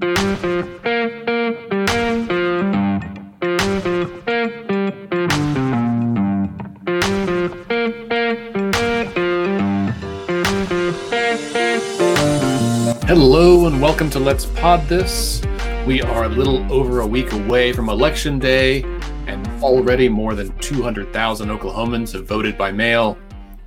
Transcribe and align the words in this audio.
Hello 0.00 0.06
and 13.66 13.82
welcome 13.82 14.08
to 14.08 14.18
Let's 14.18 14.46
Pod 14.46 14.80
This. 14.88 15.42
We 15.86 16.00
are 16.00 16.24
a 16.24 16.28
little 16.28 16.72
over 16.72 17.00
a 17.00 17.06
week 17.06 17.32
away 17.32 17.74
from 17.74 17.90
Election 17.90 18.38
Day, 18.38 18.82
and 19.26 19.46
already 19.62 20.08
more 20.08 20.34
than 20.34 20.56
200,000 20.60 21.48
Oklahomans 21.50 22.14
have 22.14 22.24
voted 22.26 22.56
by 22.56 22.72
mail. 22.72 23.18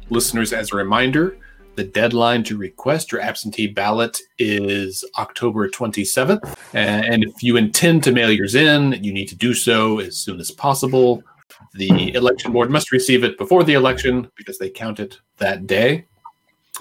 Listeners, 0.09 0.51
as 0.51 0.71
a 0.71 0.77
reminder, 0.77 1.37
the 1.75 1.83
deadline 1.83 2.43
to 2.43 2.57
request 2.57 3.11
your 3.11 3.21
absentee 3.21 3.67
ballot 3.67 4.19
is 4.37 5.03
October 5.17 5.67
27th. 5.69 6.55
And 6.73 7.23
if 7.23 7.41
you 7.41 7.57
intend 7.57 8.03
to 8.03 8.11
mail 8.11 8.31
yours 8.31 8.55
in, 8.55 9.03
you 9.03 9.13
need 9.13 9.27
to 9.29 9.35
do 9.35 9.53
so 9.53 9.99
as 9.99 10.17
soon 10.17 10.39
as 10.39 10.51
possible. 10.51 11.23
The 11.73 12.13
election 12.13 12.51
board 12.51 12.69
must 12.69 12.91
receive 12.91 13.23
it 13.23 13.37
before 13.37 13.63
the 13.63 13.73
election 13.73 14.29
because 14.35 14.57
they 14.57 14.69
count 14.69 14.99
it 14.99 15.19
that 15.37 15.65
day. 15.65 16.05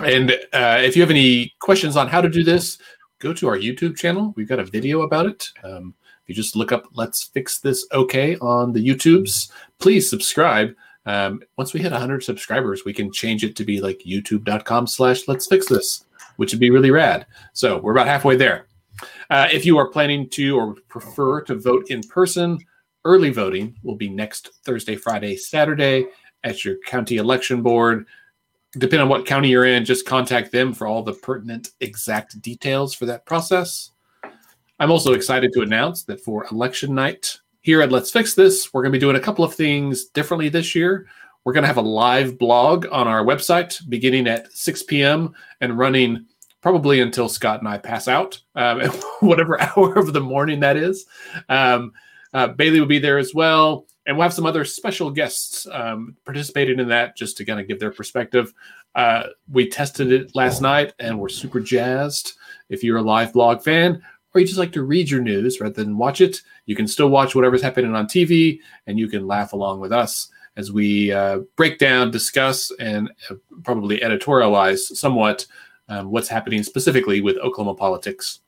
And 0.01 0.33
uh, 0.53 0.81
if 0.83 0.97
you 0.97 1.03
have 1.03 1.11
any 1.11 1.53
questions 1.61 1.97
on 1.97 2.09
how 2.09 2.21
to 2.21 2.29
do 2.29 2.43
this, 2.43 2.79
go 3.19 3.33
to 3.35 3.49
our 3.49 3.57
YouTube 3.57 3.97
channel. 3.97 4.33
We've 4.37 4.49
got 4.49 4.59
a 4.59 4.65
video 4.65 5.03
about 5.03 5.27
it. 5.27 5.49
Um, 5.63 5.95
if 6.23 6.29
you 6.29 6.35
just 6.35 6.57
look 6.57 6.73
up 6.73 6.87
"Let's 6.95 7.25
Fix 7.25 7.61
This 7.61 7.87
OK 7.91 8.37
on 8.39 8.73
the 8.73 8.87
YouTubes, 8.87 9.51
please 9.79 10.09
subscribe. 10.09 10.75
Um, 11.07 11.43
once 11.59 11.73
we 11.73 11.81
hit 11.81 11.93
100 11.93 12.23
subscribers, 12.23 12.85
we 12.85 12.93
can 12.93 13.13
change 13.13 13.45
it 13.45 13.57
to 13.57 13.65
be 13.65 13.81
like 13.81 14.01
YouTube.com/slash 14.07 15.27
Let's 15.27 15.47
Fix 15.47 15.69
This, 15.69 16.05
which 16.37 16.53
would 16.53 16.61
be 16.61 16.71
really 16.71 16.91
rad. 16.91 17.27
So 17.53 17.79
we're 17.79 17.93
about 17.93 18.07
halfway 18.07 18.37
there. 18.37 18.67
Uh, 19.31 19.49
if 19.53 19.67
you 19.67 19.79
are 19.79 19.89
planning 19.89 20.29
to 20.31 20.57
or 20.57 20.75
prefer 20.89 21.41
to 21.43 21.57
vote 21.57 21.91
in 21.91 22.03
person, 22.03 22.59
early 23.05 23.31
voting 23.31 23.77
will 23.83 23.97
be 23.97 24.09
next 24.09 24.51
Thursday, 24.65 24.95
Friday, 24.95 25.37
Saturday 25.37 26.07
at 26.45 26.65
your 26.65 26.77
county 26.87 27.17
election 27.17 27.63
board 27.63 28.07
depending 28.79 29.01
on 29.01 29.09
what 29.09 29.27
county 29.27 29.49
you're 29.49 29.67
in, 29.67 29.85
just 29.85 30.07
contact 30.07 30.51
them 30.51 30.73
for 30.73 30.87
all 30.87 31.03
the 31.03 31.13
pertinent 31.13 31.71
exact 31.81 32.41
details 32.41 32.95
for 32.95 33.07
that 33.07 33.27
process. 33.27 33.91
I'm 34.79 34.91
also 34.91 35.13
excited 35.13 35.53
to 35.53 35.61
announce 35.61 36.05
that 36.05 36.21
for 36.21 36.47
election 36.51 36.95
night 36.95 37.39
here 37.63 37.81
at 37.81 37.93
Let's 37.93 38.11
Fix 38.11 38.35
This, 38.35 38.75
we're 38.75 38.83
going 38.83 38.93
to 38.93 38.97
be 38.97 39.01
doing 39.01 39.17
a 39.17 39.21
couple 39.21 39.45
of 39.45 39.55
things 39.55 40.07
differently 40.07 40.49
this 40.49 40.75
year. 40.75 41.07
We're 41.45 41.53
going 41.53 41.63
to 41.63 41.69
have 41.69 41.77
a 41.77 41.83
live 41.83 42.37
blog 42.37 42.87
on 42.91 43.09
our 43.09 43.25
website 43.25 43.89
beginning 43.89 44.27
at 44.27 44.53
6 44.53 44.83
p.m. 44.85 45.35
and 45.61 45.79
running 45.79 46.27
probably 46.61 47.01
until 47.01 47.29
Scott 47.29 47.61
and 47.61 47.69
I 47.69 47.79
pass 47.79 48.09
out, 48.09 48.41
um, 48.57 48.81
whatever 49.21 49.61
hour 49.77 49.95
of 49.95 50.13
the 50.13 50.21
morning 50.21 50.61
that 50.61 50.77
is. 50.77 51.07
Um, 51.49 51.93
uh, 52.35 52.49
Bailey 52.49 52.81
will 52.81 52.87
be 52.87 52.99
there 52.99 53.19
as 53.19 53.35
well 53.35 53.87
and 54.07 54.17
we'll 54.17 54.25
have 54.25 54.35
some 54.35 54.47
other 54.47 54.65
special 54.65 55.11
guests 55.11 55.67
um, 55.71 56.17
participating 56.25 56.81
in 56.81 56.89
that 56.89 57.17
just 57.17 57.37
to 57.37 57.45
kind 57.45 57.61
of 57.61 57.69
give 57.69 57.79
their 57.79 57.93
perspective. 57.93 58.53
Uh, 58.95 59.25
we 59.51 59.69
tested 59.69 60.11
it 60.11 60.35
last 60.35 60.61
night 60.61 60.93
and 60.99 61.19
we're 61.19 61.29
super 61.29 61.61
jazzed. 61.61 62.35
If 62.69 62.83
you're 62.83 62.99
a 62.99 63.03
live 63.03 63.33
blog 63.33 63.63
fan 63.63 64.03
or 64.35 64.41
you 64.41 64.47
just 64.47 64.59
like 64.59 64.73
to 64.73 64.83
read 64.83 65.11
your 65.11 65.21
news 65.21 65.61
rather 65.61 65.75
than 65.75 65.99
watch 65.99 66.21
it, 66.21 66.41
you 66.67 66.75
can 66.75 66.87
still 66.87 67.09
watch 67.09 67.35
whatever's 67.35 67.63
happening 67.63 67.95
on 67.95 68.07
TV 68.07 68.61
and 68.87 68.99
you 68.99 69.09
can 69.09 69.27
laugh 69.27 69.53
along 69.53 69.81
with 69.81 69.93
us 69.93 70.29
as 70.57 70.73
we 70.73 71.13
uh, 71.13 71.39
break 71.57 71.79
down, 71.79 72.11
discuss, 72.11 72.71
and 72.79 73.11
uh, 73.31 73.35
probably 73.63 74.01
editorialize 74.01 74.79
somewhat 74.79 75.47
um, 75.89 76.11
what's 76.11 76.29
happening 76.29 76.63
specifically 76.63 77.21
with 77.21 77.37
Oklahoma 77.39 77.75
politics. 77.75 78.41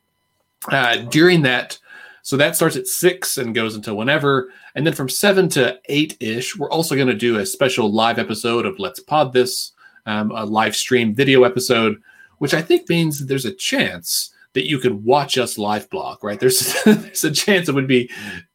Uh, 0.71 0.97
during 0.97 1.43
that 1.43 1.79
so 2.25 2.39
that 2.39 2.57
starts 2.57 2.77
at 2.77 2.87
six 2.87 3.37
and 3.37 3.55
goes 3.55 3.77
until 3.77 3.99
whenever. 3.99 4.51
And 4.75 4.87
then 4.87 4.95
from 4.95 5.11
seven 5.11 5.47
to 5.51 5.79
eight 5.91 6.17
ish, 6.21 6.57
we're 6.57 6.71
also 6.71 6.95
going 6.95 7.09
to 7.09 7.15
do 7.15 7.37
a 7.37 7.45
special 7.45 7.93
live 7.93 8.19
episode 8.19 8.65
of 8.65 8.79
Let's 8.79 8.99
Pod 8.99 9.35
This, 9.35 9.73
um, 10.07 10.31
a 10.31 10.43
live 10.47 10.75
stream 10.75 11.15
video 11.15 11.45
episode, 11.45 12.01
which 12.39 12.55
I 12.55 12.63
think 12.63 12.89
means 12.89 13.27
there's 13.27 13.45
a 13.45 13.53
chance 13.53 14.34
that 14.55 14.69
you 14.69 14.79
could 14.79 15.05
watch 15.05 15.37
us 15.37 15.59
live 15.59 15.89
blog, 15.91 16.25
right? 16.25 16.41
There's, 16.41 16.75
there's 16.85 17.25
a 17.25 17.31
chance 17.31 17.69
it 17.69 17.75
would 17.75 17.89
be 17.89 18.11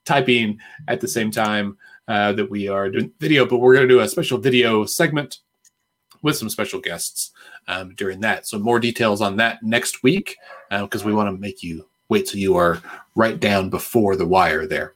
typing 0.06 0.60
at 0.88 1.02
the 1.02 1.08
same 1.08 1.30
time 1.32 1.78
uh, 2.08 2.34
that 2.34 2.50
we 2.50 2.68
are 2.68 2.90
doing 2.90 3.12
video, 3.20 3.46
but 3.46 3.58
we're 3.58 3.76
going 3.76 3.88
to 3.88 3.94
do 3.94 4.00
a 4.00 4.08
special 4.08 4.38
video 4.38 4.86
segment 4.86 5.40
with 6.22 6.36
some 6.36 6.50
special 6.50 6.80
guests 6.80 7.32
um, 7.68 7.94
during 7.96 8.20
that. 8.22 8.48
So 8.48 8.60
more 8.60 8.80
details 8.80 9.22
on 9.22 9.38
that 9.38 9.62
next 9.62 10.04
week 10.04 10.38
because 10.70 11.04
uh, 11.04 11.06
we 11.06 11.14
want 11.14 11.34
to 11.34 11.40
make 11.40 11.64
you 11.64 11.88
wait 12.10 12.26
till 12.26 12.40
you 12.40 12.56
are 12.56 12.82
right 13.16 13.40
down 13.40 13.70
before 13.70 14.16
the 14.16 14.26
wire 14.26 14.66
there. 14.66 14.94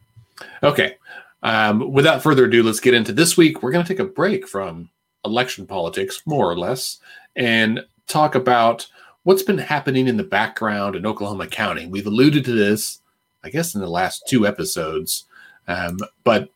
Okay. 0.64 0.96
Um, 1.44 1.92
without 1.92 2.24
further 2.24 2.46
ado, 2.46 2.64
let's 2.64 2.80
get 2.80 2.94
into 2.94 3.14
this 3.14 3.38
week. 3.38 3.62
We're 3.62 3.72
going 3.72 3.86
to 3.86 3.88
take 3.94 4.00
a 4.00 4.06
break 4.06 4.48
from 4.48 4.90
election 5.26 5.68
politics, 5.68 6.22
more 6.26 6.50
or 6.50 6.58
less, 6.58 7.00
and 7.36 7.86
talk 8.08 8.36
about 8.36 8.88
what's 9.24 9.44
been 9.44 9.58
happening 9.58 10.08
in 10.08 10.18
the 10.18 10.24
background 10.24 10.96
in 10.96 11.06
Oklahoma 11.06 11.48
County. 11.48 11.88
We've 11.88 12.08
alluded 12.08 12.46
to 12.46 12.52
this, 12.52 13.02
I 13.44 13.50
guess, 13.50 13.76
in 13.76 13.82
the 13.82 13.88
last 13.88 14.24
two 14.28 14.46
episodes, 14.46 15.26
um, 15.68 16.00
but 16.24 16.50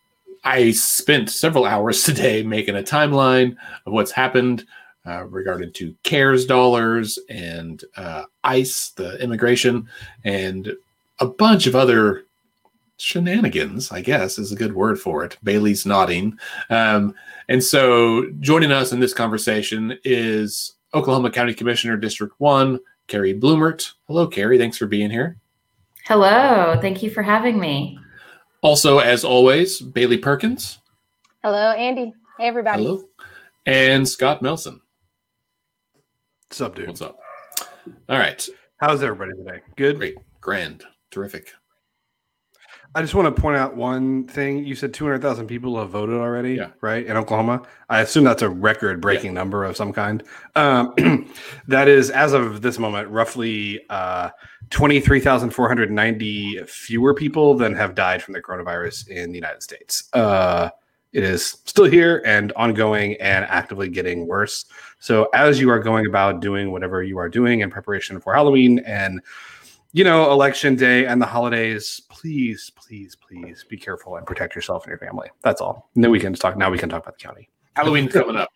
I 0.44 0.72
spent 0.72 1.29
several 1.29 1.66
hours 1.73 2.03
today 2.03 2.44
making 2.44 2.75
a 2.75 2.83
timeline 2.83 3.56
of 3.85 3.94
what's 3.94 4.11
happened 4.11 4.66
uh, 5.06 5.23
regarding 5.25 5.72
to 5.72 5.95
CARES 6.03 6.45
dollars 6.45 7.17
and 7.29 7.83
uh, 7.95 8.23
ICE, 8.44 8.89
the 8.91 9.22
immigration, 9.23 9.88
and 10.25 10.73
a 11.19 11.25
bunch 11.25 11.66
of 11.66 11.75
other 11.75 12.25
shenanigans, 12.97 13.91
I 13.91 14.01
guess 14.01 14.38
is 14.38 14.51
a 14.51 14.56
good 14.56 14.75
word 14.75 15.00
for 15.00 15.23
it. 15.23 15.38
Bailey's 15.44 15.85
nodding. 15.85 16.38
Um, 16.69 17.16
and 17.47 17.63
so 17.63 18.29
joining 18.39 18.72
us 18.72 18.91
in 18.91 19.00
this 19.00 19.13
conversation 19.13 19.97
is 20.03 20.73
Oklahoma 20.97 21.29
County 21.29 21.53
Commissioner 21.53 21.95
District 21.95 22.33
1, 22.39 22.79
Carrie 23.07 23.39
Blumert. 23.39 23.93
Hello, 24.07 24.25
Carrie. 24.25 24.57
Thanks 24.57 24.77
for 24.77 24.87
being 24.87 25.11
here. 25.11 25.37
Hello. 26.05 26.75
Thank 26.81 27.03
you 27.03 27.11
for 27.11 27.21
having 27.21 27.59
me. 27.59 27.99
Also, 28.61 28.97
as 28.97 29.23
always, 29.23 29.79
Bailey 29.79 30.17
Perkins. 30.17 30.79
Hello, 31.43 31.71
Andy. 31.73 32.13
Hey, 32.39 32.47
everybody. 32.47 32.83
Hello. 32.83 33.03
And 33.67 34.09
Scott 34.09 34.41
Melson. 34.41 34.81
What's 36.49 36.61
up, 36.61 36.75
dude? 36.75 36.87
What's 36.87 37.01
up? 37.01 37.19
All 38.09 38.17
right. 38.17 38.47
How's 38.77 39.03
everybody 39.03 39.33
today? 39.37 39.61
Good? 39.75 39.97
Great. 39.97 40.17
Grand. 40.41 40.83
Terrific. 41.11 41.51
I 42.95 43.01
just 43.01 43.13
want 43.13 43.33
to 43.33 43.41
point 43.41 43.57
out 43.57 43.75
one 43.75 44.25
thing. 44.25 44.65
You 44.65 44.73
said 44.75 44.93
200,000 44.93 45.47
people 45.47 45.77
have 45.79 45.89
voted 45.89 46.15
already, 46.15 46.55
yeah. 46.55 46.71
right? 46.81 47.05
In 47.05 47.15
Oklahoma. 47.15 47.61
I 47.89 48.01
assume 48.01 48.23
that's 48.23 48.41
a 48.41 48.49
record 48.49 49.01
breaking 49.01 49.33
yeah. 49.33 49.39
number 49.39 49.63
of 49.63 49.77
some 49.77 49.93
kind. 49.93 50.23
Um, 50.55 51.29
that 51.67 51.87
is, 51.87 52.09
as 52.09 52.33
of 52.33 52.61
this 52.61 52.79
moment, 52.79 53.09
roughly 53.09 53.81
uh, 53.89 54.29
23,490 54.71 56.63
fewer 56.63 57.13
people 57.13 57.55
than 57.55 57.75
have 57.75 57.93
died 57.93 58.23
from 58.23 58.33
the 58.33 58.41
coronavirus 58.41 59.09
in 59.09 59.29
the 59.29 59.35
United 59.35 59.61
States. 59.61 60.09
Uh, 60.13 60.69
it 61.13 61.23
is 61.23 61.45
still 61.65 61.85
here 61.85 62.21
and 62.25 62.51
ongoing 62.53 63.15
and 63.15 63.45
actively 63.45 63.89
getting 63.89 64.27
worse. 64.27 64.65
So 64.99 65.29
as 65.33 65.59
you 65.59 65.69
are 65.69 65.79
going 65.79 66.05
about 66.05 66.41
doing 66.41 66.71
whatever 66.71 67.01
you 67.01 67.17
are 67.17 67.29
doing 67.29 67.61
in 67.61 67.69
preparation 67.69 68.19
for 68.19 68.33
Halloween 68.33 68.79
and 68.79 69.21
you 69.97 70.03
know 70.03 70.31
election 70.31 70.75
day 70.75 71.07
and 71.07 71.19
the 71.19 71.25
holidays, 71.25 71.99
please, 72.07 72.71
please, 72.75 73.15
please 73.15 73.65
be 73.67 73.77
careful 73.77 74.17
and 74.17 74.27
protect 74.27 74.53
yourself 74.53 74.83
and 74.83 74.91
your 74.91 74.99
family. 74.99 75.27
That's 75.41 75.59
all. 75.59 75.89
And 75.95 76.03
then 76.03 76.11
we 76.11 76.19
can 76.19 76.33
talk. 76.33 76.55
Now 76.55 76.69
we 76.69 76.77
can 76.77 76.87
talk 76.87 77.01
about 77.01 77.17
the 77.17 77.23
county. 77.23 77.49
Halloween 77.75 78.07
coming 78.09 78.35
up. 78.35 78.51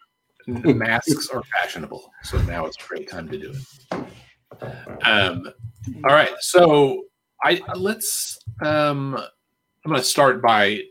Masks 0.45 1.29
are 1.29 1.41
fashionable, 1.43 2.11
so 2.23 2.39
now 2.43 2.65
it's 2.65 2.77
a 2.83 2.87
great 2.87 3.09
time 3.09 3.27
to 3.29 3.37
do 3.39 3.53
it. 3.53 4.67
Um, 5.03 5.51
all 6.03 6.13
right, 6.13 6.33
so 6.39 7.05
I 7.43 7.59
let's. 7.75 8.37
Um, 8.63 9.15
I'm 9.15 9.89
going 9.89 9.99
to 9.99 10.03
start 10.03 10.43
by 10.43 10.81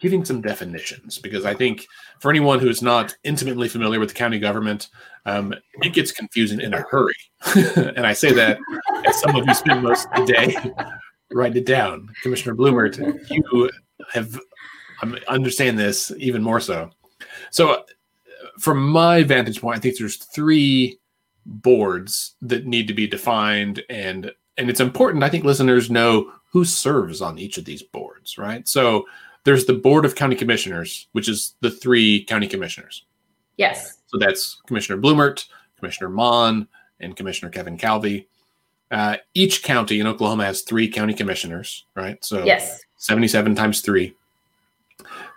giving 0.00 0.24
some 0.24 0.40
definitions 0.40 1.18
because 1.18 1.44
I 1.44 1.54
think 1.54 1.86
for 2.20 2.30
anyone 2.30 2.58
who's 2.58 2.82
not 2.82 3.16
intimately 3.24 3.68
familiar 3.68 4.00
with 4.00 4.10
the 4.10 4.14
county 4.14 4.38
government, 4.38 4.88
um, 5.26 5.54
it 5.82 5.92
gets 5.92 6.12
confusing 6.12 6.60
in 6.60 6.74
a 6.74 6.84
hurry. 6.90 7.14
and 7.56 8.06
I 8.06 8.12
say 8.12 8.32
that 8.32 8.58
as 9.06 9.20
some 9.20 9.36
of 9.36 9.46
you 9.46 9.54
spend 9.54 9.82
most 9.82 10.06
of 10.14 10.26
the 10.26 10.32
day 10.32 10.56
write 11.32 11.56
it 11.56 11.66
down. 11.66 12.08
Commissioner 12.22 12.54
Blumert, 12.54 12.98
you 13.30 13.70
have 14.12 14.38
um, 15.02 15.18
understand 15.28 15.78
this 15.78 16.12
even 16.18 16.42
more 16.42 16.60
so. 16.60 16.90
So, 17.50 17.84
from 18.58 18.88
my 18.88 19.22
vantage 19.22 19.60
point, 19.60 19.76
I 19.76 19.80
think 19.80 19.98
there's 19.98 20.16
three 20.16 20.98
boards 21.46 22.34
that 22.42 22.66
need 22.66 22.88
to 22.88 22.94
be 22.94 23.06
defined, 23.06 23.82
and 23.88 24.32
and 24.56 24.70
it's 24.70 24.80
important. 24.80 25.24
I 25.24 25.28
think 25.28 25.44
listeners 25.44 25.90
know 25.90 26.32
who 26.50 26.64
serves 26.64 27.20
on 27.20 27.38
each 27.38 27.58
of 27.58 27.64
these 27.64 27.82
boards, 27.82 28.38
right? 28.38 28.66
So 28.66 29.04
there's 29.48 29.64
the 29.64 29.72
board 29.72 30.04
of 30.04 30.14
county 30.14 30.36
commissioners, 30.36 31.08
which 31.12 31.26
is 31.26 31.54
the 31.62 31.70
three 31.70 32.22
county 32.24 32.46
commissioners. 32.46 33.06
Yes. 33.56 33.96
So 34.08 34.18
that's 34.18 34.60
Commissioner 34.66 35.00
Blumert, 35.00 35.46
Commissioner 35.78 36.10
Maughan, 36.10 36.68
and 37.00 37.16
Commissioner 37.16 37.50
Kevin 37.50 37.78
Calvey. 37.78 38.26
uh, 38.90 39.16
each 39.32 39.62
county 39.62 40.00
in 40.00 40.06
Oklahoma 40.06 40.44
has 40.44 40.60
three 40.60 40.86
county 40.86 41.14
commissioners, 41.14 41.86
right? 41.94 42.22
So 42.22 42.44
yes, 42.44 42.82
77 42.98 43.54
times 43.54 43.80
three. 43.80 44.14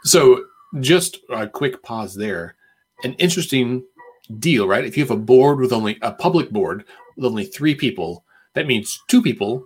So 0.04 0.44
just 0.82 1.20
a 1.30 1.48
quick 1.48 1.82
pause 1.82 2.14
there. 2.14 2.56
An 3.06 3.14
interesting 3.14 3.82
deal, 4.40 4.68
right? 4.68 4.84
If 4.84 4.98
you 4.98 5.04
have 5.04 5.12
a 5.12 5.16
board 5.16 5.60
with 5.60 5.72
only 5.72 5.98
a 6.02 6.12
public 6.12 6.50
board 6.50 6.84
with 7.16 7.26
only 7.26 7.46
three 7.46 7.76
people, 7.76 8.26
that 8.56 8.68
means 8.68 9.02
two 9.08 9.22
people 9.22 9.66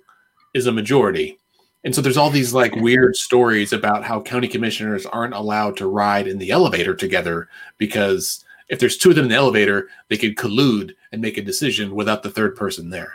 is 0.54 0.68
a 0.68 0.72
majority. 0.72 1.40
And 1.86 1.94
so 1.94 2.02
there's 2.02 2.18
all 2.18 2.32
these 2.32 2.52
like 2.54 2.76
weird 2.76 3.16
stories 3.16 3.72
about 3.72 4.04
how 4.04 4.20
county 4.20 4.48
commissioners 4.48 5.06
aren't 5.06 5.36
allowed 5.36 5.78
to 5.78 5.88
ride 5.88 6.28
in 6.28 6.40
the 6.40 6.50
elevator 6.50 6.96
together 6.96 7.48
because 7.78 8.44
if 8.70 8.80
there's 8.80 8.98
two 8.98 9.12
of 9.12 9.16
them 9.16 9.26
in 9.26 9.30
the 9.30 9.36
elevator, 9.36 9.88
they 10.10 10.18
could 10.18 10.36
collude 10.36 10.96
and 11.12 11.22
make 11.22 11.38
a 11.38 11.44
decision 11.44 11.94
without 11.94 12.24
the 12.24 12.32
third 12.32 12.56
person 12.56 12.90
there. 12.90 13.14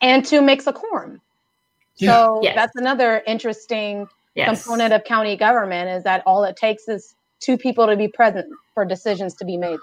And 0.00 0.24
to 0.26 0.40
mix 0.40 0.66
a 0.66 0.72
quorum. 0.72 1.20
Yeah. 1.96 2.12
So 2.12 2.40
Yes. 2.42 2.54
that's 2.56 2.76
another 2.76 3.22
interesting 3.26 4.08
yes. 4.34 4.62
component 4.64 4.94
of 4.94 5.04
county 5.04 5.36
government 5.36 5.90
is 5.90 6.02
that 6.04 6.22
all 6.24 6.42
it 6.44 6.56
takes 6.56 6.88
is 6.88 7.14
two 7.40 7.58
people 7.58 7.86
to 7.86 7.96
be 7.96 8.08
present 8.08 8.46
for 8.72 8.86
decisions 8.86 9.34
to 9.34 9.44
be 9.44 9.58
made. 9.58 9.78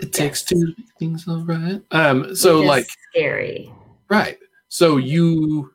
It 0.00 0.12
takes 0.12 0.42
two 0.42 0.74
things, 0.98 1.28
all 1.28 1.44
right. 1.44 1.80
Um, 1.92 2.34
so 2.34 2.60
like 2.60 2.88
scary. 3.12 3.70
right. 4.08 4.38
So 4.68 4.96
you 4.96 5.72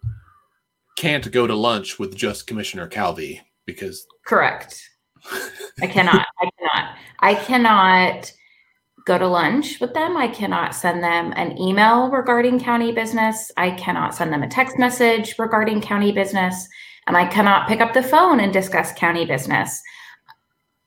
can't 0.96 1.32
go 1.32 1.46
to 1.48 1.56
lunch 1.56 2.00
with 2.00 2.16
just 2.16 2.48
Commissioner 2.48 2.88
Calvey 2.88 3.42
because 3.66 4.06
Correct. 4.26 4.82
I 5.82 5.88
cannot. 5.88 6.26
I 6.42 6.50
cannot. 6.60 6.98
I 7.20 7.36
cannot 7.36 8.32
go 9.06 9.18
to 9.18 9.28
lunch 9.28 9.80
with 9.80 9.94
them. 9.94 10.18
I 10.18 10.28
cannot 10.28 10.74
send 10.74 11.04
them 11.04 11.34
an 11.36 11.58
email 11.60 12.10
regarding 12.10 12.60
county 12.60 12.92
business. 12.92 13.52
I 13.58 13.72
cannot 13.72 14.16
send 14.16 14.34
them 14.34 14.44
a 14.44 14.50
text 14.50 14.80
message 14.80 15.36
regarding 15.38 15.82
county 15.82 16.12
business. 16.12 16.68
And 17.08 17.16
I 17.16 17.28
cannot 17.28 17.68
pick 17.68 17.82
up 17.82 17.94
the 17.94 18.02
phone 18.02 18.40
and 18.40 18.52
discuss 18.52 18.94
county 18.94 19.26
business. 19.26 19.82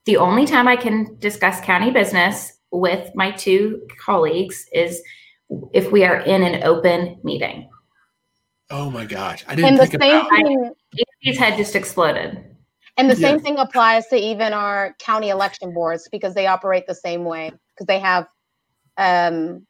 The 0.05 0.16
only 0.16 0.46
time 0.46 0.66
I 0.66 0.76
can 0.76 1.16
discuss 1.19 1.60
county 1.60 1.90
business 1.90 2.52
with 2.72 3.10
my 3.14 3.31
two 3.31 3.87
colleagues 4.05 4.66
is 4.72 5.00
if 5.72 5.93
we 5.93 6.05
are 6.05 6.20
in 6.20 6.43
an 6.43 6.64
open 6.64 7.20
meeting. 7.22 7.69
Oh 8.70 8.91
my 8.91 9.05
gosh, 9.05 9.44
I 9.49 9.55
didn't 9.55 9.70
And 9.70 9.79
the 9.79 9.87
think 9.87 9.94
same 10.03 10.20
about 10.20 10.31
thing 10.31 10.73
His 11.20 11.38
head 11.38 11.56
just 11.56 11.75
exploded. 11.75 12.44
and 12.97 13.11
the 13.11 13.17
Yeah. 13.17 13.29
same 13.29 13.41
thing 13.41 13.59
applies 13.59 14.06
to 14.09 14.17
even 14.17 14.53
our 14.53 14.94
county 14.99 15.31
election 15.31 15.73
boards 15.73 16.09
because 16.11 16.35
they 16.35 16.47
operate 16.47 16.87
the 16.87 16.94
same 16.94 17.25
way 17.25 17.50
because 17.75 17.87
they 17.87 17.99
have 17.99 18.26
um, 18.97 19.67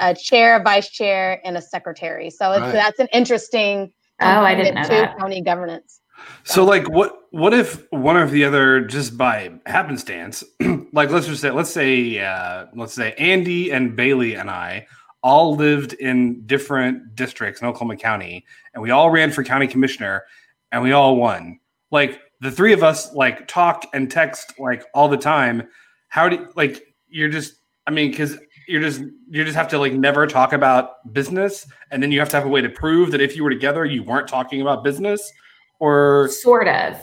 a 0.00 0.14
chair, 0.14 0.56
a 0.56 0.62
vice 0.62 0.90
chair, 0.90 1.40
and 1.44 1.56
a 1.56 1.62
secretary. 1.62 2.30
So 2.30 2.52
it's, 2.52 2.60
Right. 2.62 2.72
that's 2.72 2.98
an 2.98 3.08
interesting 3.12 3.92
Oh, 4.20 4.26
I 4.26 4.54
didn't 4.54 4.74
know 4.74 4.82
component 4.82 5.10
to 5.10 5.12
that. 5.12 5.18
county 5.18 5.42
governance. 5.42 6.00
So, 6.42 6.64
like, 6.64 6.88
what 6.90 7.14
what 7.30 7.54
if 7.54 7.86
one 7.92 8.16
or 8.16 8.26
the 8.26 8.44
other, 8.44 8.80
just 8.80 9.16
by 9.16 9.52
happenstance, 9.66 10.42
like 10.92 11.10
let's 11.10 11.26
just 11.26 11.40
say, 11.40 11.52
let's 11.52 11.70
say, 11.70 12.18
uh, 12.18 12.66
let's 12.74 12.94
say 12.94 13.12
Andy 13.18 13.70
and 13.70 13.94
Bailey 13.94 14.34
and 14.34 14.50
I 14.50 14.88
all 15.22 15.56
lived 15.56 15.94
in 15.94 16.42
different 16.46 17.16
districts 17.16 17.60
in 17.60 17.66
Oklahoma 17.66 17.96
County, 17.96 18.44
and 18.74 18.82
we 18.82 18.90
all 18.90 19.10
ran 19.10 19.30
for 19.32 19.42
county 19.42 19.66
commissioner, 19.66 20.24
and 20.72 20.82
we 20.82 20.92
all 20.92 21.16
won. 21.16 21.58
Like 21.90 22.20
the 22.40 22.50
three 22.50 22.72
of 22.72 22.82
us, 22.82 23.12
like 23.14 23.48
talk 23.48 23.86
and 23.92 24.10
text 24.10 24.54
like 24.58 24.84
all 24.94 25.08
the 25.08 25.16
time. 25.16 25.68
How 26.08 26.28
do 26.28 26.48
like 26.56 26.82
you're 27.08 27.28
just? 27.28 27.54
I 27.86 27.90
mean, 27.90 28.10
because 28.10 28.38
you're 28.68 28.82
just 28.82 29.00
you 29.28 29.44
just 29.44 29.56
have 29.56 29.68
to 29.68 29.78
like 29.78 29.94
never 29.94 30.26
talk 30.26 30.52
about 30.52 31.12
business, 31.12 31.66
and 31.90 32.02
then 32.02 32.12
you 32.12 32.18
have 32.20 32.28
to 32.30 32.36
have 32.36 32.46
a 32.46 32.50
way 32.50 32.60
to 32.60 32.68
prove 32.68 33.10
that 33.12 33.20
if 33.20 33.34
you 33.34 33.42
were 33.42 33.50
together, 33.50 33.84
you 33.84 34.02
weren't 34.02 34.28
talking 34.28 34.60
about 34.60 34.84
business 34.84 35.32
or 35.80 36.28
Sort 36.28 36.68
of. 36.68 36.96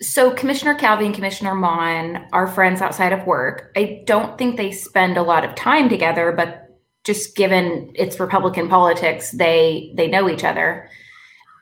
So 0.00 0.32
Commissioner 0.32 0.74
Calvey 0.74 1.06
and 1.06 1.14
Commissioner 1.14 1.52
Maughan 1.52 2.26
are 2.32 2.48
friends 2.48 2.80
outside 2.80 3.12
of 3.12 3.26
work. 3.26 3.72
I 3.76 4.02
don't 4.06 4.36
think 4.36 4.56
they 4.56 4.72
spend 4.72 5.16
a 5.16 5.22
lot 5.22 5.44
of 5.44 5.54
time 5.54 5.88
together, 5.88 6.32
but 6.32 6.63
just 7.04 7.36
given 7.36 7.92
it's 7.94 8.18
Republican 8.18 8.68
politics, 8.68 9.30
they 9.32 9.92
they 9.94 10.08
know 10.08 10.28
each 10.28 10.44
other. 10.44 10.88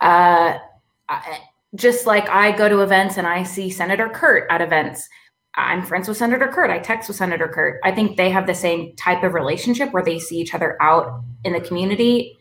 Uh, 0.01 0.59
I, 1.09 1.41
just 1.75 2.07
like 2.07 2.29
I 2.29 2.53
go 2.53 2.69
to 2.69 2.81
events 2.81 3.17
and 3.17 3.27
I 3.27 3.43
see 3.43 3.71
Senator 3.71 4.09
Kirt 4.09 4.47
at 4.51 4.61
events. 4.61 5.09
I'm 5.55 5.85
friends 5.85 6.09
with 6.09 6.17
Senator 6.17 6.49
Kirt. 6.49 6.71
I 6.71 6.79
text 6.79 7.09
with 7.09 7.17
Senator 7.17 7.49
Kirt. 7.49 7.81
I 7.85 7.93
think 7.93 8.17
they 8.17 8.31
have 8.31 8.47
the 8.47 8.55
same 8.55 8.95
type 8.97 9.23
of 9.23 9.35
relationship 9.35 9.93
where 9.93 10.05
they 10.05 10.19
see 10.19 10.39
each 10.39 10.55
other 10.55 10.81
out 10.81 11.23
in 11.45 11.53
the 11.53 11.61
community. 11.61 12.39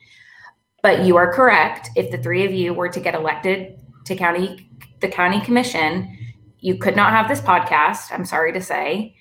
But 0.81 1.06
you 1.06 1.18
are 1.18 1.31
correct. 1.31 1.89
If 1.95 2.12
the 2.12 2.18
three 2.18 2.45
of 2.45 2.53
you 2.53 2.74
were 2.74 2.89
to 2.89 3.00
get 3.00 3.15
elected 3.15 3.77
to 4.06 4.15
county 4.15 4.69
the 5.00 5.07
county 5.07 5.42
commission 5.42 6.18
you 6.59 6.77
could 6.77 6.95
not 6.95 7.12
have 7.12 7.27
this 7.27 7.42
podcast 7.42 8.12
i'm 8.12 8.25
sorry 8.25 8.53
to 8.53 8.62
say 8.62 9.15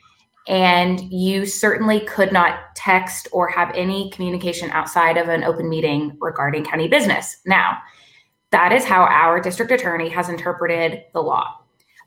and 0.50 1.00
you 1.12 1.47
certainly 1.47 2.00
could 2.00 2.32
not 2.32 2.75
text 2.75 3.29
or 3.32 3.49
have 3.49 3.73
any 3.75 4.11
communication 4.11 4.70
outside 4.73 5.17
of 5.17 5.29
an 5.29 5.44
open 5.44 5.69
meeting 5.69 6.17
regarding 6.20 6.64
county 6.64 6.88
business 6.88 7.38
now 7.47 7.79
that 8.50 8.73
is 8.73 8.85
how 8.85 9.02
our 9.05 9.41
district 9.41 9.70
attorney 9.70 10.08
has 10.08 10.29
interpreted 10.29 11.02
the 11.14 11.20
law 11.20 11.56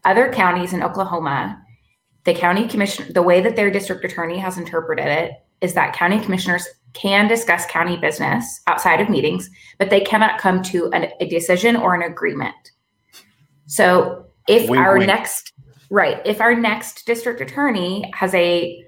other 0.06 0.32
counties 0.32 0.74
in 0.74 0.84
oklahoma 0.84 1.60
the 2.26 2.34
county 2.34 2.68
commission 2.68 3.12
the 3.14 3.22
way 3.22 3.42
that 3.42 3.56
their 3.56 3.72
district 3.72 4.04
attorney 4.06 4.38
has 4.38 4.58
interpreted 4.58 5.08
it 5.08 5.32
is 5.62 5.74
that 5.74 5.96
county 5.96 6.20
commissioners 6.20 6.68
can 6.94 7.28
discuss 7.28 7.66
county 7.66 7.98
business 7.98 8.62
outside 8.68 9.02
of 9.02 9.10
meetings 9.10 9.50
but 9.80 9.90
they 9.90 10.02
cannot 10.02 10.40
come 10.40 10.62
to 10.62 10.92
an, 10.92 11.08
a 11.20 11.28
decision 11.28 11.76
or 11.76 11.96
an 11.96 12.04
agreement. 12.04 12.72
So 13.66 14.26
if 14.48 14.70
Wink, 14.70 14.84
our 14.84 14.98
wink. 14.98 15.08
next 15.08 15.53
right, 15.90 16.22
if 16.26 16.42
our 16.42 16.56
next 16.56 17.06
district 17.06 17.42
attorney 17.42 18.12
has 18.16 18.34
a 18.34 18.84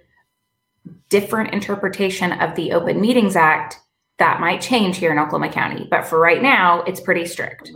different 1.09 1.53
interpretation 1.53 2.31
of 2.33 2.55
the 2.55 2.71
Open 2.73 2.99
Meetings 2.99 3.35
Act, 3.35 3.79
that 4.17 4.39
might 4.39 4.61
change 4.61 4.97
here 4.97 5.11
in 5.11 5.19
Oklahoma 5.19 5.51
County. 5.51 5.87
But 5.89 6.05
for 6.05 6.19
right 6.19 6.41
now, 6.41 6.81
it's 6.83 6.99
pretty 6.99 7.25
strict. 7.25 7.71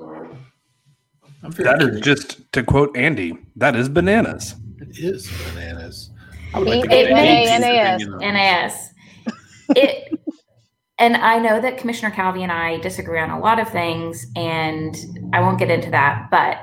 That 1.57 1.81
is 1.81 2.01
just 2.01 2.51
to 2.53 2.63
quote 2.63 2.95
Andy. 2.95 3.37
That 3.55 3.75
is 3.75 3.89
bananas. 3.89 4.55
It 4.79 4.97
is 4.99 5.29
bananas. 5.49 6.11
I 6.53 6.63
B-A-N-A-N-A-S. 6.63 7.49
Andy's 7.49 8.07
opinion 8.07 8.13
on 8.13 8.19
this. 8.19 8.33
NAS. 8.33 8.93
It 9.75 10.19
and 10.97 11.15
I 11.15 11.39
know 11.39 11.61
that 11.61 11.77
Commissioner 11.77 12.11
Calvey 12.11 12.43
and 12.43 12.51
I 12.51 12.77
disagree 12.79 13.19
on 13.19 13.29
a 13.29 13.39
lot 13.39 13.59
of 13.59 13.69
things, 13.69 14.27
and 14.35 14.97
I 15.33 15.39
won't 15.39 15.57
get 15.57 15.71
into 15.71 15.89
that, 15.91 16.27
but 16.29 16.57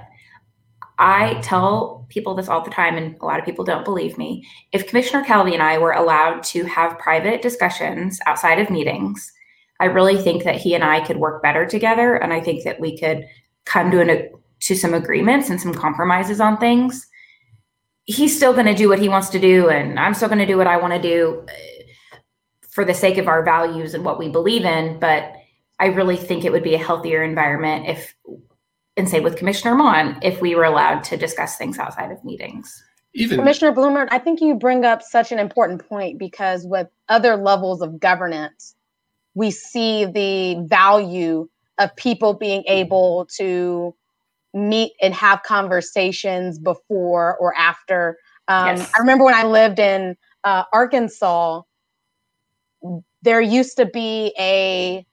I 0.98 1.34
tell 1.42 2.06
people 2.08 2.34
this 2.34 2.48
all 2.48 2.62
the 2.62 2.70
time, 2.70 2.96
and 2.96 3.16
a 3.20 3.24
lot 3.24 3.38
of 3.38 3.44
people 3.44 3.64
don't 3.64 3.84
believe 3.84 4.16
me. 4.16 4.46
If 4.72 4.86
Commissioner 4.86 5.24
Calvey 5.24 5.52
and 5.52 5.62
I 5.62 5.78
were 5.78 5.92
allowed 5.92 6.42
to 6.44 6.64
have 6.64 6.98
private 6.98 7.42
discussions 7.42 8.18
outside 8.26 8.58
of 8.58 8.70
meetings, 8.70 9.32
I 9.78 9.86
really 9.86 10.16
think 10.16 10.44
that 10.44 10.56
he 10.56 10.74
and 10.74 10.82
I 10.82 11.04
could 11.04 11.18
work 11.18 11.42
better 11.42 11.66
together, 11.66 12.16
and 12.16 12.32
I 12.32 12.40
think 12.40 12.64
that 12.64 12.80
we 12.80 12.98
could 12.98 13.26
come 13.64 13.90
to 13.90 14.00
an 14.00 14.30
to 14.58 14.74
some 14.74 14.94
agreements 14.94 15.50
and 15.50 15.60
some 15.60 15.74
compromises 15.74 16.40
on 16.40 16.56
things. 16.56 17.06
He's 18.04 18.34
still 18.34 18.54
going 18.54 18.66
to 18.66 18.74
do 18.74 18.88
what 18.88 18.98
he 18.98 19.08
wants 19.08 19.28
to 19.30 19.38
do, 19.38 19.68
and 19.68 20.00
I'm 20.00 20.14
still 20.14 20.28
going 20.28 20.38
to 20.38 20.46
do 20.46 20.56
what 20.56 20.66
I 20.66 20.78
want 20.78 20.94
to 20.94 21.02
do 21.02 21.44
uh, 21.46 22.16
for 22.70 22.84
the 22.84 22.94
sake 22.94 23.18
of 23.18 23.28
our 23.28 23.42
values 23.42 23.92
and 23.92 24.04
what 24.04 24.18
we 24.18 24.30
believe 24.30 24.64
in. 24.64 24.98
But 24.98 25.34
I 25.78 25.86
really 25.86 26.16
think 26.16 26.44
it 26.44 26.52
would 26.52 26.62
be 26.62 26.74
a 26.74 26.78
healthier 26.78 27.22
environment 27.22 27.86
if, 27.86 28.14
and 28.96 29.08
say 29.08 29.20
with 29.20 29.36
Commissioner 29.36 29.74
Maughan, 29.74 30.18
if 30.22 30.40
we 30.40 30.54
were 30.54 30.64
allowed 30.64 31.04
to 31.04 31.16
discuss 31.16 31.56
things 31.56 31.78
outside 31.78 32.10
of 32.10 32.24
meetings. 32.24 32.82
Even 33.14 33.38
Commissioner 33.38 33.72
Blumert, 33.72 34.08
I 34.10 34.18
think 34.18 34.40
you 34.40 34.54
bring 34.54 34.84
up 34.84 35.02
such 35.02 35.32
an 35.32 35.38
important 35.38 35.86
point 35.86 36.18
because 36.18 36.66
with 36.66 36.88
other 37.08 37.36
levels 37.36 37.80
of 37.80 37.98
governance, 37.98 38.74
we 39.34 39.50
see 39.50 40.04
the 40.06 40.62
value 40.66 41.48
of 41.78 41.94
people 41.96 42.34
being 42.34 42.64
able 42.66 43.26
to 43.36 43.94
meet 44.54 44.92
and 45.02 45.14
have 45.14 45.42
conversations 45.42 46.58
before 46.58 47.36
or 47.36 47.54
after. 47.56 48.18
Um, 48.48 48.76
Yes. 48.76 48.92
I 48.96 49.00
remember 49.00 49.24
when 49.24 49.34
I 49.34 49.44
lived 49.44 49.78
in 49.78 50.16
uh, 50.44 50.64
Arkansas, 50.72 51.62
there 53.22 53.40
used 53.40 53.76
to 53.76 53.86
be 53.86 54.32
a 54.38 55.06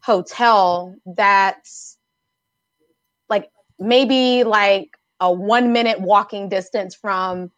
hotel 0.00 0.94
that's 1.04 1.97
like 1.97 1.97
maybe 3.78 4.44
like 4.44 4.90
a 5.20 5.32
one 5.32 5.72
minute 5.72 6.00
walking 6.00 6.48
distance 6.48 6.94
from 6.94 7.50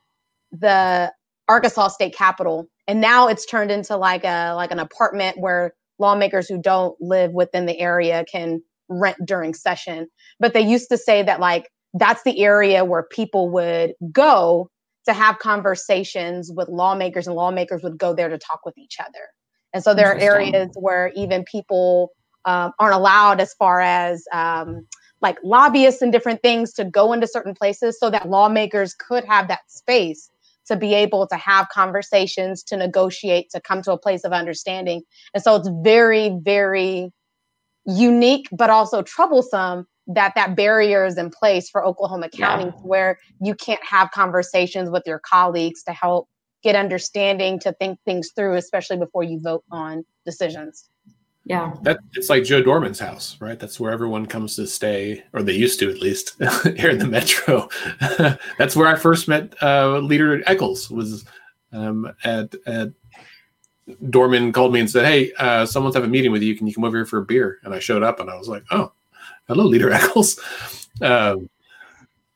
the 0.53 1.13
Arkansas 1.49 1.89
State 1.89 2.15
Capitol. 2.15 2.67
And 2.87 3.01
now 3.01 3.29
it's 3.29 3.47
turned 3.47 3.71
into 3.71 3.97
like 3.97 4.25
a 4.25 4.55
like 4.55 4.71
an 4.71 4.79
apartment 4.79 5.39
where 5.39 5.75
lawmakers 5.99 6.49
who 6.49 6.61
don't 6.61 6.97
live 7.01 7.33
within 7.33 7.67
the 7.67 7.79
area 7.79 8.25
can 8.31 8.63
rent 8.89 9.17
during 9.25 9.55
session. 9.55 10.09
But 10.39 10.55
they 10.55 10.61
used 10.61 10.89
to 10.91 10.97
say 10.97 11.23
that 11.23 11.41
like 11.41 11.69
that's 11.95 12.23
the 12.23 12.43
area 12.43 12.85
where 12.85 13.03
people 13.03 13.51
would 13.51 13.95
go 14.13 14.71
to 15.07 15.13
have 15.13 15.39
conversations 15.39 16.51
with 16.55 16.69
lawmakers 16.69 17.27
and 17.27 17.37
lawmakers 17.37 17.83
would 17.83 17.99
go 17.99 18.15
there 18.15 18.29
to 18.29 18.39
talk 18.39 18.61
with 18.65 18.77
each 18.79 18.97
other. 19.01 19.29
And 19.73 19.83
so 19.83 19.95
there 19.95 20.13
are 20.13 20.19
areas 20.19 20.71
where 20.75 21.13
even 21.15 21.45
people 21.45 22.11
um, 22.45 22.73
aren't 22.79 22.95
allowed 22.95 23.41
as 23.41 23.55
far 23.55 23.81
as 23.81 24.25
um, 24.33 24.87
like 25.21 25.39
lobbyists 25.45 26.03
and 26.03 26.13
different 26.13 26.43
things 26.43 26.73
to 26.75 26.85
go 26.85 27.13
into 27.13 27.27
certain 27.27 27.55
places 27.55 27.99
so 27.99 28.11
that 28.11 28.29
lawmakers 28.29 28.95
could 28.95 29.25
have 29.25 29.49
that 29.49 29.61
space 29.69 30.31
to 30.67 30.77
be 30.77 30.95
able 30.95 31.27
to 31.27 31.37
have 31.37 31.69
conversations, 31.69 32.63
to 32.63 32.77
negotiate, 32.77 33.51
to 33.51 33.61
come 33.61 33.83
to 33.83 33.93
a 33.93 33.99
place 33.99 34.25
of 34.25 34.33
understanding. 34.33 35.03
And 35.35 35.43
so 35.43 35.57
it's 35.57 35.69
very, 35.83 36.39
very 36.43 37.13
unique, 37.87 38.49
but 38.53 38.71
also 38.71 39.03
troublesome 39.03 39.87
that 40.07 40.33
that 40.35 40.57
barrier 40.57 41.05
is 41.05 41.19
in 41.19 41.31
place 41.31 41.69
for 41.69 41.85
Oklahoma 41.85 42.29
County 42.29 42.67
yeah. 42.67 42.83
where 42.83 43.19
you 43.41 43.55
can't 43.55 43.85
have 43.85 44.11
conversations 44.11 44.91
with 44.91 45.03
your 45.07 45.19
colleagues 45.19 45.83
to 45.85 45.93
help 45.93 46.29
get 46.63 46.77
understanding, 46.77 47.59
to 47.61 47.73
think 47.75 47.99
things 48.05 48.31
through, 48.37 48.55
especially 48.55 48.97
before 48.97 49.23
you 49.23 49.41
vote 49.41 49.65
on 49.71 50.05
decisions. 50.25 50.89
Yeah. 51.45 51.75
That 51.83 51.99
it's 52.15 52.29
like 52.29 52.45
Joe 52.45 52.63
Dorman's 52.63 52.99
house, 52.99 53.37
right? 53.41 53.59
That's 53.59 53.81
where 53.81 53.93
everyone 53.93 54.27
comes 54.27 54.57
to 54.57 54.67
stay, 54.67 55.25
or 55.33 55.43
they 55.43 55.55
used 55.55 55.81
to 55.81 55.91
at 55.91 55.99
least 55.99 56.37
here 56.77 56.91
in 56.91 56.99
the 56.99 57.07
metro. 57.07 57.69
That's 58.59 58.77
where 58.77 58.87
I 58.87 58.97
first 58.97 59.27
met 59.27 59.55
uh, 59.63 59.99
Leader 59.99 60.43
Echols 60.47 60.91
was 60.91 61.25
um, 61.73 62.13
at, 62.25 62.55
at 62.67 62.93
Dorman 64.11 64.53
called 64.53 64.73
me 64.73 64.81
and 64.81 64.91
said, 64.91 65.07
Hey, 65.07 65.33
uh, 65.39 65.67
someone's 65.67 65.95
having 65.95 66.11
a 66.11 66.13
meeting 66.13 66.33
with 66.33 66.43
you. 66.43 66.57
Can 66.57 66.67
you 66.67 66.75
come 66.75 66.85
over 66.85 66.99
here 66.99 67.07
for 67.07 67.19
a 67.19 67.25
beer? 67.25 67.59
And 67.65 67.75
I 67.75 67.79
showed 67.79 68.03
up 68.03 68.21
and 68.21 68.31
I 68.31 68.37
was 68.37 68.49
like, 68.49 68.65
Oh, 68.71 68.93
hello, 69.49 69.65
Leader 69.65 69.91
Echols." 69.91 70.41
Um, 71.03 71.49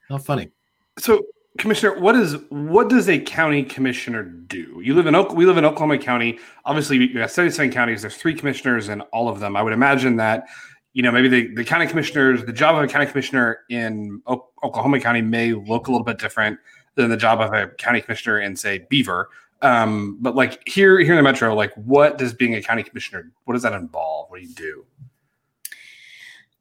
how 0.08 0.16
funny. 0.16 0.50
So 0.99 1.26
Commissioner, 1.58 2.00
what 2.00 2.16
is 2.16 2.37
what 2.49 2.88
does 2.88 3.08
a 3.08 3.20
county 3.20 3.62
commissioner 3.62 4.25
do? 4.25 4.80
You 4.82 4.94
live 4.94 5.06
in 5.06 5.14
Oak, 5.14 5.34
we 5.34 5.46
live 5.46 5.56
in 5.56 5.64
Oklahoma 5.64 5.99
County. 5.99 6.38
Obviously, 6.64 6.96
you 6.96 7.20
have 7.20 7.30
77 7.30 7.70
counties. 7.70 8.02
There's 8.02 8.16
three 8.16 8.34
commissioners 8.34 8.88
in 8.88 9.02
all 9.02 9.28
of 9.28 9.38
them. 9.38 9.56
I 9.56 9.62
would 9.62 9.73
imagine 9.73 10.16
that 10.16 10.46
you 10.94 11.02
know 11.02 11.12
maybe 11.12 11.28
the, 11.28 11.54
the 11.54 11.64
county 11.64 11.87
commissioners, 11.87 12.44
the 12.44 12.52
job 12.52 12.75
of 12.76 12.82
a 12.82 12.88
county 12.88 13.06
commissioner 13.06 13.61
in 13.70 14.20
o- 14.26 14.49
Oklahoma 14.64 14.99
County 14.99 15.23
may 15.23 15.52
look 15.52 15.87
a 15.87 15.92
little 15.92 16.04
bit 16.04 16.18
different 16.18 16.58
than 16.96 17.08
the 17.08 17.16
job 17.16 17.40
of 17.40 17.52
a 17.52 17.68
county 17.68 18.00
commissioner 18.00 18.40
in 18.40 18.56
say 18.56 18.84
Beaver. 18.90 19.28
Um, 19.62 20.18
but 20.20 20.34
like 20.34 20.61
here 20.66 20.99
here 20.99 21.12
in 21.12 21.16
the 21.16 21.23
metro, 21.23 21.54
like 21.54 21.73
what 21.75 22.18
does 22.18 22.34
being 22.34 22.56
a 22.56 22.62
county 22.62 22.82
commissioner? 22.82 23.30
What 23.44 23.54
does 23.54 23.62
that 23.62 23.75
involve? 23.75 24.28
What 24.28 24.40
do 24.40 24.46
you 24.46 24.54
do? 24.54 24.84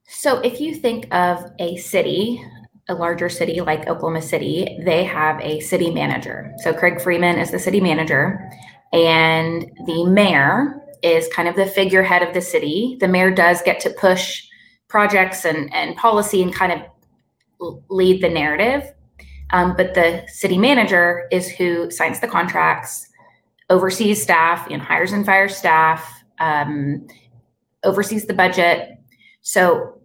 So 0.05 0.37
if 0.41 0.61
you 0.61 0.75
think 0.75 1.11
of 1.11 1.51
a 1.57 1.77
city, 1.77 2.45
a 2.89 2.93
larger 2.93 3.29
city 3.29 3.61
like 3.61 3.87
Oklahoma 3.87 4.21
City, 4.21 4.79
they 4.83 5.03
have 5.03 5.39
a 5.41 5.59
city 5.61 5.91
manager. 5.91 6.53
So 6.63 6.73
Craig 6.73 7.01
Freeman 7.01 7.37
is 7.37 7.51
the 7.51 7.59
city 7.59 7.79
manager, 7.79 8.51
and 8.91 9.69
the 9.85 10.05
mayor 10.05 10.81
is 11.01 11.27
kind 11.29 11.47
of 11.47 11.55
the 11.55 11.65
figurehead 11.65 12.21
of 12.21 12.33
the 12.33 12.41
city. 12.41 12.97
The 12.99 13.07
mayor 13.07 13.31
does 13.31 13.61
get 13.61 13.79
to 13.81 13.89
push 13.89 14.43
projects 14.87 15.45
and, 15.45 15.73
and 15.73 15.95
policy 15.95 16.41
and 16.41 16.53
kind 16.53 16.71
of 16.71 17.81
lead 17.89 18.21
the 18.21 18.29
narrative. 18.29 18.93
Um, 19.51 19.75
but 19.75 19.93
the 19.93 20.23
city 20.27 20.57
manager 20.57 21.27
is 21.31 21.47
who 21.49 21.91
signs 21.91 22.19
the 22.19 22.27
contracts, 22.27 23.07
oversees 23.69 24.21
staff, 24.21 24.67
know, 24.77 24.83
hires 24.83 25.11
and 25.11 25.25
fires 25.25 25.55
staff, 25.55 26.23
um, 26.39 27.07
oversees 27.83 28.25
the 28.25 28.33
budget. 28.33 28.97
So 29.41 29.99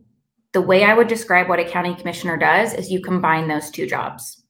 the 0.59 0.62
way 0.62 0.83
I 0.83 0.93
would 0.93 1.07
describe 1.07 1.49
what 1.49 1.61
a 1.61 1.65
county 1.65 1.95
commissioner 1.95 2.37
does 2.37 2.75
is 2.75 2.91
you 2.91 3.00
combine 3.00 3.47
those 3.47 3.71
two 3.71 3.87
jobs. 3.87 4.43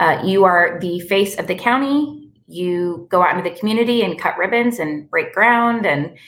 Uh, 0.00 0.20
you 0.24 0.44
are 0.44 0.80
the 0.80 0.98
face 0.98 1.38
of 1.38 1.46
the 1.46 1.54
county. 1.54 2.28
You 2.48 3.06
go 3.08 3.22
out 3.22 3.38
into 3.38 3.48
the 3.48 3.56
community 3.56 4.02
and 4.02 4.18
cut 4.18 4.36
ribbons 4.36 4.80
and 4.80 5.08
break 5.08 5.32
ground. 5.32 5.86
And 5.86 6.18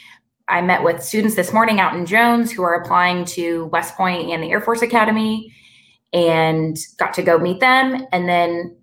I 0.47 0.62
met 0.62 0.85
with 0.85 1.02
students 1.02 1.35
this 1.35 1.52
morning 1.52 1.80
out 1.80 1.97
in 1.97 2.06
Jones 2.06 2.52
who 2.52 2.62
are 2.62 2.80
applying 2.80 3.25
to 3.25 3.64
West 3.73 3.97
Point 3.97 4.30
and 4.30 4.45
the 4.45 4.50
Air 4.52 4.61
Force 4.61 4.80
Academy 4.80 5.52
and 6.12 6.78
got 6.97 7.12
to 7.14 7.23
go 7.23 7.37
meet 7.37 7.59
them. 7.59 8.06
And 8.12 8.28
then 8.28 8.76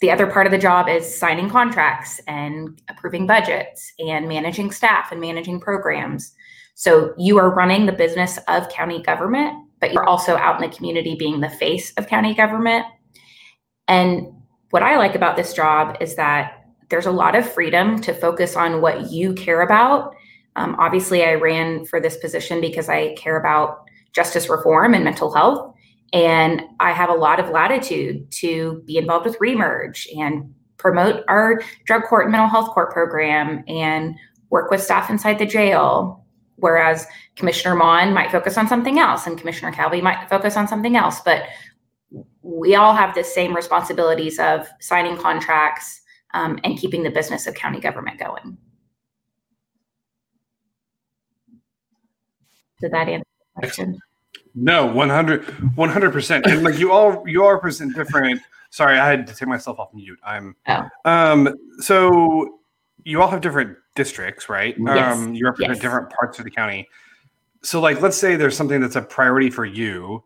the 0.00 0.12
other 0.12 0.28
part 0.28 0.46
of 0.46 0.52
the 0.52 0.58
job 0.58 0.88
is 0.88 1.18
signing 1.18 1.50
contracts 1.50 2.20
and 2.28 2.80
approving 2.88 3.26
budgets 3.26 3.94
and 3.98 4.28
managing 4.28 4.70
staff 4.70 5.10
and 5.10 5.20
managing 5.20 5.58
programs. 5.58 6.36
So 6.74 7.14
you 7.16 7.38
are 7.38 7.54
running 7.54 7.86
the 7.86 7.92
business 7.92 8.38
of 8.48 8.68
county 8.68 9.00
government, 9.02 9.54
but 9.80 9.92
you're 9.92 10.06
also 10.06 10.36
out 10.36 10.62
in 10.62 10.68
the 10.68 10.76
community 10.76 11.14
being 11.16 11.40
the 11.40 11.48
face 11.48 11.92
of 11.96 12.08
county 12.08 12.34
government. 12.34 12.84
And 13.86 14.26
what 14.70 14.82
I 14.82 14.96
like 14.96 15.14
about 15.14 15.36
this 15.36 15.52
job 15.52 15.96
is 16.00 16.16
that 16.16 16.64
there's 16.90 17.06
a 17.06 17.12
lot 17.12 17.36
of 17.36 17.50
freedom 17.50 18.00
to 18.00 18.12
focus 18.12 18.56
on 18.56 18.80
what 18.80 19.10
you 19.10 19.34
care 19.34 19.62
about. 19.62 20.14
Um, 20.56 20.76
obviously, 20.78 21.24
I 21.24 21.34
ran 21.34 21.84
for 21.84 22.00
this 22.00 22.16
position 22.16 22.60
because 22.60 22.88
I 22.88 23.14
care 23.14 23.38
about 23.38 23.84
justice 24.12 24.48
reform 24.48 24.94
and 24.94 25.04
mental 25.04 25.32
health. 25.32 25.74
And 26.12 26.62
I 26.80 26.92
have 26.92 27.10
a 27.10 27.14
lot 27.14 27.40
of 27.40 27.50
latitude 27.50 28.30
to 28.32 28.82
be 28.86 28.96
involved 28.96 29.26
with 29.26 29.38
Remerge 29.38 30.06
and 30.16 30.54
promote 30.76 31.24
our 31.28 31.62
drug 31.86 32.02
court 32.04 32.26
and 32.26 32.32
mental 32.32 32.48
health 32.48 32.70
court 32.70 32.92
program 32.92 33.64
and 33.66 34.14
work 34.50 34.70
with 34.70 34.82
staff 34.82 35.10
inside 35.10 35.38
the 35.38 35.46
jail 35.46 36.23
whereas 36.56 37.06
Commissioner 37.36 37.74
Maughan 37.74 38.12
might 38.12 38.30
focus 38.30 38.56
on 38.56 38.68
something 38.68 38.98
else 38.98 39.26
and 39.26 39.38
Commissioner 39.38 39.72
Calvey 39.72 40.02
might 40.02 40.28
focus 40.28 40.56
on 40.56 40.68
something 40.68 40.96
else. 40.96 41.20
But 41.20 41.44
we 42.42 42.74
all 42.74 42.94
have 42.94 43.14
the 43.14 43.24
same 43.24 43.54
responsibilities 43.54 44.38
of 44.38 44.68
signing 44.80 45.16
contracts 45.16 46.02
um, 46.34 46.58
and 46.64 46.78
keeping 46.78 47.02
the 47.02 47.10
business 47.10 47.46
of 47.46 47.54
county 47.54 47.80
government 47.80 48.18
going. 48.18 48.56
Did 52.80 52.92
that 52.92 53.08
answer 53.08 53.24
the 53.56 53.60
question? 53.60 54.00
No, 54.54 54.86
100 54.86 55.42
100%. 55.44 56.46
And 56.46 56.62
like 56.62 56.78
you 56.78 56.92
all 56.92 57.24
you 57.26 57.44
are 57.44 57.58
present 57.58 57.94
different. 57.94 58.40
Sorry, 58.70 58.98
I 58.98 59.08
had 59.08 59.26
to 59.26 59.34
take 59.34 59.48
myself 59.48 59.78
off 59.78 59.94
mute. 59.94 60.18
I'm 60.24 60.54
oh. 60.68 60.82
um 61.04 61.54
so 61.78 62.60
you 63.04 63.20
all 63.20 63.28
have 63.28 63.40
different 63.40 63.76
districts, 63.94 64.48
right? 64.48 64.74
Yes. 64.78 65.16
Um, 65.16 65.34
you 65.34 65.44
represent 65.44 65.74
yes. 65.74 65.82
different 65.82 66.10
parts 66.10 66.38
of 66.38 66.44
the 66.44 66.50
county. 66.50 66.88
So, 67.62 67.80
like, 67.80 68.00
let's 68.00 68.16
say 68.16 68.36
there's 68.36 68.56
something 68.56 68.80
that's 68.80 68.96
a 68.96 69.02
priority 69.02 69.50
for 69.50 69.64
you. 69.64 70.24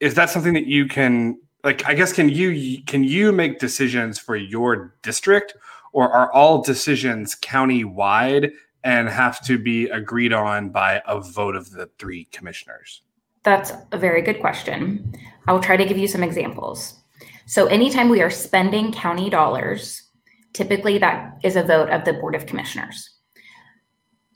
Is 0.00 0.14
that 0.14 0.30
something 0.30 0.54
that 0.54 0.66
you 0.66 0.86
can, 0.86 1.38
like, 1.62 1.86
I 1.86 1.94
guess, 1.94 2.12
can 2.12 2.28
you 2.28 2.82
can 2.84 3.04
you 3.04 3.32
make 3.32 3.58
decisions 3.58 4.18
for 4.18 4.36
your 4.36 4.94
district, 5.02 5.56
or 5.92 6.10
are 6.10 6.32
all 6.32 6.62
decisions 6.62 7.34
county 7.34 7.84
wide 7.84 8.52
and 8.82 9.08
have 9.08 9.44
to 9.44 9.58
be 9.58 9.88
agreed 9.88 10.32
on 10.32 10.70
by 10.70 11.02
a 11.06 11.20
vote 11.20 11.54
of 11.54 11.70
the 11.70 11.90
three 11.98 12.24
commissioners? 12.32 13.02
That's 13.42 13.72
a 13.92 13.98
very 13.98 14.22
good 14.22 14.40
question. 14.40 15.14
I 15.46 15.52
will 15.52 15.60
try 15.60 15.76
to 15.76 15.84
give 15.84 15.98
you 15.98 16.08
some 16.08 16.22
examples. 16.22 17.00
So, 17.46 17.66
anytime 17.66 18.08
we 18.08 18.22
are 18.22 18.30
spending 18.30 18.92
county 18.92 19.28
dollars, 19.30 20.09
Typically, 20.52 20.98
that 20.98 21.38
is 21.44 21.56
a 21.56 21.62
vote 21.62 21.90
of 21.90 22.04
the 22.04 22.12
Board 22.14 22.34
of 22.34 22.46
Commissioners. 22.46 23.08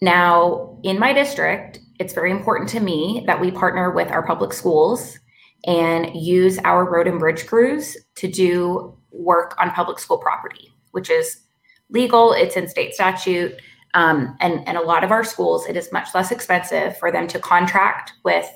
Now, 0.00 0.78
in 0.82 0.98
my 0.98 1.12
district, 1.12 1.80
it's 1.98 2.12
very 2.12 2.30
important 2.30 2.68
to 2.70 2.80
me 2.80 3.24
that 3.26 3.40
we 3.40 3.50
partner 3.50 3.90
with 3.90 4.10
our 4.10 4.26
public 4.26 4.52
schools 4.52 5.18
and 5.66 6.14
use 6.14 6.58
our 6.58 6.84
road 6.90 7.06
and 7.06 7.18
bridge 7.18 7.46
crews 7.46 7.96
to 8.16 8.28
do 8.28 8.96
work 9.10 9.54
on 9.58 9.70
public 9.70 9.98
school 9.98 10.18
property, 10.18 10.72
which 10.90 11.10
is 11.10 11.40
legal, 11.88 12.32
it's 12.32 12.56
in 12.56 12.68
state 12.68 12.94
statute. 12.94 13.54
Um, 13.94 14.36
and, 14.40 14.66
and 14.66 14.76
a 14.76 14.82
lot 14.82 15.04
of 15.04 15.12
our 15.12 15.22
schools, 15.22 15.66
it 15.66 15.76
is 15.76 15.92
much 15.92 16.08
less 16.14 16.32
expensive 16.32 16.98
for 16.98 17.12
them 17.12 17.28
to 17.28 17.38
contract 17.38 18.12
with 18.24 18.46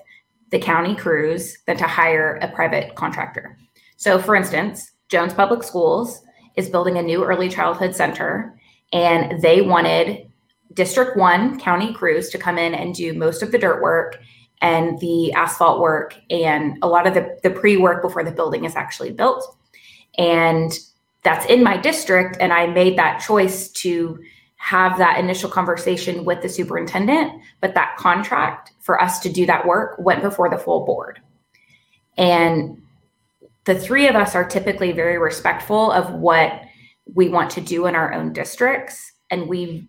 the 0.50 0.58
county 0.58 0.96
crews 0.96 1.56
than 1.66 1.76
to 1.76 1.86
hire 1.86 2.38
a 2.42 2.48
private 2.48 2.94
contractor. 2.96 3.56
So, 3.96 4.18
for 4.18 4.34
instance, 4.34 4.90
Jones 5.08 5.32
Public 5.32 5.62
Schools 5.62 6.22
is 6.58 6.68
building 6.68 6.98
a 6.98 7.02
new 7.02 7.24
early 7.24 7.48
childhood 7.48 7.94
center, 7.94 8.58
and 8.92 9.40
they 9.40 9.62
wanted 9.62 10.28
District 10.74 11.16
1 11.16 11.60
county 11.60 11.94
crews 11.94 12.28
to 12.30 12.38
come 12.38 12.58
in 12.58 12.74
and 12.74 12.94
do 12.94 13.14
most 13.14 13.42
of 13.42 13.52
the 13.52 13.58
dirt 13.58 13.80
work 13.80 14.20
and 14.60 14.98
the 14.98 15.32
asphalt 15.32 15.80
work 15.80 16.16
and 16.30 16.76
a 16.82 16.88
lot 16.88 17.06
of 17.06 17.14
the, 17.14 17.38
the 17.44 17.50
pre 17.50 17.76
work 17.76 18.02
before 18.02 18.24
the 18.24 18.32
building 18.32 18.64
is 18.64 18.74
actually 18.74 19.12
built. 19.12 19.56
And 20.18 20.76
that's 21.22 21.46
in 21.46 21.62
my 21.62 21.76
district. 21.76 22.36
And 22.40 22.52
I 22.52 22.66
made 22.66 22.98
that 22.98 23.20
choice 23.20 23.70
to 23.82 24.18
have 24.56 24.98
that 24.98 25.18
initial 25.18 25.48
conversation 25.48 26.24
with 26.24 26.42
the 26.42 26.48
superintendent, 26.48 27.40
but 27.60 27.74
that 27.74 27.96
contract 27.96 28.72
for 28.80 29.00
us 29.00 29.20
to 29.20 29.32
do 29.32 29.46
that 29.46 29.64
work 29.64 29.96
went 30.00 30.22
before 30.22 30.50
the 30.50 30.58
full 30.58 30.84
board. 30.84 31.20
And 32.16 32.82
the 33.68 33.78
three 33.78 34.08
of 34.08 34.16
us 34.16 34.34
are 34.34 34.48
typically 34.48 34.92
very 34.92 35.18
respectful 35.18 35.92
of 35.92 36.10
what 36.14 36.62
we 37.04 37.28
want 37.28 37.50
to 37.50 37.60
do 37.60 37.84
in 37.84 37.94
our 37.94 38.14
own 38.14 38.32
districts. 38.32 39.12
And 39.30 39.46
we've, 39.46 39.86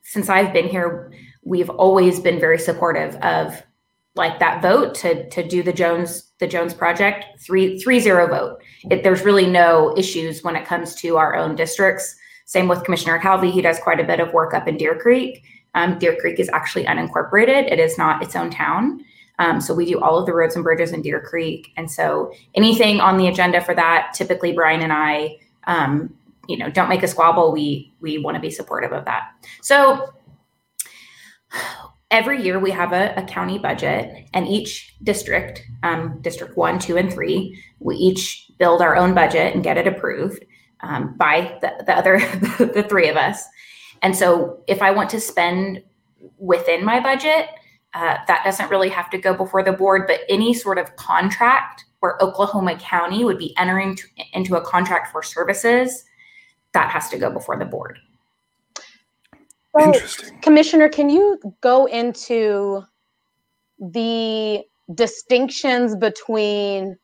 since 0.00 0.30
I've 0.30 0.54
been 0.54 0.66
here, 0.66 1.12
we've 1.42 1.68
always 1.68 2.18
been 2.18 2.40
very 2.40 2.58
supportive 2.58 3.14
of 3.16 3.62
like 4.14 4.38
that 4.38 4.62
vote 4.62 4.94
to 4.94 5.28
to 5.28 5.46
do 5.46 5.62
the 5.62 5.72
Jones 5.72 6.32
the 6.38 6.46
Jones 6.46 6.72
project 6.72 7.26
three 7.40 7.78
three 7.78 8.00
zero 8.00 8.26
vote. 8.26 8.62
It, 8.90 9.02
there's 9.02 9.22
really 9.22 9.46
no 9.46 9.94
issues 9.98 10.42
when 10.42 10.56
it 10.56 10.64
comes 10.64 10.94
to 11.02 11.18
our 11.18 11.36
own 11.36 11.56
districts. 11.56 12.16
Same 12.46 12.68
with 12.68 12.84
Commissioner 12.84 13.18
Calvey. 13.18 13.50
He 13.50 13.60
does 13.60 13.78
quite 13.80 14.00
a 14.00 14.04
bit 14.04 14.20
of 14.20 14.32
work 14.32 14.54
up 14.54 14.66
in 14.66 14.78
Deer 14.78 14.98
Creek. 14.98 15.44
Um, 15.74 15.98
Deer 15.98 16.16
Creek 16.18 16.40
is 16.40 16.48
actually 16.54 16.86
unincorporated. 16.86 17.70
It 17.70 17.78
is 17.78 17.98
not 17.98 18.22
its 18.22 18.34
own 18.34 18.48
town. 18.50 19.04
Um, 19.38 19.60
so 19.60 19.74
we 19.74 19.84
do 19.86 20.00
all 20.00 20.18
of 20.18 20.26
the 20.26 20.32
roads 20.32 20.54
and 20.54 20.62
bridges 20.62 20.92
in 20.92 21.02
Deer 21.02 21.20
Creek. 21.20 21.72
And 21.76 21.90
so 21.90 22.32
anything 22.54 23.00
on 23.00 23.16
the 23.18 23.26
agenda 23.26 23.60
for 23.60 23.74
that, 23.74 24.12
typically 24.14 24.52
Brian 24.52 24.80
and 24.80 24.92
I, 24.92 25.38
um, 25.66 26.14
you 26.48 26.56
know, 26.56 26.70
don't 26.70 26.88
make 26.88 27.02
a 27.02 27.08
squabble. 27.08 27.52
We 27.52 27.92
we 28.00 28.18
want 28.18 28.36
to 28.36 28.40
be 28.40 28.50
supportive 28.50 28.92
of 28.92 29.04
that. 29.06 29.30
So 29.62 30.12
every 32.10 32.42
year 32.42 32.58
we 32.58 32.70
have 32.70 32.92
a, 32.92 33.14
a 33.16 33.22
county 33.24 33.58
budget, 33.58 34.28
and 34.34 34.46
each 34.46 34.94
district, 35.02 35.62
um, 35.82 36.20
District 36.20 36.56
One, 36.56 36.78
Two, 36.78 36.96
and 36.96 37.12
Three, 37.12 37.58
we 37.80 37.96
each 37.96 38.50
build 38.58 38.82
our 38.82 38.96
own 38.96 39.14
budget 39.14 39.54
and 39.54 39.64
get 39.64 39.78
it 39.78 39.86
approved 39.86 40.44
um, 40.80 41.16
by 41.16 41.58
the, 41.60 41.84
the 41.86 41.96
other 41.96 42.18
the 42.58 42.84
three 42.88 43.08
of 43.08 43.16
us. 43.16 43.44
And 44.02 44.14
so 44.14 44.62
if 44.66 44.82
I 44.82 44.90
want 44.90 45.10
to 45.10 45.20
spend 45.20 45.82
within 46.38 46.84
my 46.84 47.00
budget, 47.00 47.48
uh, 47.94 48.18
that 48.26 48.42
doesn't 48.44 48.70
really 48.70 48.88
have 48.88 49.08
to 49.10 49.18
go 49.18 49.34
before 49.34 49.62
the 49.62 49.72
board, 49.72 50.06
but 50.06 50.20
any 50.28 50.52
sort 50.52 50.78
of 50.78 50.94
contract 50.96 51.84
where 52.00 52.16
Oklahoma 52.20 52.76
County 52.76 53.24
would 53.24 53.38
be 53.38 53.56
entering 53.56 53.94
to, 53.96 54.04
into 54.32 54.56
a 54.56 54.60
contract 54.60 55.12
for 55.12 55.22
services, 55.22 56.04
that 56.72 56.90
has 56.90 57.08
to 57.08 57.18
go 57.18 57.30
before 57.30 57.56
the 57.56 57.64
board. 57.64 57.98
So, 59.78 59.84
Interesting. 59.86 60.38
Commissioner, 60.40 60.88
can 60.88 61.08
you 61.08 61.40
go 61.60 61.86
into 61.86 62.84
the 63.78 64.62
distinctions 64.94 65.96
between 65.96 66.96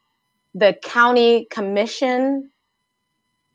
the 0.54 0.76
county 0.82 1.46
commission 1.50 2.50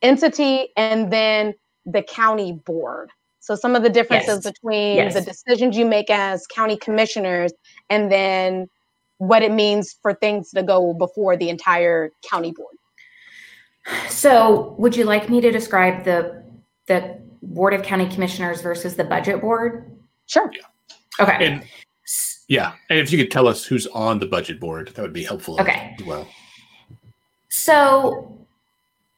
entity 0.01 0.69
and 0.75 1.11
then 1.11 1.53
the 1.85 2.01
county 2.01 2.53
board? 2.53 3.11
So 3.45 3.53
some 3.53 3.75
of 3.75 3.83
the 3.83 3.91
differences 3.91 4.43
Yes. 4.43 4.53
between 4.53 4.95
Yes. 4.97 5.13
the 5.13 5.21
decisions 5.21 5.77
you 5.77 5.85
make 5.85 6.09
as 6.09 6.47
county 6.47 6.75
commissioners 6.77 7.53
and 7.91 8.11
then 8.11 8.67
what 9.19 9.43
it 9.43 9.51
means 9.51 9.95
for 10.01 10.15
things 10.15 10.49
to 10.49 10.63
go 10.63 10.95
before 10.95 11.37
the 11.37 11.49
entire 11.49 12.09
county 12.27 12.51
board. 12.51 12.75
So, 14.09 14.73
would 14.79 14.95
you 14.97 15.03
like 15.03 15.29
me 15.29 15.41
to 15.41 15.51
describe 15.51 16.03
the 16.05 16.43
the 16.87 17.19
Board 17.43 17.75
of 17.75 17.83
County 17.83 18.07
Commissioners 18.09 18.61
versus 18.61 18.95
the 18.95 19.03
Budget 19.03 19.41
Board? 19.41 19.91
Sure. 20.25 20.51
Okay. 21.19 21.45
And 21.45 21.63
yeah, 22.47 22.73
and 22.89 22.97
if 22.97 23.11
you 23.11 23.17
could 23.19 23.29
tell 23.29 23.47
us 23.47 23.63
who's 23.63 23.85
on 23.87 24.17
the 24.17 24.25
budget 24.25 24.59
board, 24.59 24.91
that 24.95 25.01
would 25.03 25.13
be 25.13 25.23
helpful 25.23 25.61
Okay. 25.61 25.95
well. 26.03 26.27
So, 27.49 28.35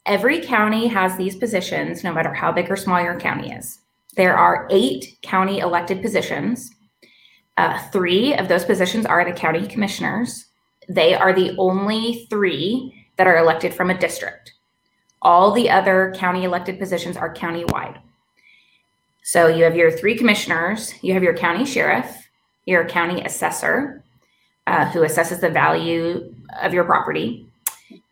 every 0.06 0.42
county 0.42 0.88
has 0.88 1.16
these 1.16 1.38
positions, 1.38 2.04
no 2.04 2.12
matter 2.14 2.34
how 2.34 2.52
big 2.52 2.70
or 2.70 2.76
small 2.76 3.02
your 3.02 3.18
county 3.18 3.54
is. 3.54 3.80
There 4.18 4.36
are 4.36 4.68
eight 4.72 5.20
county 5.22 5.60
elected 5.60 6.02
positions. 6.02 6.72
Uh, 7.56 7.80
three 7.92 8.34
of 8.34 8.48
those 8.48 8.66
positions 8.66 9.06
are 9.06 9.24
the 9.24 9.32
county 9.32 9.68
commissioners. 9.68 10.48
They 10.90 11.14
are 11.14 11.34
the 11.34 11.56
only 11.58 12.26
three 12.30 13.06
that 13.18 13.28
are 13.28 13.38
elected 13.38 13.74
from 13.74 13.92
a 13.92 13.98
district. 13.98 14.54
All 15.22 15.52
the 15.52 15.70
other 15.70 16.14
county 16.18 16.44
elected 16.44 16.80
positions 16.80 17.16
are 17.16 17.34
countywide. 17.34 18.00
So 19.24 19.48
you 19.48 19.64
have 19.66 19.76
your 19.76 19.92
three 19.92 20.16
commissioners, 20.16 20.94
you 21.04 21.14
have 21.14 21.24
your 21.24 21.36
county 21.36 21.66
sheriff, 21.66 22.30
your 22.66 22.88
county 22.88 23.22
assessor, 23.22 24.04
uh, 24.66 24.90
who 24.90 25.02
assesses 25.02 25.42
the 25.42 25.50
value 25.50 26.34
of 26.62 26.74
your 26.74 26.86
property, 26.86 27.48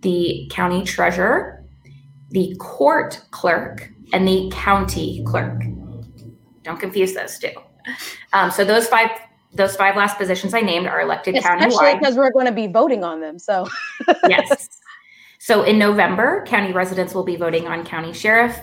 the 0.01 0.47
county 0.51 0.83
treasurer, 0.83 1.63
the 2.31 2.55
court 2.59 3.21
clerk, 3.31 3.89
and 4.13 4.27
the 4.27 4.51
county 4.53 5.23
clerk. 5.25 5.63
Don't 6.65 6.79
confuse 6.79 7.13
those 7.13 7.37
two. 7.37 7.51
Um, 8.33 8.49
so 8.49 8.65
those 8.65 8.87
five, 8.87 9.11
those 9.53 9.75
five 9.75 9.95
last 9.95 10.17
positions 10.17 10.53
I 10.53 10.61
named 10.61 10.87
are 10.87 10.99
elected 10.99 11.35
Especially 11.35 11.77
countywide. 11.77 11.99
because 11.99 12.15
we're 12.15 12.31
going 12.31 12.47
to 12.47 12.51
be 12.51 12.67
voting 12.67 13.03
on 13.03 13.21
them. 13.21 13.37
So 13.39 13.67
yes. 14.27 14.67
So 15.37 15.61
in 15.61 15.77
November, 15.77 16.43
county 16.47 16.73
residents 16.73 17.13
will 17.13 17.23
be 17.23 17.35
voting 17.35 17.67
on 17.67 17.85
county 17.85 18.11
sheriff, 18.11 18.59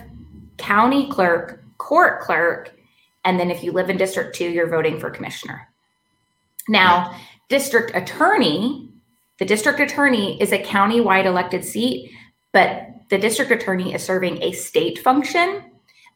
county 0.57 1.09
clerk, 1.09 1.63
court 1.77 2.21
clerk, 2.21 2.75
and 3.23 3.39
then 3.39 3.49
if 3.49 3.63
you 3.63 3.71
live 3.71 3.89
in 3.89 3.95
District 3.95 4.35
2, 4.35 4.49
you're 4.49 4.69
voting 4.69 4.99
for 4.99 5.09
commissioner. 5.09 5.69
Now, 6.67 7.17
district 7.47 7.95
attorney, 7.95 8.89
the 9.39 9.45
district 9.45 9.79
attorney 9.79 10.41
is 10.41 10.51
a 10.51 10.61
county-wide 10.61 11.25
elected 11.25 11.63
seat, 11.63 12.11
but 12.51 12.89
the 13.09 13.17
district 13.17 13.51
attorney 13.51 13.93
is 13.93 14.03
serving 14.03 14.41
a 14.43 14.51
state 14.51 14.99
function 14.99 15.63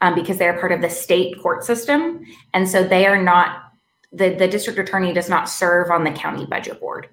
um, 0.01 0.15
because 0.15 0.38
they're 0.38 0.60
part 0.60 0.71
of 0.71 0.81
the 0.81 0.89
state 0.89 1.41
court 1.41 1.63
system. 1.63 2.25
And 2.53 2.67
so 2.69 2.83
they 2.83 3.05
are 3.07 3.21
not, 3.21 3.71
the, 4.12 4.29
the 4.29 4.47
district 4.47 4.79
attorney 4.79 5.13
does 5.13 5.29
not 5.29 5.49
serve 5.49 5.91
on 5.91 6.03
the 6.03 6.12
county 6.12 6.45
budget 6.45 6.79
board. 6.79 7.10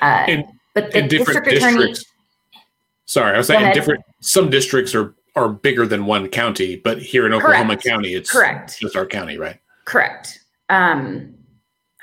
Uh, 0.00 0.24
In- 0.28 0.58
but 0.74 0.92
the 0.92 0.98
in 0.98 1.08
different 1.08 1.44
district 1.44 1.64
attorney, 1.64 1.88
districts. 1.88 2.12
Sorry, 3.06 3.34
I 3.34 3.38
was 3.38 3.46
saying 3.48 3.72
different. 3.72 4.04
Some 4.20 4.48
districts 4.48 4.94
are 4.94 5.14
are 5.34 5.48
bigger 5.48 5.86
than 5.86 6.06
one 6.06 6.28
county, 6.28 6.76
but 6.76 7.00
here 7.00 7.26
in 7.26 7.32
Oklahoma 7.32 7.74
Correct. 7.74 7.84
County, 7.84 8.14
it's 8.14 8.30
Correct. 8.30 8.78
just 8.78 8.96
our 8.96 9.06
county, 9.06 9.38
right? 9.38 9.58
Correct. 9.84 10.40
Um, 10.68 11.34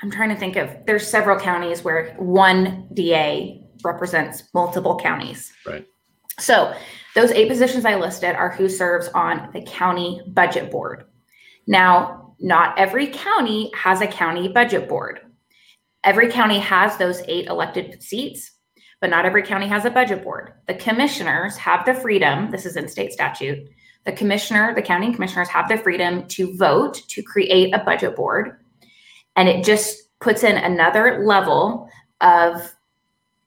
I'm 0.02 0.10
trying 0.10 0.30
to 0.30 0.36
think 0.36 0.56
of, 0.56 0.70
there's 0.86 1.06
several 1.06 1.38
counties 1.38 1.82
where 1.84 2.14
one 2.18 2.88
DA 2.94 3.62
represents 3.84 4.44
multiple 4.54 4.98
counties. 4.98 5.52
Right. 5.66 5.86
So 6.38 6.74
those 7.16 7.32
eight 7.32 7.48
positions 7.48 7.86
I 7.86 7.96
listed 7.96 8.36
are 8.36 8.50
who 8.50 8.68
serves 8.68 9.08
on 9.08 9.48
the 9.54 9.62
county 9.62 10.20
budget 10.28 10.70
board. 10.70 11.04
Now, 11.66 12.34
not 12.38 12.78
every 12.78 13.06
county 13.06 13.72
has 13.74 14.02
a 14.02 14.06
county 14.06 14.48
budget 14.48 14.86
board. 14.86 15.20
Every 16.04 16.30
county 16.30 16.58
has 16.58 16.98
those 16.98 17.22
eight 17.26 17.46
elected 17.46 18.02
seats, 18.02 18.52
but 19.00 19.08
not 19.08 19.24
every 19.24 19.42
county 19.42 19.66
has 19.66 19.86
a 19.86 19.90
budget 19.90 20.22
board. 20.22 20.52
The 20.68 20.74
commissioners 20.74 21.56
have 21.56 21.86
the 21.86 21.94
freedom, 21.94 22.50
this 22.50 22.66
is 22.66 22.76
in 22.76 22.86
state 22.86 23.14
statute, 23.14 23.66
the 24.04 24.12
commissioner, 24.12 24.74
the 24.74 24.82
county 24.82 25.10
commissioners 25.14 25.48
have 25.48 25.70
the 25.70 25.78
freedom 25.78 26.28
to 26.28 26.54
vote 26.58 27.00
to 27.08 27.22
create 27.22 27.74
a 27.74 27.78
budget 27.78 28.14
board. 28.14 28.60
And 29.36 29.48
it 29.48 29.64
just 29.64 30.18
puts 30.20 30.44
in 30.44 30.58
another 30.58 31.24
level 31.24 31.88
of 32.20 32.74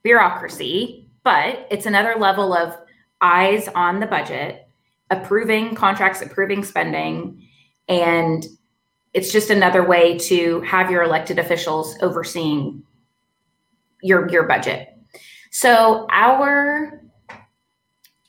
bureaucracy, 0.02 1.08
but 1.24 1.68
it's 1.70 1.86
another 1.86 2.16
level 2.18 2.52
of 2.52 2.76
eyes 3.22 3.68
on 3.76 4.00
the 4.00 4.08
budget, 4.08 4.68
approving 5.10 5.76
contracts, 5.76 6.22
approving 6.22 6.64
spending. 6.64 7.48
And 7.88 8.46
it's 9.14 9.32
just 9.32 9.50
another 9.50 9.84
way 9.84 10.18
to 10.20 10.62
have 10.62 10.92
your 10.92 11.04
elected 11.04 11.40
officials 11.40 11.98
overseeing 12.02 12.84
your, 14.02 14.30
your 14.30 14.44
budget. 14.44 14.90
So 15.52 16.08
our 16.12 17.02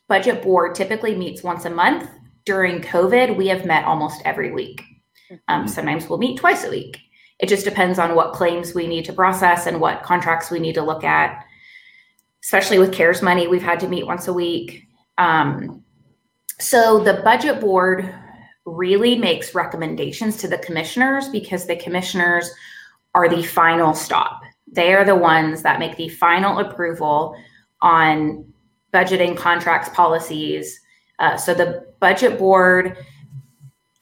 budget 0.09 0.43
board 0.43 0.75
typically 0.75 1.15
meets 1.15 1.43
once 1.43 1.65
a 1.65 1.71
month. 1.71 2.09
During 2.45 2.81
COVID, 2.81 3.37
we 3.37 3.49
have 3.49 3.67
met 3.67 3.85
almost 3.85 4.23
every 4.25 4.51
week. 4.51 4.83
Um, 5.47 5.69
sometimes 5.69 6.09
we'll 6.09 6.19
meet 6.19 6.39
twice 6.39 6.65
a 6.65 6.71
week. 6.71 6.99
It 7.39 7.49
just 7.49 7.65
depends 7.65 7.99
on 7.99 8.15
what 8.15 8.33
claims 8.33 8.75
we 8.75 8.87
need 8.87 9.05
to 9.05 9.13
process 9.13 9.67
and 9.67 9.81
what 9.81 10.03
contracts 10.03 10.51
we 10.51 10.59
need 10.59 10.75
to 10.75 10.83
look 10.83 11.05
at. 11.05 11.45
Especially 12.43 12.79
with 12.79 12.93
CARES 12.93 13.23
money, 13.23 13.47
we've 13.47 13.63
had 13.63 13.81
to 13.81 13.89
meet 13.89 14.07
once 14.07 14.29
a 14.29 14.33
week. 14.33 14.87
Um, 15.19 15.85
so 16.59 17.03
the 17.03 17.15
budget 17.23 17.61
board 17.61 18.15
really 18.65 19.17
makes 19.17 19.55
recommendations 19.55 20.37
to 20.39 20.49
the 20.49 20.59
commissioners 20.59 21.29
because 21.29 21.67
the 21.67 21.77
commissioners 21.77 22.51
are 23.15 23.29
the 23.29 23.43
final 23.43 23.95
stop. 23.95 24.43
They 24.71 24.95
are 24.95 25.05
the 25.05 25.17
ones 25.17 25.63
that 25.63 25.79
make 25.79 25.97
the 25.97 26.09
final 26.09 26.59
approval 26.59 27.37
on 27.83 28.53
budgeting, 28.93 29.37
contracts, 29.37 29.89
policies. 29.91 30.81
Uh, 31.19 31.37
so 31.37 31.55
the 31.55 31.87
budget 32.01 32.39
board 32.39 32.97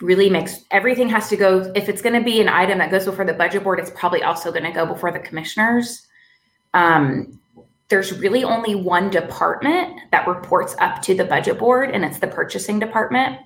really 0.00 0.30
makes 0.30 0.64
everything 0.70 1.08
has 1.08 1.28
to 1.28 1.36
go. 1.36 1.72
If 1.74 1.88
it's 1.88 2.02
going 2.02 2.14
to 2.14 2.24
be 2.24 2.40
an 2.40 2.48
item 2.48 2.78
that 2.78 2.90
goes 2.90 3.04
before 3.04 3.24
the 3.24 3.32
budget 3.32 3.64
board, 3.64 3.80
it's 3.80 3.90
probably 3.90 4.22
also 4.22 4.50
going 4.50 4.64
to 4.64 4.72
go 4.72 4.86
before 4.86 5.10
the 5.10 5.18
commissioners. 5.18 6.06
Um, 6.74 7.37
there's 7.88 8.12
really 8.18 8.44
only 8.44 8.74
one 8.74 9.10
department 9.10 10.00
that 10.10 10.26
reports 10.26 10.76
up 10.78 11.00
to 11.02 11.14
the 11.14 11.24
budget 11.24 11.58
board, 11.58 11.90
and 11.90 12.04
it's 12.04 12.18
the 12.18 12.26
purchasing 12.26 12.78
department. 12.78 13.40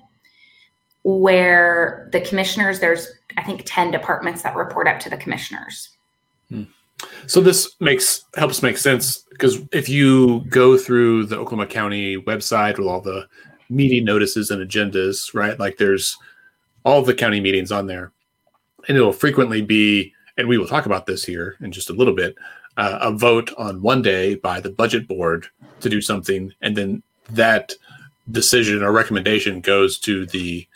Where 1.03 2.09
the 2.13 2.21
commissioners, 2.21 2.79
there's 2.79 3.09
I 3.37 3.43
think 3.43 3.63
10 3.65 3.91
departments 3.91 4.41
that 4.43 4.55
report 4.55 4.87
up 4.87 4.99
to 5.01 5.09
the 5.09 5.17
commissioners. 5.17 5.89
Hmm. 6.49 6.63
So 7.27 7.41
this 7.41 7.75
makes 7.79 8.23
helps 8.35 8.61
make 8.61 8.77
sense 8.77 9.25
because 9.31 9.59
if 9.71 9.89
you 9.89 10.45
go 10.49 10.77
through 10.77 11.25
the 11.25 11.37
Oklahoma 11.37 11.67
County 11.67 12.17
website 12.17 12.77
with 12.77 12.87
all 12.87 13.01
the 13.01 13.27
meeting 13.69 14.05
notices 14.05 14.51
and 14.51 14.67
agendas, 14.67 15.33
right? 15.33 15.59
Like 15.59 15.77
there's 15.77 16.17
all 16.85 17.01
the 17.01 17.13
county 17.13 17.39
meetings 17.39 17.71
on 17.71 17.87
there, 17.87 18.11
and 18.87 18.97
it'll 18.97 19.13
frequently 19.13 19.61
be, 19.61 20.13
and 20.37 20.47
we 20.47 20.57
will 20.57 20.67
talk 20.67 20.85
about 20.85 21.05
this 21.05 21.23
here 21.23 21.57
in 21.61 21.71
just 21.71 21.89
a 21.89 21.93
little 21.93 22.15
bit, 22.15 22.35
uh, 22.77 22.99
a 23.01 23.11
vote 23.11 23.51
on 23.57 23.81
one 23.81 24.01
day 24.01 24.35
by 24.35 24.59
the 24.59 24.69
budget 24.69 25.07
board 25.07 25.47
to 25.81 25.89
do 25.89 26.01
something, 26.01 26.53
and 26.61 26.75
then 26.75 27.03
that 27.31 27.73
decision 28.31 28.81
or 28.83 28.91
recommendation 28.91 29.61
goes 29.61 29.99
to 29.99 30.25
the 30.27 30.67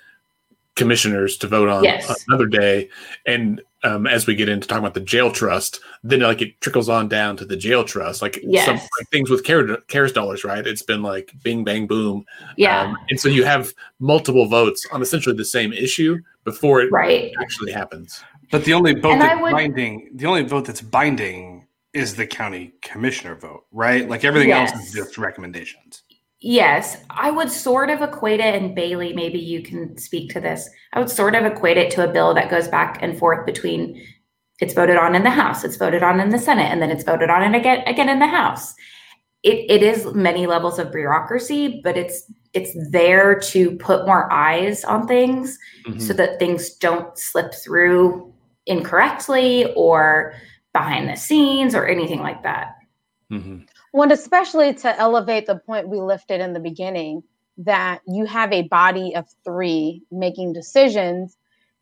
commissioners 0.76 1.38
to 1.38 1.48
vote 1.48 1.70
on 1.70 1.84
Yes. 1.84 2.24
another 2.28 2.46
day. 2.46 2.90
And 3.26 3.62
um, 3.84 4.06
as 4.06 4.28
we 4.28 4.36
get 4.36 4.50
into 4.50 4.68
talking 4.68 4.84
about 4.84 4.94
the 4.94 5.00
jail 5.00 5.32
trust, 5.32 5.80
then 6.04 6.20
like 6.20 6.42
it 6.42 6.60
trickles 6.62 6.90
on 6.90 7.08
down 7.08 7.36
to 7.38 7.46
the 7.46 7.56
jail 7.56 7.84
trust, 7.84 8.22
like 8.22 8.36
some 8.66 8.76
like 8.76 9.10
things 9.12 9.30
with 9.30 9.44
care, 9.44 9.78
CARES 9.88 10.12
dollars, 10.12 10.44
right? 10.44 10.66
It's 10.68 10.84
been 10.84 11.02
like 11.02 11.32
bing, 11.44 11.64
bang, 11.64 11.88
boom. 11.88 12.26
Yeah. 12.58 12.82
Um, 12.82 12.98
and 13.10 13.20
so 13.20 13.28
you 13.30 13.44
have 13.44 13.74
multiple 14.00 14.46
votes 14.48 14.86
on 14.92 15.02
essentially 15.02 15.36
the 15.36 15.46
same 15.46 15.74
issue 15.74 16.20
before 16.44 16.82
it 16.82 16.92
right. 16.92 17.34
actually 17.42 17.72
happens. 17.72 18.24
But 18.52 18.66
the 18.66 18.74
only 18.74 18.94
vote 18.94 19.20
that's 19.20 19.42
would- 19.42 19.52
binding, 19.52 20.10
the 20.14 20.26
only 20.28 20.44
vote 20.44 20.66
that's 20.66 20.82
binding 20.82 21.57
is 21.98 22.16
the 22.16 22.28
county 22.28 22.74
commissioner 22.82 23.36
vote, 23.36 23.66
right? 23.72 24.08
Like 24.08 24.24
everything 24.24 24.52
else 24.52 24.72
is 24.74 24.94
just 24.94 25.18
recommendations. 25.18 26.04
Yes, 26.40 26.98
I 27.10 27.32
would 27.32 27.52
sort 27.52 27.90
of 27.90 28.04
equate 28.04 28.40
it, 28.40 28.54
and 28.54 28.76
Bailey, 28.76 29.12
maybe 29.14 29.40
you 29.40 29.64
can 29.64 29.98
speak 29.98 30.32
to 30.32 30.40
this. 30.40 30.70
I 30.94 31.00
would 31.00 31.10
sort 31.10 31.34
of 31.34 31.46
equate 31.46 31.78
it 31.78 31.90
to 31.92 32.08
a 32.08 32.14
bill 32.14 32.36
that 32.36 32.52
goes 32.52 32.68
back 32.68 33.00
and 33.02 33.18
forth 33.18 33.46
between 33.46 34.00
it's 34.60 34.74
voted 34.74 34.98
on 34.98 35.16
in 35.16 35.24
the 35.24 35.32
House, 35.32 35.64
it's 35.64 35.78
voted 35.78 36.04
on 36.04 36.20
in 36.20 36.30
the 36.30 36.38
Senate, 36.38 36.72
and 36.72 36.82
then 36.82 36.92
it's 36.92 37.04
voted 37.04 37.32
on 37.32 37.42
and 37.42 37.56
again 37.56 37.84
again 37.88 38.10
in 38.10 38.20
the 38.20 38.28
House. 38.28 38.76
It 39.42 39.66
it 39.70 39.82
is 39.82 40.14
many 40.14 40.46
levels 40.46 40.78
of 40.78 40.92
bureaucracy, 40.92 41.82
but 41.84 41.98
it's 41.98 42.32
it's 42.54 42.72
there 42.92 43.40
to 43.40 43.76
put 43.78 44.06
more 44.06 44.32
eyes 44.32 44.84
on 44.84 45.08
things 45.08 45.58
mm-hmm. 45.88 46.00
so 46.00 46.14
that 46.14 46.38
things 46.38 46.76
don't 46.76 47.18
slip 47.18 47.54
through 47.56 48.32
incorrectly 48.68 49.74
or 49.76 50.34
behind 50.78 51.10
the 51.10 51.16
scenes 51.16 51.76
or 51.76 51.86
anything 51.86 52.20
like 52.20 52.44
that. 52.44 52.76
Mhm. 53.32 53.68
Well, 53.94 54.12
especially 54.12 54.74
to 54.76 55.00
elevate 55.00 55.46
the 55.48 55.58
point 55.58 55.90
we 55.90 56.00
lifted 56.00 56.40
in 56.42 56.54
the 56.54 56.60
beginning 56.60 57.24
that 57.58 58.02
you 58.08 58.26
have 58.26 58.52
a 58.54 58.64
body 58.64 59.16
of 59.16 59.26
three 59.44 60.04
making 60.12 60.54
decisions, 60.54 61.38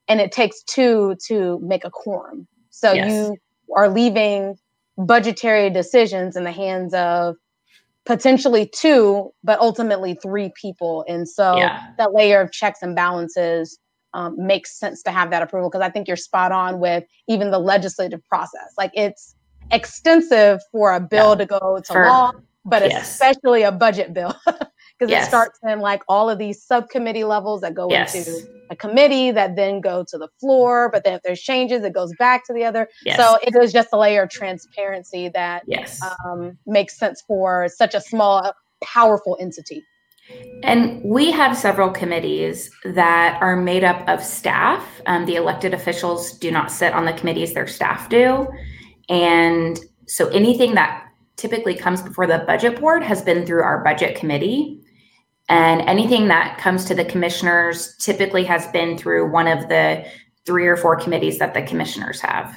and 0.08 0.22
it 0.22 0.32
takes 0.32 0.64
two 0.64 1.16
to 1.28 1.60
make 1.60 1.84
a 1.84 1.92
quorum. 1.92 2.48
So 2.70 2.94
Yes. 2.94 3.08
you 3.08 3.38
are 3.76 3.90
leaving 3.90 4.58
budgetary 4.98 5.70
decisions 5.70 6.38
in 6.38 6.44
the 6.46 6.52
hands 6.52 6.94
of 6.94 7.36
potentially 8.06 8.68
two, 8.68 9.34
but 9.44 9.60
ultimately 9.60 10.14
three 10.22 10.52
people. 10.62 11.04
And 11.08 11.28
so 11.28 11.58
Yeah. 11.58 11.80
that 11.98 12.14
layer 12.14 12.40
of 12.40 12.52
checks 12.52 12.82
and 12.82 12.96
balances 12.96 13.78
um, 14.16 14.32
makes 14.54 14.70
sense 14.80 15.04
to 15.04 15.12
have 15.12 15.30
that 15.32 15.42
approval 15.46 15.70
because 15.70 15.82
I 15.82 15.90
think 15.90 16.08
you're 16.08 16.18
spot 16.30 16.52
on 16.52 16.80
with 16.80 17.04
even 17.28 17.52
the 17.52 17.60
legislative 17.60 18.22
process. 18.32 18.70
Like 18.78 18.92
it's 18.94 19.36
extensive 19.72 20.60
for 20.72 20.94
a 20.94 21.00
bill 21.00 21.30
Yeah. 21.32 21.36
to 21.36 21.46
go 21.46 21.80
to 21.86 21.94
For- 21.94 22.06
law, 22.06 22.32
but 22.66 22.82
yes. 22.90 23.12
especially 23.12 23.64
a 23.64 23.72
budget 23.72 24.14
bill 24.14 24.34
because 24.46 25.10
Yes. 25.12 25.26
it 25.26 25.30
starts 25.30 25.60
in 25.64 25.80
like 25.80 26.02
all 26.08 26.30
of 26.30 26.38
these 26.38 26.64
subcommittee 26.64 27.24
levels 27.26 27.60
that 27.62 27.74
go 27.74 27.88
Yes. 27.90 28.16
into 28.16 28.48
a 28.70 28.76
committee 28.76 29.32
that 29.32 29.56
then 29.56 29.82
go 29.82 30.04
to 30.12 30.18
the 30.18 30.30
floor. 30.40 30.90
But 30.94 31.04
then 31.04 31.14
if 31.14 31.22
there's 31.24 31.42
changes, 31.42 31.84
it 31.84 31.94
goes 31.94 32.12
back 32.18 32.46
to 32.48 32.54
the 32.54 32.64
other. 32.64 32.88
So 33.18 33.38
it 33.46 33.54
is 33.62 33.74
just 33.74 33.90
a 33.94 33.98
layer 33.98 34.24
of 34.24 34.30
transparency 34.30 35.30
that 35.30 35.64
um, 36.26 36.58
makes 36.66 36.98
sense 36.98 37.22
for 37.28 37.68
such 37.68 37.94
a 37.94 38.02
small, 38.02 38.54
powerful 38.84 39.38
entity. 39.40 39.84
And 40.64 41.04
we 41.04 41.32
have 41.32 41.56
several 41.56 41.92
committees 41.92 42.72
that 42.84 43.38
are 43.42 43.56
made 43.56 43.84
up 43.84 44.08
of 44.10 44.24
staff. 44.24 44.84
Um, 45.06 45.26
the 45.26 45.36
elected 45.36 45.74
officials 45.74 46.38
do 46.38 46.50
not 46.50 46.72
sit 46.72 46.94
on 46.94 47.06
the 47.06 47.14
committees, 47.14 47.54
their 47.54 47.68
staff 47.68 48.10
do. 48.10 48.48
And 49.10 49.80
so 50.08 50.28
anything 50.30 50.74
that 50.76 51.06
typically 51.36 51.76
comes 51.76 52.02
before 52.02 52.26
the 52.26 52.40
budget 52.48 52.80
board 52.80 53.04
has 53.04 53.22
been 53.22 53.46
through 53.46 53.62
our 53.62 53.84
budget 53.84 54.16
committee. 54.16 54.82
And 55.48 55.82
anything 55.82 56.28
that 56.30 56.58
comes 56.58 56.86
to 56.86 56.96
the 56.96 57.06
commissioners 57.06 57.96
typically 57.98 58.44
has 58.46 58.66
been 58.68 58.98
through 58.98 59.32
one 59.32 59.48
of 59.48 59.70
the 59.70 60.06
three 60.46 60.66
or 60.66 60.78
four 60.78 60.96
committees 60.96 61.38
that 61.38 61.54
the 61.54 61.62
commissioners 61.62 62.20
have. 62.22 62.56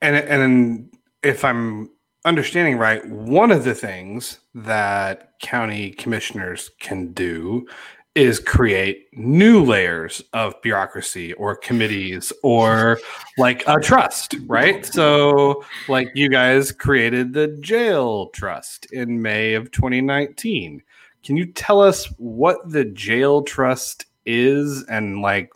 And 0.00 0.16
and 0.16 0.96
if 1.24 1.44
I'm 1.44 1.90
understanding 2.28 2.76
right, 2.76 3.06
one 3.08 3.50
of 3.50 3.64
the 3.64 3.74
things 3.74 4.38
that 4.54 5.32
county 5.40 5.90
commissioners 5.90 6.70
can 6.80 7.12
do 7.12 7.66
is 8.14 8.40
create 8.40 9.06
new 9.12 9.62
layers 9.62 10.22
of 10.32 10.60
bureaucracy 10.60 11.32
or 11.34 11.54
committees 11.54 12.32
or 12.42 12.98
like 13.36 13.62
a 13.68 13.78
trust, 13.80 14.34
right? 14.46 14.84
So 14.84 15.64
like 15.88 16.10
you 16.14 16.28
guys 16.28 16.72
created 16.72 17.32
the 17.32 17.48
jail 17.60 18.28
trust 18.30 18.86
in 18.92 19.22
May 19.22 19.54
of 19.54 19.70
2019. 19.70 20.82
Can 21.22 21.36
you 21.36 21.46
tell 21.46 21.80
us 21.80 22.06
what 22.18 22.58
the 22.68 22.84
jail 22.84 23.42
trust 23.42 24.06
is 24.26 24.84
and 24.84 25.22
like 25.22 25.50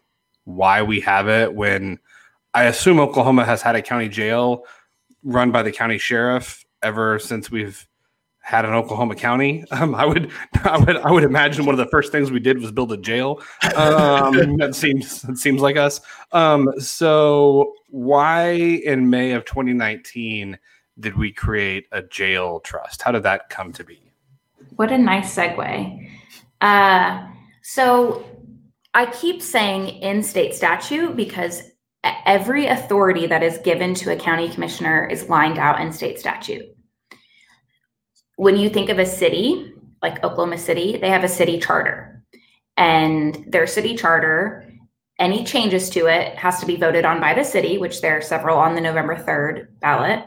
why 0.44 0.82
we 0.82 1.00
have 1.00 1.28
it 1.28 1.52
when 1.54 1.98
I 2.54 2.64
assume 2.64 3.00
Oklahoma 3.00 3.44
has 3.44 3.60
had 3.62 3.74
a 3.74 3.82
county 3.82 4.08
jail 4.08 4.64
run 5.24 5.50
by 5.50 5.62
the 5.62 5.72
county 5.72 5.98
sheriff 5.98 6.61
ever 6.82 7.18
since 7.18 7.50
we've 7.50 7.86
had 8.42 8.64
an 8.64 8.72
Oklahoma 8.72 9.14
County. 9.14 9.64
Um, 9.72 9.94
I 9.94 10.04
would, 10.04 10.30
I 10.64 10.78
would, 10.78 10.96
I 10.98 11.10
would 11.10 11.24
imagine 11.24 11.64
one 11.64 11.74
of 11.74 11.78
the 11.78 11.90
first 11.90 12.12
things 12.12 12.30
we 12.30 12.40
did 12.40 12.60
was 12.60 12.70
build 12.70 12.92
a 12.92 12.96
jail. 12.96 13.40
Um, 13.74 14.56
that 14.58 14.74
seems, 14.74 15.22
that 15.22 15.38
seems 15.38 15.62
like 15.62 15.76
us. 15.76 16.00
Um, 16.32 16.68
so 16.78 17.72
why 17.88 18.50
in 18.50 19.08
May 19.10 19.32
of 19.32 19.44
2019 19.44 20.58
did 21.00 21.16
we 21.16 21.32
create 21.32 21.86
a 21.92 22.02
jail 22.02 22.60
trust? 22.60 23.02
How 23.02 23.12
did 23.12 23.22
that 23.22 23.48
come 23.48 23.72
to 23.72 23.84
be? 23.84 24.12
What 24.76 24.92
a 24.92 24.98
nice 24.98 25.34
segue. 25.34 26.10
Uh, 26.60 27.26
so 27.62 28.24
I 28.94 29.06
keep 29.06 29.42
saying 29.42 29.88
in 29.88 30.22
state 30.22 30.54
statute 30.54 31.16
because 31.16 31.71
every 32.04 32.66
authority 32.66 33.26
that 33.26 33.42
is 33.42 33.58
given 33.58 33.94
to 33.94 34.12
a 34.12 34.16
county 34.16 34.48
commissioner 34.48 35.06
is 35.06 35.28
lined 35.28 35.58
out 35.58 35.80
in 35.80 35.92
state 35.92 36.18
statute. 36.18 36.66
When 38.36 38.56
you 38.56 38.68
think 38.68 38.88
of 38.88 38.98
a 38.98 39.06
city, 39.06 39.72
like 40.02 40.24
Oklahoma 40.24 40.58
City, 40.58 40.96
they 40.96 41.10
have 41.10 41.24
a 41.24 41.28
city 41.28 41.58
charter. 41.58 42.24
And 42.76 43.44
their 43.48 43.66
city 43.66 43.96
charter, 43.96 44.68
any 45.18 45.44
changes 45.44 45.90
to 45.90 46.06
it 46.06 46.36
has 46.36 46.58
to 46.60 46.66
be 46.66 46.76
voted 46.76 47.04
on 47.04 47.20
by 47.20 47.34
the 47.34 47.44
city, 47.44 47.78
which 47.78 48.00
there 48.00 48.18
are 48.18 48.22
several 48.22 48.58
on 48.58 48.74
the 48.74 48.80
November 48.80 49.14
3rd 49.14 49.78
ballot 49.80 50.26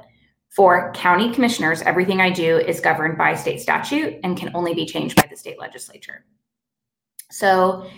for 0.56 0.94
county 0.94 1.34
commissioners, 1.34 1.82
everything 1.82 2.22
I 2.22 2.30
do 2.30 2.58
is 2.58 2.80
governed 2.80 3.18
by 3.18 3.36
state 3.36 3.60
statute 3.60 4.18
and 4.24 4.38
can 4.38 4.56
only 4.56 4.74
be 4.74 4.86
changed 4.86 5.18
by 5.18 5.28
the 5.30 5.36
state 5.36 5.60
legislature. 5.60 6.24
So, 7.30 7.90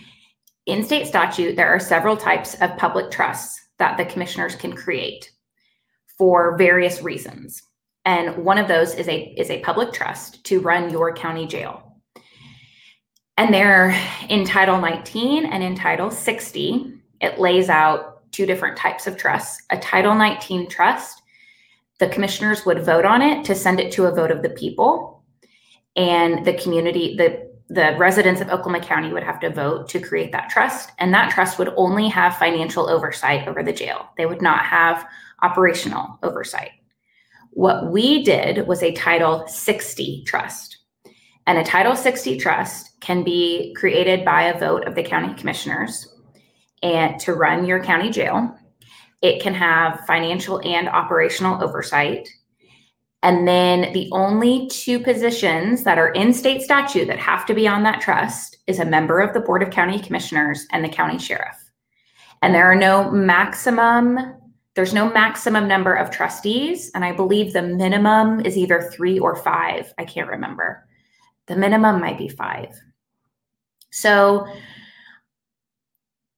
in 0.65 0.83
state 0.83 1.05
statute, 1.05 1.55
there 1.55 1.67
are 1.67 1.79
several 1.79 2.17
types 2.17 2.55
of 2.55 2.75
public 2.77 3.11
trusts 3.11 3.61
that 3.79 3.97
the 3.97 4.05
commissioners 4.05 4.55
can 4.55 4.73
create 4.73 5.31
for 6.17 6.57
various 6.57 7.01
reasons. 7.01 7.61
And 8.05 8.37
one 8.37 8.57
of 8.57 8.67
those 8.67 8.95
is 8.95 9.07
a 9.07 9.33
is 9.37 9.49
a 9.49 9.59
public 9.61 9.93
trust 9.93 10.43
to 10.45 10.61
run 10.61 10.89
your 10.89 11.13
county 11.13 11.45
jail. 11.45 11.83
And 13.37 13.53
they're 13.53 13.89
in 14.29 14.45
Title 14.45 14.79
19 14.79 15.45
and 15.45 15.63
in 15.63 15.75
Title 15.75 16.09
60, 16.09 16.93
it 17.21 17.39
lays 17.39 17.69
out 17.69 18.31
two 18.31 18.45
different 18.45 18.77
types 18.77 19.05
of 19.05 19.17
trusts. 19.17 19.61
A 19.69 19.77
Title 19.77 20.15
19 20.15 20.69
trust 20.69 21.21
the 21.99 22.09
commissioners 22.09 22.65
would 22.65 22.85
vote 22.85 23.05
on 23.05 23.21
it 23.21 23.43
to 23.45 23.55
send 23.55 23.79
it 23.79 23.91
to 23.93 24.05
a 24.05 24.13
vote 24.13 24.31
of 24.31 24.43
the 24.43 24.49
people 24.49 25.23
and 25.95 26.45
the 26.45 26.53
community 26.53 27.15
the 27.17 27.46
the 27.69 27.95
residents 27.97 28.41
of 28.41 28.47
oklahoma 28.49 28.79
county 28.79 29.11
would 29.11 29.23
have 29.23 29.39
to 29.39 29.49
vote 29.49 29.89
to 29.89 29.99
create 29.99 30.31
that 30.31 30.49
trust 30.49 30.91
and 30.99 31.13
that 31.13 31.31
trust 31.31 31.59
would 31.59 31.73
only 31.75 32.07
have 32.07 32.37
financial 32.37 32.89
oversight 32.89 33.47
over 33.47 33.61
the 33.61 33.73
jail. 33.73 34.09
They 34.17 34.25
would 34.25 34.41
not 34.41 34.65
have 34.65 35.05
operational 35.41 36.17
oversight. 36.23 36.71
What 37.51 37.91
we 37.91 38.23
did 38.23 38.67
was 38.67 38.83
a 38.83 38.93
title 38.93 39.47
60 39.47 40.23
trust 40.25 40.77
and 41.47 41.57
a 41.57 41.63
title 41.63 41.95
60 41.95 42.37
trust 42.37 42.99
can 42.99 43.23
be 43.23 43.73
created 43.77 44.25
by 44.25 44.43
a 44.43 44.59
vote 44.59 44.85
of 44.85 44.95
the 44.95 45.03
county 45.03 45.33
commissioners 45.35 46.13
and 46.83 47.19
to 47.21 47.33
run 47.33 47.65
your 47.65 47.83
county 47.83 48.11
jail. 48.11 48.55
It 49.21 49.41
can 49.41 49.53
have 49.53 50.01
financial 50.05 50.59
and 50.67 50.89
operational 50.89 51.63
oversight. 51.63 52.27
And 53.23 53.47
then 53.47 53.91
the 53.93 54.09
only 54.11 54.67
two 54.67 54.99
positions 54.99 55.83
that 55.83 55.97
are 55.97 56.09
in 56.09 56.33
state 56.33 56.61
statute 56.61 57.07
that 57.07 57.19
have 57.19 57.45
to 57.47 57.53
be 57.53 57.67
on 57.67 57.83
that 57.83 58.01
trust 58.01 58.57
is 58.67 58.79
a 58.79 58.85
member 58.85 59.19
of 59.19 59.33
the 59.33 59.39
Board 59.39 59.63
of 59.63 59.71
County 59.71 59.99
Commissioners 59.99 60.67
and 60.71 60.83
the 60.83 60.89
county 60.89 61.17
sheriff. 61.17 61.57
And 62.41 62.53
there 62.53 62.65
are 62.65 62.75
no 62.75 63.09
maximum, 63.09 64.35
there's 64.75 64.93
no 64.93 65.11
maximum 65.11 65.67
number 65.67 65.95
of 65.95 66.11
trustees. 66.11 66.91
And 66.93 67.03
I 67.03 67.11
believe 67.11 67.53
the 67.53 67.63
minimum 67.63 68.45
is 68.45 68.55
either 68.55 68.91
three 68.93 69.17
or 69.17 69.35
five. 69.35 69.91
I 69.97 70.05
can't 70.05 70.29
remember. 70.29 70.87
The 71.47 71.55
minimum 71.55 71.99
might 71.99 72.19
be 72.19 72.29
five. 72.29 72.79
So 73.89 74.45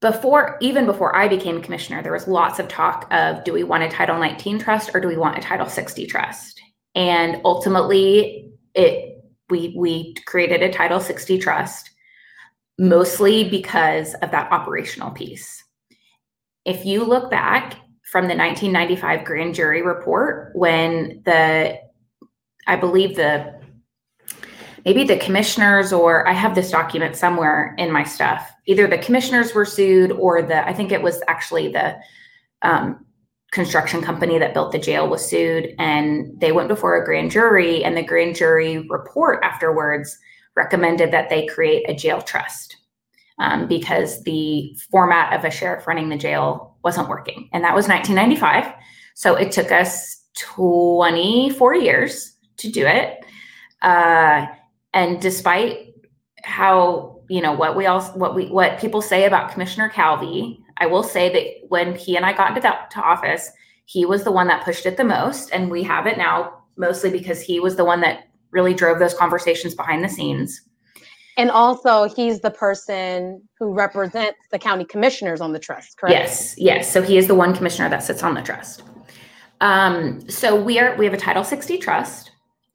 before 0.02 0.58
even 0.62 0.86
before 0.86 1.14
I 1.14 1.28
became 1.28 1.62
commissioner, 1.62 2.02
there 2.02 2.14
was 2.14 2.28
lots 2.28 2.60
of 2.60 2.70
talk 2.70 3.06
of 3.12 3.44
do 3.44 3.52
we 3.52 3.64
want 3.64 3.84
a 3.84 3.90
Title 3.90 4.18
19 4.18 4.60
trust 4.60 4.92
or 4.94 5.02
do 5.02 5.10
we 5.10 5.18
want 5.18 5.38
a 5.38 5.42
Title 5.42 5.68
60 5.68 6.08
trust? 6.08 6.62
And 7.00 7.42
ultimately, 7.46 8.52
it 8.76 9.24
we 9.50 9.74
we 9.76 10.14
created 10.26 10.62
a 10.62 10.72
Title 10.72 11.00
60 11.00 11.40
trust. 11.40 11.90
mostly 12.80 13.50
because 13.50 14.14
of 14.22 14.32
that 14.32 14.50
operational 14.54 15.12
piece. 15.12 15.66
If 16.64 16.86
you 16.86 17.04
look 17.04 17.30
back 17.30 17.74
from 18.10 18.28
the 18.30 18.36
1995 18.36 19.26
grand 19.26 19.54
jury 19.54 19.82
report, 19.82 20.52
when 20.56 21.22
the, 21.26 21.78
I 22.68 22.76
believe 22.78 23.18
the, 23.18 23.54
maybe 24.86 25.04
the 25.04 25.18
commissioners, 25.18 25.92
or 25.92 26.26
I 26.26 26.32
have 26.32 26.56
this 26.56 26.72
document 26.72 27.18
somewhere 27.18 27.76
in 27.78 27.92
my 27.92 28.04
stuff, 28.04 28.50
either 28.66 28.88
the 28.88 28.98
commissioners 28.98 29.54
were 29.54 29.66
sued 29.66 30.14
or 30.14 30.42
the, 30.42 30.66
I 30.66 30.72
think 30.72 30.94
it 30.94 31.02
was 31.02 31.22
actually 31.28 31.74
the 31.74 31.98
um, 32.62 33.06
construction 33.52 34.02
company 34.02 34.38
that 34.38 34.54
built 34.54 34.72
the 34.72 34.80
jail 34.80 35.08
was 35.08 35.28
sued 35.28 35.74
and 35.80 36.40
they 36.40 36.52
went 36.52 36.68
before 36.68 36.96
a 36.96 37.06
grand 37.06 37.32
jury 37.32 37.84
and 37.84 37.98
the 37.98 38.04
grand 38.04 38.36
jury 38.36 38.86
report 38.90 39.40
afterwards 39.44 40.18
recommended 40.56 41.12
that 41.12 41.30
they 41.30 41.46
create 41.48 41.90
a 41.90 41.96
jail 41.96 42.22
trust 42.22 42.78
um, 43.40 43.68
because 43.68 44.24
the 44.24 44.78
format 44.92 45.34
of 45.34 45.46
a 45.46 45.52
sheriff 45.52 45.88
running 45.88 46.10
the 46.10 46.18
jail 46.18 46.78
wasn't 46.84 47.10
working. 47.10 47.50
And 47.54 47.64
that 47.64 47.74
was 47.76 47.88
1995 47.88 48.74
so 49.20 49.36
it 49.36 49.52
took 49.52 49.70
us 49.70 50.24
24 50.38 51.76
years 51.76 52.38
to 52.56 52.72
do 52.72 52.86
it. 52.88 53.18
Uh, 53.82 54.46
and 54.94 55.22
despite 55.22 55.94
how 56.42 57.20
you 57.30 57.42
know 57.42 57.52
what 57.52 57.76
we 57.76 57.86
all 57.86 58.02
what 58.14 58.34
we 58.34 58.46
what 58.48 58.80
people 58.80 59.02
say 59.02 59.26
about 59.26 59.52
commissioner 59.52 59.90
calvey 59.90 60.58
I 60.80 60.86
will 60.86 61.04
say 61.04 61.32
that 61.34 61.70
when 61.70 61.96
he 61.96 62.16
and 62.16 62.26
I 62.26 62.34
got 62.34 62.50
into 62.50 62.62
that 62.62 62.92
to 62.92 63.02
office, 63.02 63.52
he 63.86 64.06
was 64.06 64.24
the 64.24 64.32
one 64.32 64.48
that 64.48 64.64
pushed 64.64 64.86
it 64.86 64.98
the 64.98 65.04
most, 65.04 65.50
and 65.52 65.70
we 65.70 65.84
have 65.84 66.08
it 66.08 66.18
now 66.18 66.64
mostly 66.78 67.10
because 67.10 67.42
he 67.42 67.60
was 67.60 67.76
the 67.76 67.86
one 67.86 68.02
that 68.02 68.30
really 68.52 68.74
drove 68.74 69.00
those 69.00 69.14
conversations 69.14 69.76
behind 69.76 70.04
the 70.04 70.10
scenes. 70.10 70.62
And 71.38 71.52
also, 71.52 72.04
he's 72.04 72.42
the 72.42 72.52
person 72.52 73.42
who 73.58 73.74
represents 73.74 74.40
the 74.52 74.60
county 74.60 74.86
commissioners 74.86 75.40
on 75.40 75.54
the 75.54 75.60
trust, 75.60 75.98
correct? 75.98 76.14
Yes, 76.14 76.56
yes. 76.58 76.92
So 76.92 77.02
he 77.02 77.18
is 77.18 77.28
the 77.28 77.36
one 77.36 77.56
commissioner 77.56 77.90
that 77.90 78.04
sits 78.04 78.24
on 78.24 78.34
the 78.34 78.42
trust. 78.42 78.84
Um, 79.62 80.28
so 80.30 80.62
we 80.62 80.80
are 80.80 80.96
we 80.98 81.06
have 81.06 81.14
a 81.14 81.18
Title 81.18 81.44
60 81.44 81.78
trust. 81.78 82.32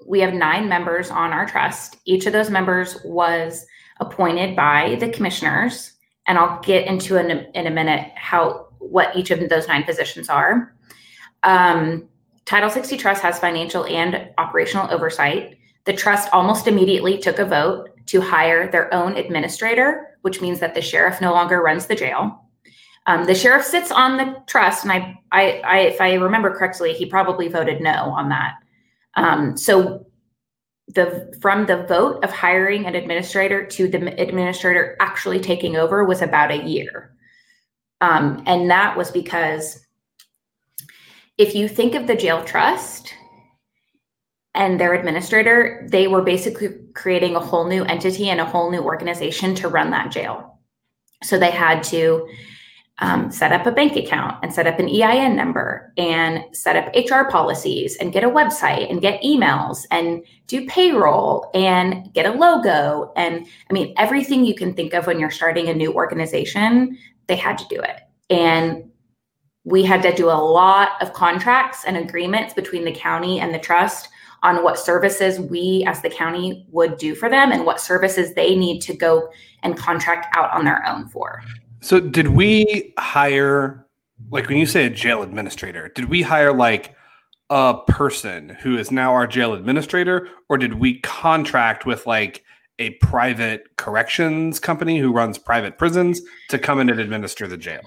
We 0.07 0.21
have 0.21 0.35
nine 0.35 0.69
members 0.69 1.11
on 1.11 1.33
our 1.33 1.47
trust. 1.47 1.97
Each 2.05 2.27
of 2.27 2.33
those 2.33 2.51
members 2.51 2.99
was 3.05 3.67
appointed 4.01 4.57
by 4.57 4.97
the 5.01 5.09
commissioners 5.09 5.94
and 6.27 6.39
I'll 6.39 6.61
get 6.61 6.87
into 6.87 7.17
in 7.17 7.31
a, 7.31 7.47
in 7.55 7.67
a 7.67 7.71
minute 7.71 8.11
how 8.15 8.69
what 8.79 9.17
each 9.17 9.31
of 9.31 9.49
those 9.49 9.69
nine 9.69 9.85
positions 9.85 10.29
are. 10.29 10.75
Um, 11.43 12.09
Title 12.45 12.71
60 12.71 12.97
Trust 12.97 13.23
has 13.23 13.39
financial 13.39 13.87
and 13.87 14.29
operational 14.39 14.91
oversight. 14.91 15.59
The 15.85 15.93
trust 15.93 16.29
almost 16.33 16.67
immediately 16.67 17.19
took 17.19 17.39
a 17.39 17.45
vote 17.45 17.91
to 18.07 18.21
hire 18.21 18.71
their 18.71 18.93
own 18.93 19.17
administrator, 19.17 20.19
which 20.23 20.41
means 20.41 20.61
that 20.61 20.75
the 20.75 20.83
sheriff 20.83 21.21
no 21.21 21.33
longer 21.33 21.63
runs 21.63 21.87
the 21.87 21.95
jail. 21.95 22.41
Um, 23.07 23.25
the 23.25 23.35
sheriff 23.35 23.65
sits 23.65 23.91
on 23.91 24.17
the 24.17 24.43
trust, 24.47 24.85
and 24.85 24.93
I, 24.93 25.19
I, 25.31 25.61
I, 25.65 25.79
if 25.81 26.01
I 26.01 26.15
remember 26.15 26.55
correctly, 26.55 26.95
he 26.95 27.07
probably 27.07 27.49
voted 27.49 27.81
no 27.83 28.11
on 28.11 28.31
that. 28.31 28.55
Um, 29.17 29.57
so 29.57 30.07
the 30.89 31.37
from 31.41 31.67
the 31.67 31.85
vote 31.85 32.23
of 32.23 32.31
hiring 32.31 32.87
an 32.87 32.95
administrator 32.95 33.65
to 33.65 33.89
the 33.89 34.21
administrator 34.21 34.97
actually 35.01 35.41
taking 35.41 35.77
over 35.77 36.05
was 36.05 36.21
about 36.21 36.51
a 36.51 36.63
year. 36.63 37.15
Um, 38.01 38.43
and 38.47 38.71
that 38.71 38.97
was 38.97 39.11
because 39.11 39.81
if 41.39 41.55
you 41.55 41.69
think 41.69 41.95
of 41.95 42.07
the 42.07 42.15
jail 42.15 42.45
trust 42.45 43.15
and 44.55 44.79
their 44.79 44.95
administrator 44.95 45.87
they 45.91 46.07
were 46.07 46.23
basically 46.23 46.69
creating 46.95 47.35
a 47.35 47.41
whole 47.41 47.67
new 47.67 47.85
entity 47.85 48.29
and 48.29 48.41
a 48.41 48.45
whole 48.45 48.71
new 48.71 48.83
organization 48.83 49.55
to 49.55 49.69
run 49.69 49.91
that 49.91 50.13
jail. 50.13 50.61
So 51.23 51.39
they 51.39 51.51
had 51.51 51.83
to 51.85 52.29
um, 52.99 53.31
set 53.31 53.53
up 53.53 53.67
a 53.67 53.73
bank 53.73 53.97
account 53.97 54.37
and 54.43 54.53
set 54.53 54.67
up 54.67 54.79
an 54.79 54.89
EIN 54.89 55.35
number 55.35 55.93
and 55.97 56.45
set 56.53 56.77
up 56.77 56.95
HR 56.95 57.29
policies 57.29 57.97
and 57.97 58.13
get 58.13 58.23
a 58.23 58.29
website 58.29 58.89
and 58.89 59.01
get 59.01 59.21
emails 59.23 59.85
and 59.91 60.25
do 60.47 60.65
payroll 60.67 61.51
and 61.55 62.13
get 62.13 62.27
a 62.27 62.33
logo. 62.33 63.13
And 63.17 63.47
I 63.69 63.73
mean, 63.73 63.95
everything 63.97 64.45
you 64.45 64.55
can 64.55 64.75
think 64.75 64.95
of 64.95 65.07
when 65.07 65.19
you're 65.19 65.31
starting 65.31 65.69
a 65.69 65.75
new 65.75 65.93
organization, 65.93 66.97
they 67.27 67.37
had 67.37 67.59
to 67.59 67.67
do 67.69 67.81
it. 67.81 68.01
And 68.31 68.91
we 69.65 69.83
had 69.83 70.03
to 70.03 70.15
do 70.15 70.27
a 70.27 70.33
lot 70.33 70.91
of 71.01 71.15
contracts 71.15 71.85
and 71.85 71.97
agreements 71.97 72.55
between 72.55 72.85
the 72.85 72.93
county 72.93 73.41
and 73.41 73.53
the 73.53 73.59
trust 73.59 74.09
on 74.43 74.63
what 74.63 74.79
services 74.79 75.41
we 75.41 75.85
as 75.89 76.03
the 76.03 76.11
county 76.11 76.67
would 76.71 76.99
do 76.99 77.15
for 77.15 77.31
them 77.31 77.51
and 77.51 77.65
what 77.65 77.81
services 77.81 78.35
they 78.35 78.55
need 78.55 78.81
to 78.81 78.95
go 78.95 79.29
and 79.63 79.77
contract 79.77 80.37
out 80.37 80.53
on 80.53 80.67
their 80.67 80.87
own 80.87 81.09
for. 81.09 81.43
So 81.85 82.01
did 82.01 82.29
we 82.29 82.95
hire 82.99 83.87
like 84.31 84.49
when 84.49 84.57
you 84.57 84.65
say 84.65 84.87
a 84.87 84.91
jail 84.91 85.23
administrator, 85.23 85.91
did 85.95 86.07
we 86.07 86.23
hire 86.23 86.55
like 86.55 86.95
a 87.51 87.77
person 87.87 88.57
who 88.63 88.79
is 88.79 88.91
now 88.91 89.13
our 89.13 89.27
jail 89.27 89.53
administrator 89.53 90.31
or 90.49 90.57
did 90.57 90.75
we 90.75 91.01
contract 91.01 91.85
with 91.85 92.07
like 92.07 92.43
a 92.79 92.91
private 93.03 93.65
corrections 93.77 94.59
company 94.59 94.99
who 94.99 95.13
runs 95.13 95.37
private 95.37 95.77
prisons 95.77 96.23
to 96.49 96.59
come 96.59 96.81
in 96.81 96.89
and 96.89 96.99
administer 96.99 97.47
the 97.47 97.59
jail? 97.59 97.83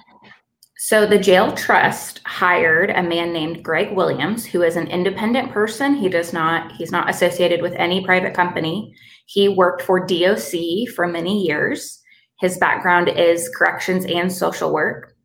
So 0.77 1.07
the 1.07 1.17
jail 1.17 1.51
trust 1.53 2.21
hired 2.23 2.91
a 2.91 3.01
man 3.01 3.33
named 3.33 3.63
Greg 3.63 3.95
Williams, 3.95 4.45
who 4.45 4.62
is 4.62 4.75
an 4.75 4.86
independent 4.89 5.51
person. 5.51 5.95
He 5.95 6.07
does 6.07 6.33
not, 6.33 6.71
he's 6.73 6.91
not 6.91 7.10
associated 7.10 7.63
with 7.63 7.73
any 7.73 8.05
private 8.05 8.36
company. 8.36 8.93
He 9.25 9.49
worked 9.49 9.81
for 9.81 10.05
DOC 10.05 10.89
for 10.95 11.07
many 11.07 11.43
years. 11.43 11.96
His 12.39 12.58
background 12.58 13.10
is 13.10 13.50
corrections 13.56 14.06
and 14.06 14.32
social 14.32 14.73
work. 14.73 15.15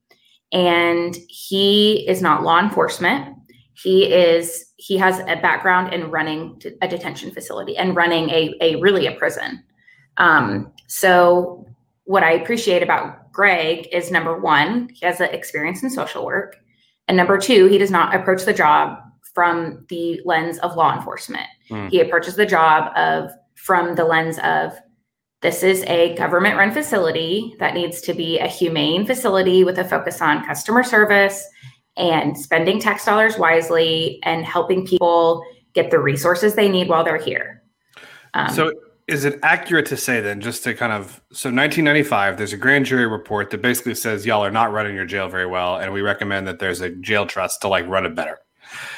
And 0.53 1.16
he 1.29 2.07
is 2.09 2.20
not 2.20 2.42
law 2.42 2.61
enforcement. 2.61 3.37
He 3.75 4.12
is 4.12 4.66
he 4.77 4.96
has 4.98 5.20
a 5.20 5.37
background 5.40 5.94
in 5.94 6.11
running 6.11 6.61
a 6.83 6.88
detention 6.88 7.31
facility 7.31 7.77
and 7.77 7.96
running 7.96 8.29
a, 8.31 8.55
a 8.61 8.77
really 8.77 9.07
a 9.07 9.12
prison. 9.12 9.62
Um, 10.16 10.72
so 10.88 11.66
what 12.05 12.22
I 12.22 12.33
appreciate 12.33 12.83
about 12.83 13.33
Greg 13.33 13.88
is 13.92 14.11
number 14.11 14.38
one, 14.38 14.90
he 14.92 15.07
has 15.07 15.20
an 15.20 15.31
experience 15.31 15.83
in 15.83 15.90
social 15.90 16.27
work. 16.27 16.57
And 17.09 17.16
number 17.16 17.38
two, 17.38 17.66
he 17.66 17.79
does 17.79 17.90
not 17.90 18.14
approach 18.14 18.44
the 18.44 18.53
job 18.53 18.98
from 19.35 19.87
the 19.88 20.20
lens 20.25 20.59
of 20.59 20.77
law 20.77 20.94
enforcement. 20.94 21.46
Mm. 21.70 21.90
He 21.90 22.01
approaches 22.01 22.37
the 22.37 22.46
job 22.46 22.92
of 22.96 23.31
from 23.55 23.94
the 23.94 24.05
lens 24.05 24.38
of 24.40 24.75
this 25.42 25.64
is 25.64 25.83
a 25.85 26.14
government 26.14 26.57
run 26.57 26.72
facility 26.72 27.55
that 27.59 27.74
needs 27.74 28.00
to 28.02 28.14
be 28.14 28.38
a 28.38 28.46
humane 28.46 29.05
facility 29.05 29.64
with 29.64 29.76
a 29.78 29.85
focus 29.85 30.22
on 30.22 30.44
customer 30.46 30.85
service 30.85 31.44
and 31.96 32.38
spending 32.38 32.81
tax 32.81 33.05
dollars 33.05 33.37
wisely 33.37 34.20
and 34.22 34.44
helping 34.44 34.87
people 34.87 35.44
get 35.74 35.90
the 35.90 35.98
resources 35.98 36.55
they 36.55 36.68
need 36.68 36.88
while 36.88 37.02
they're 37.02 37.18
here. 37.18 37.62
Um, 38.35 38.50
so, 38.50 38.72
is 39.09 39.24
it 39.24 39.40
accurate 39.42 39.87
to 39.87 39.96
say 39.96 40.20
then, 40.20 40.40
just 40.40 40.62
to 40.64 40.74
kind 40.74 40.92
of 40.92 41.20
so 41.33 41.48
1995, 41.50 42.37
there's 42.37 42.52
a 42.52 42.57
grand 42.57 42.87
jury 42.87 43.07
report 43.07 43.50
that 43.50 43.61
basically 43.61 43.96
says 43.96 44.24
y'all 44.24 44.44
are 44.44 44.50
not 44.50 44.72
running 44.72 44.94
your 44.94 45.05
jail 45.05 45.28
very 45.28 45.46
well, 45.46 45.76
and 45.76 45.92
we 45.92 46.02
recommend 46.02 46.46
that 46.46 46.61
there's 46.61 46.81
a 46.81 46.90
jail 46.90 47.26
trust 47.26 47.61
to 47.62 47.68
like 47.68 47.87
run 47.88 48.07
it 48.07 48.14
better. 48.14 48.38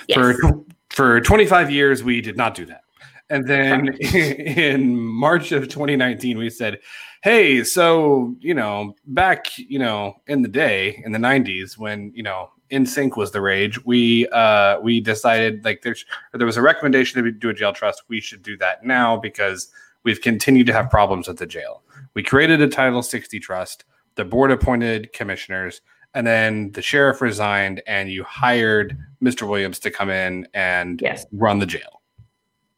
Yes. 0.08 0.18
For 0.18 0.64
for 0.90 1.20
25 1.22 1.70
years, 1.70 2.04
we 2.04 2.20
did 2.20 2.36
not 2.36 2.54
do 2.54 2.66
that. 2.66 2.83
And 3.30 3.46
then 3.46 3.88
in 3.98 4.96
March 4.96 5.52
of 5.52 5.64
2019, 5.64 6.38
we 6.38 6.50
said, 6.50 6.80
hey, 7.22 7.64
so, 7.64 8.34
you 8.40 8.54
know, 8.54 8.94
back, 9.06 9.46
you 9.56 9.78
know, 9.78 10.16
in 10.26 10.42
the 10.42 10.48
day, 10.48 11.02
in 11.04 11.12
the 11.12 11.18
90s, 11.18 11.78
when, 11.78 12.12
you 12.14 12.22
know, 12.22 12.50
NSYNC 12.70 13.16
was 13.16 13.30
the 13.30 13.40
rage, 13.40 13.84
we 13.84 14.26
uh 14.28 14.80
we 14.80 15.00
decided 15.00 15.64
like 15.64 15.82
there's 15.82 16.04
there 16.32 16.46
was 16.46 16.56
a 16.56 16.62
recommendation 16.62 17.22
to 17.22 17.30
do 17.30 17.50
a 17.50 17.54
jail 17.54 17.72
trust. 17.72 18.02
We 18.08 18.20
should 18.20 18.42
do 18.42 18.56
that 18.58 18.84
now 18.84 19.16
because 19.16 19.68
we've 20.02 20.20
continued 20.20 20.66
to 20.68 20.72
have 20.72 20.90
problems 20.90 21.28
at 21.28 21.36
the 21.36 21.46
jail. 21.46 21.82
We 22.14 22.22
created 22.22 22.60
a 22.60 22.68
Title 22.68 23.02
60 23.02 23.38
trust. 23.40 23.84
The 24.16 24.24
board 24.24 24.50
appointed 24.50 25.12
commissioners, 25.12 25.80
and 26.14 26.26
then 26.26 26.70
the 26.72 26.82
sheriff 26.82 27.20
resigned, 27.20 27.82
and 27.86 28.10
you 28.10 28.22
hired 28.24 28.96
Mr. 29.22 29.48
Williams 29.48 29.78
to 29.80 29.90
come 29.90 30.08
in 30.08 30.46
and 30.54 31.00
yes. 31.02 31.26
run 31.32 31.58
the 31.58 31.66
jail. 31.66 32.00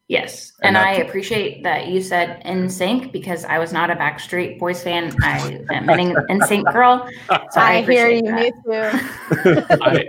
Yes. 0.08 0.52
And, 0.62 0.76
and 0.76 0.86
I 0.86 0.92
appreciate 0.92 1.64
that 1.64 1.88
you 1.88 2.00
said 2.00 2.40
NSYNC 2.44 3.10
because 3.10 3.44
I 3.44 3.58
was 3.58 3.72
not 3.72 3.90
a 3.90 3.96
Backstreet 3.96 4.58
Boys 4.58 4.82
fan. 4.82 5.12
I 5.22 5.64
am 5.70 5.88
an 5.88 6.14
NSYNC 6.30 6.72
girl. 6.72 7.08
So 7.28 7.60
I, 7.60 7.78
I 7.78 7.82
hear 7.82 8.08
you, 8.08 8.22
that. 8.22 8.34
me 8.34 8.52
too. 8.52 9.66
I, 9.82 10.08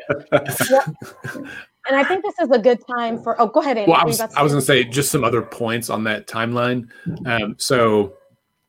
and 1.88 1.96
I 1.96 2.04
think 2.04 2.24
this 2.24 2.36
is 2.40 2.52
a 2.52 2.60
good 2.60 2.80
time 2.86 3.24
for. 3.24 3.40
Oh, 3.42 3.48
go 3.48 3.62
ahead. 3.62 3.78
Andy. 3.78 3.92
Well, 3.92 4.00
I 4.00 4.06
was, 4.06 4.22
I 4.22 4.44
was 4.44 4.52
going 4.52 4.62
to 4.62 4.66
say 4.66 4.84
just 4.84 5.12
some 5.12 5.24
other 5.24 5.42
points 5.42 5.90
on 5.90 6.04
that 6.04 6.28
timeline. 6.28 6.90
Um, 7.26 7.56
so, 7.58 8.14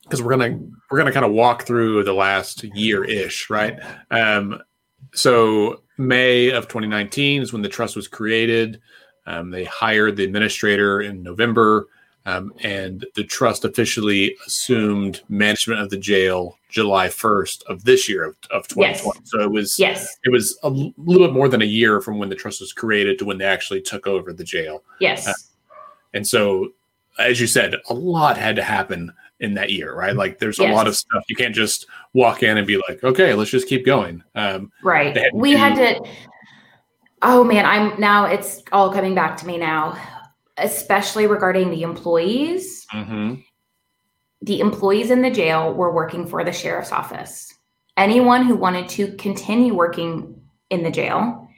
because 0.02 0.22
we're 0.22 0.30
gonna 0.30 0.58
we're 0.90 0.96
gonna 0.96 1.12
kind 1.12 1.26
of 1.26 1.32
walk 1.32 1.64
through 1.64 2.04
the 2.04 2.14
last 2.14 2.64
year 2.64 3.04
ish, 3.04 3.50
right? 3.50 3.78
Um, 4.10 4.62
so 5.12 5.82
May 5.98 6.50
of 6.50 6.68
2019 6.68 7.42
is 7.42 7.52
when 7.52 7.60
the 7.60 7.68
trust 7.68 7.96
was 7.96 8.08
created. 8.08 8.80
Um, 9.28 9.50
they 9.50 9.64
hired 9.64 10.16
the 10.16 10.24
administrator 10.24 11.02
in 11.02 11.22
November. 11.22 11.86
Um, 12.26 12.52
and 12.62 13.06
the 13.14 13.24
trust 13.24 13.64
officially 13.64 14.36
assumed 14.46 15.22
management 15.30 15.80
of 15.80 15.88
the 15.88 15.96
jail 15.96 16.58
July 16.68 17.06
1st 17.08 17.62
of 17.68 17.84
this 17.84 18.06
year 18.06 18.24
of, 18.24 18.36
of 18.50 18.68
2020. 18.68 19.20
Yes. 19.20 19.30
So 19.30 19.40
it 19.40 19.50
was 19.50 19.78
Yes. 19.78 20.16
it 20.24 20.30
was 20.30 20.58
a 20.62 20.68
little 20.68 21.26
bit 21.26 21.32
more 21.32 21.48
than 21.48 21.62
a 21.62 21.66
year 21.66 22.02
from 22.02 22.18
when 22.18 22.28
the 22.28 22.34
trust 22.34 22.60
was 22.60 22.72
created 22.74 23.18
to 23.20 23.24
when 23.24 23.38
they 23.38 23.46
actually 23.46 23.80
took 23.80 24.06
over 24.06 24.34
the 24.34 24.44
jail. 24.44 24.82
Yes. 25.00 25.26
Uh, 25.26 25.32
And 26.12 26.26
so, 26.26 26.72
as 27.18 27.40
you 27.40 27.46
said, 27.46 27.76
a 27.88 27.94
lot 27.94 28.36
had 28.36 28.56
to 28.56 28.62
happen 28.62 29.10
in 29.40 29.54
that 29.54 29.70
year, 29.70 29.94
right? 29.94 30.14
Like 30.16 30.38
there's 30.38 30.58
a 30.58 30.66
lot 30.66 30.86
of 30.86 30.96
stuff. 30.96 31.24
You 31.28 31.36
can't 31.36 31.54
just 31.54 31.86
walk 32.12 32.42
in 32.42 32.58
and 32.58 32.66
be 32.66 32.76
like, 32.88 33.02
okay, 33.04 33.32
let's 33.34 33.50
just 33.50 33.68
keep 33.68 33.86
going. 33.86 34.22
Um, 34.34 34.70
Right. 34.82 35.16
Had 35.16 35.30
We 35.32 35.52
to- 35.52 35.58
had 35.58 35.74
to. 35.76 36.10
Oh 37.22 37.44
man, 37.44 37.66
I'm 37.66 37.98
now. 38.00 38.26
It's 38.26 38.62
all 38.72 38.92
coming 38.92 39.14
back 39.14 39.37
to 39.38 39.46
me 39.46 39.59
now, 39.59 39.96
especially 40.57 41.26
regarding 41.26 41.70
the 41.70 41.83
employees. 41.83 42.87
mhm. 42.92 43.44
The 44.40 44.61
employees 44.61 45.11
in 45.11 45.22
the 45.22 45.31
jail 45.33 45.74
were 45.74 45.92
working 45.92 46.24
for 46.26 46.44
the 46.44 46.52
sheriff's 46.52 46.92
office. 46.92 47.52
Anyone 47.96 48.44
who 48.44 48.54
wanted 48.54 48.88
to 48.90 49.12
continue 49.16 49.74
working 49.74 50.40
in 50.70 50.85
the 50.85 50.92
jail 50.92 51.48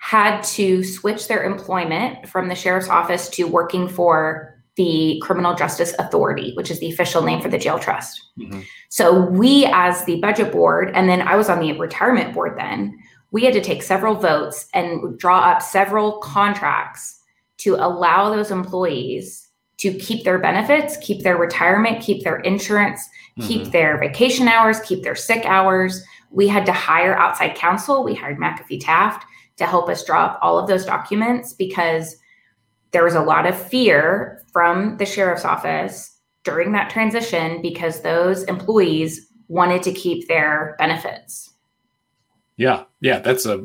had 0.00 0.42
to 0.42 0.82
switch 0.82 1.28
their 1.28 1.44
employment 1.44 2.28
from 2.28 2.48
the 2.48 2.56
sheriff's 2.56 2.88
office 2.88 3.28
to 3.30 3.44
working 3.44 3.86
for 3.88 4.60
the 4.74 5.22
Criminal 5.24 5.54
Justice 5.54 5.94
Authority, 6.00 6.52
which 6.54 6.70
is 6.70 6.80
the 6.80 6.90
official 6.90 7.22
name 7.22 7.40
for 7.40 7.48
the 7.48 7.58
jail 7.58 7.78
trust. 7.78 8.20
Mhm. 8.38 8.64
So 8.88 9.20
we, 9.26 9.64
as 9.66 10.04
the 10.04 10.20
budget 10.20 10.52
board, 10.52 10.90
and 10.94 11.08
then 11.08 11.22
I 11.22 11.36
was 11.36 11.48
on 11.48 11.60
the 11.60 11.72
retirement 11.78 12.34
board 12.34 12.58
then, 12.58 12.98
we 13.30 13.44
had 13.44 13.54
to 13.54 13.60
take 13.60 13.82
several 13.82 14.14
votes 14.14 14.68
and 14.72 15.18
draw 15.18 15.40
up 15.40 15.62
several 15.62 16.18
contracts 16.18 17.20
to 17.58 17.74
allow 17.74 18.30
those 18.30 18.50
employees 18.50 19.48
to 19.78 19.92
keep 19.94 20.24
their 20.24 20.38
benefits, 20.38 20.96
keep 20.98 21.22
their 21.22 21.36
retirement, 21.36 22.02
keep 22.02 22.22
their 22.24 22.36
insurance, 22.40 23.08
keep 23.40 23.62
mm-hmm. 23.62 23.70
their 23.70 23.98
vacation 23.98 24.48
hours, 24.48 24.80
keep 24.80 25.02
their 25.02 25.14
sick 25.14 25.44
hours. 25.44 26.02
We 26.30 26.48
had 26.48 26.64
to 26.66 26.72
hire 26.72 27.16
outside 27.16 27.54
counsel. 27.56 28.02
We 28.02 28.14
hired 28.14 28.38
McAfee 28.38 28.84
Taft 28.84 29.26
to 29.56 29.66
help 29.66 29.88
us 29.88 30.04
draw 30.04 30.26
up 30.26 30.38
all 30.42 30.58
of 30.58 30.66
those 30.66 30.84
documents 30.84 31.52
because 31.52 32.16
there 32.92 33.04
was 33.04 33.14
a 33.14 33.22
lot 33.22 33.46
of 33.46 33.60
fear 33.68 34.42
from 34.52 34.96
the 34.96 35.06
sheriff's 35.06 35.44
office 35.44 36.18
during 36.44 36.72
that 36.72 36.90
transition 36.90 37.60
because 37.60 38.00
those 38.00 38.44
employees 38.44 39.30
wanted 39.48 39.82
to 39.82 39.92
keep 39.92 40.28
their 40.28 40.74
benefits. 40.78 41.52
Yeah, 42.56 42.84
yeah, 43.00 43.18
that's 43.18 43.46
a 43.46 43.64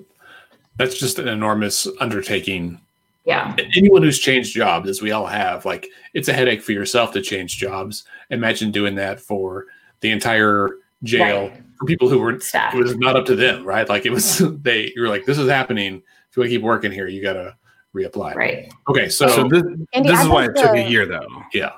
that's 0.77 0.97
just 0.99 1.19
an 1.19 1.27
enormous 1.27 1.87
undertaking. 1.99 2.79
Yeah. 3.25 3.55
Anyone 3.77 4.01
who's 4.01 4.17
changed 4.19 4.53
jobs, 4.55 4.89
as 4.89 5.01
we 5.01 5.11
all 5.11 5.27
have, 5.27 5.63
like 5.65 5.87
it's 6.13 6.27
a 6.27 6.33
headache 6.33 6.61
for 6.61 6.71
yourself 6.71 7.11
to 7.13 7.21
change 7.21 7.57
jobs. 7.57 8.03
Imagine 8.31 8.71
doing 8.71 8.95
that 8.95 9.19
for 9.19 9.67
the 9.99 10.09
entire 10.11 10.71
jail 11.03 11.47
Right. 11.49 11.61
for 11.77 11.85
people 11.85 12.09
who 12.09 12.19
were 12.19 12.39
Staff. 12.39 12.73
it 12.73 12.77
was 12.77 12.97
not 12.97 13.15
up 13.15 13.25
to 13.27 13.35
them, 13.35 13.63
right? 13.63 13.87
Like 13.87 14.05
it 14.05 14.11
was 14.11 14.39
they 14.63 14.91
you 14.95 15.01
were 15.03 15.09
like, 15.09 15.25
this 15.25 15.37
is 15.37 15.49
happening. 15.49 16.01
If 16.29 16.37
you 16.37 16.41
want 16.41 16.49
to 16.49 16.55
keep 16.57 16.63
working 16.63 16.91
here, 16.91 17.07
you 17.07 17.21
gotta 17.21 17.55
reapply. 17.93 18.35
Right. 18.35 18.71
Okay, 18.89 19.09
so, 19.09 19.27
So, 19.27 19.47
this, 19.49 19.63
Andy, 19.93 20.09
this 20.09 20.21
is 20.21 20.27
why 20.29 20.45
like 20.47 20.51
it 20.51 20.61
took 20.61 20.75
a 20.75 20.89
year, 20.89 21.05
though. 21.05 21.27
yeah. 21.53 21.73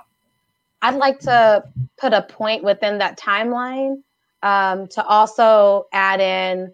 I'd 0.83 0.95
like 0.95 1.19
to 1.21 1.63
put 1.97 2.13
a 2.13 2.21
point 2.21 2.63
within 2.63 2.97
that 2.99 3.17
timeline 3.17 4.03
um, 4.43 4.87
to 4.89 5.03
also 5.05 5.87
add 5.91 6.19
in 6.21 6.73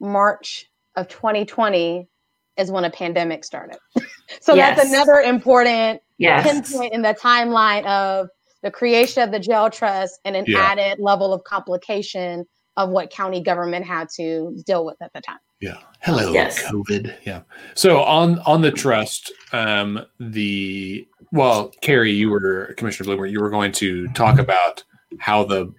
March 0.00 0.66
of 0.96 1.08
2020 1.08 2.08
is 2.56 2.70
when 2.70 2.84
a 2.84 2.90
pandemic 2.90 3.44
started. 3.44 3.78
so 4.40 4.54
Yes. 4.54 4.76
that's 4.76 4.88
another 4.90 5.20
important 5.20 6.00
Yes. 6.18 6.46
pinpoint 6.70 6.92
in 6.92 7.02
the 7.02 7.14
timeline 7.14 7.86
of 7.86 8.28
the 8.62 8.70
creation 8.70 9.22
of 9.22 9.30
the 9.30 9.38
jail 9.40 9.70
trust 9.70 10.20
and 10.24 10.36
an 10.36 10.44
Yeah. 10.46 10.58
added 10.60 10.98
level 10.98 11.32
of 11.32 11.44
complication 11.44 12.44
of 12.76 12.90
what 12.90 13.10
county 13.10 13.42
government 13.42 13.84
had 13.86 14.08
to 14.16 14.54
deal 14.66 14.84
with 14.84 14.96
at 15.00 15.12
the 15.14 15.20
time. 15.20 15.38
Yeah. 15.60 15.78
Hello, 16.00 16.32
Yes. 16.32 16.62
COVID. 16.64 17.14
Yeah. 17.24 17.42
So 17.74 18.00
on 18.02 18.38
on 18.40 18.62
the 18.62 18.70
trust, 18.70 19.32
um, 19.52 20.04
the 20.18 21.06
well, 21.32 21.72
Carrie, 21.80 22.12
you 22.12 22.30
were 22.30 22.74
Commissioner 22.76 23.08
Blumert. 23.14 23.30
You 23.30 23.40
were 23.40 23.50
going 23.50 23.72
to 23.72 24.08
talk 24.08 24.38
about 24.38 24.82
how 25.18 25.44
the 25.44 25.72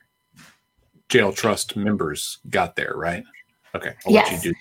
jail 1.09 1.31
trust 1.33 1.75
members 1.75 2.39
got 2.49 2.75
there, 2.75 2.93
right? 2.95 3.23
Okay. 3.75 3.93
I'll 4.05 4.11
Yes. 4.11 4.43
you 4.43 4.51
do. 4.51 4.57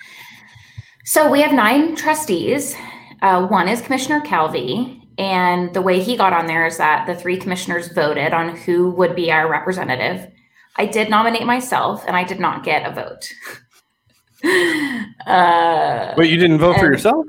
So 1.05 1.31
we 1.31 1.41
have 1.41 1.53
nine 1.53 1.97
trustees. 1.97 2.77
Uh, 3.23 3.47
one 3.47 3.69
is 3.69 3.81
Commissioner 3.81 4.21
Calvey. 4.21 5.01
And 5.19 5.75
the 5.75 5.83
way 5.83 6.01
he 6.01 6.17
got 6.17 6.33
on 6.33 6.47
there 6.47 6.67
is 6.67 6.79
that 6.79 7.07
the 7.07 7.15
three 7.15 7.37
commissioners 7.37 7.89
voted 7.89 8.33
on 8.33 8.57
who 8.57 8.91
would 8.93 9.15
be 9.15 9.31
our 9.31 9.51
representative. 9.51 10.31
I 10.77 10.87
did 10.87 11.11
nominate 11.11 11.45
myself 11.45 12.05
and 12.07 12.17
I 12.17 12.25
did 12.25 12.41
not 12.41 12.65
get 12.65 12.87
a 12.87 12.95
vote. 12.95 13.31
uh, 15.27 16.15
Wait, 16.17 16.31
you 16.31 16.39
didn't 16.39 16.59
vote 16.59 16.79
for 16.79 16.87
yourself? 16.87 17.27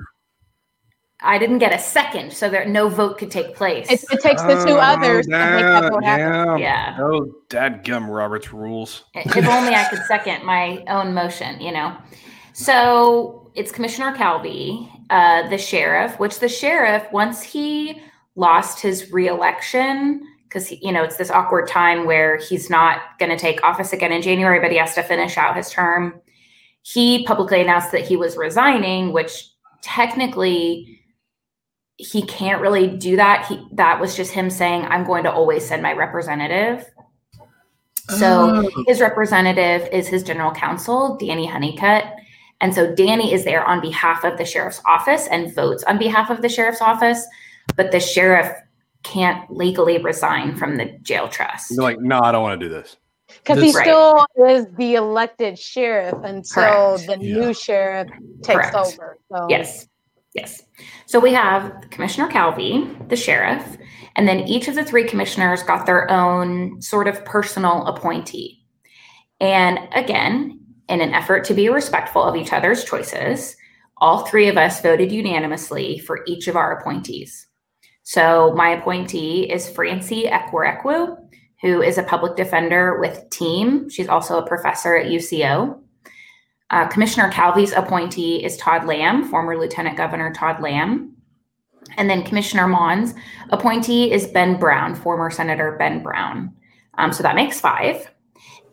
I 1.23 1.38
didn't 1.38 1.60
get 1.60 1.71
a 1.71 1.77
second, 1.79 2.34
so 2.34 2.49
that 2.49 2.67
no 2.69 2.89
vote 2.89 3.17
could 3.19 3.29
take 3.29 3.55
place. 3.55 3.89
It, 3.91 4.03
it 4.12 4.21
takes 4.21 4.41
the 4.41 4.55
two 4.65 4.73
Oh, 4.73 4.79
others 4.79 5.25
to 5.27 5.31
make 5.31 5.39
that 5.39 5.91
vote 5.91 6.03
happen. 6.03 6.57
yeah. 6.60 6.95
yeah. 6.95 6.97
Oh, 6.99 7.31
dadgum 7.49 8.07
Robert's 8.10 8.51
rules. 8.51 9.03
if 9.13 9.47
only 9.47 9.75
I 9.75 9.86
could 9.89 10.03
second 10.07 10.43
my 10.45 10.84
own 10.88 11.13
motion, 11.13 11.62
you 11.62 11.71
know. 11.71 11.95
So 12.53 13.51
it's 13.55 13.71
Commissioner 13.71 14.15
Calvey, 14.15 14.89
uh, 15.10 15.47
the 15.49 15.57
sheriff, 15.57 16.19
which 16.19 16.39
the 16.39 16.49
sheriff, 16.49 17.05
once 17.12 17.41
he 17.43 18.01
lost 18.36 18.79
his 18.79 19.12
reelection, 19.12 20.21
because 20.47 20.71
you 20.71 20.91
know 20.91 21.03
it's 21.03 21.17
this 21.17 21.29
awkward 21.31 21.67
time 21.67 22.05
where 22.05 22.38
he's 22.38 22.69
not 22.69 23.01
going 23.19 23.29
to 23.29 23.38
take 23.38 23.63
office 23.63 23.93
again 23.93 24.12
in 24.12 24.21
January, 24.21 24.60
but 24.60 24.71
he 24.71 24.77
has 24.77 24.95
to 24.95 25.03
finish 25.03 25.38
out 25.38 25.55
his 25.55 25.69
term. 25.69 26.19
He 26.81 27.25
publicly 27.25 27.62
announced 27.62 27.91
that 27.91 28.01
he 28.07 28.15
was 28.15 28.36
resigning, 28.38 29.13
which 29.13 29.49
technically 29.81 30.97
he 32.02 32.22
can't 32.24 32.62
really 32.62 32.88
do 32.88 33.16
that. 33.16 33.46
He 33.48 33.64
that 33.74 34.00
was 34.00 34.16
just 34.16 34.32
him 34.32 34.50
saying, 34.50 34.86
"I'm 34.86 35.06
going 35.06 35.24
to 35.24 35.32
always 35.32 35.66
send 35.68 35.82
my 35.84 35.94
representative." 35.94 36.86
So 38.10 38.62
Oh. 38.66 38.84
his 38.88 39.00
representative 39.00 39.88
is 39.92 40.08
his 40.08 40.24
general 40.24 40.52
counsel, 40.52 41.16
Danny 41.18 41.46
Honeycutt. 41.46 42.06
And 42.60 42.74
so 42.76 42.94
Danny 42.94 43.34
is 43.34 43.44
there 43.46 43.64
on 43.66 43.80
behalf 43.82 44.24
of 44.24 44.38
the 44.38 44.46
sheriff's 44.46 44.82
office 44.86 45.28
and 45.28 45.54
votes 45.56 45.84
on 45.86 45.98
behalf 45.98 46.30
of 46.30 46.42
the 46.42 46.50
sheriff's 46.50 46.82
office, 46.82 47.26
but 47.76 47.92
the 47.92 48.00
sheriff 48.00 48.52
can't 49.04 49.50
legally 49.50 49.98
resign 49.98 50.56
from 50.56 50.78
the 50.78 50.86
jail 51.02 51.28
trust. 51.28 51.72
You're 51.72 51.84
like, 51.84 52.00
no, 52.00 52.20
I 52.22 52.32
don't 52.32 52.44
want 52.44 52.60
to 52.60 52.66
do 52.68 52.72
this. 52.74 52.98
Because 53.28 53.64
he 53.64 53.72
Right. 53.72 53.84
still 53.86 54.26
is 54.48 54.68
the 54.78 54.96
elected 54.96 55.58
sheriff 55.58 56.14
until 56.24 56.98
Correct. 56.98 57.08
the 57.08 57.18
Yeah. 57.20 57.34
new 57.40 57.54
sheriff 57.54 58.10
takes 58.44 58.70
Correct. 58.70 58.76
over. 58.76 59.18
So 59.32 59.48
Yes. 59.50 59.88
Yes. 60.34 60.62
So 61.06 61.20
we 61.20 61.34
have 61.34 61.89
Commissioner 61.89 62.30
Calvey, 62.30 63.10
the 63.10 63.15
sheriff, 63.15 63.78
and 64.15 64.28
then 64.28 64.48
each 64.48 64.67
of 64.67 64.76
the 64.76 64.84
three 64.86 65.04
commissioners 65.04 65.63
got 65.63 65.86
their 65.86 66.10
own 66.10 66.82
sort 66.82 67.08
of 67.08 67.24
personal 67.26 67.86
appointee. 67.86 68.63
And 69.39 69.80
again, 69.94 70.60
in 70.88 71.02
an 71.02 71.13
effort 71.13 71.44
to 71.46 71.54
be 71.54 71.70
respectful 71.70 72.24
of 72.24 72.36
each 72.36 72.54
other's 72.54 72.84
choices, 72.84 73.56
all 73.98 74.26
three 74.26 74.48
of 74.48 74.58
us 74.58 74.82
voted 74.82 75.12
unanimously 75.12 76.00
for 76.00 76.24
each 76.26 76.48
of 76.48 76.56
our 76.56 76.78
appointees. 76.78 77.48
So 78.04 78.54
my 78.56 78.70
appointee 78.70 79.50
is 79.52 79.70
Francie 79.70 80.26
Ekwerekwu, 80.26 81.17
who 81.62 81.82
is 81.82 81.98
a 81.98 82.04
public 82.04 82.36
defender 82.36 83.00
with 83.00 83.30
TEAM. 83.30 83.89
She's 83.89 84.10
also 84.10 84.38
a 84.38 84.48
professor 84.48 84.96
at 84.96 85.12
UCO. 85.12 85.80
Uh, 86.71 86.88
Commissioner 86.88 87.29
Calvey's 87.29 87.73
appointee 87.73 88.43
is 88.43 88.57
Todd 88.57 88.86
Lamb, 88.86 89.25
former 89.25 89.57
Lieutenant 89.57 89.97
Governor 89.97 90.34
Todd 90.34 90.62
Lamb. 90.62 91.15
And 91.97 92.10
then 92.10 92.23
Commissioner 92.23 92.65
Maughan's 92.67 93.13
appointee 93.49 94.12
is 94.12 94.27
Ben 94.27 94.57
Brown, 94.57 94.95
former 94.95 95.29
Senator 95.29 95.75
Ben 95.77 96.01
Brown. 96.01 96.53
Um, 96.97 97.12
so 97.12 97.23
that 97.23 97.36
makes 97.36 97.60
five. 97.60 98.10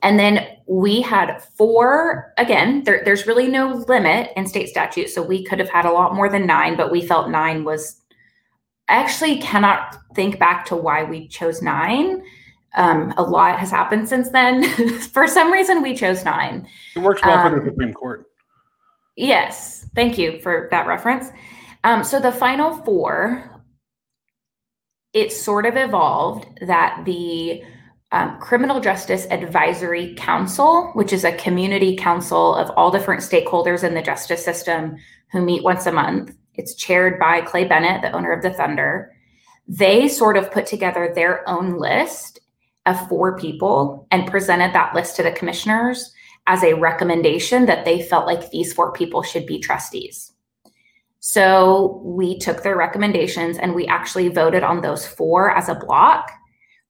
And 0.03 0.17
then 0.17 0.47
we 0.69 1.01
had 1.01 1.43
four, 1.57 2.33
again, 2.39 2.85
there, 2.85 3.03
there's 3.05 3.27
really 3.27 3.49
no 3.49 3.85
limit 3.89 4.31
in 4.37 4.47
state 4.47 4.69
statute. 4.69 5.11
So 5.11 5.21
we 5.21 5.45
could 5.45 5.59
have 5.59 5.69
had 5.69 5.85
a 5.85 5.93
lot 5.93 6.15
more 6.15 6.29
than 6.29 6.47
nine, 6.47 6.77
but 6.77 6.93
we 6.93 7.05
felt 7.05 7.31
nine 7.31 7.65
was, 7.65 8.01
I 8.87 8.95
actually 8.95 9.41
cannot 9.41 9.97
think 10.15 10.39
back 10.39 10.65
to 10.67 10.77
why 10.77 11.03
we 11.03 11.27
chose 11.27 11.63
nine. 11.63 12.23
Um, 12.75 13.13
a 13.17 13.23
lot 13.23 13.59
has 13.59 13.71
happened 13.71 14.09
since 14.09 14.29
then. 14.31 14.65
For 15.13 15.27
some 15.27 15.51
reason, 15.53 15.83
we 15.83 15.95
chose 15.97 16.25
nine. 16.25 16.69
It 16.95 17.01
works 17.01 17.23
well 17.25 17.41
for 17.43 17.55
Um, 17.57 17.65
the 17.65 17.71
Supreme 17.71 17.95
Court. 17.95 18.27
Yes, 19.17 19.87
thank 19.95 20.17
you 20.19 20.39
for 20.43 20.69
that 20.71 20.87
reference. 20.87 21.31
Um, 21.83 22.05
so 22.05 22.21
the 22.21 22.31
final 22.31 22.77
four, 22.85 23.43
it 25.13 25.33
sort 25.33 25.67
of 25.67 25.77
evolved 25.77 26.47
that 26.67 27.03
the 27.05 27.63
um, 28.13 28.39
Criminal 28.39 28.81
Justice 28.81 29.27
Advisory 29.31 30.15
Council, 30.17 30.91
which 30.93 31.13
is 31.13 31.25
a 31.25 31.33
community 31.33 31.97
council 31.97 32.55
of 32.55 32.71
all 32.77 32.91
different 32.91 33.23
stakeholders 33.23 33.83
in 33.83 33.95
the 33.95 34.03
justice 34.03 34.45
system 34.45 34.97
who 35.33 35.43
meet 35.43 35.65
once 35.65 35.87
a 35.87 35.93
month, 35.93 36.35
it's 36.55 36.75
chaired 36.75 37.19
by 37.19 37.41
Clay 37.41 37.65
Bennett, 37.65 38.03
the 38.03 38.13
owner 38.13 38.33
of 38.33 38.43
the 38.43 38.51
Thunder. 38.51 39.13
they 39.67 40.09
sort 40.09 40.37
of 40.37 40.51
put 40.51 40.65
together 40.67 41.13
their 41.15 41.47
own 41.49 41.79
list 41.79 42.41
of 42.89 43.09
four 43.09 43.39
people 43.39 44.07
and 44.11 44.27
presented 44.27 44.73
that 44.75 44.95
list 44.95 45.17
to 45.17 45.23
the 45.23 45.33
commissioners 45.33 46.13
as 46.47 46.65
a 46.65 46.75
recommendation 46.75 47.67
that 47.67 47.85
they 47.85 48.01
felt 48.01 48.27
like 48.27 48.51
these 48.51 48.73
four 48.73 48.93
people 48.93 49.23
should 49.23 49.47
be 49.47 49.59
trustees. 49.61 50.33
So 51.21 52.01
we 52.03 52.39
took 52.39 52.63
their 52.63 52.77
recommendations 52.77 53.59
and 53.59 53.75
we 53.75 53.87
actually 53.87 54.29
voted 54.29 54.63
on 54.63 54.81
those 54.81 55.07
four 55.07 55.51
as 55.51 55.69
a 55.69 55.75
block. 55.75 56.31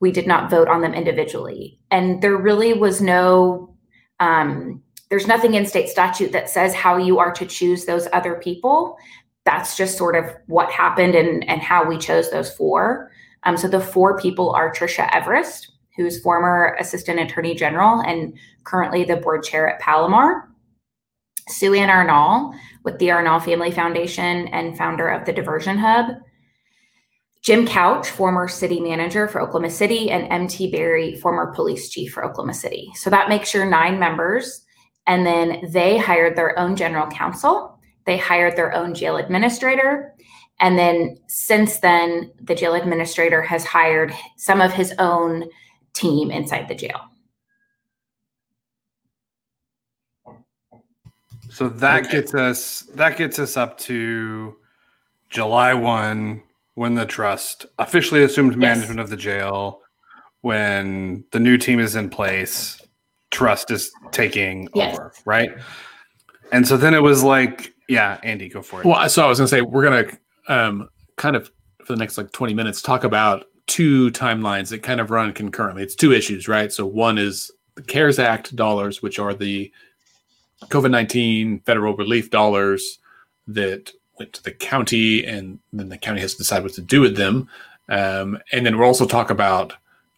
We 0.01 0.13
did 0.13 0.29
not 0.29 0.51
vote 0.51 0.69
on 0.69 0.81
them 0.81 0.95
individually. 0.95 1.81
And 1.91 2.23
there 2.23 2.37
really 2.37 2.73
was 2.73 3.01
no, 3.01 3.75
um, 4.21 4.81
there's 5.11 5.27
nothing 5.27 5.55
in 5.55 5.67
state 5.67 5.89
statute 5.89 6.31
that 6.31 6.49
says 6.49 6.73
how 6.75 6.97
you 6.97 7.19
are 7.19 7.33
to 7.33 7.47
choose 7.47 7.85
those 7.85 8.07
other 8.13 8.37
people. 8.37 8.97
That's 9.45 9.77
just 9.77 9.99
sort 9.99 10.15
of 10.15 10.27
what 10.47 10.71
happened 10.71 11.17
and, 11.17 11.49
and 11.49 11.61
how 11.61 11.89
we 11.89 11.99
chose 11.99 12.31
those 12.31 12.55
four. 12.55 13.11
Um, 13.43 13.57
so 13.57 13.67
the 13.67 13.81
four 13.81 14.19
people 14.21 14.51
are 14.51 14.73
Tricia 14.73 15.09
Everest, 15.13 15.73
who's 15.99 16.23
former 16.23 16.77
assistant 16.79 17.19
attorney 17.19 17.57
general 17.57 18.01
and 18.01 18.39
currently 18.63 19.05
the 19.05 19.17
board 19.17 19.43
chair 19.43 19.69
at 19.69 19.81
Palomar. 19.81 20.49
Sue 21.49 21.75
Ann 21.75 21.89
Arnall 21.89 22.55
with 22.85 22.99
the 22.99 23.09
Arnall 23.09 23.45
Family 23.45 23.73
Foundation 23.73 24.47
and 24.49 24.79
founder 24.79 25.09
of 25.09 25.27
the 25.27 25.33
Diversion 25.33 25.77
Hub. 25.77 26.07
Jim 27.43 27.67
Couch, 27.67 28.09
former 28.09 28.47
city 28.47 28.79
manager 28.79 29.27
for 29.27 29.41
Oklahoma 29.41 29.71
City, 29.71 30.11
and 30.11 30.31
MT 30.31 30.71
Berry, 30.71 31.17
former 31.17 31.53
police 31.53 31.89
chief 31.89 32.13
for 32.13 32.25
Oklahoma 32.25 32.55
City. 32.55 32.93
So 32.95 33.11
that 33.11 33.29
makes 33.29 33.53
your 33.53 33.65
nine 33.65 33.99
members. 33.99 34.65
And 35.07 35.27
then 35.27 35.69
they 35.73 35.99
hired 35.99 36.37
their 36.37 36.57
own 36.59 36.77
general 36.77 37.09
counsel, 37.09 37.79
they 38.05 38.19
hired 38.19 38.57
their 38.57 38.73
own 38.73 38.95
jail 38.95 39.17
administrator. 39.17 40.15
And 40.61 40.79
then 40.79 41.17
since 41.29 41.79
then, 41.79 42.33
the 42.41 42.55
jail 42.55 42.75
administrator 42.75 43.43
has 43.43 43.65
hired 43.65 44.13
some 44.37 44.61
of 44.61 44.73
his 44.73 44.93
own 44.99 45.49
team 45.93 46.31
inside 46.31 46.69
the 46.69 46.75
jail. 46.75 47.01
So 51.51 51.69
that 51.69 52.07
okay. 52.07 52.21
gets 52.21 52.35
us 52.35 52.81
that 52.95 53.17
gets 53.17 53.39
us 53.39 53.57
up 53.57 53.79
to 53.79 54.57
July 55.31 55.75
1 55.75 56.43
when 56.75 56.95
the 56.95 57.05
trust 57.05 57.67
officially 57.79 58.23
assumed 58.23 58.57
management 58.57 58.99
yes. 58.99 59.05
of 59.05 59.11
the 59.11 59.17
jail 59.17 59.81
when 60.43 61.25
the 61.33 61.41
new 61.41 61.59
team 61.59 61.81
is 61.81 61.97
in 61.97 62.09
place 62.09 62.81
trust 63.31 63.71
is 63.71 63.91
taking 64.13 64.69
yes. 64.75 64.95
over 64.95 65.13
right 65.25 65.51
and 66.53 66.67
so 66.67 66.77
then 66.77 66.95
it 66.95 67.03
was 67.03 67.25
like 67.25 67.75
yeah 67.89 68.19
andy 68.23 68.49
go 68.49 68.63
for 68.63 68.81
it 68.81 68.87
well 68.87 69.09
so 69.09 69.25
i 69.25 69.29
was 69.29 69.39
gonna 69.39 69.49
say 69.49 69.61
we're 69.61 69.83
gonna 69.83 70.07
um, 70.47 70.89
kind 71.17 71.35
of 71.35 71.51
for 71.85 71.93
the 71.93 71.99
next 71.99 72.17
like 72.17 72.31
20 72.33 72.55
minutes 72.55 72.81
talk 72.81 73.05
about 73.05 73.47
two 73.69 74.11
timelines 74.11 74.71
that 74.71 74.83
kind 74.83 75.01
of 75.01 75.11
run 75.11 75.33
concurrently. 75.33 75.83
It's 75.83 75.95
two 75.95 76.13
issues, 76.13 76.49
right? 76.49 76.73
So 76.73 76.85
one 76.85 77.19
is 77.19 77.53
the 77.77 77.83
CARES 77.83 78.19
Act 78.19 78.57
dollars, 78.57 79.03
which 79.03 79.19
are 79.19 79.35
the 79.35 79.71
COVID 80.65 80.91
19 80.91 81.61
federal 81.61 81.95
relief 81.95 82.31
dollars 82.31 82.99
that 83.47 83.93
went 84.19 84.33
to 84.33 84.43
the 84.43 84.51
county, 84.51 85.25
and 85.25 85.61
then 85.73 85.89
the 85.89 85.99
county 85.99 86.21
has 86.21 86.33
to 86.33 86.39
decide 86.39 86.65
what 86.65 86.73
to 86.73 86.81
do 86.81 87.01
with 87.01 87.17
them. 87.17 87.49
Um, 87.89 88.39
and 88.53 88.67
then 88.67 88.77
we'll 88.77 88.89
also 88.89 89.07
talk 89.07 89.31
about 89.31 89.75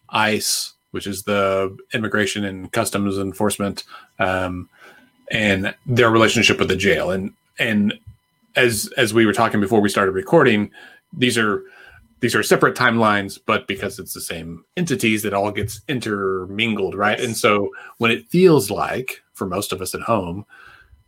ICE, 0.09 0.73
which 0.91 1.05
is 1.05 1.23
the 1.23 1.77
Immigration 1.93 2.43
and 2.43 2.71
Customs 2.71 3.17
Enforcement, 3.17 3.83
um, 4.17 4.67
and 5.29 5.73
their 5.85 6.09
relationship 6.09 6.57
with 6.57 6.67
the 6.67 6.75
jail. 6.75 7.11
And 7.11 7.33
and 7.59 7.93
as 8.55 8.91
as 8.97 9.13
we 9.13 9.25
were 9.25 9.33
talking 9.33 9.61
before 9.61 9.81
we 9.81 9.89
started 9.89 10.11
recording, 10.13 10.71
these 11.13 11.37
are 11.37 11.63
these 12.21 12.35
are 12.35 12.43
separate 12.43 12.75
timelines, 12.75 13.39
but 13.45 13.67
because 13.67 13.99
it's 13.99 14.13
the 14.13 14.21
same 14.21 14.63
entities, 14.77 15.25
it 15.25 15.33
all 15.33 15.51
gets 15.51 15.81
intermingled, 15.87 16.95
right? 16.95 17.19
And 17.19 17.35
so 17.35 17.71
when 17.97 18.11
it 18.11 18.29
feels 18.29 18.69
like, 18.69 19.21
for 19.33 19.47
most 19.47 19.73
of 19.73 19.81
us 19.81 19.95
at 19.95 20.01
home, 20.01 20.45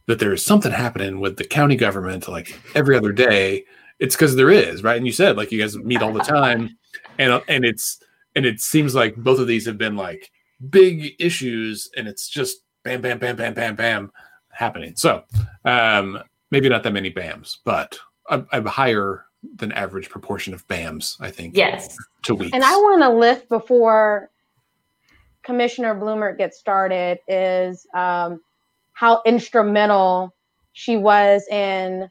that 0.07 0.19
there's 0.19 0.43
something 0.43 0.71
happening 0.71 1.19
with 1.19 1.37
the 1.37 1.43
county 1.43 1.75
government 1.75 2.27
like 2.27 2.59
every 2.75 2.97
other 2.97 3.11
day, 3.11 3.63
it's 3.99 4.15
because 4.15 4.35
there 4.35 4.49
is, 4.49 4.83
right? 4.83 4.97
And 4.97 5.05
you 5.05 5.13
said 5.13 5.37
like 5.37 5.51
you 5.51 5.61
guys 5.61 5.77
meet 5.77 6.01
all 6.01 6.11
the 6.11 6.19
time, 6.23 6.77
and 7.19 7.41
and 7.47 7.63
it's 7.63 7.99
and 8.35 8.45
it 8.45 8.59
seems 8.59 8.95
like 8.95 9.15
both 9.15 9.39
of 9.39 9.47
these 9.47 9.65
have 9.67 9.77
been 9.77 9.95
like 9.95 10.31
big 10.69 11.13
issues, 11.19 11.89
and 11.95 12.07
it's 12.07 12.27
just 12.27 12.57
bam, 12.83 13.01
bam, 13.01 13.19
bam, 13.19 13.35
bam, 13.35 13.53
bam, 13.53 13.75
bam 13.75 14.11
happening. 14.49 14.95
So 14.95 15.23
um, 15.63 16.21
maybe 16.51 16.69
not 16.69 16.83
that 16.83 16.91
many 16.91 17.11
bams, 17.11 17.57
but 17.63 17.97
a, 18.29 18.43
a 18.51 18.67
higher 18.67 19.25
than 19.55 19.71
average 19.73 20.09
proportion 20.09 20.53
of 20.53 20.67
BAMs, 20.67 21.17
I 21.19 21.29
think. 21.29 21.55
Yes. 21.55 21.97
To 22.23 22.35
weeks. 22.35 22.51
And 22.53 22.63
I 22.63 22.75
want 22.75 23.01
to 23.01 23.09
lift 23.09 23.49
before 23.49 24.29
Commissioner 25.43 25.93
Blumert 25.93 26.37
gets 26.37 26.57
started 26.57 27.19
is 27.27 27.85
um, 27.93 28.39
how 28.93 29.21
instrumental 29.25 30.33
she 30.71 30.97
was 30.97 31.45
in 31.51 32.09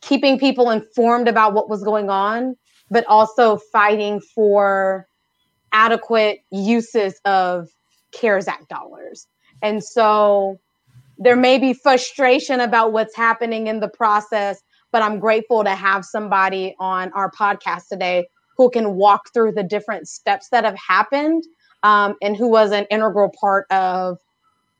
keeping 0.00 0.38
people 0.38 0.70
informed 0.70 1.28
about 1.28 1.54
what 1.54 1.68
was 1.68 1.82
going 1.82 2.10
on, 2.10 2.56
but 2.90 3.04
also 3.06 3.56
fighting 3.72 4.20
for 4.20 5.06
adequate 5.72 6.40
uses 6.50 7.20
of 7.24 7.68
CARES 8.12 8.48
Act 8.48 8.68
dollars. 8.68 9.26
And 9.62 9.82
so 9.82 10.58
there 11.18 11.36
may 11.36 11.58
be 11.58 11.72
frustration 11.72 12.60
about 12.60 12.92
what's 12.92 13.14
happening 13.14 13.66
in 13.66 13.80
the 13.80 13.88
process, 13.88 14.62
but 14.94 15.02
I'm 15.02 15.18
grateful 15.18 15.64
to 15.64 15.74
have 15.74 16.04
somebody 16.04 16.76
on 16.78 17.12
our 17.14 17.28
podcast 17.28 17.88
today 17.88 18.28
who 18.56 18.70
can 18.70 18.94
walk 18.94 19.32
through 19.34 19.50
the 19.50 19.64
different 19.64 20.06
steps 20.06 20.50
that 20.50 20.62
have 20.62 20.76
happened 20.76 21.42
um, 21.82 22.14
and 22.22 22.36
who 22.36 22.48
was 22.48 22.70
an 22.70 22.86
integral 22.92 23.32
part 23.40 23.66
of 23.72 24.18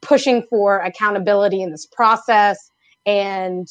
pushing 0.03 0.45
for 0.45 0.79
accountability 0.79 1.62
in 1.62 1.73
this 1.73 1.85
process 1.87 2.71
and 3.05 3.67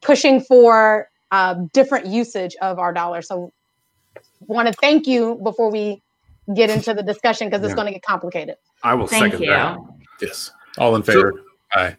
pushing 0.00 0.40
for 0.40 1.08
uh, 1.30 1.54
different 1.72 2.06
usage 2.06 2.56
of 2.60 2.80
our 2.80 2.92
dollars. 2.92 3.28
So, 3.28 3.52
want 4.40 4.66
to 4.66 4.74
thank 4.80 5.06
you 5.06 5.38
before 5.44 5.70
we 5.70 6.02
get 6.56 6.70
into 6.70 6.92
the 6.92 7.04
discussion 7.04 7.46
because 7.46 7.62
it's 7.62 7.70
yeah. 7.70 7.76
going 7.76 7.86
to 7.86 7.92
get 7.92 8.02
complicated. 8.02 8.56
I 8.82 8.94
will 8.94 9.06
thank 9.06 9.34
second 9.34 9.42
you. 9.42 9.50
that. 9.50 9.78
Yes, 10.20 10.50
all 10.76 10.96
in 10.96 11.04
favor. 11.04 11.34
So, 11.36 11.42
Aye. 11.74 11.96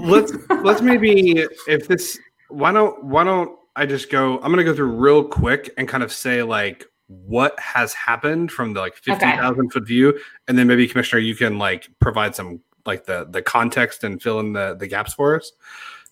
Let's 0.00 0.32
let's 0.62 0.82
maybe 0.82 1.46
if 1.66 1.88
this 1.88 2.18
why 2.48 2.72
don't 2.72 3.04
why 3.04 3.24
don't 3.24 3.58
I 3.76 3.86
just 3.86 4.10
go 4.10 4.36
I'm 4.36 4.50
gonna 4.50 4.64
go 4.64 4.74
through 4.74 4.92
real 4.92 5.24
quick 5.24 5.72
and 5.76 5.88
kind 5.88 6.02
of 6.02 6.12
say 6.12 6.42
like 6.42 6.86
what 7.08 7.58
has 7.60 7.92
happened 7.92 8.50
from 8.50 8.72
the 8.72 8.80
like 8.80 8.96
50,000 8.96 9.42
okay. 9.42 9.68
foot 9.70 9.86
view 9.86 10.18
and 10.48 10.56
then 10.56 10.66
maybe 10.66 10.88
commissioner 10.88 11.20
you 11.20 11.36
can 11.36 11.58
like 11.58 11.88
provide 12.00 12.34
some 12.34 12.60
like 12.86 13.04
the 13.06 13.26
the 13.30 13.42
context 13.42 14.04
and 14.04 14.22
fill 14.22 14.40
in 14.40 14.52
the 14.52 14.76
the 14.78 14.86
gaps 14.86 15.14
for 15.14 15.36
us. 15.36 15.52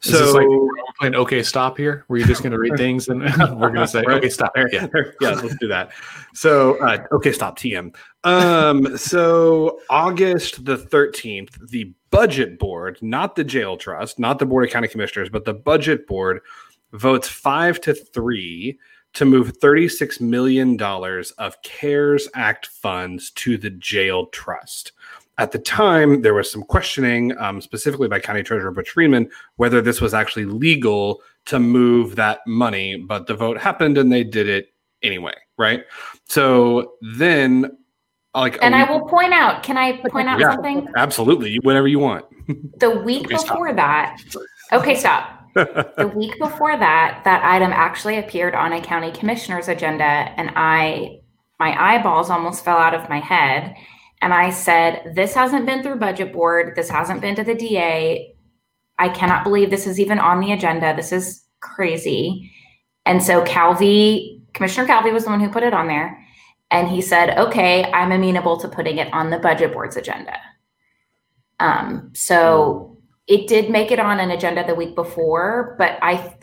Is 0.04 0.12
so 0.12 0.32
like 0.32 0.48
we're 0.48 0.68
playing 0.98 1.14
okay 1.14 1.42
stop 1.42 1.76
here? 1.76 2.04
Were 2.08 2.16
you 2.16 2.24
just 2.24 2.42
going 2.42 2.52
to 2.52 2.58
read 2.58 2.76
things 2.76 3.08
and 3.08 3.20
we're 3.60 3.70
going 3.70 3.74
to 3.74 3.88
say 3.88 4.02
okay 4.02 4.28
stop? 4.28 4.52
Yeah. 4.56 4.86
Yeah 5.20 5.30
let's 5.30 5.56
do 5.56 5.68
that. 5.68 5.92
So 6.34 6.78
uh, 6.84 7.04
okay 7.12 7.32
stop 7.32 7.58
tm 7.58 7.94
um 8.24 8.96
so 8.96 9.80
august 9.90 10.64
the 10.64 10.76
13th 10.76 11.68
the 11.68 11.92
budget 12.12 12.58
board, 12.60 12.98
not 13.02 13.34
the 13.34 13.42
jail 13.42 13.76
trust, 13.76 14.20
not 14.20 14.38
the 14.38 14.46
board 14.46 14.64
of 14.64 14.70
county 14.70 14.86
commissioners, 14.86 15.28
but 15.28 15.44
the 15.44 15.54
budget 15.54 16.06
board 16.06 16.40
votes 16.92 17.26
five 17.26 17.80
to 17.80 17.94
three 17.94 18.78
to 19.14 19.24
move 19.24 19.58
$36 19.58 20.20
million 20.20 20.80
of 20.80 21.62
CARES 21.62 22.28
Act 22.34 22.66
funds 22.66 23.30
to 23.32 23.58
the 23.58 23.70
jail 23.70 24.26
trust. 24.26 24.92
At 25.42 25.50
the 25.50 25.58
time, 25.58 26.22
there 26.22 26.34
was 26.34 26.48
some 26.48 26.62
questioning, 26.62 27.36
um, 27.36 27.60
specifically 27.60 28.06
by 28.06 28.20
County 28.20 28.44
Treasurer 28.44 28.70
Butch 28.70 28.90
Freeman, 28.90 29.28
whether 29.56 29.82
this 29.82 30.00
was 30.00 30.14
actually 30.14 30.44
legal 30.44 31.20
to 31.46 31.58
move 31.58 32.14
that 32.14 32.46
money, 32.46 32.96
but 32.96 33.26
the 33.26 33.34
vote 33.34 33.58
happened 33.58 33.98
and 33.98 34.12
they 34.12 34.22
did 34.22 34.48
it 34.48 34.72
anyway, 35.02 35.34
right? 35.58 35.82
So 36.28 36.92
then 37.00 37.76
like 38.34 38.56
and 38.62 38.76
I 38.76 38.88
will 38.88 39.08
point 39.08 39.32
out, 39.32 39.64
can 39.64 39.76
I 39.76 40.00
point 40.10 40.28
out 40.28 40.38
yeah, 40.38 40.52
something? 40.52 40.86
Absolutely. 40.94 41.56
Whatever 41.56 41.88
you 41.88 41.98
want. 41.98 42.24
The 42.78 42.90
week 43.00 43.24
okay, 43.26 43.34
before 43.34 43.68
stop. 43.68 43.76
that. 43.76 44.22
Okay, 44.72 44.94
stop. 44.94 45.48
the 45.54 46.12
week 46.14 46.38
before 46.38 46.78
that, 46.78 47.22
that 47.24 47.44
item 47.44 47.72
actually 47.72 48.18
appeared 48.18 48.54
on 48.54 48.72
a 48.72 48.80
county 48.80 49.10
commissioner's 49.10 49.66
agenda 49.66 50.04
and 50.04 50.52
I 50.54 51.18
my 51.58 51.94
eyeballs 51.94 52.30
almost 52.30 52.64
fell 52.64 52.78
out 52.78 52.94
of 52.94 53.08
my 53.08 53.18
head. 53.18 53.74
And 54.22 54.32
I 54.32 54.50
said, 54.50 55.12
This 55.14 55.34
hasn't 55.34 55.66
been 55.66 55.82
through 55.82 55.96
budget 55.96 56.32
board. 56.32 56.74
This 56.76 56.88
hasn't 56.88 57.20
been 57.20 57.34
to 57.34 57.44
the 57.44 57.54
DA. 57.54 58.34
I 58.98 59.08
cannot 59.08 59.42
believe 59.44 59.68
this 59.68 59.86
is 59.86 59.98
even 59.98 60.18
on 60.18 60.40
the 60.40 60.52
agenda. 60.52 60.94
This 60.94 61.12
is 61.12 61.44
crazy. 61.60 62.50
And 63.04 63.22
so 63.22 63.44
Calvey, 63.44 64.40
Commissioner 64.54 64.86
Calvey 64.86 65.12
was 65.12 65.24
the 65.24 65.30
one 65.30 65.40
who 65.40 65.50
put 65.50 65.64
it 65.64 65.74
on 65.74 65.88
there. 65.88 66.24
And 66.70 66.88
he 66.88 67.02
said, 67.02 67.36
okay, 67.36 67.84
I'm 67.92 68.12
amenable 68.12 68.56
to 68.58 68.68
putting 68.68 68.98
it 68.98 69.12
on 69.12 69.30
the 69.30 69.38
budget 69.38 69.72
board's 69.72 69.96
agenda. 69.96 70.38
Um, 71.58 72.12
so 72.14 72.96
it 73.26 73.48
did 73.48 73.70
make 73.70 73.90
it 73.90 73.98
on 73.98 74.20
an 74.20 74.30
agenda 74.30 74.66
the 74.66 74.74
week 74.74 74.94
before, 74.94 75.74
but 75.78 75.98
I, 76.00 76.34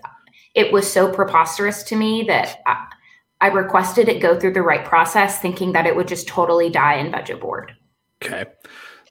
it 0.53 0.71
was 0.71 0.91
so 0.91 1.11
preposterous 1.11 1.83
to 1.83 1.95
me 1.95 2.23
that 2.27 2.57
I 3.41 3.47
requested 3.47 4.09
it 4.09 4.21
go 4.21 4.37
through 4.37 4.53
the 4.53 4.61
right 4.61 4.83
process, 4.83 5.39
thinking 5.39 5.71
that 5.73 5.85
it 5.85 5.95
would 5.95 6.07
just 6.07 6.27
totally 6.27 6.69
die 6.69 6.95
in 6.95 7.11
budget 7.11 7.39
board. 7.39 7.73
Okay. 8.23 8.45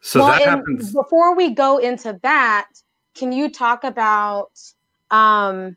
So 0.03 0.21
well, 0.21 0.29
that 0.29 0.43
happens. 0.43 0.93
before 0.93 1.35
we 1.35 1.55
go 1.55 1.79
into 1.79 2.19
that, 2.23 2.69
can 3.15 3.33
you 3.33 3.51
talk 3.51 3.85
about 3.85 4.51
um, 5.11 5.77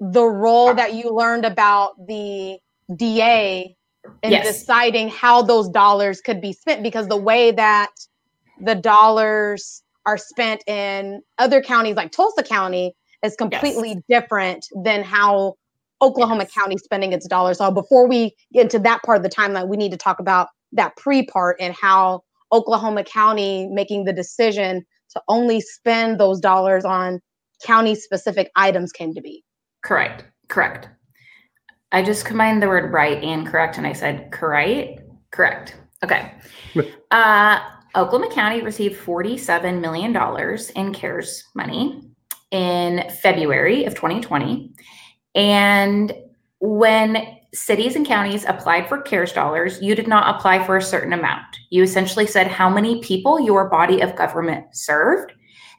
the 0.00 0.24
role 0.24 0.74
that 0.74 0.94
you 0.94 1.14
learned 1.14 1.44
about 1.44 1.94
the 2.06 2.58
DA 2.94 3.76
in 4.22 4.30
Yes. 4.30 4.60
deciding 4.60 5.10
how 5.10 5.42
those 5.42 5.68
dollars 5.68 6.20
could 6.20 6.40
be 6.40 6.52
spent? 6.52 6.82
Because 6.82 7.08
the 7.08 7.16
way 7.16 7.50
that 7.52 7.90
the 8.60 8.74
dollars 8.74 9.82
are 10.06 10.18
spent 10.18 10.62
in 10.66 11.20
other 11.38 11.60
counties 11.62 11.96
like 11.96 12.10
Tulsa 12.10 12.42
County 12.42 12.94
is 13.22 13.36
completely 13.36 14.02
different 14.08 14.66
than 14.82 15.02
how 15.02 15.54
Oklahoma 16.02 16.44
Yes. 16.44 16.52
County 16.52 16.76
spending 16.78 17.12
its 17.12 17.26
dollars. 17.26 17.58
So 17.58 17.70
before 17.70 18.06
we 18.08 18.34
get 18.52 18.62
into 18.62 18.78
that 18.80 19.02
part 19.02 19.16
of 19.16 19.22
the 19.22 19.30
timeline, 19.30 19.68
we 19.68 19.76
need 19.76 19.92
to 19.92 19.96
talk 19.96 20.18
about 20.20 20.48
that 20.72 20.96
pre 20.96 21.24
part 21.26 21.56
and 21.60 21.74
how 21.74 22.22
Oklahoma 22.52 23.04
County 23.04 23.68
making 23.70 24.04
the 24.04 24.12
decision 24.12 24.84
to 25.10 25.22
only 25.28 25.60
spend 25.60 26.20
those 26.20 26.40
dollars 26.40 26.84
on 26.84 27.20
county 27.64 27.94
specific 27.94 28.50
items 28.56 28.92
came 28.92 29.14
to 29.14 29.20
be. 29.20 29.42
Correct. 29.82 30.24
Correct. 30.48 30.88
I 31.92 32.02
just 32.02 32.24
combined 32.24 32.62
the 32.62 32.68
word 32.68 32.92
right 32.92 33.22
and 33.22 33.46
correct, 33.46 33.78
and 33.78 33.86
I 33.86 33.92
said 33.92 34.30
correct. 34.32 35.00
Correct. 35.30 35.76
Okay. 36.04 36.32
uh, 37.10 37.60
Oklahoma 37.94 38.32
County 38.32 38.60
received 38.60 39.00
$47 39.00 39.80
million 39.80 40.14
in 40.76 40.92
CARES 40.92 41.44
money 41.54 42.02
in 42.50 43.08
February 43.22 43.84
of 43.84 43.94
2020. 43.94 44.72
And 45.36 46.12
when 46.60 47.38
cities 47.54 47.94
and 47.94 48.06
counties 48.06 48.44
applied 48.46 48.88
for 48.88 49.00
CARES 49.00 49.32
dollars, 49.32 49.80
you 49.80 49.94
did 49.94 50.08
not 50.08 50.34
apply 50.34 50.64
for 50.64 50.76
a 50.76 50.82
certain 50.82 51.12
amount. 51.12 51.44
You 51.70 51.82
essentially 51.82 52.26
said 52.26 52.48
how 52.48 52.68
many 52.68 53.00
people 53.02 53.38
your 53.38 53.68
body 53.68 54.00
of 54.00 54.16
government 54.16 54.66
served. 54.72 55.32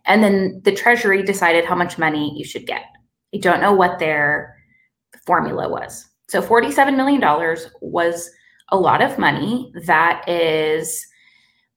And 0.06 0.24
then 0.24 0.62
the 0.64 0.72
Treasury 0.72 1.24
decided 1.24 1.66
how 1.66 1.76
much 1.76 1.98
money 1.98 2.34
you 2.38 2.46
should 2.46 2.66
get. 2.66 2.84
I 3.34 3.40
don't 3.40 3.60
know 3.60 3.74
what 3.74 4.00
their 4.00 4.56
formula 5.26 5.68
was. 5.68 6.06
So 6.30 6.42
$47 6.42 6.96
million 6.96 7.22
was 7.82 8.30
a 8.70 8.78
lot 8.78 9.02
of 9.02 9.18
money. 9.18 9.72
That 9.86 10.28
is 10.28 11.06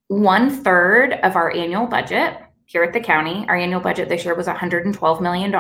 one 0.09 0.51
third 0.51 1.15
of 1.23 1.37
our 1.37 1.51
annual 1.53 1.87
budget 1.87 2.37
here 2.67 2.83
at 2.83 2.93
the 2.93 3.01
county. 3.01 3.45
Our 3.49 3.57
annual 3.57 3.81
budget 3.81 4.09
this 4.09 4.25
year 4.25 4.35
was 4.35 4.47
$112 4.47 5.21
million. 5.21 5.53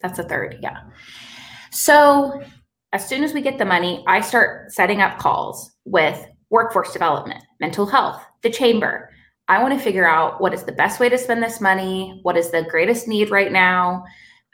That's 0.00 0.18
a 0.18 0.22
third, 0.22 0.58
yeah. 0.62 0.80
So 1.70 2.42
as 2.92 3.06
soon 3.06 3.22
as 3.22 3.34
we 3.34 3.40
get 3.40 3.58
the 3.58 3.64
money, 3.64 4.04
I 4.06 4.20
start 4.20 4.72
setting 4.72 5.00
up 5.00 5.18
calls 5.18 5.72
with 5.84 6.26
workforce 6.50 6.92
development, 6.92 7.42
mental 7.60 7.86
health, 7.86 8.22
the 8.42 8.50
chamber. 8.50 9.10
I 9.48 9.62
want 9.62 9.76
to 9.76 9.82
figure 9.82 10.08
out 10.08 10.40
what 10.40 10.54
is 10.54 10.64
the 10.64 10.72
best 10.72 11.00
way 11.00 11.08
to 11.08 11.18
spend 11.18 11.42
this 11.42 11.60
money, 11.60 12.20
what 12.22 12.36
is 12.36 12.50
the 12.50 12.66
greatest 12.70 13.08
need 13.08 13.30
right 13.30 13.52
now. 13.52 14.04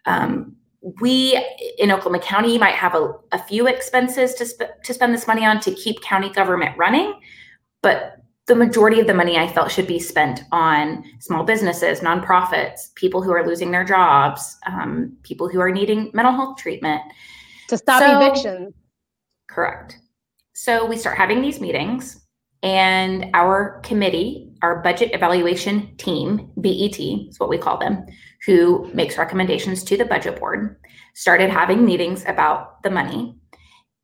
Um, 0.07 0.57
we 1.01 1.43
in 1.79 1.91
Oklahoma 1.91 2.19
County 2.19 2.59
might 2.59 2.75
have 2.75 2.95
a, 2.95 3.13
a 3.33 3.39
few 3.39 3.67
expenses 3.67 4.35
to, 4.35 4.45
sp- 4.47 4.77
to 4.85 4.95
spend 4.95 5.15
this 5.15 5.27
money 5.27 5.45
on 5.45 5.61
to 5.61 5.73
keep 5.73 6.01
county 6.03 6.29
government 6.31 6.77
running, 6.77 7.19
but 7.83 8.17
the 8.47 8.55
majority 8.55 9.01
of 9.01 9.07
the 9.07 9.15
money 9.15 9.39
I 9.39 9.49
felt 9.49 9.71
should 9.71 9.87
be 9.87 9.99
spent 9.99 10.43
on 10.53 11.05
small 11.21 11.45
businesses, 11.45 12.01
nonprofits, 12.01 12.95
people 12.95 13.23
who 13.23 13.33
are 13.33 13.47
losing 13.47 13.71
their 13.71 13.85
jobs, 13.85 14.59
um, 14.67 15.17
people 15.23 15.49
who 15.49 15.61
are 15.61 15.71
needing 15.71 16.11
mental 16.13 16.35
health 16.35 16.59
treatment. 16.59 17.01
To 17.69 17.79
stop 17.79 18.03
So- 18.03 18.21
evictions. 18.21 18.75
Correct. 19.49 19.99
So 20.53 20.85
we 20.87 20.97
start 20.97 21.17
having 21.17 21.41
these 21.41 21.61
meetings, 21.61 22.25
and 22.63 23.31
our 23.35 23.81
committee, 23.83 24.53
our 24.63 24.81
budget 24.83 25.15
evaluation 25.15 25.97
team, 25.97 26.51
BET 26.61 26.99
is 26.99 27.39
what 27.41 27.49
we 27.49 27.59
call 27.59 27.79
them, 27.79 28.07
who 28.47 28.91
makes 28.95 29.19
recommendations 29.19 29.83
to 29.85 29.97
the 29.97 30.05
budget 30.05 30.39
board, 30.39 30.77
started 31.15 31.51
having 31.51 31.85
meetings 31.85 32.25
about 32.27 32.83
the 32.83 32.91
money. 32.91 33.37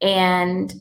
And 0.02 0.72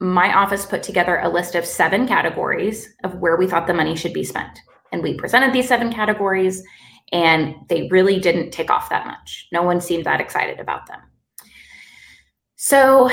my 0.00 0.32
office 0.32 0.64
put 0.64 0.82
together 0.82 1.18
a 1.18 1.28
list 1.28 1.54
of 1.54 1.66
seven 1.66 2.06
categories 2.06 2.94
of 3.04 3.16
where 3.16 3.36
we 3.36 3.46
thought 3.46 3.66
the 3.66 3.74
money 3.74 3.96
should 3.96 4.12
be 4.12 4.24
spent. 4.24 4.60
And 4.92 5.02
we 5.02 5.14
presented 5.14 5.52
these 5.52 5.68
seven 5.68 5.92
categories, 5.92 6.62
and 7.12 7.56
they 7.68 7.88
really 7.90 8.18
didn't 8.20 8.52
take 8.52 8.70
off 8.70 8.90
that 8.90 9.06
much. 9.06 9.48
No 9.52 9.62
one 9.62 9.80
seemed 9.80 10.06
that 10.06 10.20
excited 10.20 10.60
about 10.60 10.86
them. 10.86 11.00
So 12.56 13.10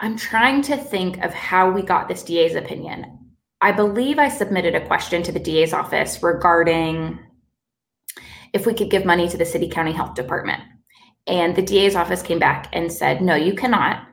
I'm 0.00 0.16
trying 0.16 0.62
to 0.62 0.76
think 0.76 1.18
of 1.24 1.32
how 1.32 1.70
we 1.70 1.82
got 1.82 2.08
this 2.08 2.24
DA's 2.24 2.56
opinion. 2.56 3.18
I 3.60 3.70
believe 3.70 4.18
I 4.18 4.28
submitted 4.28 4.74
a 4.74 4.86
question 4.86 5.22
to 5.22 5.32
the 5.32 5.38
DA's 5.38 5.72
office 5.72 6.22
regarding 6.22 7.20
if 8.52 8.66
we 8.66 8.74
could 8.74 8.90
give 8.90 9.04
money 9.04 9.28
to 9.28 9.36
the 9.36 9.44
city 9.44 9.68
county 9.68 9.92
health 9.92 10.14
department. 10.14 10.60
And 11.28 11.54
the 11.54 11.62
DA's 11.62 11.94
office 11.94 12.22
came 12.22 12.40
back 12.40 12.68
and 12.72 12.92
said, 12.92 13.22
no, 13.22 13.36
you 13.36 13.54
cannot, 13.54 14.08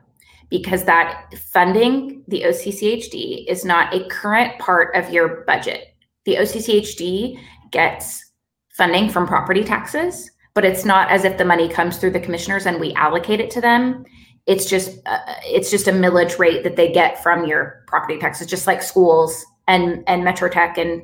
because 0.50 0.84
that 0.84 1.32
funding 1.52 2.22
the 2.28 2.42
OCCHD 2.42 3.46
is 3.46 3.64
not 3.64 3.94
a 3.94 4.06
current 4.08 4.58
part 4.58 4.94
of 4.94 5.10
your 5.10 5.44
budget. 5.44 5.94
The 6.24 6.36
OCCHD 6.36 7.40
gets 7.70 8.24
funding 8.70 9.08
from 9.08 9.26
property 9.26 9.64
taxes, 9.64 10.30
but 10.54 10.64
it's 10.64 10.84
not 10.84 11.10
as 11.10 11.24
if 11.24 11.38
the 11.38 11.44
money 11.44 11.68
comes 11.68 11.96
through 11.96 12.10
the 12.10 12.20
commissioners 12.20 12.66
and 12.66 12.80
we 12.80 12.92
allocate 12.94 13.40
it 13.40 13.50
to 13.52 13.60
them. 13.60 14.04
It's 14.46 14.66
just 14.66 14.98
uh, 15.06 15.18
it's 15.44 15.70
just 15.70 15.86
a 15.86 15.92
millage 15.92 16.38
rate 16.38 16.64
that 16.64 16.76
they 16.76 16.90
get 16.92 17.22
from 17.22 17.46
your 17.46 17.84
property 17.86 18.18
taxes 18.18 18.46
just 18.46 18.66
like 18.66 18.82
schools 18.82 19.44
and 19.68 20.02
and 20.08 20.24
Metro 20.24 20.48
Tech 20.48 20.76
and 20.76 21.02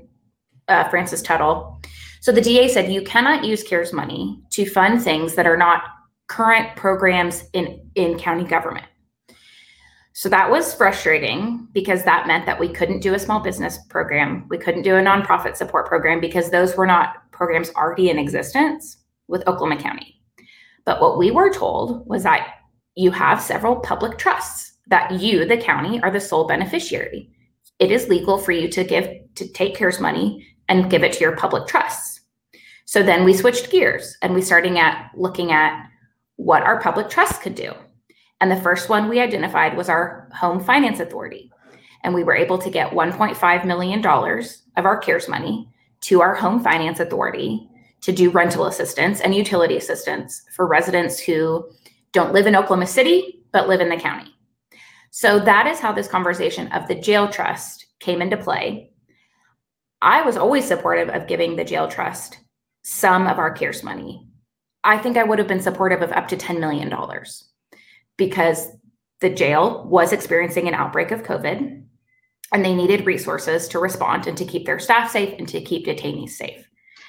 uh, 0.68 0.88
francis 0.88 1.22
tuttle. 1.22 1.80
So 2.20 2.32
the 2.32 2.40
da 2.40 2.66
said 2.66 2.92
you 2.92 3.02
cannot 3.02 3.44
use 3.44 3.62
cares 3.62 3.92
money 3.92 4.40
to 4.50 4.68
fund 4.68 5.00
things 5.00 5.36
that 5.36 5.46
are 5.46 5.56
not 5.56 5.84
current 6.26 6.74
programs 6.74 7.44
in 7.52 7.88
in 7.94 8.18
county 8.18 8.42
government 8.42 8.86
so 10.18 10.30
that 10.30 10.50
was 10.50 10.72
frustrating 10.72 11.68
because 11.72 12.02
that 12.04 12.26
meant 12.26 12.46
that 12.46 12.58
we 12.58 12.68
couldn't 12.68 13.00
do 13.00 13.14
a 13.14 13.18
small 13.18 13.40
business 13.40 13.78
program 13.88 14.46
we 14.48 14.58
couldn't 14.58 14.82
do 14.82 14.96
a 14.96 15.02
nonprofit 15.02 15.56
support 15.56 15.86
program 15.86 16.20
because 16.20 16.50
those 16.50 16.76
were 16.76 16.86
not 16.86 17.30
programs 17.32 17.70
already 17.70 18.10
in 18.10 18.18
existence 18.18 18.98
with 19.28 19.46
oklahoma 19.46 19.80
county 19.80 20.20
but 20.86 21.00
what 21.00 21.18
we 21.18 21.30
were 21.30 21.52
told 21.52 22.06
was 22.08 22.22
that 22.22 22.54
you 22.94 23.10
have 23.10 23.42
several 23.42 23.76
public 23.76 24.16
trusts 24.16 24.72
that 24.86 25.20
you, 25.20 25.44
the 25.44 25.56
county, 25.56 26.00
are 26.00 26.10
the 26.10 26.20
sole 26.20 26.46
beneficiary. 26.46 27.30
It 27.78 27.90
is 27.90 28.08
legal 28.08 28.38
for 28.38 28.52
you 28.52 28.68
to 28.68 28.84
give 28.84 29.08
to 29.34 29.48
take 29.48 29.74
CARES 29.74 30.00
money 30.00 30.46
and 30.68 30.90
give 30.90 31.02
it 31.02 31.12
to 31.14 31.20
your 31.20 31.36
public 31.36 31.66
trusts. 31.66 32.20
So 32.86 33.02
then 33.02 33.24
we 33.24 33.34
switched 33.34 33.70
gears 33.70 34.16
and 34.22 34.34
we 34.34 34.40
starting 34.40 34.78
at 34.78 35.10
looking 35.14 35.52
at 35.52 35.88
what 36.36 36.62
our 36.62 36.80
public 36.80 37.10
trusts 37.10 37.38
could 37.38 37.54
do. 37.54 37.72
And 38.40 38.50
the 38.50 38.60
first 38.60 38.88
one 38.88 39.08
we 39.08 39.20
identified 39.20 39.76
was 39.76 39.88
our 39.88 40.28
home 40.34 40.60
finance 40.60 41.00
authority. 41.00 41.50
And 42.04 42.14
we 42.14 42.24
were 42.24 42.36
able 42.36 42.58
to 42.58 42.70
get 42.70 42.92
$1.5 42.92 43.64
million 43.64 44.06
of 44.06 44.84
our 44.84 44.98
CARES 44.98 45.28
money 45.28 45.68
to 46.02 46.20
our 46.20 46.34
home 46.34 46.62
finance 46.62 47.00
authority 47.00 47.68
to 48.02 48.12
do 48.12 48.30
rental 48.30 48.66
assistance 48.66 49.20
and 49.20 49.34
utility 49.34 49.76
assistance 49.76 50.42
for 50.54 50.66
residents 50.66 51.18
who 51.18 51.68
don't 52.12 52.32
live 52.32 52.46
in 52.46 52.54
Oklahoma 52.54 52.86
City, 52.86 53.42
but 53.52 53.68
live 53.68 53.80
in 53.80 53.88
the 53.88 53.96
county. 53.96 54.32
So 55.10 55.40
that 55.40 55.66
is 55.66 55.80
how 55.80 55.92
this 55.92 56.08
conversation 56.08 56.70
of 56.72 56.86
the 56.88 56.94
jail 56.94 57.28
trust 57.28 57.86
came 58.00 58.20
into 58.20 58.36
play. 58.36 58.90
I 60.02 60.22
was 60.22 60.36
always 60.36 60.66
supportive 60.66 61.08
of 61.08 61.26
giving 61.26 61.56
the 61.56 61.64
jail 61.64 61.88
trust 61.88 62.38
some 62.82 63.26
of 63.26 63.38
our 63.38 63.50
CARES 63.50 63.82
money. 63.82 64.28
I 64.84 64.98
think 64.98 65.16
I 65.16 65.24
would 65.24 65.38
have 65.38 65.48
been 65.48 65.62
supportive 65.62 66.02
of 66.02 66.12
up 66.12 66.28
to 66.28 66.36
$10 66.36 66.60
million 66.60 66.92
because 68.16 68.68
the 69.20 69.30
jail 69.30 69.84
was 69.88 70.12
experiencing 70.12 70.68
an 70.68 70.74
outbreak 70.74 71.10
of 71.10 71.22
COVID 71.22 71.82
and 72.52 72.64
they 72.64 72.74
needed 72.74 73.06
resources 73.06 73.68
to 73.68 73.78
respond 73.78 74.26
and 74.26 74.36
to 74.38 74.44
keep 74.44 74.66
their 74.66 74.78
staff 74.78 75.10
safe 75.10 75.34
and 75.38 75.48
to 75.48 75.60
keep 75.60 75.86
detainees 75.86 76.30
safe. 76.30 76.68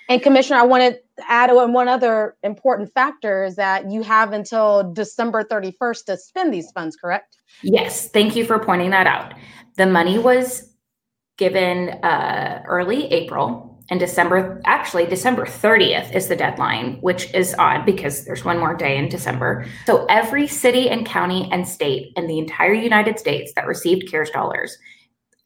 And 0.10 0.22
Commissioner, 0.22 0.60
I 0.60 0.64
wanted 0.64 1.00
to 1.18 1.24
add 1.28 1.50
on 1.50 1.74
one 1.74 1.90
other 1.90 2.38
important 2.44 2.94
factor 2.94 3.44
is 3.44 3.56
that 3.58 3.92
you 3.92 4.04
have 4.04 4.32
until 4.32 4.94
December 4.94 5.44
31st 5.44 6.06
to 6.06 6.18
spend 6.18 6.54
these 6.54 6.72
funds, 6.72 6.96
correct? 6.96 7.38
Yes, 7.62 8.10
thank 8.10 8.36
you 8.36 8.46
for 8.46 8.58
pointing 8.58 8.92
that 8.92 9.06
out. 9.06 9.34
The 9.76 9.86
money 9.86 10.18
was 10.18 10.74
given 11.38 11.90
uh, 12.04 12.64
early 12.66 13.08
April 13.12 13.67
and 13.90 14.00
December, 14.00 14.62
actually, 14.66 15.06
December 15.06 15.46
30th 15.46 16.14
is 16.14 16.28
the 16.28 16.36
deadline, 16.36 16.98
which 17.02 17.34
is 17.34 17.56
odd 17.58 17.86
because 17.86 18.26
there's 18.26 18.44
one 18.44 18.60
more 18.60 18.76
day 18.76 18.98
in 18.98 19.08
December. 19.08 19.66
So 19.86 20.06
every 20.10 20.48
city 20.48 20.90
and 20.90 21.06
county 21.06 21.50
and 21.52 21.68
state 21.68 22.12
in 22.18 22.28
the 22.28 22.38
entire 22.38 22.74
United 22.74 23.18
States 23.18 23.54
that 23.56 23.66
received 23.68 24.10
CARES 24.10 24.30
dollars, 24.32 24.78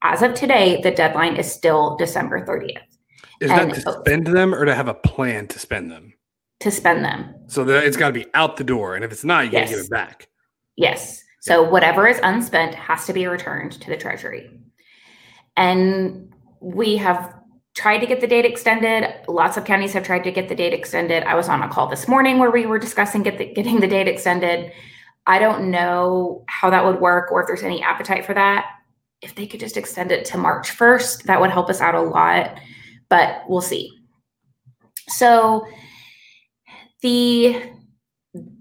as 0.02 0.24
of 0.24 0.34
today, 0.34 0.82
the 0.82 0.90
deadline 0.92 1.36
is 1.36 1.52
still 1.52 1.96
December 1.98 2.44
30th. 2.46 2.82
Is 3.40 3.52
And- 3.52 3.72
that 3.72 3.76
to 3.84 4.00
spend 4.02 4.28
them 4.28 4.56
or 4.56 4.66
to 4.66 4.74
have 4.74 4.88
a 4.88 4.94
plan 4.96 5.48
to 5.48 5.60
spend 5.60 5.92
them? 5.92 6.14
to 6.62 6.70
spend 6.70 7.04
them. 7.04 7.34
So 7.48 7.64
that 7.64 7.86
it's 7.86 7.98
got 7.98 8.10
to 8.10 8.14
be 8.14 8.28
out 8.36 8.58
the 8.58 8.64
door, 8.64 8.94
and 8.96 9.04
if 9.04 9.12
it's 9.12 9.24
not, 9.24 9.46
you 9.46 9.52
Yes. 9.54 9.70
gotta 9.72 9.78
give 9.78 9.86
it 9.86 9.90
back. 9.90 10.28
Yes. 10.76 11.24
So 11.40 11.64
whatever 11.68 12.08
is 12.08 12.20
unspent 12.22 12.76
has 12.76 13.08
to 13.08 13.14
be 13.14 13.26
returned 13.26 13.72
to 13.82 13.90
the 13.90 13.98
treasury. 13.98 14.52
And 15.58 16.32
we 16.60 16.98
have 16.98 17.34
tried 17.82 17.98
to 17.98 18.06
get 18.06 18.22
the 18.22 18.28
date 18.28 18.46
extended. 18.46 19.12
Lots 19.28 19.58
of 19.58 19.66
counties 19.66 19.94
have 19.94 20.04
tried 20.04 20.24
to 20.26 20.32
get 20.32 20.50
the 20.50 20.54
date 20.54 20.72
extended. 20.72 21.24
I 21.24 21.34
was 21.34 21.50
on 21.50 21.64
a 21.64 21.68
call 21.68 21.88
this 21.88 22.08
morning 22.08 22.38
where 22.38 22.52
we 22.52 22.68
were 22.68 22.78
discussing 22.78 23.24
get 23.24 23.40
the, 23.40 23.46
getting 23.46 23.80
the 23.80 23.88
date 23.88 24.08
extended. 24.08 24.72
I 25.26 25.40
don't 25.40 25.72
know 25.72 26.44
how 26.48 26.70
that 26.70 26.86
would 26.86 27.02
work 27.02 27.32
or 27.32 27.42
if 27.42 27.48
there's 27.48 27.64
any 27.64 27.82
appetite 27.82 28.24
for 28.24 28.36
that. 28.36 28.68
If 29.24 29.34
they 29.34 29.48
could 29.48 29.60
just 29.60 29.78
extend 29.78 30.12
it 30.12 30.26
to 30.26 30.38
March 30.38 30.70
1st, 30.70 31.24
that 31.24 31.42
would 31.42 31.50
help 31.50 31.72
us 31.72 31.82
out 31.82 31.96
a 31.96 32.02
lot, 32.02 32.60
but 33.10 33.42
we'll 33.50 33.62
see. 33.62 33.92
So 35.08 35.66
the 37.02 37.64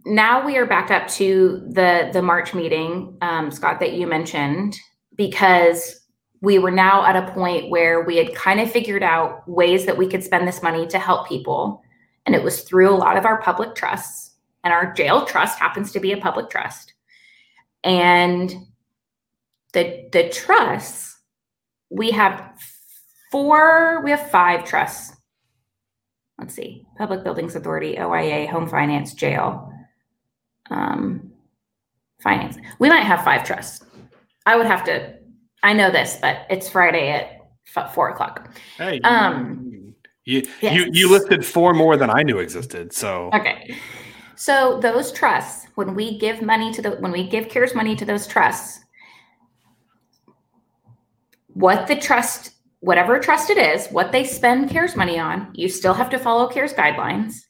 now 0.06 0.44
we 0.46 0.56
are 0.56 0.66
back 0.66 0.90
up 0.90 1.08
to 1.08 1.62
the 1.68 2.08
the 2.10 2.22
March 2.22 2.54
meeting, 2.54 3.18
um, 3.20 3.50
Scott, 3.50 3.80
that 3.80 3.92
you 3.92 4.06
mentioned, 4.06 4.78
because 5.14 5.99
we 6.41 6.59
were 6.59 6.70
now 6.70 7.05
at 7.05 7.16
a 7.16 7.32
point 7.32 7.70
where 7.70 8.03
we 8.03 8.16
had 8.16 8.34
kind 8.34 8.61
of 8.61 8.70
figured 8.70 9.03
out 9.03 9.47
ways 9.49 9.86
that 9.86 9.97
we 9.97 10.07
could 10.07 10.24
spend 10.24 10.49
this 10.49 10.62
money 10.62 10.86
to 10.86 10.99
help 10.99 11.28
people, 11.28 11.82
and 12.26 12.34
it 12.34 12.43
was 12.43 12.62
through 12.62 12.91
a 12.91 12.97
lot 12.97 13.16
of 13.16 13.26
our 13.26 13.41
public 13.43 13.74
trusts, 13.74 14.34
and 14.64 14.72
our 14.72 14.93
jail 14.93 15.24
trust 15.24 15.59
happens 15.59 15.93
to 15.93 16.01
be 16.01 16.12
a 16.12 16.16
public 16.16 16.51
trust, 16.51 16.95
and 17.84 18.55
the 19.72 20.09
the 20.12 20.28
trusts 20.30 21.18
we 21.91 22.11
have 22.11 22.53
four, 23.30 24.01
we 24.03 24.11
have 24.11 24.30
five 24.30 24.64
trusts 24.64 25.16
let's 26.41 26.55
see, 26.55 26.86
Public 26.97 27.22
Buildings 27.22 27.55
Authority, 27.55 27.97
OIA, 27.99 28.49
Home 28.49 28.66
Finance, 28.66 29.12
Jail, 29.14 29.70
um, 30.70 31.30
Finance. 32.22 32.57
We 32.78 32.88
might 32.88 33.05
have 33.05 33.22
five 33.22 33.45
trusts. 33.45 33.84
I 34.47 34.57
would 34.57 34.66
have 34.66 34.82
to. 34.84 35.19
I 35.62 35.72
know 35.72 35.90
this, 35.90 36.18
but 36.20 36.46
it's 36.48 36.68
Friday 36.68 37.11
at 37.11 37.92
four 37.94 38.11
o'clock. 38.11 38.56
Hey, 38.76 39.00
Um, 39.00 39.94
you, 40.24 40.46
yes. 40.61 40.74
you 40.74 40.90
you 40.92 41.11
listed 41.11 41.44
four 41.44 41.74
more 41.74 41.96
than 41.96 42.11
I 42.11 42.22
knew 42.22 42.38
existed. 42.38 42.92
So 42.92 43.30
Okay. 43.34 43.76
So 44.36 44.80
those 44.80 45.12
trusts, 45.12 45.66
when 45.74 45.94
we 45.94 46.18
give 46.18 46.40
money 46.40 46.72
to 46.72 46.80
the 46.80 46.90
when 46.92 47.12
we 47.12 47.28
give 47.28 47.48
CARES 47.48 47.74
money 47.74 47.94
to 47.96 48.04
those 48.06 48.26
trusts, 48.26 48.80
what 51.48 51.86
the 51.86 51.96
trust, 51.96 52.52
whatever 52.80 53.18
trust 53.18 53.50
it 53.50 53.58
is, 53.58 53.88
what 53.88 54.12
they 54.12 54.24
spend 54.24 54.70
CARES 54.70 54.96
money 54.96 55.18
on, 55.18 55.50
you 55.54 55.68
still 55.68 55.92
have 55.92 56.08
to 56.11 56.18
follow 56.18 56.48
CARES 56.48 56.72
guidelines. 56.72 57.46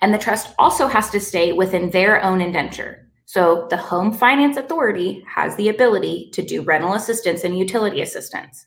And 0.00 0.12
the 0.12 0.18
trust 0.18 0.52
also 0.58 0.88
has 0.88 1.10
to 1.10 1.20
stay 1.20 1.52
within 1.52 1.90
their 1.90 2.20
own 2.24 2.40
indenture. 2.40 3.01
So 3.32 3.66
the 3.70 3.78
Home 3.78 4.12
Finance 4.12 4.58
Authority 4.58 5.24
has 5.26 5.56
the 5.56 5.70
ability 5.70 6.28
to 6.34 6.42
do 6.42 6.60
rental 6.60 6.92
assistance 6.92 7.44
and 7.44 7.58
utility 7.58 8.02
assistance. 8.02 8.66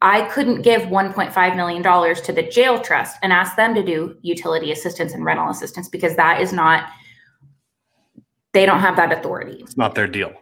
I 0.00 0.22
couldn't 0.30 0.62
give 0.62 0.84
$1.5 0.84 1.54
million 1.54 1.82
to 1.82 2.32
the 2.32 2.44
jail 2.44 2.80
trust 2.80 3.18
and 3.22 3.30
ask 3.30 3.56
them 3.56 3.74
to 3.74 3.82
do 3.82 4.16
utility 4.22 4.72
assistance 4.72 5.12
and 5.12 5.22
rental 5.22 5.50
assistance 5.50 5.86
because 5.86 6.16
that 6.16 6.40
is 6.40 6.50
not, 6.50 6.88
they 8.54 8.64
don't 8.64 8.80
have 8.80 8.96
that 8.96 9.12
authority. 9.12 9.58
it's 9.60 9.76
not 9.76 9.94
their 9.94 10.08
deal. 10.08 10.32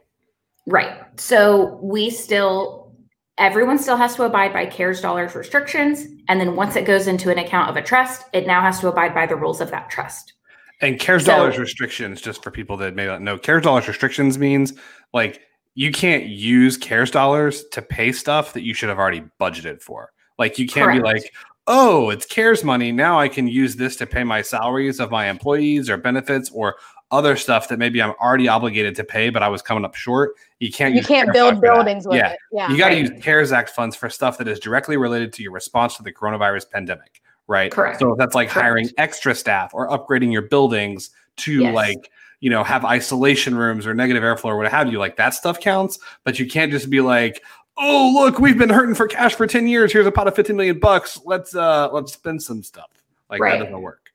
Right. 0.68 0.96
So 1.18 1.80
we 1.82 2.10
still, 2.10 2.92
everyone 3.38 3.78
still 3.78 3.96
has 3.96 4.14
to 4.14 4.22
abide 4.22 4.52
by 4.52 4.66
CARES 4.66 5.00
dollars 5.00 5.34
restrictions. 5.34 6.06
And 6.28 6.40
then 6.40 6.54
once 6.54 6.76
it 6.76 6.84
goes 6.84 7.08
into 7.08 7.32
an 7.32 7.38
account 7.38 7.70
of 7.70 7.76
a 7.76 7.82
trust, 7.82 8.22
it 8.32 8.46
now 8.46 8.60
has 8.60 8.78
to 8.82 8.88
abide 8.88 9.14
by 9.14 9.26
the 9.26 9.34
rules 9.34 9.60
of 9.60 9.72
that 9.72 9.90
trust. 9.90 10.34
And 10.80 10.98
CARES 11.00 11.24
So- 11.24 11.32
dollars 11.32 11.58
restrictions, 11.58 12.20
just 12.20 12.42
for 12.42 12.50
people 12.50 12.76
that 12.78 12.94
may 12.94 13.06
not 13.06 13.22
know, 13.22 13.38
CARES 13.38 13.62
dollars 13.64 13.88
restrictions 13.88 14.38
means 14.38 14.74
like 15.14 15.40
you 15.74 15.90
can't 15.92 16.24
use 16.26 16.76
CARES 16.76 17.10
dollars 17.10 17.64
to 17.72 17.82
pay 17.82 18.12
stuff 18.12 18.52
that 18.54 18.62
you 18.62 18.74
should 18.74 18.88
have 18.88 18.98
already 18.98 19.22
budgeted 19.40 19.80
for. 19.82 20.10
Like 20.38 20.58
you 20.58 20.66
can't 20.66 20.92
be 20.92 21.00
like, 21.00 21.32
oh, 21.66 22.10
it's 22.10 22.26
CARES 22.26 22.62
money. 22.62 22.92
Now 22.92 23.18
I 23.18 23.28
can 23.28 23.48
use 23.48 23.76
this 23.76 23.96
to 23.96 24.06
pay 24.06 24.22
my 24.24 24.42
salaries 24.42 25.00
of 25.00 25.10
my 25.10 25.28
employees 25.28 25.88
or 25.90 25.96
benefits 25.96 26.50
or 26.50 26.76
other 27.10 27.36
stuff 27.36 27.68
that 27.68 27.78
maybe 27.78 28.02
I'm 28.02 28.12
already 28.20 28.48
obligated 28.48 28.94
to 28.96 29.04
pay, 29.04 29.30
but 29.30 29.42
I 29.42 29.48
was 29.48 29.62
coming 29.62 29.84
up 29.84 29.94
short. 29.94 30.34
You 30.58 30.72
can't 30.72 30.94
You 30.94 31.02
can't 31.02 31.26
CARES 31.28 31.34
build 31.34 31.48
funds 31.54 31.60
for 31.60 31.66
that. 31.66 31.74
buildings 31.74 32.06
with 32.06 32.16
Yeah. 32.16 32.28
it. 32.30 32.38
Yeah. 32.52 32.68
You 32.70 32.76
got 32.78 32.88
to 32.90 32.94
Right. 32.96 33.10
use 33.12 33.22
CARES 33.24 33.52
Act 33.52 33.70
funds 33.70 33.96
for 33.96 34.10
stuff 34.10 34.38
that 34.38 34.48
is 34.48 34.58
directly 34.60 34.96
related 34.96 35.32
to 35.34 35.42
your 35.42 35.52
response 35.52 35.96
to 35.96 36.02
the 36.02 36.12
coronavirus 36.12 36.70
pandemic, 36.70 37.20
right? 37.46 37.70
Correct. 37.72 38.00
So 38.00 38.12
if 38.12 38.18
that's 38.18 38.34
like 38.34 38.48
Correct. 38.48 38.64
hiring 38.64 38.90
extra 38.98 39.34
staff 39.34 39.72
or 39.74 39.88
upgrading 39.88 40.32
your 40.32 40.42
buildings 40.42 41.10
to 41.38 41.60
Yes. 41.62 41.74
like, 41.74 42.10
you 42.40 42.50
know, 42.50 42.64
have 42.64 42.84
isolation 42.84 43.54
rooms 43.56 43.86
or 43.86 43.94
negative 43.94 44.22
airflow 44.22 44.46
or 44.46 44.56
what 44.56 44.70
have 44.70 44.90
you, 44.92 44.98
like 44.98 45.16
that 45.16 45.34
stuff 45.34 45.60
counts. 45.60 45.98
But 46.24 46.38
you 46.38 46.46
can't 46.46 46.70
just 46.72 46.90
be 46.90 47.00
like, 47.00 47.42
oh, 47.78 48.12
look, 48.14 48.38
we've 48.38 48.58
been 48.58 48.70
hurting 48.70 48.94
for 48.94 49.06
cash 49.06 49.34
for 49.34 49.46
10 49.46 49.66
years. 49.68 49.92
Here's 49.92 50.06
a 50.06 50.12
pot 50.12 50.28
of 50.28 50.34
15 50.34 50.56
million 50.56 50.78
bucks. 50.80 51.18
Let's 51.24 51.54
uh 51.54 51.90
let's 51.92 52.12
spend 52.12 52.42
some 52.42 52.62
stuff. 52.62 52.90
Like 53.30 53.40
Right. 53.40 53.58
that 53.58 53.64
doesn't 53.66 53.82
work. 53.82 54.10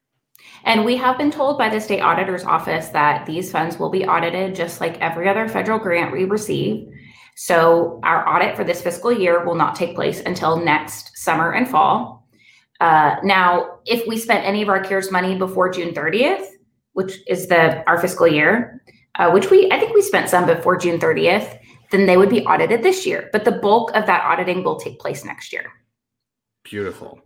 And 0.64 0.86
we 0.86 0.96
have 0.98 1.18
been 1.18 1.32
told 1.32 1.58
by 1.58 1.70
the 1.70 1.80
state 1.82 2.02
auditor's 2.02 2.44
office 2.44 2.90
that 2.90 3.26
these 3.26 3.52
funds 3.52 3.80
will 3.80 3.90
be 3.90 4.06
audited 4.06 4.54
just 4.56 4.80
like 4.82 5.00
every 5.00 5.28
other 5.28 5.48
federal 5.48 5.80
grant 5.80 6.12
we 6.12 6.26
receive. 6.26 6.88
So 7.36 8.00
our 8.04 8.28
audit 8.30 8.56
for 8.56 8.64
this 8.64 8.82
fiscal 8.82 9.12
year 9.12 9.44
will 9.44 9.56
not 9.56 9.74
take 9.76 9.96
place 9.96 10.22
until 10.22 10.58
next 10.64 11.18
summer 11.18 11.54
and 11.54 11.68
fall. 11.68 12.21
Uh, 12.82 13.18
now, 13.24 13.78
if 13.86 14.08
we 14.08 14.18
spent 14.18 14.44
any 14.44 14.64
of 14.64 14.68
our 14.68 14.84
CARES 14.84 15.12
money 15.12 15.38
before 15.38 15.70
June 15.70 15.94
30th, 15.94 16.48
which 16.94 17.20
is 17.28 17.48
the 17.48 17.88
our 17.88 18.02
fiscal 18.02 18.28
year, 18.28 18.82
uh, 19.16 19.30
which 19.30 19.52
we 19.52 19.72
I 19.72 19.80
think 19.80 19.94
we 19.94 20.02
spent 20.02 20.30
some 20.30 20.48
before 20.48 20.78
June 20.78 21.00
30th, 21.00 21.60
then 21.92 22.08
they 22.08 22.18
would 22.18 22.30
be 22.30 22.44
audited 22.46 22.82
this 22.82 23.06
year. 23.06 23.30
But 23.32 23.46
the 23.46 23.52
bulk 23.52 23.92
of 23.94 24.08
that 24.08 24.24
auditing 24.24 24.64
will 24.64 24.78
take 24.78 25.00
place 25.00 25.24
next 25.24 25.54
year. 25.54 25.72
Beautiful. 26.64 27.22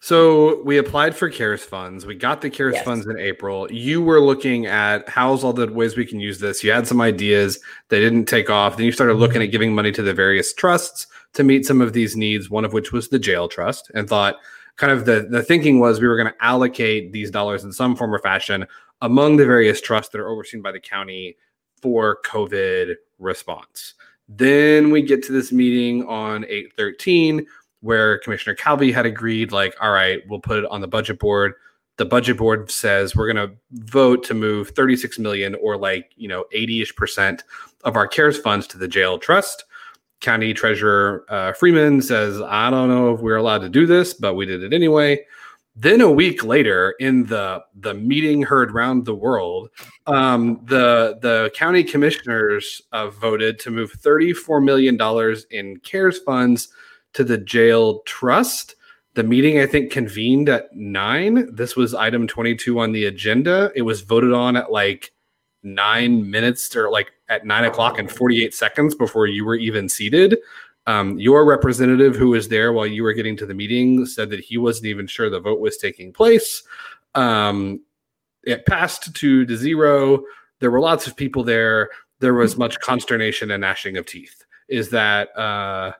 So 0.00 0.62
we 0.64 0.78
applied 0.78 1.14
for 1.14 1.30
CARES 1.30 1.64
funds. 1.64 2.04
We 2.04 2.16
got 2.16 2.40
the 2.40 2.50
CARES 2.50 2.74
Yes. 2.74 2.84
funds 2.84 3.06
in 3.06 3.18
April. 3.18 3.70
You 3.72 4.02
were 4.02 4.20
looking 4.20 4.66
at 4.66 5.08
how's 5.08 5.44
all 5.44 5.52
the 5.52 5.72
ways 5.72 5.96
we 5.96 6.04
can 6.04 6.18
use 6.18 6.40
this. 6.40 6.64
You 6.64 6.72
had 6.72 6.86
some 6.86 7.00
ideas. 7.00 7.60
They 7.90 8.00
didn't 8.00 8.26
take 8.26 8.50
off. 8.50 8.76
Then 8.76 8.86
you 8.86 8.92
started 8.92 9.14
looking 9.14 9.40
at 9.42 9.52
giving 9.52 9.72
money 9.72 9.92
to 9.92 10.02
the 10.02 10.12
various 10.12 10.52
trusts 10.52 11.06
to 11.34 11.44
meet 11.44 11.64
some 11.64 11.80
of 11.80 11.92
these 11.92 12.16
needs, 12.16 12.50
one 12.50 12.64
of 12.64 12.72
which 12.72 12.92
was 12.92 13.08
the 13.08 13.18
jail 13.20 13.48
trust, 13.48 13.90
and 13.94 14.08
thought 14.08 14.36
kind 14.76 14.92
of 14.92 15.04
the, 15.04 15.26
the 15.30 15.42
thinking 15.42 15.80
was 15.80 16.00
we 16.00 16.08
were 16.08 16.16
going 16.16 16.32
to 16.32 16.44
allocate 16.44 17.12
these 17.12 17.30
dollars 17.30 17.64
in 17.64 17.72
some 17.72 17.96
form 17.96 18.14
or 18.14 18.18
fashion 18.18 18.66
among 19.02 19.36
the 19.36 19.46
various 19.46 19.80
trusts 19.80 20.12
that 20.12 20.20
are 20.20 20.28
overseen 20.28 20.62
by 20.62 20.72
the 20.72 20.80
county 20.80 21.36
for 21.80 22.18
COVID 22.24 22.94
response. 23.18 23.94
Then 24.28 24.90
we 24.90 25.02
get 25.02 25.22
to 25.24 25.32
this 25.32 25.52
meeting 25.52 26.04
on 26.06 26.44
813 26.44 27.46
where 27.80 28.18
Commissioner 28.18 28.56
Calvey 28.56 28.92
had 28.92 29.06
agreed, 29.06 29.52
like, 29.52 29.74
all 29.80 29.92
right, 29.92 30.22
we'll 30.28 30.40
put 30.40 30.58
it 30.58 30.64
on 30.70 30.80
the 30.80 30.88
budget 30.88 31.18
board. 31.18 31.54
The 31.98 32.04
budget 32.04 32.36
board 32.36 32.70
says 32.70 33.14
we're 33.14 33.32
going 33.32 33.48
to 33.48 33.54
vote 33.72 34.24
to 34.24 34.34
move 34.34 34.70
36 34.70 35.18
million 35.18 35.54
or 35.56 35.76
like, 35.76 36.12
you 36.16 36.28
know, 36.28 36.44
80 36.52 36.82
ish 36.82 36.96
percent 36.96 37.44
of 37.84 37.96
our 37.96 38.08
CARES 38.08 38.38
funds 38.38 38.66
to 38.68 38.78
the 38.78 38.88
jail 38.88 39.18
trust. 39.18 39.64
County 40.20 40.54
Treasurer 40.54 41.24
uh, 41.28 41.52
Freeman 41.52 42.02
says, 42.02 42.40
I 42.40 42.70
don't 42.70 42.88
know 42.88 43.14
if 43.14 43.20
we're 43.20 43.36
allowed 43.36 43.58
to 43.58 43.68
do 43.68 43.86
this, 43.86 44.14
but 44.14 44.34
we 44.34 44.46
did 44.46 44.62
it 44.62 44.72
anyway. 44.72 45.24
Then 45.78 46.00
a 46.00 46.10
week 46.10 46.42
later, 46.42 46.94
in 47.00 47.24
the 47.26 47.62
the 47.74 47.92
meeting 47.92 48.42
heard 48.42 48.72
round 48.72 49.04
the 49.04 49.14
world, 49.14 49.68
um, 50.06 50.62
the 50.64 51.18
the 51.20 51.50
county 51.54 51.84
commissioners 51.84 52.80
uh, 52.92 53.10
voted 53.10 53.58
to 53.60 53.70
move 53.70 53.92
34 53.92 54.62
million 54.62 54.96
dollars 54.96 55.44
in 55.50 55.76
CARES 55.80 56.20
funds 56.20 56.68
to 57.12 57.24
the 57.24 57.36
jail 57.36 58.00
trust. 58.06 58.76
The 59.12 59.22
meeting, 59.22 59.60
I 59.60 59.66
think, 59.66 59.90
convened 59.90 60.48
at 60.48 60.74
nine. 60.74 61.54
This 61.54 61.76
was 61.76 61.94
item 61.94 62.26
22 62.26 62.78
on 62.78 62.92
the 62.92 63.04
agenda. 63.04 63.70
It 63.74 63.82
was 63.82 64.00
voted 64.00 64.32
on 64.32 64.56
at 64.56 64.72
like 64.72 65.12
nine 65.66 66.30
minutes 66.30 66.74
or 66.76 66.90
like 66.90 67.12
at 67.28 67.44
nine 67.44 67.64
o'clock 67.64 67.98
and 67.98 68.10
48 68.10 68.54
seconds 68.54 68.94
before 68.94 69.26
you 69.26 69.44
were 69.44 69.56
even 69.56 69.88
seated. 69.88 70.38
Um, 70.86 71.18
your 71.18 71.44
representative, 71.44 72.14
who 72.14 72.28
was 72.30 72.48
there 72.48 72.72
while 72.72 72.86
you 72.86 73.02
were 73.02 73.12
getting 73.12 73.36
to 73.38 73.46
the 73.46 73.54
meeting, 73.54 74.06
said 74.06 74.30
that 74.30 74.40
he 74.40 74.56
wasn't 74.56 74.86
even 74.86 75.08
sure 75.08 75.28
the 75.28 75.40
vote 75.40 75.58
was 75.58 75.76
taking 75.76 76.12
place. 76.12 76.62
Um, 77.16 77.80
it 78.44 78.64
passed 78.66 79.12
two 79.14 79.44
to 79.44 79.56
zero. 79.56 80.22
There 80.60 80.70
were 80.70 80.80
lots 80.80 81.08
of 81.08 81.16
people 81.16 81.42
there. 81.42 81.90
There 82.20 82.34
was 82.34 82.56
much 82.56 82.78
consternation 82.80 83.50
and 83.50 83.60
gnashing 83.60 83.96
of 83.96 84.06
teeth. 84.06 84.44
Is 84.68 84.88
that 84.90 85.36
uh, 85.36 85.92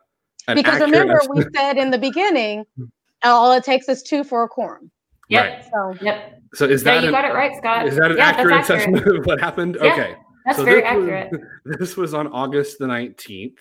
an 0.46 0.54
because 0.54 0.80
remember, 0.80 1.16
estimate? 1.16 1.46
we 1.52 1.58
said 1.58 1.76
in 1.76 1.90
the 1.90 1.98
beginning, 1.98 2.64
all 3.24 3.52
it 3.52 3.64
takes 3.64 3.88
is 3.88 4.02
two 4.02 4.22
for 4.22 4.44
a 4.44 4.48
quorum. 4.48 4.90
Right. 5.30 5.64
So 5.72 5.94
Yep. 6.00 6.35
So 6.56 6.64
is 6.64 6.84
No, 6.84 6.92
that 6.94 7.02
you 7.02 7.08
an, 7.08 7.12
got 7.12 7.24
it 7.24 7.34
right, 7.34 7.56
Scott. 7.56 7.86
is 7.86 7.96
that 7.96 8.10
an 8.10 8.16
Yeah, 8.16 8.32
that's 8.32 8.38
accurate 8.38 8.60
accurate. 8.60 8.80
assessment 8.80 9.18
of 9.18 9.26
what 9.26 9.40
happened? 9.40 9.76
Yeah. 9.80 9.92
Okay. 9.92 10.14
That's 10.44 10.58
So 10.58 10.64
very 10.64 10.80
this 10.82 10.94
was- 10.94 11.08
accurate. 11.08 11.42
this 11.80 11.96
was 11.96 12.14
on 12.14 12.26
August 12.28 12.78
the 12.78 12.86
19th. 12.86 13.58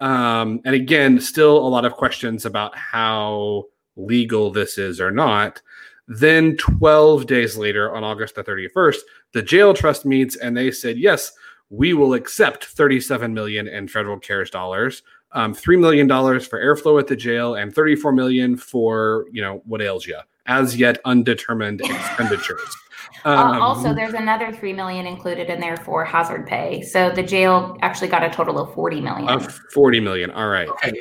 Um, 0.00 0.60
and 0.66 0.74
again, 0.74 1.18
still 1.20 1.56
a 1.56 1.66
lot 1.68 1.84
of 1.86 1.94
questions 1.94 2.44
about 2.44 2.76
how 2.76 3.64
legal 3.96 4.50
this 4.50 4.76
is 4.76 5.00
or 5.00 5.10
not. 5.10 5.62
Then 6.08 6.56
12 6.58 7.26
days 7.26 7.56
later, 7.56 7.94
on 7.94 8.04
August 8.04 8.34
the 8.34 8.44
31st, 8.44 8.98
the 9.32 9.42
jail 9.42 9.72
trust 9.72 10.04
meets 10.04 10.36
and 10.36 10.54
they 10.56 10.70
said, 10.70 10.98
yes, 10.98 11.32
we 11.70 11.94
will 11.94 12.14
accept 12.14 12.66
37 12.66 13.32
million 13.32 13.66
in 13.66 13.88
federal 13.88 14.18
CARES 14.20 14.50
dollars, 14.50 15.02
um, 15.32 15.52
$3 15.54 15.80
million 15.80 16.08
for 16.08 16.60
airflow 16.62 17.00
at 17.00 17.06
the 17.08 17.16
jail, 17.16 17.54
and 17.56 17.74
34 17.74 18.12
million 18.12 18.56
for, 18.56 19.24
you 19.32 19.42
know, 19.42 19.62
what 19.64 19.82
ails 19.82 20.06
you, 20.06 20.18
as 20.46 20.76
yet 20.76 20.98
undetermined 21.04 21.80
expenditures. 21.84 22.76
Uh, 23.24 23.30
um, 23.30 23.56
uh, 23.56 23.60
also, 23.60 23.94
there's 23.94 24.14
another 24.14 24.52
three 24.52 24.72
million 24.72 25.06
included 25.06 25.48
in 25.48 25.60
there 25.60 25.76
for 25.78 26.04
hazard 26.04 26.46
pay. 26.46 26.82
So 26.82 27.10
the 27.10 27.22
jail 27.22 27.76
actually 27.82 28.08
got 28.08 28.22
a 28.22 28.30
total 28.30 28.58
of 28.58 28.72
forty 28.74 29.00
million. 29.00 29.28
Of 29.28 29.52
forty 29.72 30.00
million. 30.00 30.30
All 30.30 30.48
right. 30.48 30.68
Okay. 30.68 30.92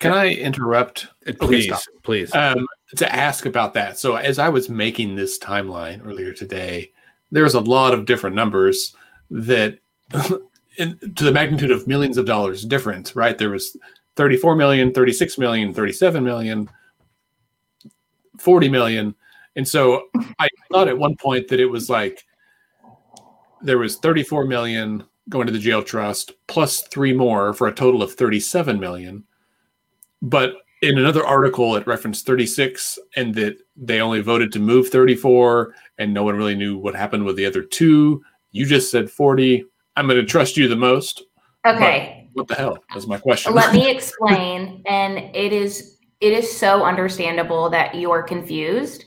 Can 0.00 0.12
I 0.12 0.34
interrupt? 0.34 1.06
Please, 1.40 1.70
okay, 1.70 1.80
please. 2.02 2.34
Um, 2.34 2.66
to 2.96 3.14
ask 3.14 3.46
about 3.46 3.74
that. 3.74 3.98
So 3.98 4.16
as 4.16 4.38
I 4.38 4.48
was 4.48 4.68
making 4.68 5.14
this 5.14 5.38
timeline 5.38 6.04
earlier 6.04 6.32
today, 6.32 6.92
there's 7.30 7.54
a 7.54 7.60
lot 7.60 7.94
of 7.94 8.04
different 8.04 8.36
numbers 8.36 8.94
that, 9.30 9.78
in, 10.78 10.98
to 11.16 11.24
the 11.24 11.32
magnitude 11.32 11.70
of 11.70 11.86
millions 11.86 12.18
of 12.18 12.26
dollars 12.26 12.64
different. 12.64 13.12
Right? 13.14 13.38
There 13.38 13.50
was 13.50 13.76
34 14.16 14.56
million, 14.56 14.92
36 14.92 15.38
million, 15.38 15.72
37 15.72 16.22
million, 16.22 16.68
40 18.38 18.68
million 18.68 19.14
and 19.56 19.66
so 19.66 20.08
I 20.38 20.48
thought 20.70 20.88
at 20.88 20.98
one 20.98 21.16
point 21.16 21.48
that 21.48 21.60
it 21.60 21.66
was 21.66 21.88
like 21.88 22.24
there 23.62 23.78
was 23.78 23.96
34 23.96 24.44
million 24.46 25.04
going 25.28 25.46
to 25.46 25.52
the 25.52 25.58
jail 25.58 25.82
trust 25.82 26.32
plus 26.48 26.82
three 26.88 27.12
more 27.12 27.54
for 27.54 27.66
a 27.66 27.74
total 27.74 28.02
of 28.02 28.12
37 28.12 28.78
million. 28.78 29.24
But 30.20 30.56
in 30.82 30.98
another 30.98 31.24
article, 31.24 31.76
it 31.76 31.86
referenced 31.86 32.26
36 32.26 32.98
and 33.16 33.34
that 33.36 33.56
they 33.76 34.00
only 34.00 34.20
voted 34.20 34.52
to 34.52 34.58
move 34.58 34.88
34 34.88 35.74
and 35.98 36.12
no 36.12 36.24
one 36.24 36.36
really 36.36 36.54
knew 36.54 36.76
what 36.76 36.94
happened 36.94 37.24
with 37.24 37.36
the 37.36 37.46
other 37.46 37.62
two. 37.62 38.22
You 38.52 38.66
just 38.66 38.90
said 38.90 39.10
40. 39.10 39.64
I'm 39.96 40.06
going 40.06 40.20
to 40.20 40.26
trust 40.26 40.56
you 40.56 40.68
the 40.68 40.76
most. 40.76 41.22
Okay. 41.64 42.28
What 42.34 42.48
the 42.48 42.56
hell? 42.56 42.78
That's 42.92 43.06
my 43.06 43.16
question. 43.18 43.54
Let 43.54 43.72
me 43.72 43.88
explain. 43.96 44.82
and 44.86 45.18
it 45.34 45.52
is 45.52 45.93
it 46.20 46.32
is 46.32 46.56
so 46.56 46.84
understandable 46.84 47.70
that 47.70 47.94
you 47.94 48.10
are 48.10 48.22
confused 48.22 49.04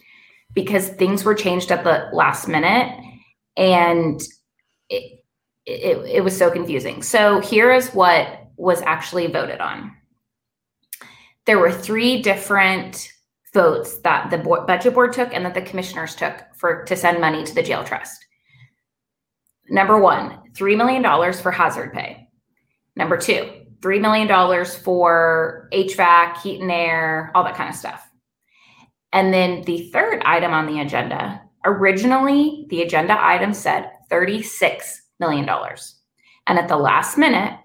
because 0.53 0.89
things 0.89 1.23
were 1.23 1.35
changed 1.35 1.71
at 1.71 1.83
the 1.83 2.09
last 2.13 2.47
minute 2.47 2.91
and 3.55 4.21
it, 4.89 5.23
it, 5.65 5.97
it 6.15 6.23
was 6.23 6.37
so 6.37 6.49
confusing. 6.49 7.01
So 7.01 7.39
here 7.39 7.71
is 7.71 7.89
what 7.89 8.47
was 8.55 8.81
actually 8.81 9.27
voted 9.27 9.59
on. 9.59 9.93
There 11.45 11.59
were 11.59 11.71
three 11.71 12.21
different 12.21 13.11
votes 13.53 13.99
that 13.99 14.29
the 14.29 14.37
board, 14.37 14.67
budget 14.67 14.93
board 14.93 15.13
took 15.13 15.33
and 15.33 15.45
that 15.45 15.53
the 15.53 15.61
commissioners 15.61 16.15
took 16.15 16.43
for 16.55 16.83
to 16.85 16.95
send 16.95 17.21
money 17.21 17.43
to 17.43 17.55
the 17.55 17.63
jail 17.63 17.83
trust. 17.83 18.25
Number 19.69 19.97
one, 19.97 20.39
$3 20.53 20.77
million 20.77 21.33
for 21.33 21.51
hazard 21.51 21.93
pay. 21.93 22.27
Number 22.95 23.17
two, 23.17 23.66
$3 23.81 24.01
million 24.01 24.65
for 24.83 25.69
HVAC, 25.71 26.37
heat 26.37 26.61
and 26.61 26.71
air, 26.71 27.31
all 27.35 27.43
that 27.43 27.55
kind 27.55 27.69
of 27.69 27.75
stuff. 27.75 28.07
And 29.13 29.33
then 29.33 29.61
the 29.63 29.89
third 29.91 30.21
item 30.25 30.53
on 30.53 30.65
the 30.65 30.79
agenda, 30.79 31.41
originally 31.65 32.65
the 32.69 32.81
agenda 32.81 33.15
item 33.19 33.53
said 33.53 33.91
$36 34.11 34.83
million. 35.19 35.47
And 36.47 36.59
at 36.59 36.67
the 36.67 36.77
last 36.77 37.17
minute, 37.17 37.57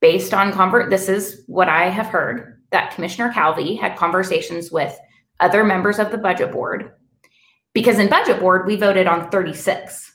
based 0.00 0.34
on 0.34 0.52
convert, 0.52 0.90
this 0.90 1.08
is 1.08 1.42
what 1.46 1.68
I 1.68 1.88
have 1.88 2.06
heard 2.06 2.62
that 2.70 2.94
Commissioner 2.94 3.32
Calvey 3.32 3.78
had 3.78 3.96
conversations 3.96 4.70
with 4.70 4.96
other 5.40 5.64
members 5.64 5.98
of 5.98 6.10
the 6.10 6.18
budget 6.18 6.52
board. 6.52 6.92
Because 7.72 7.98
in 7.98 8.08
budget 8.08 8.40
board, 8.40 8.66
we 8.66 8.76
voted 8.76 9.06
on 9.06 9.30
36. 9.30 10.12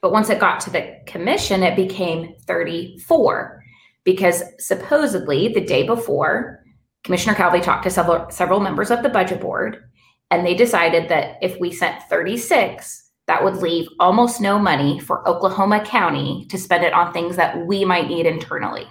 But 0.00 0.12
once 0.12 0.30
it 0.30 0.40
got 0.40 0.60
to 0.60 0.70
the 0.70 0.96
commission, 1.06 1.62
it 1.62 1.76
became 1.76 2.34
34 2.46 3.62
because 4.08 4.42
supposedly 4.58 5.48
the 5.48 5.60
day 5.60 5.82
before, 5.82 6.64
Commissioner 7.04 7.34
Calvey 7.34 7.62
talked 7.62 7.82
to 7.82 7.90
several 7.90 8.30
several 8.30 8.58
members 8.58 8.90
of 8.90 9.02
the 9.02 9.10
budget 9.10 9.38
board, 9.38 9.84
and 10.30 10.46
they 10.46 10.54
decided 10.54 11.10
that 11.10 11.36
if 11.42 11.60
we 11.60 11.70
sent 11.70 12.02
36, 12.04 13.10
that 13.26 13.44
would 13.44 13.56
leave 13.56 13.86
almost 14.00 14.40
no 14.40 14.58
money 14.58 14.98
for 14.98 15.28
Oklahoma 15.28 15.84
County 15.84 16.46
to 16.48 16.56
spend 16.56 16.84
it 16.84 16.94
on 16.94 17.12
things 17.12 17.36
that 17.36 17.66
we 17.66 17.84
might 17.84 18.08
need 18.08 18.24
internally. 18.24 18.88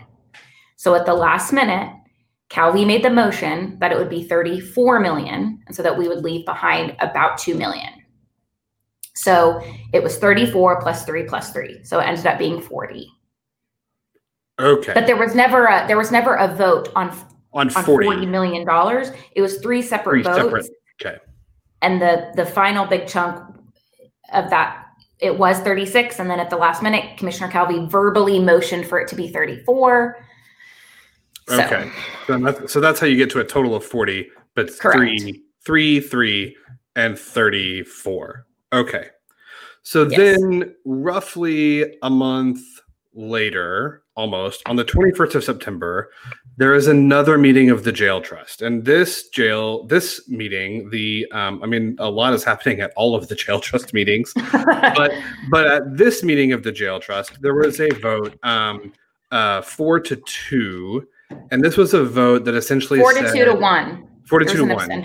So 0.75 0.93
at 0.93 1.07
the 1.07 1.15
last 1.15 1.51
minute, 1.51 1.91
Calvey 2.49 2.85
made 2.85 3.03
the 3.03 3.09
motion 3.09 3.79
that 3.79 3.91
it 3.91 3.97
would 3.97 4.11
be 4.11 4.21
34 4.23 4.99
million, 4.99 5.63
and 5.65 5.75
so 5.75 5.81
that 5.81 5.97
we 5.97 6.07
would 6.07 6.23
leave 6.23 6.45
behind 6.45 6.95
about 6.99 7.39
2 7.39 7.55
million. 7.55 7.89
So 9.15 9.63
it 9.93 10.03
was 10.03 10.19
34 10.19 10.79
plus 10.79 11.05
3 11.05 11.23
plus 11.23 11.51
3. 11.53 11.83
So 11.85 11.99
it 11.99 12.03
ended 12.03 12.27
up 12.27 12.37
being 12.37 12.61
40. 12.61 13.09
Okay. 14.59 14.93
But 14.93 15.05
there 15.05 15.17
was 15.17 15.35
never 15.35 15.65
a 15.65 15.85
there 15.87 15.97
was 15.97 16.11
never 16.11 16.35
a 16.35 16.53
vote 16.53 16.89
on 16.95 17.09
on 17.53 17.69
40, 17.69 18.07
on 18.07 18.15
40 18.15 18.25
million 18.25 18.65
dollars. 18.65 19.11
It 19.33 19.41
was 19.41 19.59
three 19.59 19.81
separate 19.81 20.23
three 20.23 20.33
votes. 20.33 20.43
Separate. 20.43 20.69
Okay. 21.01 21.17
And 21.81 22.01
the 22.01 22.31
the 22.35 22.45
final 22.45 22.85
big 22.85 23.07
chunk 23.07 23.55
of 24.33 24.49
that 24.49 24.83
it 25.19 25.37
was 25.37 25.59
36 25.59 26.19
and 26.19 26.29
then 26.29 26.39
at 26.39 26.49
the 26.49 26.57
last 26.57 26.83
minute 26.83 27.17
Commissioner 27.17 27.49
Calvey 27.49 27.89
verbally 27.89 28.39
motioned 28.39 28.85
for 28.85 28.99
it 28.99 29.07
to 29.09 29.15
be 29.15 29.27
34. 29.27 30.23
So. 31.47 31.63
Okay. 31.63 31.91
So 32.27 32.37
that's, 32.39 32.73
so 32.73 32.79
that's 32.79 32.99
how 32.99 33.07
you 33.07 33.15
get 33.15 33.29
to 33.31 33.39
a 33.39 33.43
total 33.43 33.73
of 33.73 33.85
40, 33.85 34.29
but 34.53 34.77
Correct. 34.79 34.97
three, 34.97 35.43
three, 35.65 35.99
three, 36.01 36.57
and 36.95 37.17
34. 37.17 38.45
Okay. 38.73 39.07
So 39.81 40.07
yes. 40.09 40.17
then 40.17 40.75
roughly 40.83 41.97
a 42.03 42.09
month 42.09 42.59
later, 43.13 44.03
almost 44.17 44.63
on 44.65 44.75
the 44.75 44.83
21st 44.83 45.35
of 45.35 45.43
September, 45.43 46.09
there 46.57 46.73
is 46.73 46.87
another 46.87 47.37
meeting 47.37 47.69
of 47.69 47.83
the 47.83 47.91
jail 47.91 48.19
trust. 48.19 48.61
And 48.61 48.83
this 48.83 49.29
jail, 49.29 49.85
this 49.85 50.27
meeting, 50.27 50.89
the 50.89 51.27
um, 51.31 51.63
I 51.63 51.67
mean, 51.67 51.95
a 51.99 52.09
lot 52.09 52.33
is 52.33 52.43
happening 52.43 52.81
at 52.81 52.91
all 52.97 53.15
of 53.15 53.29
the 53.29 53.35
jail 53.35 53.59
trust 53.67 53.93
meetings. 53.93 54.33
but 54.51 55.13
but 55.49 55.67
at 55.67 55.97
this 55.97 56.23
meeting 56.23 56.51
of 56.51 56.63
the 56.63 56.71
jail 56.71 56.99
trust, 56.99 57.41
there 57.41 57.53
was 57.53 57.79
a 57.79 57.89
vote 58.01 58.37
um, 58.43 58.91
uh, 59.31 59.61
four 59.61 59.99
to 60.01 60.17
two. 60.25 61.07
And 61.51 61.63
this 61.63 61.77
was 61.77 61.93
a 61.93 62.03
vote 62.03 62.45
that 62.45 62.55
essentially 62.55 62.99
four 62.99 63.13
to 63.13 63.31
two 63.31 63.45
to 63.45 63.53
one. 63.53 64.07
Four 64.25 64.39
to 64.39 64.45
two 64.45 64.65
to 64.67 64.73
one. 64.73 65.03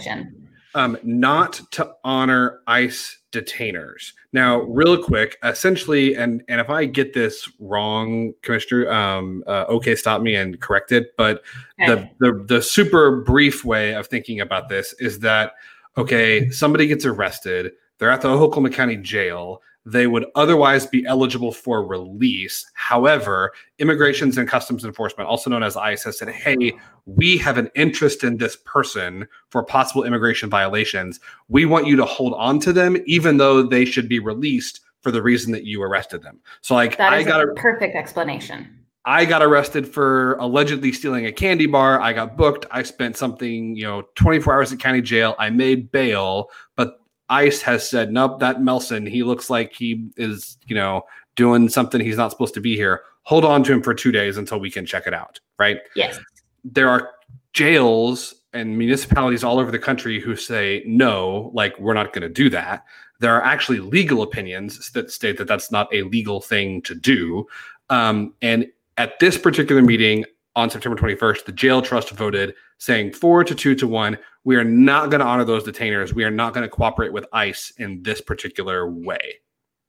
Um, 0.74 0.96
not 1.02 1.60
to 1.72 1.92
honor 2.02 2.60
ICE 2.66 3.18
detainers. 3.32 4.12
Now, 4.32 4.60
real 4.62 5.02
quick, 5.02 5.38
essentially, 5.42 6.14
and 6.14 6.42
and 6.48 6.60
if 6.60 6.70
I 6.70 6.84
get 6.84 7.14
this 7.14 7.50
wrong, 7.58 8.32
Commissioner, 8.42 8.90
um, 8.90 9.42
uh, 9.46 9.64
okay, 9.68 9.96
stop 9.96 10.22
me 10.22 10.34
and 10.34 10.60
correct 10.60 10.92
it. 10.92 11.16
But 11.16 11.42
okay. 11.80 11.94
the, 11.94 12.10
the 12.20 12.44
the 12.56 12.62
super 12.62 13.22
brief 13.22 13.64
way 13.64 13.94
of 13.94 14.06
thinking 14.06 14.40
about 14.40 14.68
this 14.68 14.94
is 15.00 15.18
that 15.20 15.54
okay, 15.96 16.48
somebody 16.50 16.86
gets 16.86 17.04
arrested, 17.04 17.72
they're 17.98 18.10
at 18.10 18.20
the 18.20 18.28
Oklahoma 18.28 18.70
County 18.70 18.96
Jail 18.96 19.62
they 19.84 20.06
would 20.06 20.26
otherwise 20.34 20.86
be 20.86 21.04
eligible 21.06 21.52
for 21.52 21.84
release. 21.84 22.64
However, 22.74 23.52
Immigrations 23.78 24.38
and 24.38 24.48
Customs 24.48 24.84
Enforcement, 24.84 25.28
also 25.28 25.50
known 25.50 25.62
as 25.62 25.76
ICE, 25.76 26.02
has 26.04 26.18
said, 26.18 26.28
hey, 26.28 26.72
we 27.06 27.36
have 27.38 27.58
an 27.58 27.70
interest 27.74 28.22
in 28.22 28.36
this 28.36 28.56
person 28.64 29.26
for 29.50 29.64
possible 29.64 30.04
immigration 30.04 30.48
violations. 30.48 31.18
We 31.48 31.64
want 31.64 31.86
you 31.86 31.96
to 31.96 32.04
hold 32.04 32.34
on 32.34 32.60
to 32.60 32.72
them, 32.72 32.96
even 33.06 33.38
though 33.38 33.62
they 33.62 33.84
should 33.84 34.08
be 34.08 34.18
released 34.18 34.80
for 35.00 35.10
the 35.10 35.22
reason 35.22 35.52
that 35.52 35.64
you 35.64 35.82
arrested 35.82 36.22
them. 36.22 36.40
So, 36.60 36.74
like, 36.74 36.96
that 36.98 37.12
is 37.14 37.26
I 37.26 37.28
got 37.28 37.42
a 37.42 37.52
perfect 37.54 37.96
explanation. 37.96 38.78
I 39.04 39.24
got 39.24 39.42
arrested 39.42 39.88
for 39.88 40.34
allegedly 40.34 40.92
stealing 40.92 41.26
a 41.26 41.32
candy 41.32 41.66
bar. 41.66 42.00
I 42.00 42.12
got 42.12 42.36
booked. 42.36 42.66
I 42.70 42.84
spent 42.84 43.16
something, 43.16 43.74
you 43.74 43.82
know, 43.82 44.02
24 44.14 44.54
hours 44.54 44.72
at 44.72 44.78
county 44.78 45.02
jail. 45.02 45.34
I 45.40 45.50
made 45.50 45.90
bail, 45.90 46.50
but 46.76 47.01
ICE 47.32 47.62
has 47.62 47.88
said, 47.88 48.12
nope, 48.12 48.40
that 48.40 48.60
Melson, 48.62 49.06
he 49.06 49.22
looks 49.22 49.48
like 49.48 49.72
he 49.72 50.10
is, 50.18 50.58
you 50.66 50.76
know, 50.76 51.02
doing 51.34 51.70
something 51.70 51.98
he's 51.98 52.18
not 52.18 52.30
supposed 52.30 52.52
to 52.54 52.60
be 52.60 52.76
here. 52.76 53.00
Hold 53.22 53.46
on 53.46 53.64
to 53.64 53.72
him 53.72 53.82
for 53.82 53.94
two 53.94 54.12
days 54.12 54.36
until 54.36 54.60
we 54.60 54.70
can 54.70 54.84
check 54.84 55.06
it 55.06 55.14
out. 55.14 55.40
Right. 55.58 55.78
Yes. 55.96 56.20
There 56.62 56.90
are 56.90 57.10
jails 57.54 58.34
and 58.52 58.76
municipalities 58.76 59.42
all 59.42 59.58
over 59.58 59.70
the 59.70 59.78
country 59.78 60.20
who 60.20 60.36
say, 60.36 60.82
no, 60.86 61.50
like, 61.54 61.78
we're 61.78 61.94
not 61.94 62.12
going 62.12 62.22
to 62.22 62.28
do 62.28 62.50
that. 62.50 62.84
There 63.20 63.34
are 63.34 63.42
actually 63.42 63.80
legal 63.80 64.20
opinions 64.20 64.90
that 64.90 65.10
state 65.10 65.38
that 65.38 65.48
that's 65.48 65.72
not 65.72 65.88
a 65.94 66.02
legal 66.02 66.42
thing 66.42 66.82
to 66.82 66.94
do. 66.94 67.46
Um, 67.88 68.34
and 68.42 68.66
at 68.98 69.18
this 69.20 69.38
particular 69.38 69.80
meeting 69.80 70.26
on 70.54 70.68
September 70.68 71.00
21st, 71.00 71.46
the 71.46 71.52
jail 71.52 71.80
trust 71.80 72.10
voted 72.10 72.54
saying 72.82 73.12
four 73.12 73.44
to 73.44 73.54
two 73.54 73.76
to 73.76 73.86
one, 73.86 74.18
we 74.42 74.56
are 74.56 74.64
not 74.64 75.08
going 75.08 75.20
to 75.20 75.24
honor 75.24 75.44
those 75.44 75.62
detainers. 75.62 76.12
We 76.12 76.24
are 76.24 76.32
not 76.32 76.52
going 76.52 76.64
to 76.64 76.68
cooperate 76.68 77.12
with 77.12 77.24
ICE 77.32 77.72
in 77.78 78.02
this 78.02 78.20
particular 78.20 78.90
way. 78.90 79.36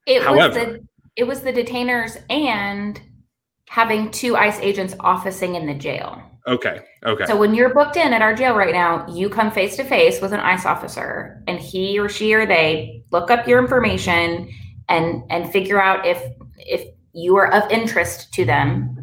It 0.05 0.21
However, 0.21 0.59
was 0.59 0.67
the, 0.67 0.87
it 1.15 1.23
was 1.23 1.41
the 1.41 1.51
detainers 1.51 2.21
and 2.29 3.01
having 3.67 4.11
two 4.11 4.35
ICE 4.35 4.59
agents 4.59 4.93
officing 4.99 5.55
in 5.55 5.65
the 5.65 5.73
jail. 5.73 6.21
Okay. 6.45 6.81
Okay. 7.03 7.25
So 7.25 7.35
when 7.35 7.55
you're 7.55 7.73
booked 7.73 7.97
in 7.97 8.13
at 8.13 8.21
our 8.21 8.35
jail 8.35 8.53
right 8.53 8.73
now, 8.73 9.07
you 9.07 9.27
come 9.27 9.49
face 9.49 9.75
to 9.77 9.83
face 9.83 10.21
with 10.21 10.31
an 10.31 10.41
ICE 10.41 10.63
officer, 10.67 11.41
and 11.47 11.57
he 11.57 11.97
or 11.97 12.09
she 12.09 12.31
or 12.35 12.45
they 12.45 13.03
look 13.09 13.31
up 13.31 13.47
your 13.47 13.59
information 13.59 14.53
and 14.87 15.23
and 15.31 15.51
figure 15.51 15.81
out 15.81 16.05
if 16.05 16.21
if 16.57 16.85
you 17.13 17.37
are 17.37 17.51
of 17.51 17.71
interest 17.71 18.31
to 18.35 18.45
them. 18.45 19.02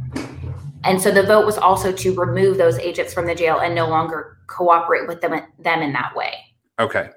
And 0.85 1.01
so 1.01 1.11
the 1.11 1.23
vote 1.23 1.47
was 1.47 1.59
also 1.59 1.93
to 1.93 2.15
remove 2.15 2.57
those 2.57 2.79
agents 2.79 3.13
from 3.13 3.27
the 3.27 3.35
jail 3.35 3.61
and 3.61 3.75
no 3.75 3.89
longer 3.89 4.39
cooperate 4.47 5.07
with 5.07 5.21
them 5.21 5.41
them 5.59 5.83
in 5.83 5.93
that 5.93 6.15
way. 6.17 6.35
Okay. 6.79 7.11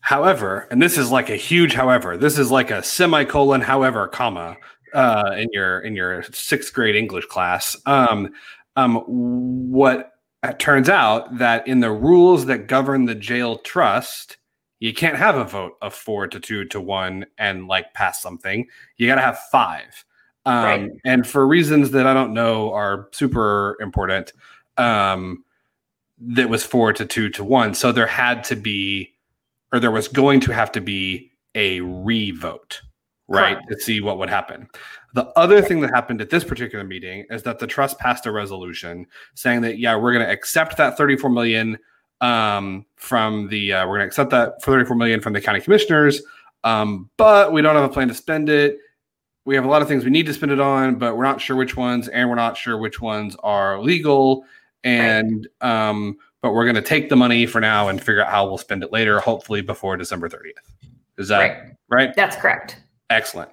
However, 0.00 0.68
and 0.70 0.80
this 0.80 0.96
is 0.96 1.10
like 1.10 1.28
a 1.28 1.36
huge 1.36 1.74
however, 1.74 2.16
this 2.16 2.38
is 2.38 2.50
like 2.50 2.70
a 2.70 2.82
semicolon, 2.82 3.60
however, 3.60 4.06
comma, 4.08 4.56
uh, 4.94 5.32
in 5.36 5.48
your 5.52 5.80
in 5.80 5.94
your 5.94 6.22
sixth 6.32 6.72
grade 6.72 6.96
English 6.96 7.26
class. 7.26 7.76
Um, 7.84 8.30
um, 8.76 8.96
what 9.70 10.12
it 10.42 10.58
turns 10.58 10.88
out 10.88 11.38
that 11.38 11.66
in 11.66 11.80
the 11.80 11.90
rules 11.90 12.46
that 12.46 12.68
govern 12.68 13.06
the 13.06 13.14
jail 13.14 13.58
trust, 13.58 14.38
you 14.78 14.94
can't 14.94 15.16
have 15.16 15.36
a 15.36 15.44
vote 15.44 15.72
of 15.82 15.92
four 15.94 16.28
to 16.28 16.38
two 16.38 16.64
to 16.66 16.80
one 16.80 17.26
and 17.36 17.66
like 17.66 17.92
pass 17.92 18.22
something. 18.22 18.66
You 18.96 19.08
got 19.08 19.16
to 19.16 19.20
have 19.20 19.38
five. 19.50 20.04
Um, 20.48 20.64
Right. 20.64 20.90
And 21.04 21.26
for 21.26 21.46
reasons 21.46 21.90
that 21.90 22.06
I 22.06 22.14
don't 22.14 22.32
know 22.32 22.72
are 22.72 23.08
super 23.12 23.76
important, 23.80 24.32
um, 24.78 25.44
that 26.20 26.48
was 26.48 26.64
four 26.64 26.92
to 26.94 27.04
two 27.04 27.28
to 27.30 27.44
one. 27.44 27.74
So 27.74 27.92
there 27.92 28.06
had 28.06 28.44
to 28.44 28.56
be, 28.56 29.12
or 29.72 29.78
there 29.78 29.90
was 29.90 30.08
going 30.08 30.40
to 30.40 30.52
have 30.52 30.72
to 30.72 30.80
be 30.80 31.30
a 31.54 31.80
re-vote, 31.80 32.80
right, 33.28 33.56
Correct. 33.56 33.68
to 33.70 33.80
see 33.80 34.00
what 34.00 34.18
would 34.18 34.30
happen. 34.30 34.68
The 35.12 35.26
other 35.38 35.60
thing 35.60 35.80
that 35.80 35.90
happened 35.90 36.22
at 36.22 36.30
this 36.30 36.44
particular 36.44 36.84
meeting 36.84 37.26
is 37.30 37.42
that 37.42 37.58
the 37.58 37.66
trust 37.66 37.98
passed 37.98 38.24
a 38.24 38.32
resolution 38.32 39.06
saying 39.34 39.60
that 39.62 39.78
yeah, 39.78 39.96
we're 39.96 40.12
going 40.12 40.24
to 40.24 40.32
accept 40.32 40.78
that 40.78 40.96
34 40.96 41.28
million 41.28 41.78
um, 42.22 42.86
from 42.96 43.48
the 43.48 43.74
uh, 43.74 43.86
we're 43.86 43.98
going 43.98 44.06
to 44.06 44.06
accept 44.06 44.30
that 44.30 44.62
for 44.62 44.72
34 44.72 44.96
million 44.96 45.20
from 45.20 45.34
the 45.34 45.40
county 45.42 45.60
commissioners, 45.60 46.22
um, 46.64 47.10
but 47.18 47.52
we 47.52 47.60
don't 47.60 47.74
have 47.74 47.84
a 47.84 47.92
plan 47.92 48.08
to 48.08 48.14
spend 48.14 48.48
it. 48.48 48.78
We 49.48 49.54
have 49.54 49.64
a 49.64 49.68
lot 49.68 49.80
of 49.80 49.88
things 49.88 50.04
we 50.04 50.10
need 50.10 50.26
to 50.26 50.34
spend 50.34 50.52
it 50.52 50.60
on, 50.60 50.96
but 50.96 51.16
we're 51.16 51.24
not 51.24 51.40
sure 51.40 51.56
which 51.56 51.74
ones, 51.74 52.06
and 52.08 52.28
we're 52.28 52.34
not 52.34 52.54
sure 52.54 52.76
which 52.76 53.00
ones 53.00 53.34
are 53.42 53.80
legal. 53.80 54.44
And 54.84 55.48
um, 55.62 56.18
but 56.42 56.52
we're 56.52 56.66
going 56.66 56.74
to 56.74 56.82
take 56.82 57.08
the 57.08 57.16
money 57.16 57.46
for 57.46 57.58
now 57.58 57.88
and 57.88 57.98
figure 57.98 58.22
out 58.22 58.30
how 58.30 58.46
we'll 58.46 58.58
spend 58.58 58.82
it 58.82 58.92
later, 58.92 59.20
hopefully 59.20 59.62
before 59.62 59.96
December 59.96 60.28
30th. 60.28 60.50
Is 61.16 61.28
that 61.28 61.38
Right. 61.38 61.62
right? 61.88 62.14
That's 62.14 62.36
correct. 62.36 62.78
Excellent. 63.08 63.48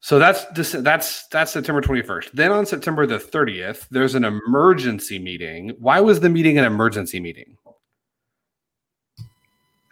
So 0.00 0.18
that's 0.18 0.46
that's 0.72 1.26
that's 1.26 1.52
September 1.52 1.82
21st. 1.82 2.30
Then 2.32 2.50
on 2.50 2.64
September 2.64 3.06
the 3.06 3.18
30th, 3.18 3.86
there's 3.90 4.14
an 4.14 4.24
emergency 4.24 5.18
meeting. 5.18 5.76
Why 5.80 6.00
was 6.00 6.20
the 6.20 6.30
meeting 6.30 6.56
an 6.56 6.64
emergency 6.64 7.20
meeting? 7.20 7.58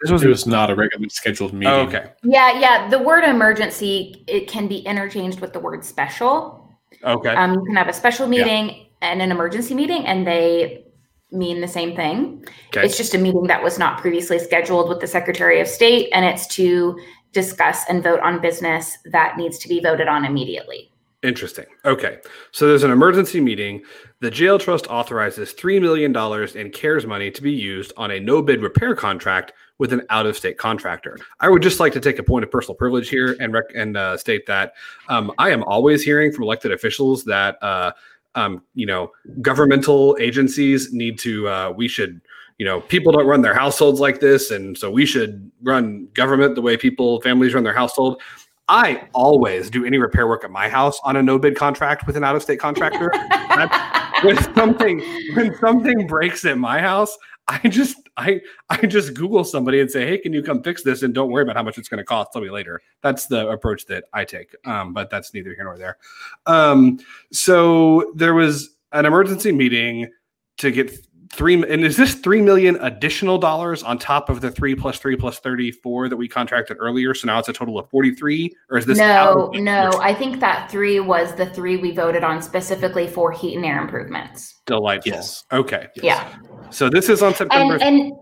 This 0.03 0.11
was 0.11 0.23
It 0.23 0.27
was 0.27 0.45
not 0.45 0.69
a 0.69 0.75
regularly 0.75 1.09
scheduled 1.09 1.53
meeting. 1.53 1.73
oh, 1.73 1.81
okay. 1.81 2.11
Yeah, 2.23 2.59
yeah. 2.59 2.89
The 2.89 2.99
word 2.99 3.23
emergency 3.23 4.23
it 4.27 4.47
can 4.47 4.67
be 4.67 4.79
interchanged 4.79 5.39
with 5.39 5.53
the 5.53 5.59
word 5.59 5.83
special. 5.85 6.69
Okay. 7.05 7.29
Um, 7.29 7.53
you 7.53 7.63
can 7.65 7.75
have 7.75 7.87
a 7.87 7.93
special 7.93 8.25
Yeah. 8.31 8.43
meeting 8.43 8.87
and 9.01 9.21
an 9.21 9.31
emergency 9.31 9.73
meeting, 9.73 10.05
and 10.05 10.27
they 10.27 10.83
mean 11.31 11.61
the 11.61 11.67
same 11.67 11.95
thing. 11.95 12.45
okay. 12.67 12.85
It's 12.85 12.97
just 12.97 13.15
a 13.15 13.17
meeting 13.17 13.43
that 13.47 13.63
was 13.63 13.79
not 13.79 13.99
previously 14.01 14.39
scheduled 14.39 14.89
with 14.89 14.99
the 14.99 15.07
Secretary 15.07 15.59
of 15.61 15.67
State, 15.67 16.09
and 16.13 16.25
it's 16.25 16.47
to 16.55 16.99
discuss 17.31 17.85
and 17.89 18.03
vote 18.03 18.19
on 18.19 18.39
business 18.41 18.97
that 19.05 19.37
needs 19.37 19.57
to 19.59 19.67
be 19.69 19.79
voted 19.79 20.07
on 20.07 20.25
immediately. 20.25 20.91
Interesting. 21.23 21.65
Okay. 21.85 22.19
So 22.51 22.67
there's 22.67 22.83
an 22.83 22.91
emergency 22.91 23.39
meeting. 23.39 23.81
The 24.19 24.29
jail 24.29 24.59
trust 24.59 24.87
authorizes 24.87 25.53
$3 25.53 25.81
million 25.81 26.13
in 26.57 26.71
CARES 26.71 27.07
money 27.07 27.31
to 27.31 27.41
be 27.41 27.51
used 27.51 27.93
on 27.95 28.11
a 28.11 28.19
no 28.19 28.41
bid 28.41 28.61
repair 28.61 28.93
contract 28.93 29.53
with 29.79 29.91
an 29.91 30.01
out 30.09 30.25
of 30.25 30.37
state 30.37 30.57
contractor. 30.57 31.17
I 31.39 31.49
would 31.49 31.61
just 31.61 31.79
like 31.79 31.93
to 31.93 31.99
take 31.99 32.19
a 32.19 32.23
point 32.23 32.43
of 32.43 32.51
personal 32.51 32.75
privilege 32.75 33.09
here 33.09 33.35
and 33.39 33.53
rec- 33.53 33.73
and 33.75 33.97
uh, 33.97 34.17
state 34.17 34.45
that 34.47 34.73
um, 35.09 35.31
I 35.37 35.49
am 35.49 35.63
always 35.63 36.03
hearing 36.03 36.31
from 36.31 36.43
elected 36.43 36.71
officials 36.71 37.23
that, 37.25 37.61
uh, 37.61 37.91
um, 38.35 38.63
you 38.75 38.85
know, 38.85 39.11
governmental 39.41 40.17
agencies 40.19 40.93
need 40.93 41.19
to, 41.19 41.47
uh, 41.47 41.73
we 41.75 41.87
should, 41.87 42.21
you 42.57 42.65
know, 42.65 42.81
people 42.81 43.11
don't 43.11 43.25
run 43.25 43.41
their 43.41 43.53
households 43.53 43.99
like 43.99 44.19
this. 44.19 44.51
And 44.51 44.77
so 44.77 44.89
we 44.91 45.05
should 45.05 45.51
run 45.63 46.07
government 46.13 46.55
the 46.55 46.61
way 46.61 46.77
people, 46.77 47.19
families 47.21 47.53
run 47.53 47.63
their 47.63 47.73
household. 47.73 48.21
I 48.69 49.07
always 49.13 49.69
do 49.69 49.85
any 49.85 49.97
repair 49.97 50.27
work 50.27 50.43
at 50.43 50.51
my 50.51 50.69
house 50.69 50.97
on 51.03 51.17
a 51.17 51.23
no 51.23 51.37
bid 51.37 51.55
contract 51.55 52.07
with 52.07 52.15
an 52.15 52.23
out 52.23 52.35
of 52.35 52.41
state 52.41 52.59
contractor. 52.59 53.11
when 54.23 54.37
something 54.55 54.99
when 55.35 55.55
something 55.59 56.07
breaks 56.07 56.45
at 56.45 56.57
my 56.57 56.79
house, 56.79 57.17
I 57.47 57.67
just 57.67 57.97
I 58.17 58.41
I 58.69 58.85
just 58.85 59.13
Google 59.13 59.43
somebody 59.43 59.79
and 59.81 59.91
say, 59.91 60.07
hey, 60.07 60.17
can 60.17 60.33
you 60.33 60.41
come 60.41 60.63
fix 60.63 60.83
this? 60.83 61.03
And 61.03 61.13
don't 61.13 61.31
worry 61.31 61.43
about 61.43 61.55
how 61.55 61.63
much 61.63 61.77
it's 61.77 61.89
going 61.89 61.97
to 61.99 62.05
cost. 62.05 62.31
Tell 62.31 62.41
me 62.41 62.49
later. 62.49 62.81
That's 63.01 63.27
the 63.27 63.49
approach 63.49 63.85
that 63.87 64.05
I 64.13 64.25
take. 64.25 64.55
Um, 64.65 64.93
but 64.93 65.09
that's 65.09 65.33
neither 65.33 65.53
here 65.53 65.65
nor 65.65 65.77
there. 65.77 65.97
Um, 66.45 66.99
so 67.31 68.13
there 68.15 68.33
was 68.33 68.75
an 68.91 69.05
emergency 69.05 69.51
meeting 69.51 70.09
to 70.57 70.71
get 70.71 70.93
three 71.33 71.55
and 71.55 71.83
is 71.83 71.97
this 71.97 72.13
three 72.13 72.41
million 72.41 72.75
additional 72.81 73.39
dollars 73.39 73.81
on 73.81 73.97
top 73.97 74.29
of 74.29 74.39
the 74.39 74.51
three 74.51 74.75
plus 74.75 74.99
three 74.99 75.15
plus 75.15 75.39
34 75.39 76.09
that 76.09 76.15
we 76.15 76.27
contracted 76.27 76.77
earlier 76.79 77.15
so 77.15 77.25
now 77.25 77.39
it's 77.39 77.49
a 77.49 77.53
total 77.53 77.79
of 77.79 77.89
43 77.89 78.55
or 78.69 78.77
is 78.77 78.85
this 78.85 78.99
no, 78.99 79.49
no. 79.55 79.91
I 79.99 80.13
think 80.13 80.39
that 80.41 80.69
three 80.69 80.99
was 80.99 81.33
the 81.33 81.47
three 81.47 81.77
we 81.77 81.91
voted 81.91 82.23
on 82.23 82.41
specifically 82.41 83.07
for 83.07 83.31
heat 83.31 83.55
and 83.55 83.65
air 83.65 83.81
improvements. 83.81 84.61
delightful 84.67 85.11
Yes. 85.11 85.43
okay 85.51 85.87
Yes. 85.95 86.03
Yeah. 86.03 86.37
So 86.73 86.89
this 86.89 87.07
is 87.07 87.21
on 87.21 87.33
september 87.33 87.75
And 87.75 87.83
and 87.83 88.13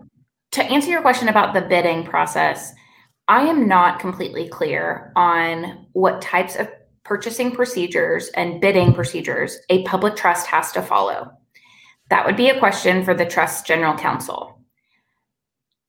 to 0.52 0.62
answer 0.64 0.90
your 0.90 1.02
question 1.02 1.28
about 1.28 1.54
the 1.54 1.62
bidding 1.62 2.04
process, 2.04 2.72
I 3.26 3.46
am 3.46 3.66
not 3.66 3.98
completely 3.98 4.48
clear 4.48 5.12
on 5.16 5.86
what 5.92 6.20
types 6.20 6.56
of 6.56 6.68
purchasing 7.04 7.52
procedures 7.52 8.28
and 8.36 8.60
bidding 8.60 8.94
procedures 8.94 9.58
a 9.70 9.82
public 9.84 10.14
trust 10.14 10.46
has 10.46 10.70
to 10.72 10.82
follow. 10.82 11.32
That 12.10 12.26
would 12.26 12.36
be 12.36 12.50
a 12.50 12.58
question 12.58 13.04
for 13.04 13.14
the 13.14 13.24
trust 13.24 13.66
general 13.66 13.96
counsel. 13.96 14.60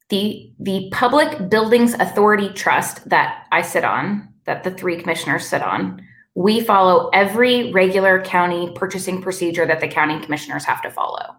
The 0.10 0.54
the 0.60 0.90
Public 0.94 1.50
Buildings 1.50 1.94
Authority 1.96 2.50
Trust 2.50 3.10
that 3.10 3.46
I 3.52 3.62
sit 3.62 3.84
on, 3.84 4.30
that 4.46 4.64
the 4.64 4.72
three 4.72 4.98
commissioners 4.98 5.46
sit 5.48 5.62
on, 5.62 6.02
we 6.36 6.62
follow 6.62 7.10
every 7.10 7.72
regular 7.74 8.24
county 8.24 8.72
purchasing 8.76 9.22
procedure 9.22 9.66
that 9.66 9.82
the 9.82 9.88
county 9.88 10.20
commissioners 10.22 10.64
have 10.66 10.82
to 10.84 10.92
follow. 10.92 11.36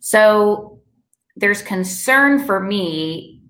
So 0.00 0.80
there's 1.36 1.62
concern 1.62 2.44
for 2.44 2.60
me. 2.60 3.42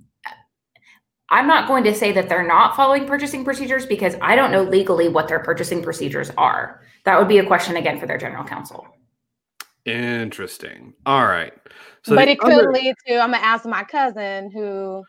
I'm 1.30 1.46
not 1.46 1.68
going 1.68 1.84
to 1.84 1.94
say 1.94 2.10
that 2.12 2.28
they're 2.28 2.46
not 2.46 2.74
following 2.74 3.06
purchasing 3.06 3.44
procedures 3.44 3.84
because 3.84 4.14
I 4.22 4.34
don't 4.34 4.50
know 4.50 4.62
legally 4.62 5.08
what 5.08 5.28
their 5.28 5.40
purchasing 5.40 5.82
procedures 5.82 6.30
are. 6.38 6.82
That 7.04 7.18
would 7.18 7.28
be 7.28 7.38
a 7.38 7.46
question 7.46 7.76
again 7.76 7.98
for 8.00 8.06
their 8.06 8.18
general 8.18 8.44
counsel. 8.44 8.86
interesting 9.86 10.92
all 11.06 11.24
right 11.26 11.52
so 12.02 12.14
but 12.14 12.26
the 12.26 12.32
it 12.32 12.38
could 12.40 12.52
other- 12.52 12.72
lead 12.72 12.94
to 13.06 13.14
I'm 13.18 13.30
gonna 13.32 13.38
ask 13.44 13.64
my 13.64 13.84
cousin 13.84 14.50
who 14.50 15.02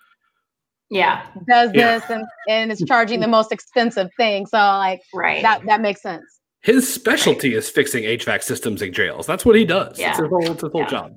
Yeah, 0.89 1.25
does 1.47 1.71
Yeah. 1.73 1.99
this 1.99 2.09
and, 2.09 2.25
and 2.47 2.71
is 2.71 2.83
charging 2.87 3.19
the 3.19 3.27
most 3.27 3.51
expensive 3.51 4.09
thing. 4.17 4.45
So 4.47 4.57
like 4.57 5.01
right. 5.13 5.41
that 5.41 5.65
that 5.65 5.81
makes 5.81 6.01
sense. 6.01 6.23
his 6.61 6.91
specialty 6.91 7.53
is 7.55 7.69
fixing 7.69 8.03
hvac 8.03 8.41
systems 8.43 8.81
in 8.81 8.93
jails 8.93 9.25
that's 9.27 9.45
what 9.45 9.55
he 9.55 9.65
does 9.65 9.99
Yeah. 9.99 10.11
it's 10.11 10.19
his 10.19 10.29
whole, 10.29 10.51
it's 10.51 10.61
his 10.61 10.71
whole 10.71 10.81
Yeah. 10.81 10.87
job 10.87 11.11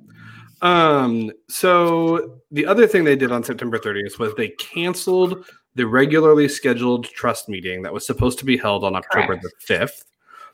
um 0.63 1.31
so 1.47 2.39
the 2.51 2.65
other 2.65 2.87
thing 2.87 3.03
they 3.03 3.15
did 3.15 3.31
on 3.31 3.43
september 3.43 3.77
30th 3.77 4.17
was 4.17 4.33
they 4.35 4.49
canceled 4.49 5.45
the 5.75 5.85
regularly 5.85 6.47
scheduled 6.47 7.05
trust 7.05 7.47
meeting 7.47 7.81
that 7.83 7.93
was 7.93 8.05
supposed 8.05 8.39
to 8.39 8.45
be 8.45 8.57
held 8.57 8.83
on 8.83 8.95
october 8.95 9.37
Correct. 9.37 9.43
the 9.67 9.73
5th 9.73 10.03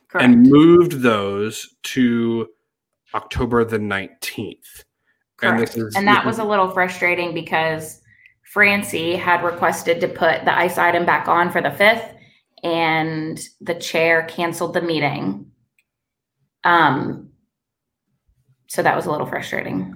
Correct. 0.09 0.25
and 0.25 0.49
moved 0.49 1.01
those 1.01 1.75
to 1.83 2.47
October 3.13 3.63
the 3.63 3.77
19th. 3.77 4.83
And 5.41 5.59
this 5.59 5.75
is 5.77 5.95
And 5.95 6.07
that 6.07 6.25
was 6.25 6.39
a 6.39 6.43
little 6.43 6.69
frustrating 6.69 7.33
because 7.33 8.01
Francie 8.51 9.15
had 9.15 9.43
requested 9.43 10.01
to 10.01 10.07
put 10.07 10.43
the 10.43 10.57
ice 10.57 10.77
item 10.77 11.05
back 11.05 11.27
on 11.27 11.49
for 11.49 11.61
the 11.61 11.71
fifth, 11.71 12.13
and 12.63 13.39
the 13.61 13.75
chair 13.75 14.23
canceled 14.23 14.73
the 14.73 14.81
meeting. 14.81 15.49
Um, 16.65 17.28
so 18.69 18.81
that 18.81 18.95
was 18.95 19.05
a 19.05 19.11
little 19.11 19.27
frustrating. 19.27 19.95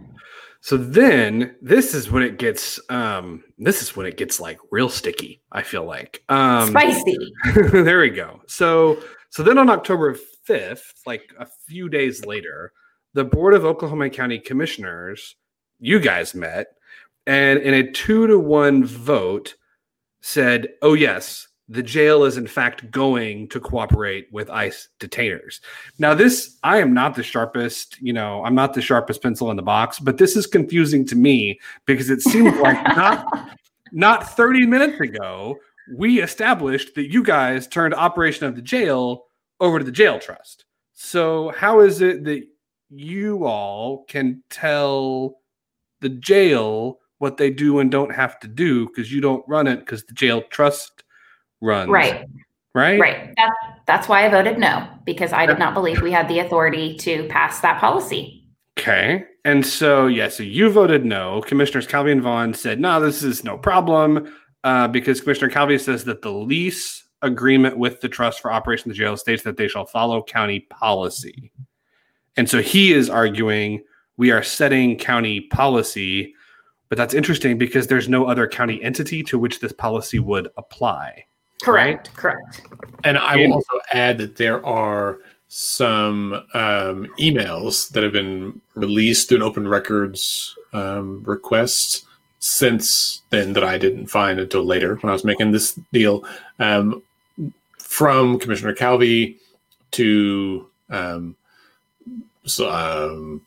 so 0.61 0.75
then 0.77 1.55
this 1.61 1.93
is 1.93 2.11
when 2.11 2.23
it 2.23 2.37
gets 2.37 2.79
um 2.89 3.43
this 3.57 3.81
is 3.81 3.95
when 3.95 4.05
it 4.05 4.17
gets 4.17 4.39
like 4.39 4.57
real 4.71 4.89
sticky, 4.89 5.41
I 5.51 5.61
feel 5.63 5.85
like. 5.85 6.23
Um 6.29 6.67
Spicy. 6.69 7.17
there 7.71 7.99
we 8.01 8.09
go. 8.09 8.41
So 8.47 9.01
so 9.29 9.43
then 9.43 9.57
on 9.57 9.69
October 9.69 10.15
5th, 10.47 11.05
like 11.05 11.23
a 11.39 11.47
few 11.67 11.89
days 11.89 12.25
later, 12.25 12.71
the 13.13 13.23
Board 13.23 13.53
of 13.53 13.65
Oklahoma 13.65 14.09
County 14.09 14.37
Commissioners, 14.39 15.35
you 15.79 15.99
guys 15.99 16.35
met, 16.35 16.67
and 17.25 17.59
in 17.59 17.73
a 17.73 17.91
two 17.91 18.27
to 18.27 18.37
one 18.37 18.83
vote, 18.85 19.55
said, 20.21 20.69
"Oh 20.81 20.93
yes, 20.93 21.47
the 21.69 21.83
jail 21.83 22.23
is 22.23 22.37
in 22.37 22.47
fact 22.47 22.91
going 22.91 23.47
to 23.49 23.59
cooperate 23.59 24.27
with 24.31 24.49
ICE 24.49 24.89
detainers. 24.99 25.59
Now, 25.97 26.13
this 26.13 26.57
I 26.63 26.79
am 26.79 26.93
not 26.93 27.15
the 27.15 27.23
sharpest, 27.23 27.99
you 28.01 28.13
know, 28.13 28.43
I'm 28.43 28.55
not 28.55 28.73
the 28.73 28.81
sharpest 28.81 29.21
pencil 29.21 29.49
in 29.49 29.57
the 29.57 29.63
box, 29.63 29.99
but 29.99 30.17
this 30.17 30.35
is 30.35 30.45
confusing 30.45 31.05
to 31.07 31.15
me 31.15 31.59
because 31.85 32.09
it 32.09 32.21
seems 32.21 32.55
like 32.59 32.81
not 32.95 33.49
not 33.91 34.35
30 34.35 34.65
minutes 34.65 34.99
ago 34.99 35.57
we 35.95 36.21
established 36.21 36.95
that 36.95 37.11
you 37.11 37.23
guys 37.23 37.67
turned 37.67 37.93
operation 37.93 38.45
of 38.45 38.55
the 38.55 38.61
jail 38.61 39.25
over 39.59 39.79
to 39.79 39.85
the 39.85 39.91
jail 39.91 40.19
trust. 40.19 40.65
So 40.93 41.53
how 41.57 41.81
is 41.81 42.01
it 42.01 42.23
that 42.25 42.43
you 42.89 43.45
all 43.45 44.05
can 44.05 44.43
tell 44.49 45.39
the 46.01 46.09
jail 46.09 46.99
what 47.17 47.37
they 47.37 47.49
do 47.49 47.79
and 47.79 47.89
don't 47.89 48.13
have 48.13 48.39
to 48.41 48.47
do 48.47 48.87
because 48.87 49.11
you 49.11 49.21
don't 49.21 49.43
run 49.47 49.67
it 49.67 49.79
because 49.79 50.03
the 50.05 50.13
jail 50.13 50.41
trust 50.49 51.02
runs. 51.63 51.89
Right. 51.89 52.25
Right. 52.75 52.99
Right. 52.99 53.33
That, 53.35 53.51
that's 53.85 54.07
why 54.07 54.25
I 54.25 54.29
voted 54.29 54.57
no, 54.57 54.87
because 55.05 55.31
I 55.31 55.45
did 55.45 55.59
not 55.59 55.73
believe 55.73 56.01
we 56.01 56.11
had 56.11 56.27
the 56.27 56.39
authority 56.39 56.95
to 56.97 57.27
pass 57.27 57.59
that 57.61 57.79
policy. 57.79 58.47
Okay. 58.79 59.25
And 59.45 59.65
so, 59.65 60.07
yeah, 60.07 60.29
so 60.29 60.41
you 60.41 60.69
voted 60.71 61.05
no. 61.05 61.41
Commissioners 61.41 61.85
Calvey 61.85 62.11
and 62.11 62.21
Maughan 62.21 62.55
said, 62.55 62.79
no, 62.79 62.99
this 62.99 63.21
is 63.21 63.43
no 63.43 63.57
problem 63.57 64.33
uh, 64.63 64.87
because 64.87 65.21
Commissioner 65.21 65.51
Calvey 65.51 65.79
says 65.79 66.03
that 66.05 66.23
the 66.23 66.31
lease 66.31 67.03
agreement 67.21 67.77
with 67.77 68.01
the 68.01 68.09
trust 68.09 68.41
for 68.41 68.51
operation 68.51 68.89
of 68.89 68.97
the 68.97 68.99
jail 68.99 69.15
states 69.15 69.43
that 69.43 69.57
they 69.57 69.67
shall 69.67 69.85
follow 69.85 70.23
county 70.23 70.61
policy. 70.61 71.51
And 72.37 72.49
so 72.49 72.61
he 72.61 72.91
is 72.93 73.09
arguing 73.09 73.83
we 74.17 74.31
are 74.31 74.43
setting 74.43 74.97
county 74.97 75.41
policy, 75.41 76.35
but 76.89 76.97
that's 76.97 77.13
interesting 77.13 77.57
because 77.57 77.87
there's 77.87 78.09
no 78.09 78.25
other 78.25 78.47
county 78.47 78.81
entity 78.83 79.23
to 79.23 79.39
which 79.39 79.59
this 79.59 79.73
policy 79.73 80.19
would 80.19 80.49
apply. 80.57 81.25
Correct. 81.63 82.09
Right? 82.09 82.15
Correct. 82.15 82.61
And 83.03 83.17
I 83.17 83.35
will 83.35 83.53
also 83.53 83.79
add 83.91 84.17
that 84.19 84.35
there 84.35 84.65
are 84.65 85.19
some 85.47 86.33
um, 86.53 87.07
emails 87.19 87.89
that 87.89 88.03
have 88.03 88.13
been 88.13 88.59
released 88.75 89.29
through 89.29 89.37
an 89.37 89.43
open 89.43 89.67
records 89.67 90.55
um, 90.73 91.23
request 91.23 92.05
since 92.39 93.21
then 93.29 93.53
that 93.53 93.63
I 93.63 93.77
didn't 93.77 94.07
find 94.07 94.39
until 94.39 94.65
later 94.65 94.95
when 94.95 95.09
I 95.09 95.13
was 95.13 95.23
making 95.23 95.51
this 95.51 95.79
deal 95.93 96.25
um, 96.59 97.01
from 97.77 98.39
Commissioner 98.39 98.73
Calvey 98.73 99.37
to 99.91 100.67
um, 100.89 101.35
so, 102.45 102.69
um, 102.69 103.41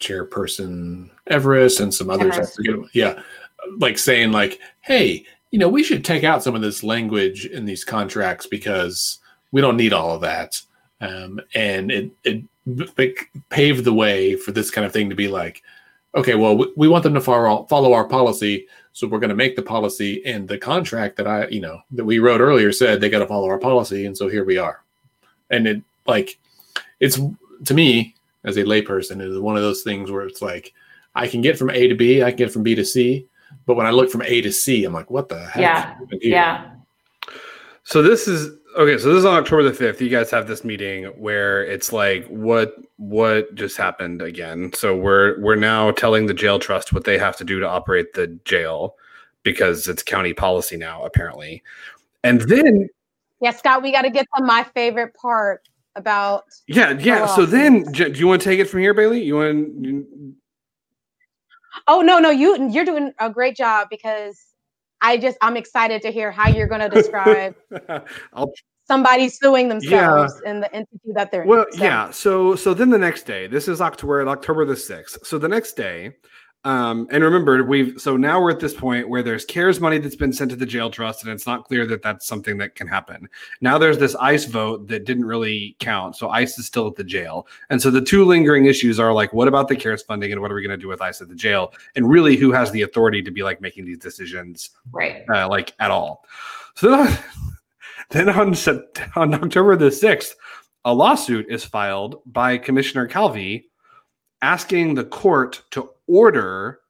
Chairperson 0.00 1.10
Everest 1.28 1.80
and 1.80 1.94
some 1.94 2.10
others. 2.10 2.38
I 2.38 2.44
forget. 2.44 2.74
Yeah, 2.92 3.22
like 3.78 3.98
saying 3.98 4.32
like, 4.32 4.58
"Hey, 4.80 5.24
you 5.52 5.58
know, 5.60 5.68
we 5.68 5.84
should 5.84 6.04
take 6.04 6.24
out 6.24 6.42
some 6.42 6.56
of 6.56 6.62
this 6.62 6.82
language 6.82 7.46
in 7.46 7.64
these 7.64 7.84
contracts 7.84 8.46
because 8.46 9.18
we 9.52 9.60
don't 9.60 9.76
need 9.76 9.92
all 9.92 10.10
of 10.10 10.22
that." 10.22 10.60
Um, 11.00 11.40
and 11.54 11.92
it 11.92 12.10
it, 12.24 12.42
it 12.66 13.18
paved 13.50 13.84
the 13.84 13.92
way 13.92 14.34
for 14.34 14.50
this 14.50 14.70
kind 14.70 14.84
of 14.84 14.92
thing 14.92 15.10
to 15.10 15.16
be 15.16 15.28
like, 15.28 15.62
okay, 16.14 16.34
well, 16.34 16.56
we, 16.56 16.72
we 16.76 16.88
want 16.88 17.04
them 17.04 17.14
to 17.14 17.20
follow 17.20 17.64
follow 17.64 17.92
our 17.92 18.06
policy, 18.06 18.66
so 18.92 19.06
we're 19.06 19.18
going 19.18 19.30
to 19.30 19.36
make 19.36 19.56
the 19.56 19.62
policy 19.62 20.24
and 20.24 20.48
the 20.48 20.58
contract 20.58 21.16
that 21.16 21.26
I, 21.26 21.48
you 21.48 21.60
know, 21.60 21.80
that 21.92 22.04
we 22.04 22.18
wrote 22.18 22.40
earlier 22.40 22.72
said 22.72 23.00
they 23.00 23.10
got 23.10 23.20
to 23.20 23.26
follow 23.26 23.48
our 23.48 23.58
policy, 23.58 24.06
and 24.06 24.16
so 24.16 24.28
here 24.28 24.44
we 24.44 24.58
are. 24.58 24.82
And 25.50 25.66
it 25.66 25.82
like, 26.06 26.38
it's 27.00 27.18
to 27.64 27.74
me 27.74 28.14
as 28.44 28.56
a 28.56 28.64
layperson, 28.64 29.20
it 29.20 29.28
is 29.28 29.38
one 29.38 29.56
of 29.56 29.62
those 29.62 29.82
things 29.82 30.10
where 30.10 30.26
it's 30.26 30.42
like 30.42 30.72
I 31.14 31.26
can 31.26 31.40
get 31.40 31.58
from 31.58 31.70
A 31.70 31.88
to 31.88 31.94
B, 31.94 32.22
I 32.22 32.30
can 32.30 32.38
get 32.38 32.52
from 32.52 32.62
B 32.62 32.74
to 32.74 32.84
C, 32.84 33.26
but 33.66 33.74
when 33.74 33.86
I 33.86 33.90
look 33.90 34.10
from 34.10 34.22
A 34.22 34.40
to 34.40 34.52
C, 34.52 34.84
I'm 34.84 34.92
like, 34.92 35.10
what 35.10 35.28
the 35.28 35.44
heck? 35.46 35.62
Yeah, 35.62 35.96
yeah. 36.20 36.70
So 37.84 38.02
this 38.02 38.28
is 38.28 38.56
okay. 38.76 38.98
So 38.98 39.08
this 39.08 39.18
is 39.18 39.24
on 39.24 39.34
October 39.34 39.64
the 39.64 39.72
fifth. 39.72 40.00
You 40.00 40.08
guys 40.08 40.30
have 40.30 40.46
this 40.46 40.64
meeting 40.64 41.04
where 41.16 41.64
it's 41.64 41.92
like, 41.92 42.26
what 42.28 42.76
what 42.96 43.54
just 43.54 43.76
happened 43.76 44.22
again? 44.22 44.72
So 44.74 44.96
we're 44.96 45.40
we're 45.40 45.56
now 45.56 45.90
telling 45.90 46.26
the 46.26 46.34
jail 46.34 46.58
trust 46.58 46.92
what 46.92 47.04
they 47.04 47.18
have 47.18 47.36
to 47.38 47.44
do 47.44 47.60
to 47.60 47.68
operate 47.68 48.14
the 48.14 48.28
jail 48.44 48.96
because 49.42 49.88
it's 49.88 50.02
county 50.02 50.32
policy 50.32 50.76
now, 50.76 51.04
apparently. 51.04 51.62
And 52.24 52.40
then, 52.42 52.88
yeah, 53.40 53.50
Scott, 53.50 53.82
we 53.82 53.92
got 53.92 54.02
to 54.02 54.10
get 54.10 54.26
to 54.36 54.44
my 54.44 54.64
favorite 54.74 55.14
part 55.14 55.68
about. 55.96 56.44
Yeah, 56.66 56.98
yeah. 56.98 57.26
So 57.26 57.44
then, 57.44 57.82
do 57.92 58.12
you 58.12 58.26
want 58.28 58.42
to 58.42 58.48
take 58.48 58.60
it 58.60 58.68
from 58.68 58.80
here, 58.80 58.94
Bailey? 58.94 59.22
You 59.22 59.36
want? 59.36 60.06
Oh 61.86 62.00
no, 62.00 62.18
no, 62.18 62.30
you 62.30 62.70
you're 62.70 62.84
doing 62.84 63.12
a 63.18 63.30
great 63.30 63.56
job 63.56 63.88
because 63.90 64.38
I 65.00 65.16
just 65.16 65.36
I'm 65.40 65.56
excited 65.56 66.02
to 66.02 66.10
hear 66.10 66.30
how 66.30 66.48
you're 66.48 66.68
going 66.68 66.80
to 66.80 66.88
describe 66.88 67.54
somebody 68.86 69.28
suing 69.28 69.68
themselves 69.68 70.40
yeah. 70.44 70.50
and 70.50 70.62
the 70.62 70.74
entity 70.74 71.12
that 71.14 71.30
they're 71.30 71.44
well, 71.44 71.64
in. 71.72 71.78
So. 71.78 71.84
yeah. 71.84 72.10
So 72.10 72.56
so 72.56 72.74
then 72.74 72.90
the 72.90 72.98
next 72.98 73.24
day, 73.24 73.46
this 73.46 73.68
is 73.68 73.80
October 73.80 74.26
October 74.28 74.64
the 74.64 74.76
sixth. 74.76 75.26
So 75.26 75.38
the 75.38 75.48
next 75.48 75.72
day, 75.72 76.12
um, 76.64 77.08
and 77.10 77.24
remember, 77.24 77.64
we've 77.64 78.00
so 78.00 78.16
now 78.16 78.40
we're 78.40 78.52
at 78.52 78.60
this 78.60 78.74
point 78.74 79.08
where 79.08 79.22
there's 79.22 79.44
CARES 79.44 79.80
money 79.80 79.98
that's 79.98 80.14
been 80.14 80.32
sent 80.32 80.50
to 80.52 80.56
the 80.56 80.66
jail 80.66 80.90
trust, 80.90 81.24
and 81.24 81.32
it's 81.32 81.46
not 81.46 81.64
clear 81.64 81.86
that 81.86 82.02
that's 82.02 82.24
something 82.24 82.56
that 82.58 82.76
can 82.76 82.86
happen. 82.86 83.28
Now 83.60 83.78
there's 83.78 83.98
this 83.98 84.14
ICE 84.14 84.44
vote 84.44 84.86
that 84.86 85.04
didn't 85.04 85.24
really 85.24 85.76
count, 85.80 86.14
so 86.14 86.28
ICE 86.30 86.56
is 86.58 86.66
still 86.66 86.86
at 86.86 86.94
the 86.94 87.02
jail, 87.02 87.48
and 87.70 87.82
so 87.82 87.90
the 87.90 88.00
two 88.00 88.24
lingering 88.24 88.66
issues 88.66 89.00
are 89.00 89.12
like, 89.12 89.32
what 89.32 89.48
about 89.48 89.66
the 89.66 89.74
CARES 89.74 90.02
funding, 90.02 90.30
and 90.30 90.40
what 90.40 90.52
are 90.52 90.54
we 90.54 90.62
going 90.62 90.78
to 90.78 90.80
do 90.80 90.88
with 90.88 91.02
ICE 91.02 91.20
at 91.20 91.28
the 91.28 91.34
jail, 91.34 91.72
and 91.96 92.08
really, 92.08 92.36
who 92.36 92.52
has 92.52 92.70
the 92.70 92.82
authority 92.82 93.22
to 93.22 93.32
be 93.32 93.42
like 93.42 93.60
making 93.60 93.84
these 93.84 93.98
decisions, 93.98 94.70
right? 94.92 95.24
Uh, 95.28 95.48
like 95.48 95.74
at 95.80 95.90
all. 95.90 96.24
So 96.76 96.90
then, 96.90 97.18
then 98.10 98.28
on 98.28 98.54
on 99.16 99.34
October 99.34 99.74
the 99.74 99.90
sixth, 99.90 100.36
a 100.84 100.94
lawsuit 100.94 101.46
is 101.48 101.64
filed 101.64 102.22
by 102.26 102.56
Commissioner 102.56 103.08
Calvey 103.08 103.64
asking 104.42 104.94
the 104.94 105.04
court 105.04 105.62
to 105.70 105.88
order 106.06 106.80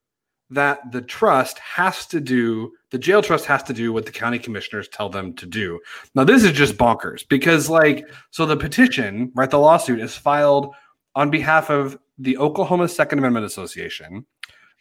that 0.51 0.93
the 0.93 1.01
trust 1.01 1.59
has 1.59 2.07
to 2.07 2.21
do 2.21 2.73
the 2.93 2.99
jail 2.99 3.23
trust 3.23 3.47
has 3.47 3.63
to 3.63 3.73
do 3.73 3.91
what 3.91 4.05
the 4.05 4.13
county 4.13 4.39
commissioners 4.39 4.87
tell 4.87 5.09
them 5.09 5.33
to 5.35 5.47
do. 5.47 5.81
Now 6.15 6.25
this 6.25 6.45
is 6.45 6.53
just 6.53 6.77
bonkers 6.77 7.27
because 7.27 7.71
like 7.71 8.07
so 8.31 8.45
the 8.45 8.57
petition, 8.57 9.33
right, 9.35 9.51
the 9.51 9.59
lawsuit 9.59 9.99
is 9.99 10.15
filed 10.15 10.75
on 11.15 11.31
behalf 11.31 11.71
of 11.71 11.99
the 12.19 12.37
Oklahoma 12.37 12.89
Second 12.89 13.19
Amendment 13.19 13.47
Association, 13.47 14.27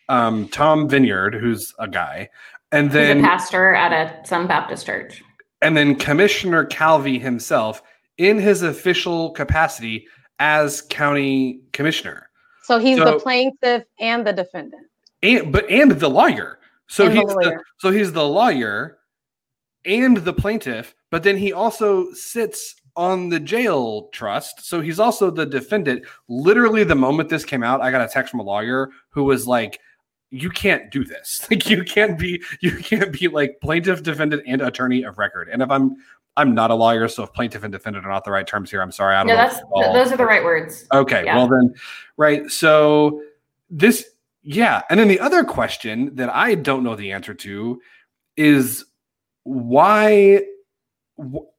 um, 0.09 0.49
Tom 0.49 0.89
Vineyard, 0.89 1.35
who's 1.35 1.73
a 1.79 1.87
guy, 1.87 2.29
and 2.73 2.91
then 2.91 3.17
He's 3.17 3.25
a 3.25 3.29
pastor 3.29 3.73
at 3.73 3.93
a 3.93 4.27
some 4.27 4.45
Baptist 4.45 4.85
church, 4.85 5.23
and 5.61 5.75
then 5.75 5.95
Commissioner 5.95 6.65
Calvey 6.65 7.19
himself 7.19 7.81
in 8.17 8.37
his 8.37 8.61
official 8.61 9.31
capacity 9.31 10.05
as 10.37 10.81
county 10.81 11.61
commissioner. 11.71 12.27
So 12.63 12.79
he's 12.79 12.97
so, 12.97 13.05
the 13.05 13.19
plaintiff 13.19 13.83
and 13.99 14.25
the 14.25 14.33
defendant. 14.33 14.87
And 15.23 15.51
but 15.51 15.69
and 15.69 15.91
the 15.91 16.09
lawyer. 16.09 16.59
So 16.87 17.05
and 17.05 17.17
he's 17.17 17.27
the, 17.27 17.35
the, 17.35 17.63
so 17.77 17.91
he's 17.91 18.11
the 18.11 18.27
lawyer 18.27 18.97
and 19.85 20.17
the 20.17 20.33
plaintiff, 20.33 20.93
but 21.09 21.23
then 21.23 21.37
he 21.37 21.53
also 21.53 22.11
sits 22.13 22.75
on 22.95 23.29
the 23.29 23.39
jail 23.39 24.09
trust. 24.11 24.65
So 24.65 24.81
he's 24.81 24.99
also 24.99 25.31
the 25.31 25.45
defendant. 25.45 26.05
Literally, 26.27 26.83
the 26.83 26.95
moment 26.95 27.29
this 27.29 27.45
came 27.45 27.63
out, 27.63 27.81
I 27.81 27.91
got 27.91 28.01
a 28.01 28.11
text 28.11 28.31
from 28.31 28.41
a 28.41 28.43
lawyer 28.43 28.89
who 29.09 29.23
was 29.23 29.47
like, 29.47 29.79
"You 30.29 30.49
can't 30.49 30.91
do 30.91 31.03
this. 31.03 31.45
Like, 31.49 31.69
you 31.69 31.83
can't 31.83 32.19
be, 32.19 32.43
you 32.59 32.77
can't 32.77 33.11
be 33.11 33.27
like 33.27 33.57
plaintiff, 33.61 34.03
defendant, 34.03 34.43
and 34.45 34.61
attorney 34.61 35.03
of 35.03 35.17
record." 35.17 35.49
And 35.49 35.61
if 35.61 35.71
I'm, 35.71 35.95
I'm 36.37 36.53
not 36.55 36.71
a 36.71 36.75
lawyer, 36.75 37.07
so 37.07 37.23
if 37.23 37.33
plaintiff 37.33 37.63
and 37.63 37.71
defendant 37.71 38.05
are 38.05 38.09
not 38.09 38.23
the 38.23 38.31
right 38.31 38.47
terms 38.47 38.71
here, 38.71 38.81
I'm 38.81 38.91
sorry. 38.91 39.15
I 39.15 39.23
don't 39.23 39.27
no, 39.27 39.35
that's 39.35 39.59
those 39.93 40.11
are 40.11 40.17
the 40.17 40.25
right 40.25 40.43
words. 40.43 40.85
Okay, 40.93 41.25
yeah. 41.25 41.35
well 41.35 41.47
then, 41.47 41.73
right. 42.17 42.49
So 42.49 43.21
this, 43.69 44.05
yeah, 44.43 44.83
and 44.89 44.99
then 44.99 45.07
the 45.07 45.19
other 45.19 45.43
question 45.43 46.15
that 46.15 46.29
I 46.29 46.55
don't 46.55 46.83
know 46.83 46.95
the 46.95 47.11
answer 47.11 47.33
to 47.33 47.81
is 48.37 48.85
why. 49.43 50.45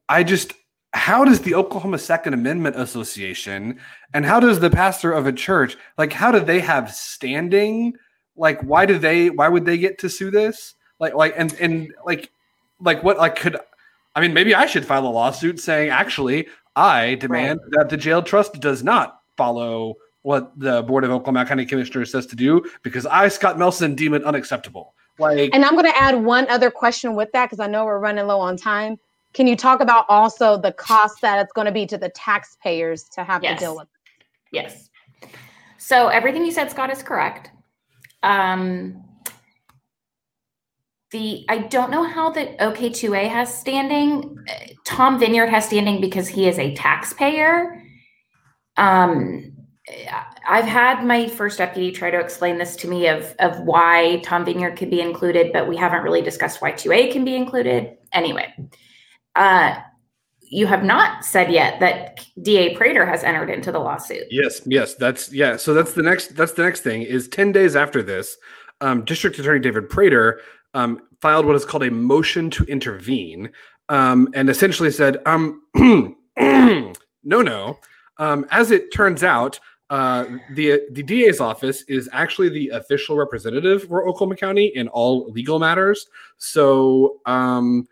I 0.08 0.24
just 0.24 0.52
how 0.94 1.24
does 1.24 1.40
the 1.40 1.54
Oklahoma 1.54 1.98
Second 1.98 2.34
Amendment 2.34 2.76
Association 2.76 3.78
and 4.12 4.26
how 4.26 4.40
does 4.40 4.60
the 4.60 4.68
pastor 4.68 5.12
of 5.12 5.26
a 5.26 5.32
church 5.32 5.76
like 5.96 6.12
how 6.12 6.30
do 6.30 6.40
they 6.40 6.60
have 6.60 6.92
standing? 6.92 7.94
Like 8.36 8.60
why 8.62 8.86
do 8.86 8.98
they 8.98 9.30
why 9.30 9.48
would 9.48 9.64
they 9.64 9.78
get 9.78 9.98
to 9.98 10.10
sue 10.10 10.30
this? 10.30 10.74
Like 10.98 11.14
like 11.14 11.34
and 11.36 11.52
and 11.54 11.92
like 12.04 12.30
like 12.80 13.02
what 13.02 13.16
like 13.16 13.36
could 13.36 13.56
I 14.14 14.20
mean, 14.20 14.34
maybe 14.34 14.54
I 14.54 14.66
should 14.66 14.84
file 14.84 15.06
a 15.06 15.08
lawsuit 15.08 15.58
saying, 15.60 15.90
actually, 15.90 16.48
I 16.76 17.14
demand 17.16 17.60
right. 17.62 17.70
that 17.72 17.88
the 17.88 17.96
jail 17.96 18.22
trust 18.22 18.60
does 18.60 18.82
not 18.82 19.20
follow 19.36 19.94
what 20.22 20.52
the 20.58 20.82
Board 20.82 21.04
of 21.04 21.10
Oklahoma 21.10 21.46
County 21.46 21.66
Commissioners 21.66 22.10
says 22.10 22.26
to 22.26 22.36
do 22.36 22.64
because 22.82 23.06
I, 23.06 23.28
Scott 23.28 23.58
Melson, 23.58 23.94
deem 23.94 24.14
it 24.14 24.24
unacceptable. 24.24 24.94
Like, 25.18 25.50
and 25.52 25.64
I'm 25.64 25.72
going 25.72 25.90
to 25.90 25.96
add 26.00 26.22
one 26.22 26.48
other 26.48 26.70
question 26.70 27.14
with 27.14 27.30
that 27.32 27.46
because 27.46 27.60
I 27.60 27.66
know 27.66 27.84
we're 27.84 27.98
running 27.98 28.26
low 28.26 28.40
on 28.40 28.56
time. 28.56 28.98
Can 29.34 29.46
you 29.46 29.56
talk 29.56 29.80
about 29.80 30.04
also 30.08 30.58
the 30.58 30.72
cost 30.72 31.20
that 31.22 31.38
it's 31.42 31.52
going 31.52 31.66
to 31.66 31.72
be 31.72 31.86
to 31.86 31.98
the 31.98 32.10
taxpayers 32.10 33.04
to 33.10 33.24
have 33.24 33.42
yes. 33.42 33.58
to 33.58 33.64
deal 33.64 33.76
with? 33.76 33.88
Yes. 34.52 34.90
So 35.78 36.08
everything 36.08 36.44
you 36.44 36.52
said, 36.52 36.70
Scott, 36.70 36.90
is 36.90 37.02
correct. 37.02 37.50
Um, 38.22 39.02
the 41.12 41.44
I 41.48 41.58
don't 41.58 41.90
know 41.90 42.02
how 42.02 42.30
the 42.30 42.56
OK2A 42.58 43.28
has 43.28 43.54
standing. 43.54 44.36
Tom 44.84 45.18
Vineyard 45.18 45.48
has 45.48 45.66
standing 45.66 46.00
because 46.00 46.26
he 46.26 46.48
is 46.48 46.58
a 46.58 46.74
taxpayer. 46.74 47.82
Um, 48.76 49.52
I've 50.48 50.64
had 50.64 51.04
my 51.04 51.28
first 51.28 51.58
deputy 51.58 51.92
try 51.92 52.10
to 52.10 52.18
explain 52.18 52.58
this 52.58 52.76
to 52.76 52.88
me 52.88 53.08
of 53.08 53.34
of 53.38 53.60
why 53.60 54.20
Tom 54.24 54.44
Vineyard 54.44 54.76
could 54.76 54.90
be 54.90 55.00
included, 55.00 55.52
but 55.52 55.68
we 55.68 55.76
haven't 55.76 56.02
really 56.02 56.22
discussed 56.22 56.62
why 56.62 56.72
2A 56.72 57.12
can 57.12 57.24
be 57.24 57.36
included. 57.36 57.96
Anyway, 58.12 58.52
uh, 59.36 59.76
you 60.40 60.66
have 60.66 60.84
not 60.84 61.24
said 61.24 61.50
yet 61.50 61.80
that 61.80 62.24
DA 62.42 62.74
Prater 62.74 63.06
has 63.06 63.22
entered 63.22 63.50
into 63.50 63.70
the 63.70 63.78
lawsuit. 63.78 64.24
Yes, 64.30 64.62
yes, 64.66 64.94
that's 64.94 65.32
yeah. 65.32 65.56
So 65.56 65.74
that's 65.74 65.92
the 65.92 66.02
next 66.02 66.36
that's 66.36 66.52
the 66.52 66.62
next 66.62 66.80
thing 66.80 67.02
is 67.02 67.28
10 67.28 67.52
days 67.52 67.76
after 67.76 68.02
this, 68.02 68.36
um, 68.80 69.04
District 69.04 69.38
Attorney 69.38 69.60
David 69.60 69.88
Prater 69.88 70.40
um, 70.74 71.00
filed 71.20 71.46
what 71.46 71.56
is 71.56 71.64
called 71.64 71.84
a 71.84 71.90
motion 71.90 72.50
to 72.50 72.64
intervene 72.64 73.50
um, 73.88 74.28
and 74.34 74.48
essentially 74.48 74.90
said, 74.90 75.18
um, 75.26 75.62
no, 76.36 76.92
no. 77.22 77.78
Um, 78.18 78.46
as 78.50 78.70
it 78.70 78.92
turns 78.92 79.22
out, 79.22 79.58
uh, 79.90 80.24
the 80.54 80.80
the 80.92 81.02
DA's 81.02 81.40
office 81.40 81.82
is 81.82 82.08
actually 82.12 82.48
the 82.48 82.70
official 82.70 83.16
representative 83.16 83.84
for 83.84 84.08
Oklahoma 84.08 84.36
County 84.36 84.72
in 84.74 84.88
all 84.88 85.30
legal 85.30 85.58
matters. 85.58 86.06
So, 86.38 87.20
um, 87.26 87.86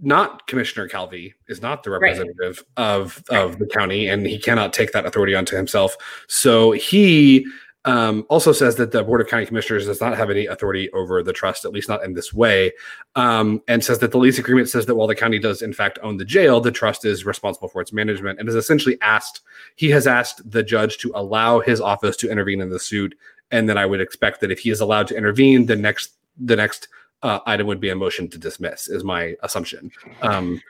not 0.00 0.46
Commissioner 0.46 0.88
Calvey 0.88 1.34
is 1.48 1.60
not 1.60 1.82
the 1.82 1.90
representative 1.90 2.62
right. 2.78 2.84
of 2.86 3.22
of 3.30 3.58
the 3.58 3.66
county, 3.66 4.08
and 4.08 4.26
he 4.26 4.38
cannot 4.38 4.72
take 4.72 4.92
that 4.92 5.04
authority 5.04 5.34
onto 5.34 5.56
himself. 5.56 5.96
So 6.28 6.70
he 6.72 7.46
um, 7.88 8.26
also 8.28 8.52
says 8.52 8.76
that 8.76 8.92
the 8.92 9.02
Board 9.02 9.22
of 9.22 9.28
County 9.28 9.46
Commissioners 9.46 9.86
does 9.86 9.98
not 9.98 10.14
have 10.14 10.28
any 10.28 10.44
authority 10.44 10.90
over 10.92 11.22
the 11.22 11.32
trust, 11.32 11.64
at 11.64 11.72
least 11.72 11.88
not 11.88 12.04
in 12.04 12.12
this 12.12 12.34
way, 12.34 12.70
um, 13.16 13.62
and 13.66 13.82
says 13.82 13.98
that 14.00 14.12
the 14.12 14.18
lease 14.18 14.38
agreement 14.38 14.68
says 14.68 14.84
that 14.84 14.94
while 14.94 15.06
the 15.06 15.14
county 15.14 15.38
does 15.38 15.62
in 15.62 15.72
fact 15.72 15.98
own 16.02 16.18
the 16.18 16.24
jail, 16.24 16.60
the 16.60 16.70
trust 16.70 17.06
is 17.06 17.24
responsible 17.24 17.66
for 17.66 17.80
its 17.80 17.90
management, 17.90 18.38
and 18.38 18.46
has 18.46 18.54
essentially 18.54 18.98
asked 19.00 19.40
he 19.76 19.88
has 19.88 20.06
asked 20.06 20.50
the 20.50 20.62
judge 20.62 20.98
to 20.98 21.10
allow 21.14 21.60
his 21.60 21.80
office 21.80 22.14
to 22.18 22.30
intervene 22.30 22.60
in 22.60 22.68
the 22.68 22.78
suit, 22.78 23.16
and 23.52 23.66
then 23.66 23.78
I 23.78 23.86
would 23.86 24.02
expect 24.02 24.42
that 24.42 24.50
if 24.50 24.58
he 24.58 24.68
is 24.68 24.82
allowed 24.82 25.06
to 25.08 25.16
intervene, 25.16 25.64
the 25.64 25.76
next 25.76 26.12
the 26.36 26.56
next 26.56 26.88
uh, 27.22 27.38
item 27.46 27.66
would 27.68 27.80
be 27.80 27.88
a 27.88 27.96
motion 27.96 28.28
to 28.28 28.36
dismiss, 28.36 28.88
is 28.88 29.02
my 29.02 29.34
assumption. 29.42 29.90
Um, 30.20 30.60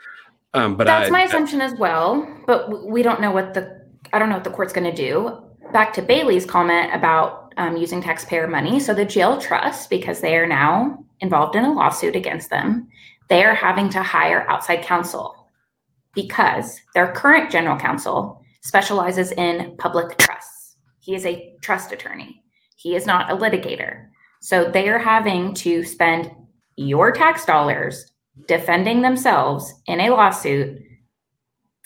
um, 0.55 0.77
but 0.77 0.85
that's 0.85 1.09
I, 1.09 1.11
my 1.11 1.23
assumption 1.25 1.63
as 1.63 1.75
well. 1.81 2.33
But 2.47 2.87
we 2.87 3.03
don't 3.03 3.21
know 3.21 3.33
what 3.33 3.55
the 3.55 3.83
I 4.13 4.21
don't 4.21 4.29
know 4.29 4.37
what 4.37 4.45
the 4.45 4.51
court's 4.51 4.73
going 4.73 4.89
to 4.89 4.97
do 4.97 5.48
back 5.73 5.93
to 5.95 6.03
Bailey's 6.03 6.47
comment 6.47 6.95
about 6.95 7.53
um, 7.57 7.77
using 7.77 8.01
taxpayer 8.01 8.47
money. 8.47 8.81
So 8.81 8.95
the 8.95 9.05
jail 9.05 9.41
trust, 9.41 9.91
because 9.91 10.21
they 10.21 10.37
are 10.37 10.47
now 10.47 11.05
involved 11.21 11.57
in 11.57 11.65
a 11.65 11.73
lawsuit 11.73 12.17
against 12.17 12.51
them, 12.51 12.89
they 13.29 13.45
are 13.45 13.55
having 13.55 13.89
to 13.91 14.03
hire 14.03 14.49
outside 14.49 14.83
counsel 14.83 15.49
because 16.15 16.81
their 16.95 17.13
current 17.13 17.51
general 17.51 17.79
counsel 17.79 18.43
specializes 18.63 19.33
in 19.33 19.77
public 19.79 20.17
trusts. 20.19 20.77
He 21.01 21.15
is 21.15 21.27
a 21.27 21.55
trust 21.63 21.93
attorney. 21.93 22.43
He 22.77 22.95
is 22.95 23.07
not 23.07 23.31
a 23.31 23.37
litigator. 23.37 24.07
So 24.41 24.71
they 24.71 24.89
are 24.89 24.99
having 24.99 25.53
to 25.55 25.85
spend 25.85 26.31
your 26.77 27.11
tax 27.13 27.45
dollars 27.45 28.13
defending 28.47 29.03
themselves 29.03 29.75
in 29.87 30.01
a 30.01 30.11
lawsuit 30.11 30.81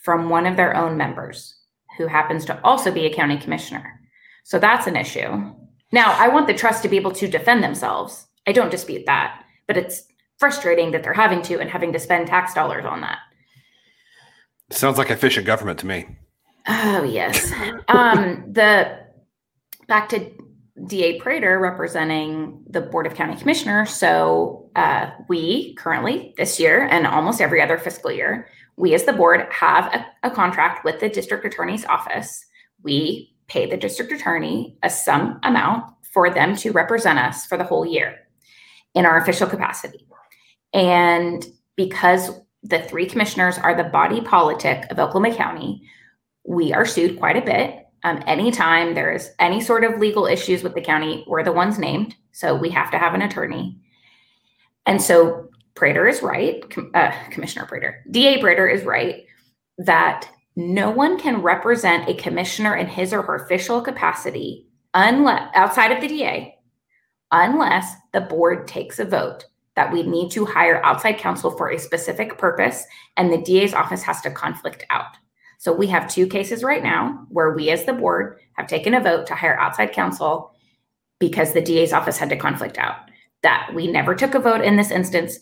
from 0.03 0.29
one 0.29 0.47
of 0.47 0.57
their 0.57 0.77
own 0.77 0.97
members 0.97 1.62
who 1.99 2.07
happens 2.07 2.45
to 2.47 2.61
also 2.65 2.91
be 2.91 3.07
a 3.07 3.15
county 3.15 3.37
commissioner. 3.37 4.01
So 4.45 4.59
that's 4.59 4.87
an 4.87 4.97
issue. 4.97 5.53
Now, 5.93 6.17
I 6.19 6.29
want 6.29 6.47
the 6.47 6.55
trust 6.55 6.83
to 6.83 6.89
be 6.89 6.97
able 6.97 7.13
to 7.13 7.29
defend 7.29 7.63
themselves. 7.63 8.27
I 8.47 8.53
don't 8.53 8.71
dispute 8.71 9.05
that, 9.07 9.45
but 9.67 9.77
it's 9.77 10.05
frustrating 10.39 10.91
that 10.91 11.03
they're 11.03 11.13
having 11.13 11.43
to 11.43 11.61
and 11.61 11.71
having 11.71 11.93
to 11.93 11.99
spend 11.99 12.27
tax 12.27 12.55
dollars 12.55 12.85
on 12.85 13.03
that. 13.03 13.19
Sounds 14.71 14.99
like 14.99 15.11
efficient 15.11 15.47
government 15.47 15.79
to 15.81 15.87
me. 15.87 16.07
Oh 16.67 17.03
yes. 17.03 17.53
um, 17.89 18.45
the 18.51 18.99
back 19.87 20.09
to 20.11 20.31
DA 20.87 21.21
Prater 21.21 21.59
representing 21.59 22.65
the 22.69 22.81
Board 22.81 23.07
of 23.07 23.15
County 23.15 23.37
Commissioners. 23.37 23.91
So 23.91 24.71
uh, 24.75 25.11
we 25.29 25.75
currently 25.75 26.35
this 26.37 26.59
year 26.59 26.89
and 26.91 27.07
almost 27.07 27.41
every 27.41 27.61
other 27.61 27.79
fiscal 27.79 28.11
year 28.11 28.49
we 28.77 28.95
as 28.95 29.05
the 29.05 29.13
board 29.13 29.47
have 29.51 29.93
a, 29.95 30.29
a 30.29 30.31
contract 30.31 30.85
with 30.85 31.01
the 31.01 31.09
district 31.09 31.45
attorney's 31.45 31.85
office. 31.85 32.45
We 32.83 33.35
pay 33.47 33.69
the 33.69 33.77
district 33.77 34.13
attorney 34.13 34.77
a 34.83 34.91
sum 34.91 35.39
amount 35.43 35.85
for 36.13 36.31
them 36.31 36.57
to 36.57 36.73
represent 36.73 37.19
us 37.19 37.47
for 37.47 37.57
the 37.57 37.65
whole 37.65 37.87
year 37.87 38.19
in 38.95 39.07
our 39.07 39.19
official 39.19 39.47
capacity. 39.47 40.07
And 40.73 41.45
because 41.77 42.31
the 42.63 42.81
three 42.81 43.07
commissioners 43.07 43.59
are 43.59 43.75
the 43.75 43.85
body 43.85 44.21
politic 44.21 44.91
of 44.91 44.99
Oklahoma 44.99 45.35
County, 45.35 45.83
we 46.45 46.73
are 46.73 46.87
sued 46.87 47.19
quite 47.19 47.37
a 47.37 47.45
bit. 47.45 47.87
Um, 48.05 48.23
anytime 48.27 48.95
there 48.95 49.13
is 49.13 49.31
any 49.39 49.61
sort 49.61 49.85
of 49.85 50.01
legal 50.01 50.27
issues 50.27 50.63
with 50.63 50.75
the 50.75 50.81
county, 50.81 51.25
we're 51.29 51.45
the 51.45 51.53
ones 51.53 51.79
named. 51.79 52.15
So 52.33 52.55
we 52.55 52.71
have 52.71 52.91
to 52.91 52.99
have 52.99 53.15
an 53.15 53.23
attorney. 53.23 53.79
And 54.87 55.01
so 55.01 55.49
Prater 55.75 56.07
is 56.07 56.23
right, 56.23 56.63
uh, 56.95 57.13
Commissioner 57.31 57.67
Prater, 57.67 58.05
DA 58.11 58.41
Prater 58.41 58.69
is 58.69 58.85
right 58.85 59.25
that 59.79 60.29
no 60.55 60.91
one 60.91 61.19
can 61.19 61.41
represent 61.41 62.09
a 62.09 62.15
commissioner 62.15 62.77
in 62.77 62.87
his 62.87 63.13
or 63.13 63.23
her 63.23 63.37
official 63.37 63.81
capacity 63.81 64.67
unless 64.95 65.51
outside 65.55 65.91
of 65.91 66.01
the 66.01 66.09
DA 66.09 66.55
unless 67.31 67.95
the 68.13 68.21
board 68.21 68.69
takes 68.69 68.99
a 68.99 69.05
vote 69.05 69.47
that 69.75 69.91
we 69.91 70.03
need 70.03 70.31
to 70.31 70.45
hire 70.45 70.85
outside 70.85 71.17
counsel 71.19 71.51
for 71.51 71.71
a 71.71 71.79
specific 71.79 72.37
purpose 72.37 72.85
and 73.17 73.33
the 73.33 73.41
DA's 73.41 73.73
office 73.73 74.03
has 74.03 74.21
to 74.21 74.31
conflict 74.31 74.85
out. 74.91 75.17
So 75.59 75.73
we 75.73 75.87
have 75.87 76.09
two 76.09 76.27
cases 76.27 76.63
right 76.63 76.83
now 76.83 77.25
where 77.31 77.53
we 77.53 77.71
as 77.71 77.85
the 77.85 77.95
board 77.95 78.39
have 78.55 78.67
taken 78.67 78.95
a 78.95 79.01
vote 79.01 79.27
to 79.29 79.35
hire 79.35 79.59
outside 79.59 79.93
counsel 79.93 80.55
because 81.19 81.53
the 81.53 81.63
DA's 81.63 81.93
office 81.93 82.19
had 82.19 82.29
to 82.29 82.37
conflict 82.37 82.79
out. 82.79 82.97
That 83.43 83.71
we 83.75 83.91
never 83.91 84.15
took 84.15 84.35
a 84.35 84.41
vote 84.41 84.61
in 84.61 84.77
this 84.77 84.91
instance 84.91 85.39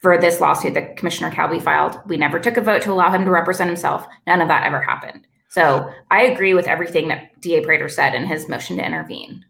for 0.00 0.18
this 0.18 0.40
lawsuit 0.40 0.74
that 0.74 0.96
Commissioner 0.96 1.30
Calvey 1.30 1.60
filed. 1.60 2.00
We 2.06 2.16
never 2.16 2.40
took 2.40 2.56
a 2.56 2.62
vote 2.62 2.82
to 2.82 2.92
allow 2.92 3.10
him 3.10 3.24
to 3.24 3.30
represent 3.30 3.68
himself. 3.68 4.06
None 4.26 4.40
of 4.40 4.48
that 4.48 4.66
ever 4.66 4.80
happened. 4.80 5.26
So 5.48 5.90
I 6.10 6.22
agree 6.22 6.54
with 6.54 6.66
everything 6.66 7.08
that 7.08 7.38
DA 7.40 7.62
Prater 7.62 7.88
said 7.88 8.14
in 8.14 8.24
his 8.24 8.48
motion 8.48 8.76
to 8.78 8.86
intervene. 8.86 9.44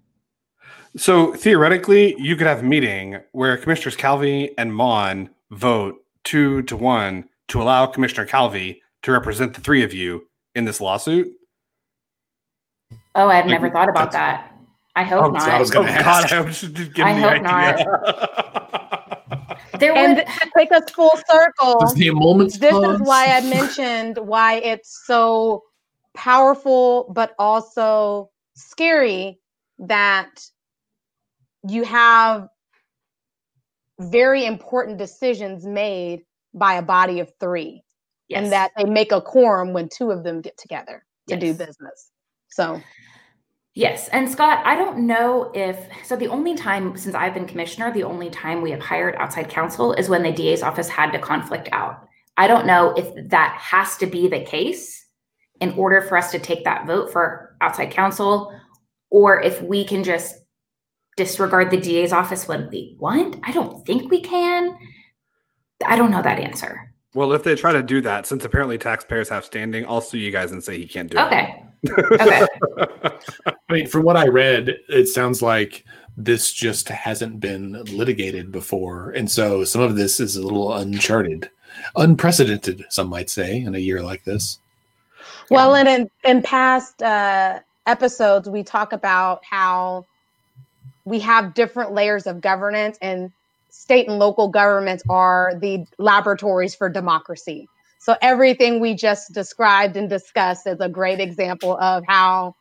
So 0.97 1.35
theoretically, 1.35 2.17
you 2.19 2.35
could 2.37 2.49
have 2.49 2.61
a 2.61 2.65
meeting 2.65 3.19
where 3.33 3.57
Commissioners 3.57 3.97
Calvey 3.97 4.51
and 4.59 4.73
Maughan 4.73 5.29
vote 5.53 6.03
two 6.25 6.63
to 6.63 6.77
one 6.77 7.29
to 7.49 7.63
allow 7.63 7.87
Commissioner 7.87 8.27
Calvey 8.27 8.81
to 9.03 9.13
represent 9.13 9.55
the 9.55 9.61
three 9.61 9.85
of 9.85 9.95
you 9.95 10.27
in 10.55 10.65
this 10.65 10.81
lawsuit. 10.81 11.29
Oh, 13.15 13.29
I've 13.29 13.45
like, 13.45 13.53
never 13.53 13.71
thought 13.71 13.89
about 13.89 14.13
that. 14.13 14.53
I 14.97 15.05
hope 15.05 15.25
oh, 15.25 15.31
not. 15.31 15.49
I 15.49 15.61
was 15.61 15.71
going 15.71 15.87
to 15.87 15.93
oh, 15.93 15.97
ask. 15.97 16.31
God, 16.31 17.07
I, 17.07 17.11
I 17.11 17.13
hope 17.13 17.43
not. 17.43 18.87
There 19.81 19.97
and 19.97 20.19
would... 20.19 20.27
to 20.27 20.51
take 20.57 20.73
us 20.73 20.91
full 20.91 21.11
circle, 21.29 21.93
the 21.95 22.11
moments 22.11 22.59
this 22.59 22.73
is 22.73 23.01
why 23.01 23.27
I 23.27 23.41
mentioned 23.41 24.19
why 24.19 24.57
it's 24.57 25.05
so 25.07 25.65
powerful, 26.15 27.11
but 27.15 27.35
also 27.39 28.31
scary 28.55 29.41
that 29.79 30.45
you 31.67 31.85
have 31.85 32.49
very 33.99 34.45
important 34.45 34.99
decisions 34.99 35.67
made 35.67 36.23
by 36.55 36.75
a 36.75 36.83
body 36.83 37.21
of 37.21 37.33
three, 37.39 37.83
yes. 38.29 38.43
and 38.43 38.53
that 38.53 38.73
they 38.77 38.85
make 38.85 39.13
a 39.13 39.21
quorum 39.21 39.73
when 39.73 39.89
two 39.89 40.11
of 40.11 40.25
them 40.25 40.41
get 40.41 40.57
together 40.57 41.05
to 41.29 41.35
yes. 41.35 41.41
do 41.41 41.55
business. 41.55 42.11
So 42.49 42.81
Yes. 43.75 44.09
And 44.09 44.29
Scott, 44.29 44.63
I 44.65 44.75
don't 44.75 45.07
know 45.07 45.51
if 45.55 45.79
so. 46.05 46.17
The 46.17 46.27
only 46.27 46.57
time 46.57 46.97
since 46.97 47.15
I've 47.15 47.35
been 47.35 47.47
commissioner, 47.47 47.93
the 47.93 48.03
only 48.03 48.29
time 48.29 48.63
we 48.63 48.73
have 48.73 48.81
hired 48.81 49.15
outside 49.17 49.49
counsel 49.49 49.93
is 49.93 50.09
when 50.09 50.23
the 50.23 50.33
DA's 50.33 50.63
office 50.63 50.89
had 50.89 51.13
to 51.13 51.19
conflict 51.19 51.69
out. 51.71 52.09
I 52.37 52.49
don't 52.49 52.67
know 52.67 52.93
if 52.97 53.29
that 53.29 53.57
has 53.61 53.97
to 53.99 54.07
be 54.07 54.27
the 54.27 54.41
case 54.41 55.07
in 55.61 55.73
order 55.73 56.01
for 56.01 56.17
us 56.17 56.33
to 56.33 56.39
take 56.39 56.65
that 56.65 56.87
vote 56.87 57.13
for 57.13 57.57
outside 57.61 57.91
counsel, 57.91 58.59
or 59.11 59.41
if 59.41 59.63
we 59.63 59.85
can 59.85 60.03
just 60.03 60.35
disregard 61.17 61.71
the 61.71 61.77
DA's 61.77 62.13
office 62.13 62.49
when 62.49 62.69
we 62.71 62.97
want. 62.99 63.37
I 63.43 63.53
don't 63.53 63.85
think 63.87 64.11
we 64.11 64.21
can. 64.21 64.77
I 65.85 65.97
don't 65.97 66.11
know 66.11 66.23
that 66.23 66.41
answer. 66.41 66.93
Well, 67.15 67.33
if 67.33 67.43
they 67.43 67.55
try 67.57 67.73
to 67.73 67.83
do 67.83 68.01
that, 68.03 68.27
since 68.27 68.45
apparently 68.45 68.79
taxpayers 68.79 69.29
have 69.29 69.45
standing, 69.45 69.85
I'll 69.87 70.01
sue 70.01 70.19
you 70.19 70.31
guys 70.31 70.53
and 70.53 70.63
say 70.63 70.79
he 70.79 70.87
can't 70.87 71.11
do 71.11 71.19
okay. 71.19 71.43
it. 71.43 71.43
Okay. 71.43 71.70
Okay. 71.89 72.47
I 73.47 73.73
mean, 73.73 73.87
from 73.87 74.05
what 74.05 74.17
I 74.17 74.29
read, 74.29 74.77
it 74.89 75.07
sounds 75.07 75.43
like 75.43 75.85
this 76.17 76.53
just 76.53 76.89
hasn't 76.89 77.41
been 77.41 77.83
litigated 77.85 78.53
before. 78.53 79.11
And 79.11 79.31
so 79.31 79.65
some 79.65 79.81
of 79.81 79.97
this 79.97 80.21
is 80.21 80.37
a 80.37 80.43
little 80.43 80.75
uncharted, 80.75 81.51
unprecedented, 81.97 82.85
some 82.91 83.09
might 83.09 83.31
say, 83.31 83.63
in 83.63 83.75
a 83.75 83.79
year 83.79 84.03
like 84.03 84.25
this. 84.25 84.59
Well, 85.51 85.73
yeah. 85.73 85.81
and 85.81 85.89
in, 85.89 86.31
in 86.31 86.43
past 86.43 87.03
uh, 87.03 87.61
episodes, 87.87 88.49
we 88.49 88.63
talk 88.63 88.93
about 88.93 89.45
how 89.45 90.07
we 91.05 91.19
have 91.21 91.55
different 91.55 91.93
layers 91.93 92.27
of 92.27 92.41
governance 92.41 92.99
and 93.01 93.33
state 93.71 94.09
and 94.09 94.19
local 94.19 94.49
governments 94.49 95.03
are 95.09 95.55
the 95.61 95.87
laboratories 95.99 96.75
for 96.75 96.89
democracy. 96.89 97.69
So 98.03 98.17
everything 98.23 98.81
we 98.81 98.95
just 98.95 99.33
described 99.35 99.95
and 99.97 100.09
discussed 100.09 100.67
is 100.67 100.81
a 100.81 100.89
great 100.89 101.21
example 101.21 101.77
of 101.79 102.03
how 102.09 102.57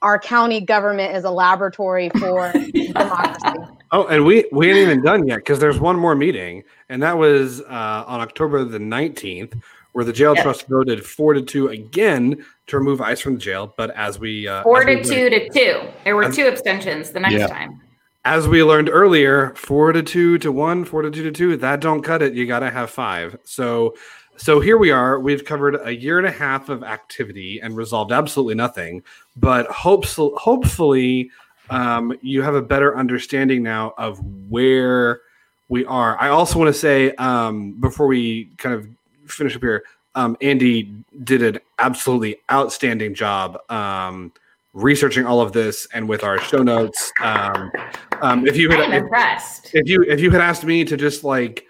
our 0.00 0.18
county 0.18 0.60
government 0.62 1.14
is 1.14 1.24
a 1.24 1.30
laboratory 1.30 2.08
for 2.18 2.50
democracy. 2.72 3.58
Oh, 3.92 4.06
and 4.06 4.24
we 4.24 4.46
we 4.50 4.68
ain't 4.68 4.78
even 4.78 5.02
done 5.02 5.26
yet 5.28 5.36
because 5.36 5.58
there's 5.58 5.78
one 5.78 5.96
more 5.96 6.14
meeting, 6.14 6.64
and 6.88 7.02
that 7.02 7.18
was 7.18 7.60
uh, 7.62 8.04
on 8.06 8.20
October 8.20 8.64
the 8.64 8.78
19th, 8.78 9.60
where 9.92 10.04
the 10.04 10.12
jail 10.14 10.34
Yes. 10.34 10.44
trust 10.44 10.66
voted 10.66 11.04
four 11.04 11.34
to 11.34 11.42
two 11.42 11.68
again 11.68 12.42
to 12.68 12.78
remove 12.78 13.02
ICE 13.02 13.20
from 13.20 13.34
the 13.34 13.40
jail. 13.40 13.74
But 13.76 13.90
as 13.90 14.18
we 14.18 14.48
uh, 14.48 14.62
Four 14.62 14.80
as 14.80 14.86
we 14.86 15.02
to 15.02 15.08
learned- 15.08 15.10
two 15.10 15.30
to 15.30 15.48
two. 15.50 15.88
There 16.04 16.16
were 16.16 16.22
And- 16.22 16.34
two 16.34 16.46
abstentions 16.46 17.10
the 17.10 17.20
next 17.20 17.34
Yeah. 17.34 17.46
time. 17.48 17.80
as 18.24 18.46
we 18.48 18.62
learned 18.62 18.88
earlier, 18.90 19.52
four 19.56 19.92
to 19.92 20.02
two 20.02 20.36
to 20.38 20.52
one, 20.52 20.84
four 20.84 21.02
to 21.02 21.10
two 21.10 21.22
to 21.24 21.30
two, 21.32 21.56
that 21.58 21.80
don't 21.80 22.02
cut 22.02 22.20
it. 22.22 22.34
You 22.34 22.46
got 22.46 22.60
to 22.60 22.70
have 22.70 22.90
five. 22.90 23.38
So, 23.44 23.94
so 24.38 24.60
here 24.60 24.78
we 24.78 24.90
are. 24.90 25.18
We've 25.18 25.44
covered 25.44 25.78
a 25.84 25.94
year 25.94 26.18
and 26.18 26.26
a 26.26 26.30
half 26.30 26.68
of 26.68 26.84
activity 26.84 27.60
and 27.60 27.76
resolved 27.76 28.12
absolutely 28.12 28.54
nothing. 28.54 29.02
But 29.36 29.66
hopes, 29.66 30.14
hopefully, 30.16 31.30
um, 31.70 32.16
you 32.22 32.42
have 32.42 32.54
a 32.54 32.62
better 32.62 32.96
understanding 32.96 33.62
now 33.62 33.94
of 33.98 34.18
where 34.48 35.20
we 35.68 35.84
are. 35.84 36.16
I 36.18 36.28
also 36.28 36.58
want 36.58 36.68
to 36.68 36.78
say 36.78 37.12
um, 37.16 37.72
before 37.72 38.06
we 38.06 38.46
kind 38.58 38.74
of 38.74 38.88
finish 39.26 39.56
up 39.56 39.62
here, 39.62 39.84
um, 40.14 40.36
Andy 40.40 40.94
did 41.24 41.42
an 41.42 41.60
absolutely 41.78 42.36
outstanding 42.50 43.14
job. 43.14 43.58
Um, 43.70 44.32
researching 44.74 45.26
all 45.26 45.40
of 45.40 45.52
this 45.52 45.88
and 45.92 46.08
with 46.08 46.22
our 46.22 46.38
show 46.38 46.58
notes 46.58 47.10
um, 47.22 47.72
um, 48.20 48.46
if 48.46 48.56
you 48.56 48.70
had 48.70 48.78
I'm 48.80 48.92
if, 48.92 49.74
if 49.74 49.88
you 49.88 50.02
if 50.02 50.20
you 50.20 50.30
had 50.30 50.40
asked 50.40 50.62
me 50.62 50.84
to 50.84 50.96
just 50.96 51.24
like 51.24 51.67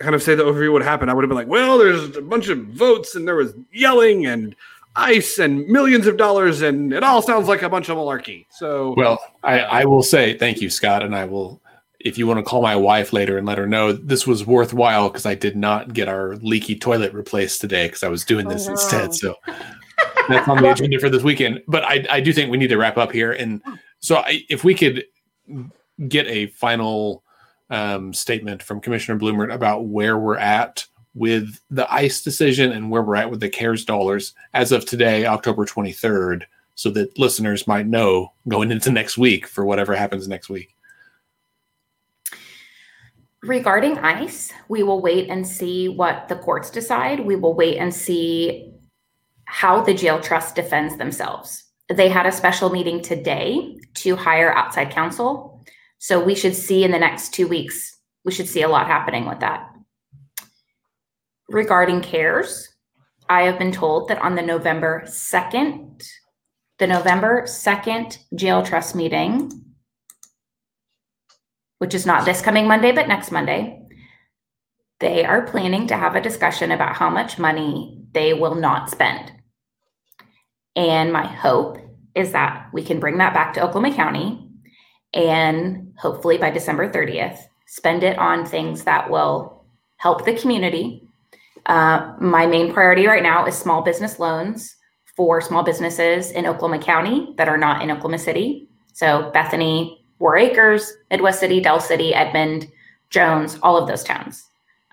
kind 0.00 0.14
of 0.14 0.22
say 0.22 0.34
the 0.34 0.44
overview 0.44 0.68
of 0.68 0.74
what 0.74 0.82
happened, 0.82 1.10
I 1.10 1.14
would 1.14 1.22
have 1.24 1.28
been 1.28 1.36
like, 1.38 1.48
well, 1.48 1.78
there's 1.78 2.16
a 2.16 2.22
bunch 2.22 2.48
of 2.48 2.58
votes 2.68 3.14
and 3.14 3.26
there 3.26 3.34
was 3.36 3.54
yelling 3.72 4.26
and 4.26 4.54
ice 4.96 5.38
and 5.38 5.66
millions 5.68 6.06
of 6.06 6.16
dollars 6.16 6.62
and 6.62 6.92
it 6.92 7.02
all 7.04 7.22
sounds 7.22 7.46
like 7.48 7.62
a 7.62 7.68
bunch 7.68 7.88
of 7.88 7.96
malarkey. 7.96 8.46
So 8.50 8.94
Well, 8.96 9.18
I, 9.44 9.60
I 9.60 9.84
will 9.84 10.02
say 10.02 10.36
thank 10.38 10.60
you, 10.60 10.70
Scott, 10.70 11.02
and 11.02 11.14
I 11.14 11.24
will. 11.24 11.60
If 12.00 12.16
you 12.16 12.28
want 12.28 12.38
to 12.38 12.44
call 12.44 12.62
my 12.62 12.76
wife 12.76 13.12
later 13.12 13.38
and 13.38 13.44
let 13.46 13.58
her 13.58 13.66
know 13.66 13.92
this 13.92 14.24
was 14.24 14.46
worthwhile 14.46 15.08
because 15.08 15.26
I 15.26 15.34
did 15.34 15.56
not 15.56 15.92
get 15.92 16.06
our 16.06 16.36
leaky 16.36 16.76
toilet 16.76 17.12
replaced 17.12 17.60
today 17.60 17.88
because 17.88 18.04
I 18.04 18.08
was 18.08 18.24
doing 18.24 18.46
this 18.46 18.66
Oh, 18.66 18.68
no. 18.68 18.72
instead. 18.74 19.14
So 19.14 19.34
that's 20.28 20.46
on 20.48 20.62
the 20.62 20.70
agenda 20.70 21.00
for 21.00 21.10
this 21.10 21.24
weekend. 21.24 21.60
But 21.66 21.82
I, 21.82 22.06
I 22.08 22.20
do 22.20 22.32
think 22.32 22.52
we 22.52 22.56
need 22.56 22.68
to 22.68 22.76
wrap 22.76 22.98
up 22.98 23.10
here. 23.10 23.32
And 23.32 23.60
so 23.98 24.18
I, 24.18 24.44
if 24.48 24.62
we 24.62 24.74
could 24.74 25.04
get 26.06 26.28
a 26.28 26.46
final 26.46 27.24
um, 27.70 28.12
statement 28.12 28.62
from 28.62 28.80
Commissioner 28.80 29.18
Blumert 29.18 29.52
about 29.52 29.86
where 29.86 30.18
we're 30.18 30.38
at 30.38 30.86
with 31.14 31.60
the 31.70 31.92
ICE 31.92 32.22
decision 32.22 32.72
and 32.72 32.90
where 32.90 33.02
we're 33.02 33.16
at 33.16 33.30
with 33.30 33.40
the 33.40 33.48
CARES 33.48 33.84
dollars 33.84 34.34
as 34.54 34.72
of 34.72 34.86
today, 34.86 35.26
October 35.26 35.66
23rd, 35.66 36.44
so 36.74 36.90
that 36.90 37.18
listeners 37.18 37.66
might 37.66 37.86
know 37.86 38.32
going 38.46 38.70
into 38.70 38.90
next 38.90 39.18
week 39.18 39.46
for 39.46 39.64
whatever 39.64 39.94
happens 39.94 40.28
next 40.28 40.48
week. 40.48 40.74
Regarding 43.42 43.98
ICE, 43.98 44.52
we 44.68 44.82
will 44.82 45.00
wait 45.00 45.28
and 45.28 45.46
see 45.46 45.88
what 45.88 46.28
the 46.28 46.36
courts 46.36 46.70
decide. 46.70 47.20
We 47.20 47.36
will 47.36 47.54
wait 47.54 47.78
and 47.78 47.94
see 47.94 48.72
how 49.44 49.80
the 49.80 49.94
jail 49.94 50.20
trust 50.20 50.54
defends 50.54 50.96
themselves. 50.96 51.64
They 51.88 52.08
had 52.08 52.26
a 52.26 52.32
special 52.32 52.68
meeting 52.68 53.00
today 53.00 53.78
to 53.94 54.16
hire 54.16 54.52
outside 54.52 54.90
counsel. 54.90 55.57
So 55.98 56.22
we 56.22 56.34
should 56.34 56.54
see 56.54 56.84
in 56.84 56.92
the 56.92 56.98
next 56.98 57.34
two 57.34 57.48
weeks, 57.48 57.96
we 58.24 58.32
should 58.32 58.48
see 58.48 58.62
a 58.62 58.68
lot 58.68 58.86
happening 58.86 59.26
with 59.26 59.40
that. 59.40 59.68
Regarding 61.48 62.00
CARES, 62.00 62.68
I 63.28 63.42
have 63.42 63.58
been 63.58 63.72
told 63.72 64.08
that 64.08 64.22
on 64.22 64.34
the 64.34 64.42
November 64.42 65.02
2nd, 65.06 66.02
the 66.78 66.86
November 66.86 67.42
2nd 67.42 68.18
jail 68.34 68.62
trust 68.62 68.94
meeting, 68.94 69.50
which 71.78 71.94
is 71.94 72.06
not 72.06 72.24
this 72.24 72.42
coming 72.42 72.66
Monday, 72.66 72.92
but 72.92 73.08
next 73.08 73.30
Monday, 73.30 73.82
they 75.00 75.24
are 75.24 75.42
planning 75.46 75.86
to 75.88 75.96
have 75.96 76.16
a 76.16 76.20
discussion 76.20 76.70
about 76.70 76.96
how 76.96 77.10
much 77.10 77.38
money 77.38 78.02
they 78.12 78.34
will 78.34 78.54
not 78.54 78.90
spend. 78.90 79.32
And 80.74 81.12
my 81.12 81.26
hope 81.26 81.78
is 82.14 82.32
that 82.32 82.68
we 82.72 82.82
can 82.82 83.00
bring 83.00 83.18
that 83.18 83.34
back 83.34 83.54
to 83.54 83.62
Oklahoma 83.62 83.94
County 83.94 84.47
and 85.14 85.92
hopefully 85.98 86.38
by 86.38 86.50
December 86.50 86.90
30th, 86.90 87.38
spend 87.66 88.02
it 88.02 88.18
on 88.18 88.44
things 88.44 88.84
that 88.84 89.10
will 89.10 89.64
help 89.96 90.24
the 90.24 90.34
community. 90.34 91.02
Uh, 91.66 92.14
my 92.20 92.46
main 92.46 92.72
priority 92.72 93.06
right 93.06 93.22
now 93.22 93.46
is 93.46 93.56
small 93.56 93.82
business 93.82 94.18
loans 94.18 94.76
for 95.16 95.40
small 95.40 95.62
businesses 95.62 96.30
in 96.30 96.46
Oklahoma 96.46 96.82
County 96.82 97.34
that 97.36 97.48
are 97.48 97.58
not 97.58 97.82
in 97.82 97.90
Oklahoma 97.90 98.18
City. 98.18 98.68
So 98.92 99.30
Bethany, 99.32 100.04
Warr 100.18 100.36
Acres, 100.36 100.92
Midwest 101.10 101.40
City, 101.40 101.60
Del 101.60 101.80
City, 101.80 102.14
Edmond, 102.14 102.70
Jones, 103.10 103.58
all 103.62 103.76
of 103.76 103.88
those 103.88 104.04
towns. 104.04 104.44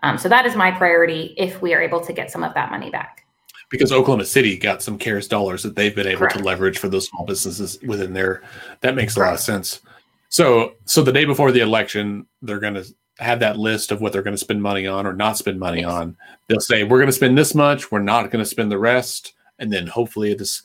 Um, 0.04 0.18
so 0.18 0.30
that 0.30 0.46
is 0.46 0.56
my 0.56 0.72
priority 0.72 1.34
if 1.38 1.62
we 1.62 1.74
are 1.74 1.82
able 1.82 2.00
to 2.02 2.14
get 2.14 2.32
some 2.32 2.44
of 2.44 2.54
that 2.54 2.72
money 2.72 2.90
back. 2.90 3.26
Because 3.70 3.92
Oklahoma 3.92 4.26
City 4.26 4.58
got 4.58 4.84
some 4.84 4.98
CARES 4.98 5.28
dollars 5.28 5.64
that 5.64 5.76
they've 5.76 5.96
been 5.96 6.08
able 6.08 6.20
Correct. 6.20 6.38
to 6.38 6.44
leverage 6.44 6.78
for 6.78 6.88
those 6.88 7.08
small 7.08 7.26
businesses 7.26 7.80
within 7.82 8.14
their. 8.14 8.44
That 8.82 8.96
makes 8.96 9.16
a 9.16 9.20
lot 9.20 9.34
of 9.34 9.40
sense. 9.40 9.82
So, 10.30 10.74
so 10.86 11.02
the 11.02 11.12
day 11.12 11.26
before 11.26 11.52
the 11.52 11.62
election, 11.62 12.26
they're 12.42 12.60
going 12.60 12.74
to 12.74 12.86
have 13.20 13.40
that 13.40 13.58
list 13.58 13.92
of 13.92 14.02
what 14.02 14.12
they're 14.12 14.22
going 14.22 14.34
to 14.34 14.38
spend 14.38 14.62
money 14.62 14.86
on 14.88 15.06
or 15.06 15.14
not 15.14 15.38
spend 15.38 15.60
money 15.60 15.82
Yes. 15.82 15.92
on. 15.92 16.18
They'll 16.48 16.60
say 16.60 16.84
we're 16.84 16.98
going 16.98 17.08
to 17.08 17.14
spend 17.14 17.38
this 17.38 17.56
much, 17.56 17.92
we're 17.92 18.00
not 18.00 18.32
going 18.32 18.44
to 18.44 18.50
spend 18.50 18.72
the 18.72 18.78
rest, 18.80 19.34
and 19.60 19.72
then 19.72 19.88
hopefully 19.88 20.32
a, 20.32 20.36
dis- 20.36 20.64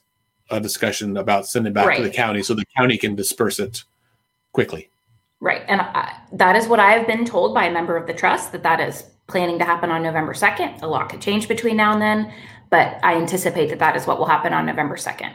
a 0.51 0.61
discussion 0.61 1.16
about 1.16 1.47
sending 1.47 1.73
back 1.73 1.97
to 1.97 2.03
the 2.03 2.11
county 2.11 2.43
so 2.43 2.55
the 2.55 2.65
county 2.77 2.99
can 2.99 3.15
disperse 3.15 3.61
it 3.61 3.85
quickly. 4.53 4.91
Right. 5.39 5.62
And 5.69 5.81
I, 5.81 6.12
that 6.32 6.57
is 6.57 6.66
what 6.66 6.81
I 6.81 6.93
have 6.93 7.07
been 7.07 7.24
told 7.24 7.55
by 7.55 7.66
a 7.66 7.73
member 7.73 7.97
of 7.97 8.07
the 8.07 8.12
trust 8.12 8.53
that 8.53 8.62
that 8.65 8.81
is 8.81 9.05
planning 9.27 9.59
to 9.59 9.65
happen 9.65 9.91
on 9.91 10.03
November 10.03 10.35
2nd. 10.35 10.82
A 10.82 10.87
lot 10.87 11.09
could 11.09 11.20
change 11.20 11.47
between 11.47 11.77
now 11.77 11.93
and 11.93 12.03
then, 12.03 12.32
but 12.69 12.99
I 13.05 13.15
anticipate 13.15 13.69
that 13.70 13.78
that 13.78 13.97
is 13.97 14.07
what 14.07 14.19
will 14.19 14.27
happen 14.27 14.53
on 14.53 14.66
November 14.66 14.97
2nd. 14.97 15.32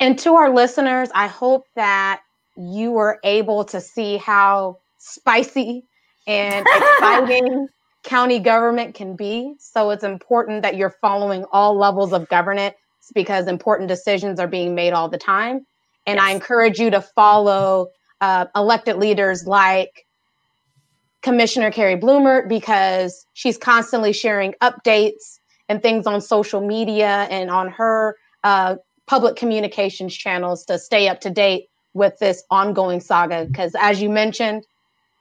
And 0.00 0.18
to 0.18 0.34
our 0.34 0.50
listeners, 0.52 1.08
I 1.14 1.28
hope 1.28 1.66
that 1.76 2.20
you 2.56 2.92
were 2.92 3.18
able 3.24 3.64
to 3.64 3.80
see 3.80 4.16
how 4.16 4.78
spicy 4.98 5.84
and 6.26 6.66
exciting 6.76 7.68
county 8.02 8.38
government 8.38 8.94
can 8.94 9.16
be. 9.16 9.54
So 9.58 9.90
it's 9.90 10.04
important 10.04 10.62
that 10.62 10.76
you're 10.76 10.94
following 11.00 11.44
all 11.52 11.76
levels 11.76 12.12
of 12.12 12.28
governance 12.28 12.74
because 13.14 13.46
important 13.46 13.88
decisions 13.88 14.38
are 14.38 14.46
being 14.46 14.74
made 14.74 14.92
all 14.92 15.08
the 15.08 15.18
time. 15.18 15.66
And 16.06 16.18
I 16.18 16.30
encourage 16.30 16.78
you 16.78 16.90
to 16.90 17.00
follow 17.00 17.88
uh, 18.20 18.46
elected 18.56 18.96
leaders 18.96 19.46
like 19.46 20.06
Commissioner 21.22 21.70
Carrie 21.70 21.96
Blumert 21.96 22.48
because 22.48 23.26
she's 23.34 23.58
constantly 23.58 24.12
sharing 24.12 24.54
updates 24.62 25.38
and 25.68 25.82
things 25.82 26.06
on 26.06 26.20
social 26.20 26.66
media 26.66 27.28
and 27.30 27.50
on 27.50 27.68
her 27.68 28.16
uh, 28.44 28.76
public 29.06 29.36
communications 29.36 30.14
channels 30.14 30.64
to 30.64 30.78
stay 30.78 31.08
up 31.08 31.20
to 31.20 31.30
date 31.30 31.69
with 31.94 32.18
this 32.18 32.42
ongoing 32.50 33.00
saga. 33.00 33.46
Because 33.46 33.74
as 33.78 34.00
you 34.00 34.10
mentioned, 34.10 34.64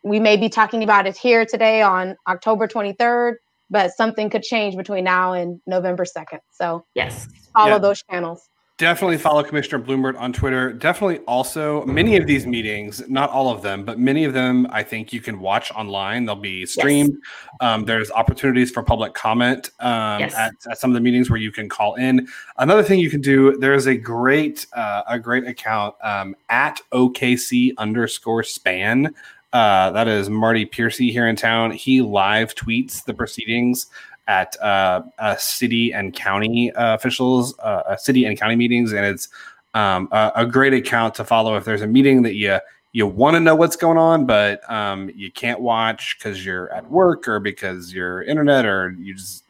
we 0.03 0.19
may 0.19 0.37
be 0.37 0.49
talking 0.49 0.83
about 0.83 1.07
it 1.07 1.17
here 1.17 1.45
today 1.45 1.81
on 1.81 2.15
October 2.27 2.67
23rd, 2.67 3.35
but 3.69 3.91
something 3.91 4.29
could 4.29 4.43
change 4.43 4.75
between 4.75 5.03
now 5.03 5.33
and 5.33 5.59
November 5.67 6.05
2nd. 6.05 6.39
So 6.51 6.85
Yes. 6.95 7.27
follow 7.53 7.73
Yeah. 7.73 7.79
those 7.79 8.03
channels. 8.09 8.47
Definitely 8.79 9.17
follow 9.17 9.43
Commissioner 9.43 9.83
Blumert 9.83 10.17
on 10.17 10.31
Twitter. 10.31 10.71
Definitely 10.71 11.17
also 11.25 11.83
many 11.83 12.15
of 12.15 12.27
these 12.27 12.47
meetings, 12.47 13.03
not 13.09 13.29
all 13.29 13.49
of 13.49 13.61
them, 13.61 13.83
but 13.83 13.99
many 13.99 14.23
of 14.23 14.33
them 14.33 14.67
I 14.71 14.83
think 14.83 15.11
you 15.11 15.19
can 15.19 15.41
watch 15.41 15.69
online. 15.73 16.23
They'll 16.23 16.37
be 16.37 16.65
streamed. 16.65 17.17
Um, 17.59 17.83
there's 17.83 18.09
opportunities 18.09 18.71
for 18.71 18.81
public 18.81 19.13
comment 19.13 19.71
um, 19.81 20.21
Yes. 20.21 20.33
at, 20.33 20.53
at 20.71 20.77
some 20.77 20.91
of 20.91 20.93
the 20.93 21.01
meetings 21.01 21.29
where 21.29 21.41
you 21.41 21.51
can 21.51 21.67
call 21.67 21.95
in. 21.95 22.25
Another 22.57 22.81
thing 22.81 22.99
you 23.01 23.09
can 23.09 23.19
do, 23.19 23.57
there's 23.57 23.85
a 23.85 23.97
great 23.97 24.65
uh, 24.71 25.03
a 25.09 25.19
great 25.19 25.45
account 25.45 25.95
um, 26.01 26.33
at 26.47 26.79
OKC 26.93 27.73
underscore 27.77 28.43
span. 28.43 29.13
Uh, 29.51 29.89
that 29.91 30.07
is 30.07 30.29
Marty 30.29 30.65
Peercy 30.65 31.11
here 31.11 31.27
in 31.27 31.35
town. 31.35 31.71
He 31.71 32.01
live 32.01 32.55
tweets 32.55 33.03
the 33.03 33.13
proceedings 33.13 33.87
at 34.29 34.55
uh, 34.61 35.01
uh, 35.17 35.35
city 35.37 35.91
and 35.91 36.13
county 36.13 36.71
uh, 36.73 36.93
officials, 36.93 37.57
uh, 37.59 37.97
city 37.97 38.25
and 38.25 38.39
county 38.39 38.55
meetings, 38.55 38.93
and 38.93 39.03
it's 39.03 39.27
um, 39.73 40.07
a, 40.11 40.31
a 40.35 40.45
great 40.45 40.73
account 40.73 41.15
to 41.15 41.25
follow 41.25 41.57
if 41.57 41.65
there's 41.65 41.81
a 41.81 41.87
meeting 41.87 42.21
that 42.21 42.35
you 42.35 42.59
you 42.91 43.05
want 43.05 43.35
to 43.35 43.39
know 43.39 43.55
what's 43.55 43.75
going 43.75 43.97
on, 43.97 44.25
but 44.25 44.61
um, 44.71 45.11
you 45.13 45.31
can't 45.31 45.59
watch 45.59 46.17
because 46.17 46.43
you're 46.45 46.71
at 46.73 46.89
work 46.89 47.27
or 47.27 47.39
because 47.39 47.93
your 47.93 48.23
internet 48.23 48.65
or 48.65 48.95
you 48.97 49.13
just 49.13 49.43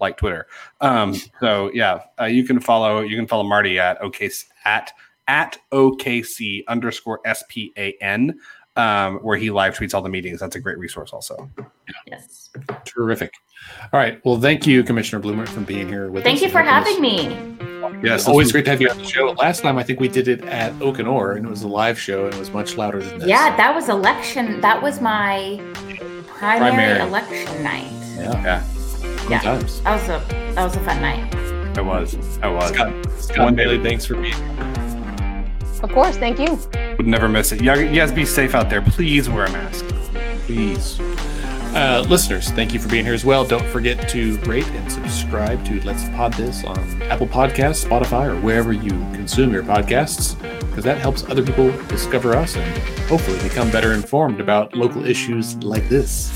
like 0.00 0.16
Twitter. 0.16 0.46
Um, 0.80 1.14
so 1.40 1.70
yeah, 1.74 2.00
uh, 2.20 2.24
you 2.24 2.44
can 2.44 2.58
follow 2.58 3.00
you 3.00 3.16
can 3.16 3.26
follow 3.26 3.44
Marty 3.44 3.78
at 3.78 4.00
OK 4.00 4.30
at 4.64 4.92
at 5.28 5.58
OKC 5.72 6.64
underscore 6.68 7.20
SPAN. 7.26 8.38
Um, 8.74 9.16
where 9.18 9.36
he 9.36 9.50
live 9.50 9.76
tweets 9.76 9.92
all 9.92 10.00
the 10.00 10.08
meetings. 10.08 10.40
That's 10.40 10.56
a 10.56 10.60
great 10.60 10.78
resource, 10.78 11.12
also. 11.12 11.50
Yes. 12.06 12.48
Terrific. 12.86 13.30
All 13.92 14.00
right. 14.00 14.18
Well, 14.24 14.40
thank 14.40 14.66
you, 14.66 14.82
Commissioner 14.82 15.22
Blumert, 15.22 15.48
for 15.48 15.60
being 15.60 15.86
here 15.88 16.10
with 16.10 16.24
Thank 16.24 16.36
us. 16.36 16.40
Thank 16.40 16.52
you 16.54 16.58
for 16.58 16.62
having 16.62 16.94
us. 16.94 17.00
me. 17.00 18.08
Yes, 18.08 18.26
always 18.26 18.50
great 18.50 18.64
to 18.64 18.70
have 18.70 18.80
you 18.80 18.88
on 18.88 18.96
the 18.96 19.04
show. 19.04 19.26
Last 19.32 19.60
time, 19.60 19.76
I 19.76 19.82
think 19.82 20.00
we 20.00 20.08
did 20.08 20.26
it 20.26 20.40
at 20.44 20.72
Okanor, 20.74 21.36
and 21.36 21.44
it 21.44 21.50
was 21.50 21.62
a 21.64 21.68
live 21.68 21.98
show, 22.00 22.24
and 22.24 22.34
it 22.34 22.38
was 22.38 22.50
much 22.50 22.78
louder 22.78 23.02
than 23.02 23.18
this. 23.18 23.28
Yeah, 23.28 23.54
that 23.56 23.74
was 23.74 23.90
election. 23.90 24.60
That 24.62 24.80
was 24.82 25.00
my 25.02 25.60
primary, 26.26 26.70
Primary. 26.70 27.00
election 27.00 27.62
night. 27.62 27.90
yeah. 28.16 28.42
Yeah, 28.42 28.60
Fun 28.62 29.30
Yeah. 29.30 29.38
times. 29.40 29.80
That 29.82 29.92
was 30.00 30.08
a 30.08 30.54
that 30.54 30.64
was 30.64 30.76
a 30.76 30.80
fun 30.80 31.02
night. 31.02 31.34
it 31.78 31.84
was. 31.84 32.14
It 32.14 32.40
was. 32.42 32.70
Scott, 32.72 32.92
Scott 33.18 33.38
One 33.38 33.54
Bailey, 33.54 33.82
thanks 33.82 34.06
for 34.06 34.14
being 34.14 34.32
here. 34.32 34.81
Of 35.82 35.90
course, 35.90 36.16
thank 36.16 36.38
you. 36.38 36.58
Would 36.96 37.06
never 37.06 37.28
miss 37.28 37.52
it. 37.52 37.60
You 37.60 37.66
guys 37.74 38.12
be 38.12 38.24
safe 38.24 38.54
out 38.54 38.70
there. 38.70 38.82
Please 38.82 39.28
wear 39.28 39.46
a 39.46 39.52
mask. 39.52 39.84
Please. 40.46 40.98
Uh, 41.74 42.04
listeners, 42.06 42.50
thank 42.50 42.74
you 42.74 42.78
for 42.78 42.88
being 42.90 43.02
here 43.02 43.14
as 43.14 43.24
well. 43.24 43.46
Don't 43.46 43.66
forget 43.68 44.06
to 44.10 44.36
rate 44.40 44.66
and 44.66 44.92
subscribe 44.92 45.64
to 45.64 45.80
Let's 45.86 46.06
Pod 46.10 46.34
This 46.34 46.64
on 46.64 47.00
Apple 47.04 47.26
Podcasts, 47.26 47.86
Spotify, 47.86 48.26
or 48.26 48.38
wherever 48.42 48.74
you 48.74 48.90
consume 49.14 49.54
your 49.54 49.62
podcasts, 49.62 50.38
because 50.68 50.84
that 50.84 50.98
helps 50.98 51.24
other 51.30 51.42
people 51.42 51.72
discover 51.86 52.36
us 52.36 52.56
and 52.56 52.78
hopefully 53.08 53.42
become 53.42 53.70
better 53.70 53.94
informed 53.94 54.38
about 54.38 54.76
local 54.76 55.06
issues 55.06 55.56
like 55.64 55.88
this. 55.88 56.30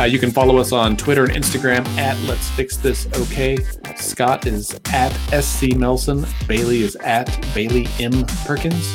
Uh, 0.00 0.02
you 0.02 0.18
can 0.18 0.32
follow 0.32 0.58
us 0.58 0.72
on 0.72 0.96
Twitter 0.96 1.24
and 1.24 1.32
Instagram 1.32 1.86
at 1.96 2.18
Let's 2.24 2.48
Fix 2.50 2.76
This 2.76 3.06
OK. 3.14 3.58
Scott 3.96 4.46
is 4.48 4.80
at 4.90 5.12
SC 5.40 5.76
Melson. 5.76 6.26
Bailey 6.48 6.82
is 6.82 6.96
at 6.96 7.28
Bailey 7.54 7.86
M. 8.00 8.26
Perkins. 8.44 8.92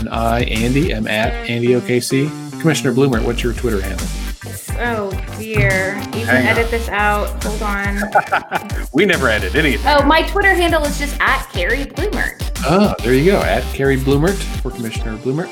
And 0.00 0.08
I, 0.08 0.40
Andy, 0.40 0.92
am 0.92 1.06
at 1.06 1.32
Andy 1.48 1.68
OKC. 1.68 2.28
Commissioner 2.60 2.92
Blumert, 2.92 3.24
what's 3.24 3.44
your 3.44 3.52
Twitter 3.52 3.80
handle? 3.80 4.06
Oh 4.80 5.10
dear. 5.38 5.96
You 5.98 6.10
can 6.10 6.26
Hang 6.26 6.46
on. 6.48 6.58
edit 6.58 6.70
this 6.70 6.88
out. 6.88 7.42
Hold 7.44 7.62
on. 7.62 7.98
We 8.92 9.04
never 9.04 9.28
edit 9.28 9.54
anything. 9.54 9.86
Oh, 9.86 10.02
my 10.04 10.22
Twitter 10.22 10.54
handle 10.54 10.82
is 10.84 10.98
just 10.98 11.16
at 11.20 11.46
Carrie 11.52 11.84
Blumert. 11.84 12.50
Ah, 12.64 12.94
there 13.04 13.14
you 13.14 13.30
go. 13.30 13.38
At 13.40 13.62
Carrie 13.74 13.98
Blumert 13.98 14.34
for 14.60 14.70
Commissioner 14.70 15.16
Blumert. 15.18 15.48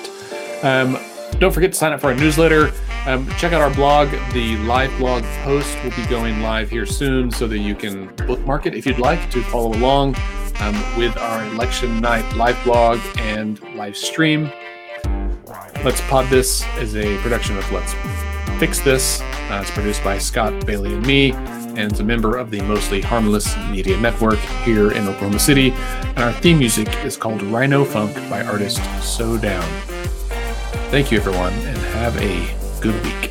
Um, 0.64 0.98
don't 1.38 1.52
forget 1.52 1.70
to 1.72 1.78
sign 1.78 1.92
up 1.92 2.00
for 2.00 2.08
our 2.08 2.14
newsletter. 2.14 2.72
Um, 3.06 3.28
check 3.38 3.52
out 3.52 3.60
our 3.60 3.72
blog. 3.74 4.08
The 4.32 4.56
live 4.58 4.96
blog 4.98 5.22
post 5.44 5.76
will 5.84 5.90
be 5.92 6.04
going 6.06 6.40
live 6.42 6.70
here 6.70 6.86
soon 6.86 7.30
so 7.30 7.46
that 7.46 7.58
you 7.58 7.74
can 7.76 8.12
bookmark 8.26 8.66
it 8.66 8.74
if 8.74 8.84
you'd 8.86 8.98
like 8.98 9.30
to 9.30 9.42
follow 9.42 9.72
along 9.74 10.16
um, 10.60 10.74
with 10.98 11.16
our 11.16 11.44
election 11.52 12.00
night 12.00 12.24
live 12.34 12.58
blog 12.64 12.98
and 13.18 13.60
live 13.76 13.96
stream. 13.96 14.50
Let's 15.84 16.00
Pod 16.08 16.28
This 16.30 16.64
is 16.78 16.96
a 16.96 17.16
production 17.18 17.56
of 17.58 17.70
Let's 17.70 17.92
Fix 18.58 18.80
This. 18.80 19.20
Uh, 19.20 19.60
it's 19.62 19.70
produced 19.70 20.02
by 20.02 20.18
Scott 20.18 20.66
Bailey 20.66 20.94
and 20.94 21.06
me, 21.06 21.32
and 21.32 21.90
it's 21.90 22.00
a 22.00 22.04
member 22.04 22.36
of 22.36 22.50
the 22.50 22.60
Mostly 22.62 23.00
Harmless 23.00 23.56
Media 23.70 23.98
Network 24.00 24.38
here 24.64 24.92
in 24.92 25.06
Oklahoma 25.06 25.38
City. 25.38 25.72
And 25.72 26.18
our 26.18 26.32
theme 26.32 26.58
music 26.58 26.88
is 27.04 27.16
called 27.16 27.42
Rhino 27.42 27.84
Funk 27.84 28.14
by 28.30 28.44
artist 28.44 28.80
So 29.02 29.36
Down. 29.36 29.68
Thank 30.90 31.10
you, 31.12 31.18
everyone, 31.18 31.52
and 31.52 31.78
have 31.78 32.16
a 32.16 32.80
good 32.80 33.02
week. 33.04 33.26